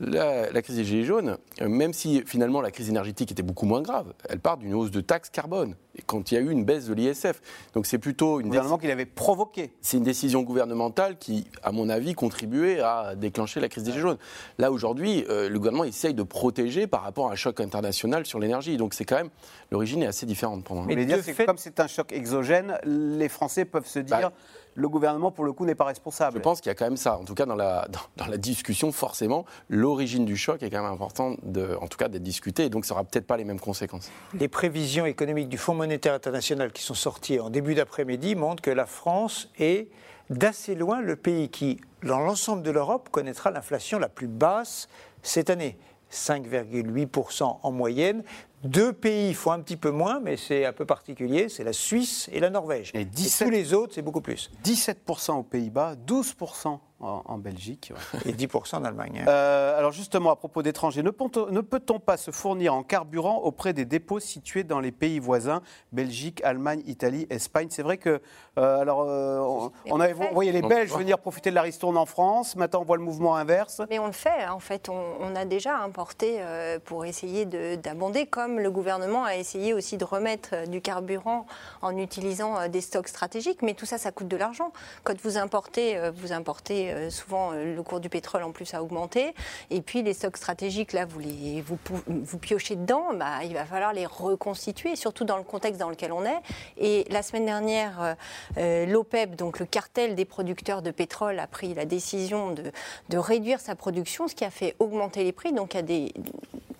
la, 0.00 0.62
crise 0.62 0.76
des 0.76 0.84
Gilets 0.84 1.04
jaunes, 1.04 1.38
euh, 1.60 1.68
même 1.68 1.92
si 1.92 2.22
finalement 2.26 2.60
la 2.60 2.70
crise 2.70 2.88
énergétique 2.88 3.32
était 3.32 3.42
beaucoup 3.42 3.66
moins 3.66 3.82
grave, 3.82 4.12
elle 4.28 4.38
part 4.38 4.56
d'une 4.56 4.74
hausse 4.74 4.90
de 4.90 5.00
taxes 5.00 5.30
carbone. 5.30 5.74
Et 5.96 6.02
quand 6.02 6.30
il 6.30 6.34
y 6.34 6.38
a 6.38 6.40
eu 6.40 6.50
une 6.50 6.64
baisse 6.64 6.86
de 6.86 6.94
l'ISF. 6.94 7.40
Donc 7.74 7.86
c'est 7.86 7.98
plutôt 7.98 8.38
une. 8.38 8.46
gouvernement 8.48 8.78
qu'il 8.78 8.90
avait 8.90 9.06
provoqué. 9.06 9.72
C'est 9.80 9.96
une 9.96 10.04
décision 10.04 10.42
gouvernementale 10.42 11.18
qui, 11.18 11.48
à 11.64 11.72
mon 11.72 11.88
avis, 11.88 12.14
contribuait 12.14 12.80
à 12.80 13.16
déclencher 13.16 13.58
la 13.58 13.68
crise 13.68 13.82
des 13.82 13.90
Gilets 13.90 14.02
jaunes. 14.02 14.18
Là, 14.58 14.70
aujourd'hui, 14.70 15.24
euh, 15.28 15.48
le 15.48 15.58
gouvernement 15.58 15.84
essaye 15.84 16.14
de 16.14 16.22
protéger 16.22 16.86
par 16.86 17.02
rapport 17.02 17.28
à 17.28 17.32
un 17.32 17.36
choc 17.36 17.60
international 17.60 18.26
sur 18.26 18.38
l'énergie. 18.38 18.76
Donc 18.76 18.94
c'est 18.94 19.04
quand 19.04 19.16
même. 19.16 19.30
L'origine 19.72 20.02
est 20.02 20.06
assez 20.06 20.26
différente 20.26 20.62
pour 20.62 20.76
moi. 20.76 20.84
Mais, 20.86 21.06
comme 21.44 21.58
c'est 21.58 21.80
un 21.80 21.88
choc 21.88 22.12
exogène, 22.12 22.78
les 22.84 23.28
Français 23.28 23.64
peuvent 23.64 23.86
se 23.86 23.98
dire. 23.98 24.30
Bah, 24.30 24.32
le 24.78 24.88
gouvernement, 24.88 25.32
pour 25.32 25.44
le 25.44 25.52
coup, 25.52 25.66
n'est 25.66 25.74
pas 25.74 25.84
responsable. 25.84 26.36
Je 26.38 26.42
pense 26.42 26.60
qu'il 26.60 26.70
y 26.70 26.72
a 26.72 26.74
quand 26.76 26.84
même 26.84 26.96
ça. 26.96 27.18
En 27.18 27.24
tout 27.24 27.34
cas, 27.34 27.46
dans 27.46 27.56
la, 27.56 27.88
dans, 28.16 28.26
la 28.26 28.36
discussion, 28.36 28.92
forcément, 28.92 29.44
l'origine 29.68 30.24
du 30.24 30.36
choc 30.36 30.62
est 30.62 30.70
quand 30.70 30.82
même 30.82 30.92
importante, 30.92 31.38
de, 31.42 31.76
en 31.80 31.88
tout 31.88 31.98
cas, 31.98 32.06
d'être 32.08 32.22
discutée. 32.22 32.66
Et 32.66 32.70
donc, 32.70 32.84
ça 32.84 32.94
n'aura 32.94 33.04
peut-être 33.04 33.26
pas 33.26 33.36
les 33.36 33.44
mêmes 33.44 33.58
conséquences. 33.58 34.08
Les 34.34 34.46
prévisions 34.46 35.04
économiques 35.04 35.48
du 35.48 35.58
Fonds 35.58 35.74
monétaire 35.74 36.14
international 36.14 36.70
qui 36.70 36.82
sont 36.82 36.94
sorties 36.94 37.40
en 37.40 37.50
début 37.50 37.74
d'après-midi 37.74 38.36
montrent 38.36 38.62
que 38.62 38.70
la 38.70 38.86
France 38.86 39.50
est 39.58 39.88
d'assez 40.30 40.76
loin 40.76 41.00
le 41.00 41.16
pays 41.16 41.48
qui, 41.48 41.80
dans 42.04 42.20
l'ensemble 42.20 42.62
de 42.62 42.70
l'Europe, 42.70 43.08
connaîtra 43.10 43.50
l'inflation 43.50 43.98
la 43.98 44.08
plus 44.08 44.28
basse 44.28 44.88
cette 45.22 45.50
année. 45.50 45.76
5,8% 46.12 47.58
en 47.62 47.72
moyenne. 47.72 48.22
Deux 48.64 48.92
pays 48.92 49.34
font 49.34 49.52
un 49.52 49.60
petit 49.60 49.76
peu 49.76 49.90
moins, 49.90 50.18
mais 50.20 50.36
c'est 50.36 50.64
un 50.64 50.72
peu 50.72 50.84
particulier, 50.84 51.48
c'est 51.48 51.62
la 51.62 51.72
Suisse 51.72 52.28
et 52.32 52.40
la 52.40 52.50
Norvège. 52.50 52.90
Et, 52.94 53.06
tous 53.06 53.50
les 53.50 53.72
autres, 53.72 53.94
c'est 53.94 54.02
beaucoup 54.02 54.20
plus. 54.20 54.50
17% 54.64 55.32
aux 55.34 55.42
Pays-Bas, 55.44 55.94
12% 56.06 56.78
en, 57.00 57.38
Belgique. 57.38 57.92
Et 58.26 58.32
10% 58.32 58.76
en 58.76 58.84
Allemagne. 58.84 59.20
Hein. 59.22 59.28
Euh, 59.28 59.78
alors 59.78 59.92
justement, 59.92 60.30
à 60.30 60.36
propos 60.36 60.62
d'étrangers, 60.62 61.02
ne 61.02 61.10
peut-on 61.10 62.00
pas 62.00 62.16
se 62.16 62.30
fournir 62.30 62.74
en 62.74 62.82
carburant 62.82 63.38
auprès 63.38 63.72
des 63.72 63.84
dépôts 63.84 64.20
situés 64.20 64.64
dans 64.64 64.80
les 64.80 64.90
pays 64.90 65.18
voisins, 65.18 65.62
Belgique, 65.92 66.42
Allemagne, 66.44 66.82
Italie, 66.86 67.26
Espagne? 67.30 67.68
C'est 67.70 67.82
vrai 67.82 67.98
que, 67.98 68.20
euh, 68.58 68.80
alors, 68.80 69.02
euh, 69.02 69.68
on, 69.86 70.00
avait 70.00 70.14
voyé 70.32 70.52
les 70.52 70.62
Belges 70.62 70.92
venir 70.92 71.18
profiter 71.18 71.50
de 71.50 71.54
la 71.54 71.62
ristourne 71.62 71.96
en 71.96 72.06
France, 72.06 72.56
maintenant 72.56 72.80
on 72.80 72.84
voit 72.84 72.96
le 72.96 73.02
mouvement 73.02 73.36
inverse. 73.36 73.80
Mais 73.90 73.98
on 73.98 74.06
le 74.06 74.12
fait, 74.12 74.46
en 74.48 74.60
fait, 74.60 74.88
on, 74.88 75.36
a 75.36 75.44
déjà 75.44 75.76
importé 75.78 76.40
pour 76.84 77.04
essayer 77.04 77.44
d'abonder, 77.76 78.26
comme 78.26 78.58
le 78.58 78.70
gouvernement 78.70 79.24
a 79.24 79.36
essayé 79.36 79.74
aussi 79.74 79.98
de 79.98 80.04
remettre 80.04 80.68
du 80.68 80.80
carburant 80.80 81.46
en 81.82 81.96
utilisant 81.96 82.68
des 82.68 82.80
stocks 82.80 83.08
stratégiques, 83.08 83.62
mais 83.62 83.74
tout 83.74 83.86
ça, 83.86 83.98
ça 83.98 84.10
coûte 84.10 84.28
de 84.28 84.36
l'argent. 84.36 84.72
Quand 85.04 85.14
vous 85.22 85.36
importez, 85.36 86.10
vous 86.14 86.32
importez 86.32 86.87
euh, 86.92 87.10
souvent, 87.10 87.52
euh, 87.52 87.74
le 87.74 87.82
cours 87.82 88.00
du 88.00 88.08
pétrole 88.08 88.42
en 88.42 88.52
plus 88.52 88.74
a 88.74 88.82
augmenté. 88.82 89.34
Et 89.70 89.82
puis 89.82 90.02
les 90.02 90.14
stocks 90.14 90.36
stratégiques, 90.36 90.92
là, 90.92 91.04
vous, 91.04 91.18
les, 91.18 91.62
vous, 91.62 92.38
piochez 92.38 92.76
dedans, 92.76 93.14
bah, 93.14 93.44
il 93.44 93.54
va 93.54 93.64
falloir 93.64 93.92
les 93.92 94.06
reconstituer, 94.06 94.96
surtout 94.96 95.24
dans 95.24 95.36
le 95.36 95.42
contexte 95.42 95.80
dans 95.80 95.90
lequel 95.90 96.12
on 96.12 96.24
est. 96.24 96.40
Et 96.76 97.04
la 97.10 97.22
semaine 97.22 97.46
dernière, 97.46 98.16
euh, 98.56 98.86
l'OPEP, 98.86 99.36
donc 99.36 99.58
le 99.58 99.66
cartel 99.66 100.14
des 100.14 100.24
producteurs 100.24 100.82
de 100.82 100.90
pétrole, 100.90 101.38
a 101.38 101.46
pris 101.46 101.74
la 101.74 101.84
décision 101.84 102.52
de, 102.52 102.72
de 103.08 103.18
réduire 103.18 103.60
sa 103.60 103.74
production, 103.74 104.28
ce 104.28 104.34
qui 104.34 104.44
a 104.44 104.50
fait 104.50 104.76
augmenter 104.78 105.24
les 105.24 105.32
prix. 105.32 105.52
Donc 105.52 105.74
il 105.74 105.76
y 105.76 105.80
a, 105.80 105.82
des, 105.82 106.12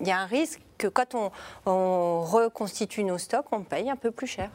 il 0.00 0.06
y 0.06 0.10
a 0.10 0.18
un 0.18 0.26
risque 0.26 0.60
que 0.78 0.86
quand 0.86 1.14
on, 1.14 1.30
on 1.66 2.22
reconstitue 2.22 3.04
nos 3.04 3.18
stocks, 3.18 3.46
on 3.52 3.62
paye 3.62 3.90
un 3.90 3.96
peu 3.96 4.10
plus 4.10 4.26
cher. 4.26 4.50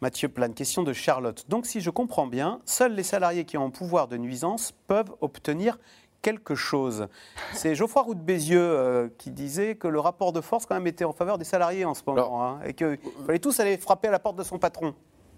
Mathieu 0.00 0.28
Plane, 0.28 0.54
question 0.54 0.84
de 0.84 0.92
Charlotte. 0.92 1.44
Donc, 1.48 1.66
si 1.66 1.80
je 1.80 1.90
comprends 1.90 2.28
bien, 2.28 2.60
seuls 2.64 2.94
les 2.94 3.02
salariés 3.02 3.44
qui 3.44 3.56
ont 3.58 3.66
un 3.66 3.70
pouvoir 3.70 4.06
de 4.06 4.16
nuisance 4.16 4.72
peuvent 4.86 5.12
obtenir 5.20 5.78
quelque 6.22 6.54
chose. 6.54 7.08
C'est 7.52 7.74
Geoffroy 7.74 8.02
Roux 8.02 8.14
de 8.14 8.20
Bézieux 8.20 8.60
euh, 8.60 9.08
qui 9.18 9.30
disait 9.30 9.74
que 9.74 9.88
le 9.88 9.98
rapport 9.98 10.32
de 10.32 10.40
force 10.40 10.66
quand 10.66 10.74
même 10.74 10.86
était 10.86 11.04
en 11.04 11.12
faveur 11.12 11.38
des 11.38 11.44
salariés 11.44 11.84
en 11.84 11.94
ce 11.94 12.02
moment 12.06 12.44
hein, 12.44 12.60
et 12.64 12.74
qu'il 12.74 12.98
fallait 13.26 13.38
tous 13.38 13.58
aller 13.60 13.76
frapper 13.76 14.08
à 14.08 14.10
la 14.12 14.18
porte 14.18 14.36
de 14.36 14.44
son 14.44 14.58
patron. 14.58 14.94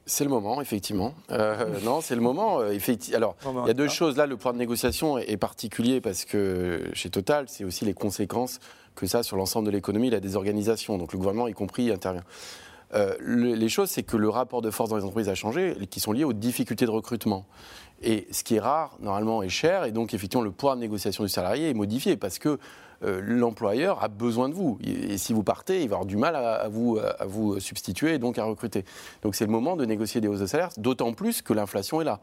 C'est 0.07 0.25
le 0.25 0.31
moment, 0.31 0.61
effectivement. 0.61 1.15
Euh, 1.31 1.79
non, 1.85 2.01
c'est 2.01 2.15
le 2.15 2.21
moment. 2.21 2.61
Euh, 2.61 2.77
Alors, 3.15 3.37
il 3.65 3.67
y 3.67 3.71
a 3.71 3.75
deux 3.75 3.89
choses. 3.89 4.17
Là, 4.17 4.27
le 4.27 4.37
point 4.37 4.53
de 4.53 4.59
négociation 4.59 5.19
est 5.19 5.37
particulier 5.37 6.01
parce 6.01 6.25
que 6.25 6.91
chez 6.93 7.11
Total, 7.11 7.47
c'est 7.49 7.65
aussi 7.65 7.85
les 7.85 7.95
conséquences 7.95 8.59
que 8.95 9.07
ça 9.07 9.23
sur 9.23 9.37
l'ensemble 9.37 9.67
de 9.67 9.71
l'économie, 9.71 10.11
la 10.11 10.21
désorganisation. 10.21 10.99
Donc, 10.99 11.13
le 11.13 11.19
gouvernement, 11.19 11.49
y 11.49 11.55
compris, 11.55 11.91
intervient. 11.91 12.25
Euh, 12.95 13.15
les 13.21 13.69
choses, 13.69 13.91
c'est 13.91 14.03
que 14.03 14.17
le 14.17 14.29
rapport 14.29 14.63
de 14.63 14.71
force 14.71 14.91
dans 14.91 14.97
les 14.97 15.05
entreprises 15.05 15.29
a 15.29 15.35
changé, 15.35 15.77
qui 15.91 16.01
sont 16.01 16.13
liées 16.13 16.25
aux 16.25 16.33
difficultés 16.33 16.87
de 16.87 16.91
recrutement. 16.91 17.47
Et 18.03 18.27
ce 18.31 18.43
qui 18.43 18.57
est 18.57 18.61
rare, 18.61 18.97
normalement, 19.01 19.43
est 19.43 19.49
cher, 19.49 19.85
et 19.85 19.93
donc 19.93 20.15
effectivement, 20.15 20.43
le 20.43 20.51
poids 20.51 20.75
de 20.75 20.81
négociation 20.81 21.23
du 21.23 21.29
salarié 21.29 21.71
est 21.71 21.75
modifié 21.75 22.17
parce 22.17 22.39
que 22.39 22.59
euh, 23.03 23.21
l'employeur 23.23 24.03
a 24.03 24.09
besoin 24.09 24.49
de 24.49 24.55
vous. 24.55 24.79
Et, 24.83 25.19
si 25.19 25.33
vous 25.33 25.43
partez, 25.43 25.83
il 25.83 25.89
va 25.89 25.97
avoir 25.97 26.07
du 26.07 26.17
mal 26.17 26.35
à, 26.37 26.69
vous, 26.69 26.99
à 26.99 27.25
vous 27.27 27.61
substituer 27.61 28.15
et 28.15 28.19
donc 28.19 28.39
à 28.39 28.45
recruter. 28.45 28.85
Donc 29.23 29.35
c'est 29.35 29.47
le 29.47 29.53
moment 29.53 29.77
de 29.77 29.85
négocier 29.85 30.21
des 30.21 30.29
hausses 30.29 30.41
de 30.41 30.47
salaire, 30.47 30.71
d'autant 30.77 31.13
plus 31.13 31.43
que 31.43 31.53
l'inflation 31.53 32.01
est 32.01 32.05
là. 32.05 32.21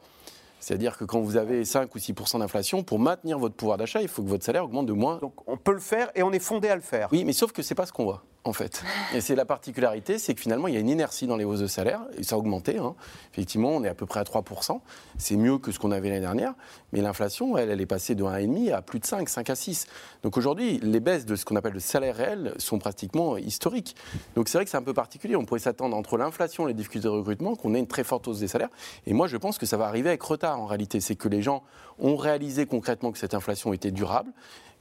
C'est-à-dire 0.59 0.97
que 0.97 1.05
quand 1.05 1.21
vous 1.21 1.37
avez 1.37 1.63
5 1.65 1.93
ou 1.93 1.99
6% 1.99 2.39
d'inflation, 2.39 2.83
pour 2.83 2.99
maintenir 2.99 3.37
votre 3.37 3.55
pouvoir 3.55 3.77
d'achat, 3.77 4.01
il 4.01 4.07
faut 4.07 4.23
que 4.23 4.29
votre 4.29 4.43
salaire 4.43 4.65
augmente 4.65 4.87
de 4.87 4.93
moins. 4.93 5.17
Donc 5.17 5.33
on 5.47 5.57
peut 5.57 5.73
le 5.73 5.79
faire 5.79 6.09
et 6.15 6.23
on 6.23 6.31
est 6.31 6.39
fondé 6.39 6.67
à 6.67 6.75
le 6.75 6.81
faire. 6.81 7.09
Oui, 7.11 7.23
mais 7.23 7.33
sauf 7.33 7.51
que 7.51 7.61
ce 7.61 7.73
n'est 7.73 7.75
pas 7.75 7.85
ce 7.85 7.93
qu'on 7.93 8.05
voit 8.05 8.23
en 8.47 8.53
fait. 8.53 8.83
Et 9.13 9.21
c'est 9.21 9.35
la 9.35 9.45
particularité, 9.45 10.17
c'est 10.17 10.33
que 10.33 10.41
finalement, 10.41 10.67
il 10.67 10.73
y 10.73 10.77
a 10.77 10.79
une 10.79 10.89
inertie 10.89 11.27
dans 11.27 11.37
les 11.37 11.45
hausses 11.45 11.59
de 11.59 11.67
salaire, 11.67 12.01
et 12.17 12.23
ça 12.23 12.35
a 12.35 12.37
augmenté. 12.37 12.77
Hein. 12.77 12.95
Effectivement, 13.33 13.69
on 13.69 13.83
est 13.83 13.89
à 13.89 13.93
peu 13.93 14.05
près 14.05 14.19
à 14.19 14.23
3%. 14.23 14.79
C'est 15.17 15.35
mieux 15.35 15.57
que 15.57 15.71
ce 15.71 15.79
qu'on 15.79 15.91
avait 15.91 16.09
l'année 16.09 16.21
dernière, 16.21 16.53
mais 16.91 17.01
l'inflation, 17.01 17.57
elle, 17.57 17.69
elle 17.69 17.81
est 17.81 17.85
passée 17.85 18.15
de 18.15 18.23
1,5 18.23 18.73
à 18.73 18.81
plus 18.81 18.99
de 18.99 19.05
5, 19.05 19.27
5 19.27 19.49
à 19.49 19.55
6. 19.55 19.87
Donc 20.23 20.37
aujourd'hui, 20.37 20.79
les 20.81 20.99
baisses 20.99 21.25
de 21.25 21.35
ce 21.35 21.45
qu'on 21.45 21.55
appelle 21.55 21.73
le 21.73 21.79
salaire 21.79 22.15
réel 22.15 22.53
sont 22.57 22.79
pratiquement 22.79 23.37
historiques. 23.37 23.95
Donc 24.35 24.47
c'est 24.49 24.57
vrai 24.57 24.65
que 24.65 24.71
c'est 24.71 24.77
un 24.77 24.83
peu 24.83 24.93
particulier. 24.93 25.35
On 25.35 25.45
pourrait 25.45 25.59
s'attendre 25.59 25.95
entre 25.95 26.17
l'inflation 26.17 26.65
et 26.65 26.69
les 26.69 26.73
difficultés 26.73 27.07
de 27.07 27.13
recrutement 27.13 27.55
qu'on 27.55 27.75
ait 27.75 27.79
une 27.79 27.87
très 27.87 28.03
forte 28.03 28.27
hausse 28.27 28.39
des 28.39 28.47
salaires. 28.47 28.69
Et 29.05 29.13
moi, 29.13 29.27
je 29.27 29.37
pense 29.37 29.57
que 29.57 29.65
ça 29.65 29.77
va 29.77 29.85
arriver 29.85 30.09
avec 30.09 30.21
retard 30.23 30.59
en 30.59 30.65
réalité. 30.65 30.99
C'est 30.99 31.15
que 31.15 31.27
les 31.27 31.41
gens 31.41 31.63
ont 31.99 32.15
réalisé 32.15 32.65
concrètement 32.65 33.11
que 33.11 33.17
cette 33.17 33.33
inflation 33.33 33.73
était 33.73 33.91
durable 33.91 34.31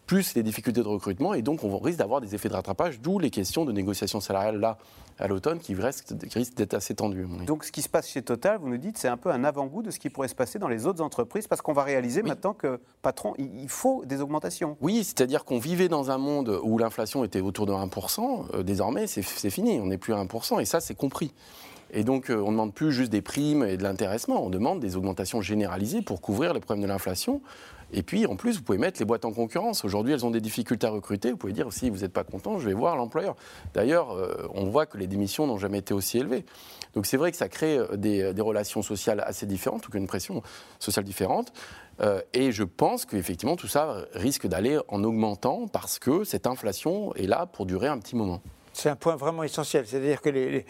plus 0.07 0.35
les 0.35 0.43
difficultés 0.43 0.83
de 0.83 0.89
recrutement, 0.89 1.35
et 1.35 1.43
donc 1.43 1.65
on 1.65 1.79
risque 1.79 1.99
d'avoir 1.99 2.21
des 2.21 2.35
effets 2.35 2.49
de 2.49 2.55
rattrapage, 2.55 3.01
d'où 3.01 3.19
les 3.19 3.31
questions 3.31 3.65
de 3.65 3.73
négociation 3.73 4.21
salariale 4.21 4.59
là 4.61 4.79
à 5.19 5.29
l'automne 5.29 5.59
qui 5.59 5.75
risquent, 5.75 6.13
d'être 6.57 6.75
assez 6.75 6.95
tendues. 6.95 7.27
Donc 7.47 7.65
ce 7.65 7.73
qui 7.73 7.83
se 7.83 7.89
passe 7.89 8.09
chez 8.09 8.23
Total, 8.23 8.59
vous 8.59 8.69
nous 8.69 8.77
dites, 8.77 8.99
c'est 8.99 9.09
un 9.09 9.17
peu 9.17 9.31
un 9.31 9.45
avant-goût 9.45 9.83
de 9.83 9.91
ce 9.91 9.99
qui 9.99 10.11
pourrait 10.11 10.29
se 10.29 10.35
passer 10.35 10.59
dans 10.59 10.69
les 10.69 10.87
autres 10.87 11.03
entreprises, 11.03 11.47
parce 11.47 11.63
qu'on 11.63 11.73
va 11.73 11.83
réaliser 11.83 12.23
maintenant 12.23 12.53
que, 12.53 12.81
patron, 13.03 13.35
il 13.39 13.69
faut 13.69 14.05
des 14.05 14.21
augmentations. 14.21 14.77
Oui, 14.81 15.05
c'est-à-dire 15.05 15.45
qu'on 15.45 15.59
vivait 15.59 15.89
dans 15.89 16.11
un 16.11 16.19
monde 16.19 16.61
où 16.63 16.79
l'inflation 16.79 17.25
était 17.25 17.41
autour 17.41 17.67
de 17.67 17.73
1%, 17.73 18.47
euh, 18.55 18.63
désormais 18.63 19.07
c'est 19.07 19.23
fini, 19.51 19.81
on 19.81 19.87
n'est 19.87 19.99
plus 19.99 20.13
à 20.13 20.23
1%, 20.23 20.61
et 20.61 20.65
ça 20.65 20.81
c'est 20.81 20.95
compris. 20.95 21.33
Et 21.93 22.03
donc, 22.03 22.27
on 22.31 22.47
ne 22.47 22.51
demande 22.51 22.75
plus 22.75 22.93
juste 22.93 23.13
des 23.13 23.23
primes 23.23 23.63
et 23.63 23.77
de 23.77 23.83
l'intéressement, 23.85 24.45
on 24.45 24.51
demande 24.51 24.81
des 24.81 24.97
augmentations 24.97 25.41
généralisées 25.41 26.03
pour 26.03 26.21
couvrir 26.21 26.53
les 26.53 26.61
problèmes 26.61 26.83
de 26.83 26.89
l'inflation. 26.89 27.41
Et 27.93 28.03
puis, 28.03 28.27
en 28.27 28.37
plus, 28.37 28.57
vous 28.57 28.63
pouvez 28.63 28.79
mettre 28.79 28.99
les 28.99 29.05
boîtes 29.05 29.25
en 29.25 29.33
concurrence. 29.33 29.85
Aujourd'hui, 29.85 30.13
elles 30.13 30.27
ont 30.27 30.31
des 30.31 30.41
difficultés 30.41 30.87
à 30.87 30.91
recruter. 30.91 31.31
Vous 31.31 31.37
pouvez 31.37 31.53
dire, 31.53 31.73
si 31.73 31.91
vous 31.91 31.99
n'êtes 31.99 32.13
pas 32.13 32.25
content, 32.25 32.59
je 32.59 32.67
vais 32.67 32.75
voir 32.75 32.97
l'employeur. 32.97 33.37
D'ailleurs, 33.75 34.17
on 34.55 34.65
voit 34.67 34.87
que 34.87 34.99
les 34.99 35.07
démissions 35.07 35.47
n'ont 35.47 35.59
jamais 35.59 35.79
été 35.79 35.95
aussi 35.95 36.19
élevées. 36.19 36.45
Donc, 36.95 37.07
c'est 37.07 37.17
vrai 37.17 37.31
que 37.31 37.37
ça 37.37 37.49
crée 37.49 37.79
des, 37.95 38.33
des 38.35 38.43
relations 38.43 38.83
sociales 38.83 39.23
assez 39.25 39.47
différentes, 39.47 39.87
ou 39.87 39.97
une 39.97 40.07
pression 40.07 40.43
sociale 40.79 41.05
différente. 41.05 41.53
Euh, 42.01 42.21
et 42.35 42.53
je 42.53 42.65
pense 42.65 43.07
qu'effectivement, 43.07 43.57
tout 43.57 43.69
ça 43.69 44.05
risque 44.15 44.47
d'aller 44.47 44.79
en 44.89 45.03
augmentant 45.05 45.67
parce 45.69 45.99
que 45.99 46.25
cette 46.25 46.47
inflation 46.47 47.15
est 47.15 47.27
là 47.27 47.47
pour 47.47 47.67
durer 47.67 47.89
un 47.89 47.99
petit 47.99 48.17
moment. 48.17 48.43
C'est 48.73 48.91
un 48.91 48.97
point 48.97 49.17
vraiment 49.17 49.43
essentiel. 49.43 49.87
C'est-à-dire 49.87 50.21
que 50.21 50.29
les 50.29 50.67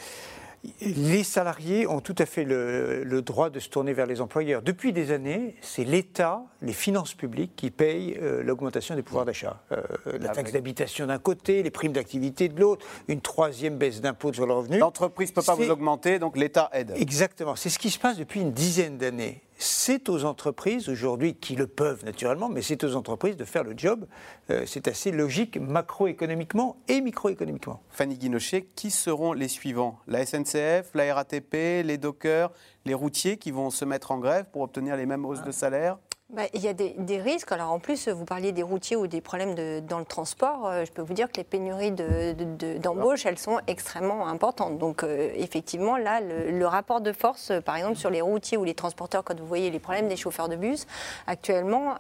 salariés 1.25 1.87
ont 1.87 2.01
tout 2.01 2.15
à 2.19 2.27
fait 2.27 2.45
le, 2.45 3.23
droit 3.23 3.51
de 3.51 3.59
se 3.59 3.69
tourner 3.69 3.93
vers 3.93 4.07
les 4.07 4.21
employeurs. 4.21 4.63
Depuis 4.63 4.93
des 4.93 5.11
années, 5.11 5.57
c'est 5.61 5.85
l'État, 5.85 6.43
les 6.63 6.73
finances 6.73 7.15
publiques 7.15 7.53
qui 7.57 7.71
payent 7.71 8.19
euh, 8.21 8.43
l'augmentation 8.43 8.95
des 8.95 9.03
pouvoirs 9.03 9.25
d'achat. 9.25 9.61
Euh, 9.73 9.83
la 10.21 10.29
taxe 10.31 10.53
d'habitation 10.53 11.07
d'un 11.07 11.19
côté, 11.19 11.63
les 11.63 11.71
primes 11.71 11.93
d'activité 11.93 12.49
de 12.49 12.61
l'autre, 12.61 12.87
une 13.09 13.21
troisième 13.21 13.77
baisse 13.77 14.01
d'impôts 14.01 14.33
sur 14.33 14.47
le 14.47 14.53
revenu. 14.53 14.79
L'entreprise 14.79 15.31
ne 15.31 15.35
peut 15.35 15.43
pas 15.43 15.55
vous 15.55 15.71
augmenter, 15.71 16.19
donc 16.19 16.37
l'État 16.37 16.71
aide. 16.73 16.93
Exactement. 16.97 17.57
C'est 17.57 17.71
ce 17.71 17.79
qui 17.79 17.91
se 17.91 17.99
passe 17.99 18.17
depuis 18.17 18.41
une 18.41 18.53
dizaine 18.53 18.99
d'années 18.99 19.43
c'est 19.59 20.09
aux 20.09 20.25
entreprises 20.25 20.89
aujourd'hui 20.89 21.35
qui 21.35 21.57
le 21.57 21.67
peuvent 21.67 22.05
naturellement, 22.05 22.49
mais 22.49 22.63
c'est 22.63 22.85
aux 22.85 22.95
entreprises 22.95 23.37
de 23.37 23.45
faire 23.45 23.65
le 23.65 23.75
job. 23.77 24.07
Euh, 24.51 24.65
c'est 24.67 24.89
assez 24.89 25.11
logique 25.11 25.59
macroéconomiquement 25.59 26.77
et 26.89 27.01
microéconomiquement. 27.01 27.83
Fanny 27.91 28.19
Guinochet, 28.19 28.69
qui 28.75 28.91
seront 28.91 29.33
les 29.33 29.49
suivants? 29.49 29.99
La 30.07 30.27
SNCF, 30.27 30.91
la 30.95 31.15
RATP, 31.15 31.83
les 31.85 31.99
dockers, 31.99 32.53
les 32.85 32.95
routiers 32.95 33.37
qui 33.39 33.51
vont 33.51 33.71
se 33.71 33.85
mettre 33.85 34.11
en 34.11 34.19
grève 34.19 34.47
pour 34.53 34.63
obtenir 34.63 34.97
les 34.97 35.07
mêmes 35.07 35.25
hausses 35.25 35.43
de 35.43 35.53
salaire? 35.53 35.99
Bah, 36.31 36.43
il 36.55 36.61
y 36.61 36.67
a 36.67 36.73
des, 36.73 37.21
risques. 37.21 37.53
Alors 37.53 37.71
en 37.71 37.79
plus, 37.79 38.09
vous 38.09 38.25
parliez 38.25 38.51
des 38.51 38.65
routiers 38.65 38.97
ou 38.97 39.07
des 39.07 39.21
problèmes 39.21 39.55
dans 39.83 40.01
le 40.01 40.05
transport. 40.05 40.67
Euh, 40.67 40.85
je 40.85 40.91
peux 40.91 41.01
vous 41.01 41.15
dire 41.15 41.31
que 41.31 41.37
les 41.37 41.45
pénuries 41.45 41.93
d'embauche, 41.93 43.23
de, 43.23 43.29
elles 43.29 43.39
sont 43.39 43.61
extrêmement 43.69 44.27
importantes. 44.27 44.77
Donc 44.77 45.05
euh, 45.05 45.31
effectivement, 45.37 45.97
là, 45.97 46.21
le, 46.21 46.67
rapport 46.67 47.01
de 47.01 47.13
force, 47.13 47.53
euh, 47.53 47.61
par 47.61 47.77
exemple 47.77 47.95
sur 47.95 48.11
les 48.11 48.21
routiers 48.21 48.57
ou 48.57 48.65
les 48.65 48.75
transporteurs, 48.75 49.23
quand 49.23 49.39
vous 49.39 49.47
voyez 49.47 49.71
les 49.71 49.79
problèmes 49.79 50.09
des 50.09 50.17
chauffeurs 50.17 50.49
de 50.49 50.57
bus, 50.57 50.87
actuellement, 51.29 51.95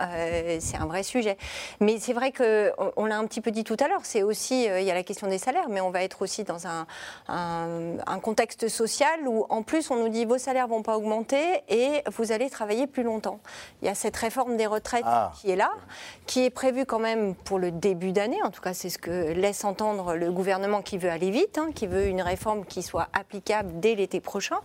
c'est 0.58 0.76
un 0.76 0.86
vrai 0.86 1.04
sujet. 1.04 1.38
Mais 1.80 1.98
c'est 2.00 2.12
vrai 2.12 2.32
qu'on 2.32 2.92
on, 2.96 3.04
l'a 3.04 3.18
un 3.18 3.26
petit 3.26 3.40
peu 3.40 3.52
dit 3.52 3.62
tout 3.62 3.76
à 3.78 3.86
l'heure. 3.86 4.00
C'est 4.02 4.24
aussi, 4.24 4.64
il 4.64 4.82
y 4.82 4.90
a 4.90 4.94
la 4.94 5.04
question 5.04 5.28
des 5.28 5.38
salaires, 5.38 5.68
mais 5.68 5.80
on 5.80 5.90
va 5.90 6.02
être 6.02 6.22
aussi 6.22 6.42
dans 6.42 6.66
un, 6.66 6.86
contexte 8.22 8.66
social 8.66 9.28
où 9.28 9.46
en 9.50 9.62
plus 9.62 9.90
on 9.90 9.96
nous 9.96 10.08
dit 10.08 10.24
vos 10.24 10.38
salaires 10.38 10.66
vont 10.66 10.82
pas 10.82 10.96
augmenter 10.96 11.62
et 11.68 12.02
vous 12.10 12.32
allez 12.32 12.50
travailler 12.50 12.88
plus 12.88 13.04
longtemps. 13.04 13.38
Il 13.82 13.86
y 13.86 13.88
a 13.88 13.94
cette 13.94 14.15
réforme 14.16 14.56
des 14.56 14.66
retraites 14.66 15.04
ah. 15.06 15.32
qui 15.34 15.50
est 15.50 15.56
là, 15.56 15.70
qui 16.26 16.44
est 16.44 16.50
prévue 16.50 16.86
quand 16.86 16.98
même 16.98 17.34
pour 17.34 17.58
le 17.58 17.70
début 17.70 18.12
d'année. 18.12 18.42
En 18.42 18.50
tout 18.50 18.60
cas, 18.60 18.74
c'est 18.74 18.88
ce 18.88 18.98
que 18.98 19.32
laisse 19.32 19.64
entendre 19.64 20.14
le 20.14 20.32
gouvernement 20.32 20.82
qui 20.82 20.98
veut 20.98 21.10
aller 21.10 21.30
vite, 21.30 21.58
hein, 21.58 21.70
qui 21.74 21.86
veut 21.86 22.06
une 22.06 22.22
réforme 22.22 22.64
qui 22.64 22.82
soit 22.82 23.08
applicable 23.12 23.80
dès 23.80 23.94
l'été 23.94 24.20
prochain. 24.20 24.58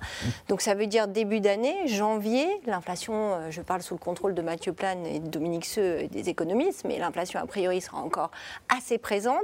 Donc 0.48 0.62
ça 0.62 0.74
veut 0.74 0.88
dire 0.88 1.08
début 1.08 1.40
d'année, 1.40 1.88
janvier, 1.88 2.48
l'inflation, 2.66 3.14
euh, 3.14 3.52
je 3.52 3.62
parle 3.62 3.82
sous 3.82 3.94
le 3.94 4.00
contrôle 4.00 4.34
de 4.34 4.42
Mathieu 4.42 4.74
Plane 4.74 5.06
et 5.06 5.20
de 5.20 5.28
Dominique 5.28 5.66
Seux, 5.66 6.08
des 6.08 6.30
économistes, 6.30 6.84
mais 6.86 6.98
l'inflation 6.98 7.40
a 7.40 7.46
priori 7.46 7.82
sera 7.82 8.00
encore 8.00 8.32
assez 8.70 8.98
présente. 8.98 9.44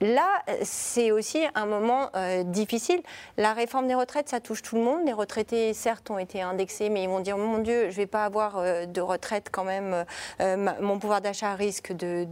Là, 0.00 0.42
c'est 0.62 1.10
aussi 1.10 1.42
un 1.54 1.66
moment 1.66 2.08
euh, 2.16 2.42
difficile. 2.42 3.02
La 3.36 3.52
réforme 3.52 3.86
des 3.86 3.94
retraites, 3.94 4.30
ça 4.30 4.40
touche 4.40 4.62
tout 4.62 4.76
le 4.76 4.82
monde. 4.82 5.00
Les 5.04 5.12
retraités, 5.12 5.74
certes, 5.74 6.10
ont 6.10 6.18
été 6.18 6.40
indexés, 6.40 6.88
mais 6.88 7.02
ils 7.02 7.08
vont 7.08 7.20
dire 7.20 7.36
mon 7.36 7.58
Dieu, 7.58 7.82
je 7.84 7.88
ne 7.88 7.96
vais 7.96 8.06
pas 8.06 8.24
avoir 8.24 8.56
euh, 8.56 8.86
de 8.86 9.02
retraite 9.02 9.48
quand 9.52 9.64
même. 9.64 10.06
Euh, 10.40 10.56
mon 10.80 10.98
pouvoir 10.98 11.20
d'achat 11.20 11.54
risque 11.54 11.92
de, 11.92 12.26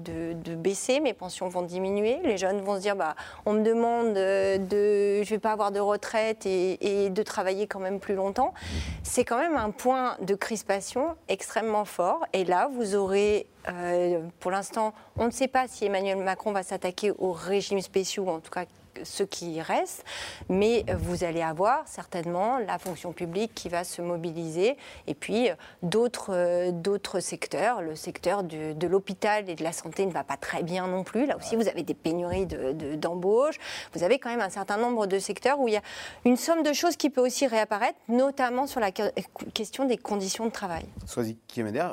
baisser, 0.57 1.01
mes 1.01 1.13
pensions 1.13 1.49
vont 1.49 1.61
diminuer. 1.61 2.21
Les 2.25 2.39
jeunes 2.39 2.63
vont 2.63 2.77
se 2.77 2.81
dire 2.81 2.97
bah, 2.97 3.15
on 3.45 3.53
me 3.53 3.63
demande 3.63 4.15
de, 4.15 5.23
je 5.23 5.29
ne 5.29 5.29
vais 5.29 5.39
pas 5.39 5.53
avoir 5.53 5.71
de 5.71 5.81
retraite 5.81 6.47
et, 6.47 7.05
et 7.05 7.11
de 7.11 7.23
travailler 7.23 7.67
quand 7.67 7.81
même 7.81 8.01
plus 8.01 8.15
longtemps. 8.15 8.55
C'est 9.03 9.27
quand 9.27 9.39
même 9.39 9.59
un 9.59 9.71
point 9.71 10.17
de 10.23 10.35
crispation 10.35 11.17
extrêmement 11.29 11.85
fort. 11.85 12.25
Et 12.33 12.47
là, 12.47 12.71
vous 12.73 12.95
aurez 12.95 13.47
euh, 13.69 14.21
pour 14.41 14.51
l'instant, 14.51 14.95
on 15.17 15.27
ne 15.27 15.31
sait 15.31 15.49
pas 15.49 15.69
si 15.69 15.85
Emmanuel 15.85 16.19
Macron 16.19 16.53
va 16.53 16.63
s'attaquer 16.63 17.13
aux 17.19 17.33
régimes 17.33 17.81
spéciaux, 17.81 18.29
en 18.29 18.41
tout 18.41 18.51
cas 18.51 18.65
ceux 19.05 19.27
qui 19.27 19.61
restent, 19.61 20.05
mais 20.49 20.85
vous 20.99 21.25
allez 21.25 21.43
avoir 21.43 21.87
certainement 21.87 22.59
la 22.59 22.79
fonction 22.79 23.13
publique 23.13 23.55
qui 23.55 23.69
va 23.69 23.85
se 23.85 24.03
mobiliser 24.03 24.77
et 25.07 25.15
puis 25.15 25.51
euh, 25.51 25.55
d'autres 25.83 26.35
euh, 26.35 26.71
d'autres 26.73 27.21
secteurs. 27.21 27.83
Le 27.83 27.95
secteur 27.95 28.43
de, 28.43 28.87
l'hôpital 28.87 29.49
et 29.49 29.55
de 29.55 29.63
la 29.63 29.73
santé 29.73 30.07
ne 30.07 30.13
va 30.13 30.25
pas 30.25 30.37
très 30.37 30.63
bien 30.63 30.87
non 30.87 31.05
plus. 31.05 31.27
Là 31.27 31.37
aussi, 31.37 31.57
vous 31.57 31.69
avez 31.69 31.83
des 31.83 31.95
pénuries 31.95 32.47
d'embauche. 32.47 33.59
De, 33.59 33.99
vous 33.99 34.05
avez 34.05 34.19
quand 34.19 34.31
même 34.31 34.41
un 34.41 34.51
certain 34.51 34.77
nombre 34.77 35.07
de 35.07 35.19
secteurs 35.19 35.61
où 35.61 35.69
il 35.69 35.75
y 35.75 35.77
a 35.77 35.83
une 36.25 36.37
somme 36.37 36.63
de 36.63 36.73
choses 36.73 36.97
qui 36.97 37.11
peut 37.11 37.21
aussi 37.21 37.47
réapparaître, 37.47 37.99
notamment 38.09 38.67
sur 38.67 38.81
la 38.81 38.91
question 38.91 39.85
des 39.85 39.97
conditions 39.97 40.47
de 40.47 40.51
travail. 40.51 40.87
Sois-y, 41.07 41.37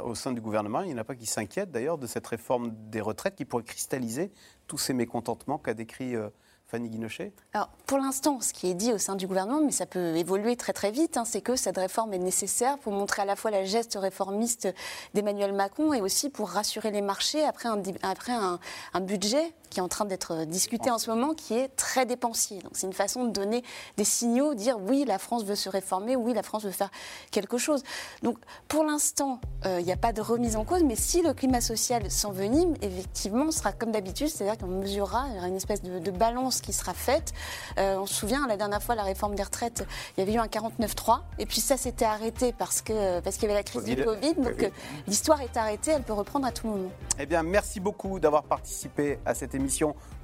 au 0.04 0.16
sein 0.16 0.32
du 0.32 0.42
gouvernement, 0.42 0.82
il 0.82 0.88
n'y 0.88 0.94
en 0.94 0.98
a 0.98 1.04
pas 1.04 1.16
qui 1.16 1.26
s'inquiètent 1.26 1.72
d'ailleurs 1.72 1.98
de 1.98 2.08
cette 2.08 2.28
réforme 2.28 2.72
des 2.90 3.02
retraites 3.02 3.36
qui 3.36 3.46
pourrait 3.46 3.64
cristalliser 3.64 4.32
tous 4.68 4.78
ces 4.78 4.94
mécontentements 4.94 5.58
qu'a 5.58 5.74
décrit 5.74 6.16
euh, 6.16 6.30
Fanny 6.68 6.90
Guinochet 6.90 7.34
pour 7.86 8.00
l'instant, 8.00 8.42
ce 8.42 8.52
qui 8.52 8.70
est 8.70 8.74
dit 8.74 8.92
au 8.92 8.98
sein 8.98 9.16
du 9.16 9.28
gouvernement, 9.28 9.62
mais 9.64 9.72
ça 9.72 9.86
peut 9.86 10.16
évoluer 10.16 10.56
très 10.56 10.74
très 10.74 10.92
vite, 10.92 11.18
hein, 11.18 11.26
c'est 11.26 11.42
que 11.42 11.56
cette 11.56 11.78
réforme 11.78 12.14
est 12.14 12.20
nécessaire 12.20 12.78
pour 12.80 12.92
montrer 12.92 13.22
à 13.22 13.26
la 13.26 13.36
fois 13.36 13.52
la 13.52 13.64
geste 13.64 13.98
réformiste 14.00 14.68
d'Emmanuel 15.14 15.54
Macron 15.54 15.94
et 15.94 16.02
aussi 16.02 16.30
pour 16.30 16.50
rassurer 16.50 16.92
les 16.92 17.02
marchés 17.02 17.44
après 17.44 17.70
un 17.70 19.02
budget 19.02 19.54
qui 19.76 19.80
est 19.82 19.84
en 19.84 19.90
train 19.90 20.06
d'être 20.06 20.46
discuté 20.46 20.90
en 20.90 20.98
ce 20.98 21.10
moment, 21.10 21.34
qui 21.34 21.54
est 21.54 21.68
très 21.76 22.06
dépensier. 22.06 22.60
Donc 22.60 22.72
c'est 22.76 22.88
une 22.88 22.94
façon 22.94 23.26
de 23.26 23.32
donner 23.32 23.62
des 23.98 24.06
signaux, 24.06 24.54
dire 24.54 24.78
oui, 24.80 25.04
la 25.06 25.20
France 25.20 25.44
veut 25.44 25.56
se 25.56 25.68
réformer, 25.68 26.16
oui, 26.16 26.34
la 26.34 26.44
France 26.44 26.64
veut 26.64 26.72
faire 26.72 26.90
quelque 27.30 27.58
chose. 27.58 27.84
Donc 28.24 28.38
pour 28.70 28.86
l'instant, 28.86 29.42
euh, 29.66 29.82
il 29.82 29.86
n'y 29.86 29.92
a 29.92 29.98
pas 29.98 30.14
de 30.14 30.22
remise 30.22 30.56
en 30.56 30.64
cause, 30.64 30.82
mais 30.84 30.96
si 30.96 31.22
le 31.22 31.34
climat 31.34 31.60
social 31.60 32.10
s'envenime, 32.10 32.76
effectivement, 32.82 33.52
ce 33.52 33.60
sera 33.60 33.74
comme 33.74 33.92
d'habitude, 33.92 34.30
c'est-à-dire 34.30 34.58
qu'on 34.58 34.68
mesurera, 34.68 35.26
il 35.30 35.36
y 35.36 35.38
aura 35.40 35.50
une 35.50 35.58
espèce 35.58 35.82
de, 35.82 36.12
balance 36.12 36.62
qui 36.62 36.72
sera 36.72 36.94
faite. 36.94 37.34
Euh, 37.78 37.98
on 37.98 38.06
se 38.06 38.14
souvient, 38.14 38.48
la 38.48 38.56
dernière 38.56 38.82
fois, 38.82 38.96
la 38.96 39.04
réforme 39.04 39.36
des 39.36 39.44
retraites, 39.44 39.86
il 40.16 40.22
y 40.22 40.24
avait 40.24 40.36
eu 40.36 40.40
un 40.40 40.46
49-3, 40.46 41.20
et 41.38 41.46
puis 41.46 41.60
ça 41.60 41.76
s'était 41.76 42.06
arrêté 42.06 42.54
parce 42.54 42.82
qu'il 42.82 42.96
parce 43.26 43.36
qu'il 43.36 43.50
y 43.50 43.52
avait 43.52 43.60
la 43.60 43.64
crise 43.64 43.84
du 43.84 44.02
Covid, 44.02 44.36
donc 44.36 44.64
euh, 44.64 44.70
l'histoire 45.06 45.42
est 45.42 45.58
arrêtée, 45.58 45.92
elle 45.92 46.04
peut 46.04 46.14
reprendre 46.14 46.48
à 46.48 46.54
tout 46.54 46.68
moment. 46.68 46.92
Eh 47.20 47.26
bien, 47.26 47.44
merci 47.44 47.82
beaucoup 47.82 48.22
d'avoir 48.22 48.44
participé 48.44 49.20
à 49.26 49.36
cette 49.36 49.54
émission 49.54 49.65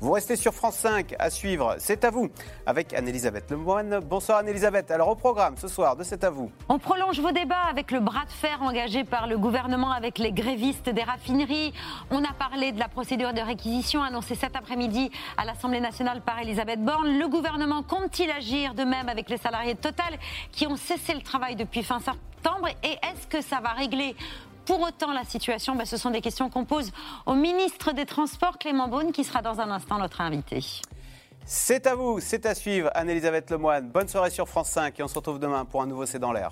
vous 0.01 0.11
restez 0.11 0.35
sur 0.35 0.53
France 0.53 0.77
5 0.77 1.15
à 1.19 1.29
suivre. 1.29 1.75
C'est 1.77 2.03
à 2.03 2.09
vous 2.09 2.29
avec 2.65 2.93
Anne-Elisabeth 2.93 3.51
Lemoine. 3.51 3.99
Bonsoir 3.99 4.39
Anne-Elisabeth. 4.39 4.89
Alors 4.89 5.09
au 5.09 5.15
programme 5.15 5.55
ce 5.57 5.67
soir 5.67 5.95
de 5.95 6.03
C'est 6.03 6.23
à 6.23 6.29
vous. 6.29 6.51
On 6.69 6.79
prolonge 6.79 7.19
vos 7.19 7.31
débats 7.31 7.67
avec 7.69 7.91
le 7.91 7.99
bras 7.99 8.25
de 8.25 8.31
fer 8.31 8.61
engagé 8.61 9.03
par 9.03 9.27
le 9.27 9.37
gouvernement 9.37 9.91
avec 9.91 10.17
les 10.17 10.31
grévistes 10.31 10.89
des 10.89 11.03
raffineries. 11.03 11.73
On 12.09 12.23
a 12.23 12.33
parlé 12.33 12.71
de 12.71 12.79
la 12.79 12.87
procédure 12.87 13.33
de 13.33 13.41
réquisition 13.41 14.01
annoncée 14.01 14.35
cet 14.35 14.55
après-midi 14.55 15.11
à 15.37 15.45
l'Assemblée 15.45 15.81
nationale 15.81 16.21
par 16.21 16.39
Elisabeth 16.39 16.83
Borne. 16.83 17.19
Le 17.19 17.27
gouvernement 17.27 17.83
compte-t-il 17.83 18.31
agir 18.31 18.73
de 18.73 18.83
même 18.83 19.07
avec 19.07 19.29
les 19.29 19.37
salariés 19.37 19.75
de 19.75 19.79
Total 19.79 20.17
qui 20.51 20.65
ont 20.65 20.77
cessé 20.77 21.13
le 21.13 21.21
travail 21.21 21.55
depuis 21.55 21.83
fin 21.83 21.99
septembre? 21.99 22.69
Et 22.83 22.93
est-ce 22.93 23.27
que 23.27 23.41
ça 23.41 23.59
va 23.59 23.69
régler 23.69 24.15
pour 24.71 24.83
autant, 24.83 25.11
la 25.11 25.25
situation, 25.25 25.75
bah, 25.75 25.85
ce 25.85 25.97
sont 25.97 26.11
des 26.11 26.21
questions 26.21 26.49
qu'on 26.49 26.63
pose 26.63 26.93
au 27.25 27.33
ministre 27.33 27.91
des 27.91 28.05
Transports, 28.05 28.57
Clément 28.57 28.87
Beaune, 28.87 29.11
qui 29.11 29.25
sera 29.25 29.41
dans 29.41 29.59
un 29.59 29.69
instant 29.69 29.97
notre 29.97 30.21
invité. 30.21 30.63
C'est 31.43 31.87
à 31.87 31.95
vous, 31.95 32.21
c'est 32.21 32.45
à 32.45 32.55
suivre, 32.55 32.89
Anne-Elisabeth 32.95 33.51
Lemoine. 33.51 33.89
Bonne 33.89 34.07
soirée 34.07 34.29
sur 34.29 34.47
France 34.47 34.69
5 34.69 34.97
et 34.97 35.03
on 35.03 35.09
se 35.09 35.15
retrouve 35.15 35.39
demain 35.39 35.65
pour 35.65 35.81
un 35.81 35.87
nouveau 35.87 36.05
C'est 36.05 36.19
dans 36.19 36.31
l'air. 36.31 36.51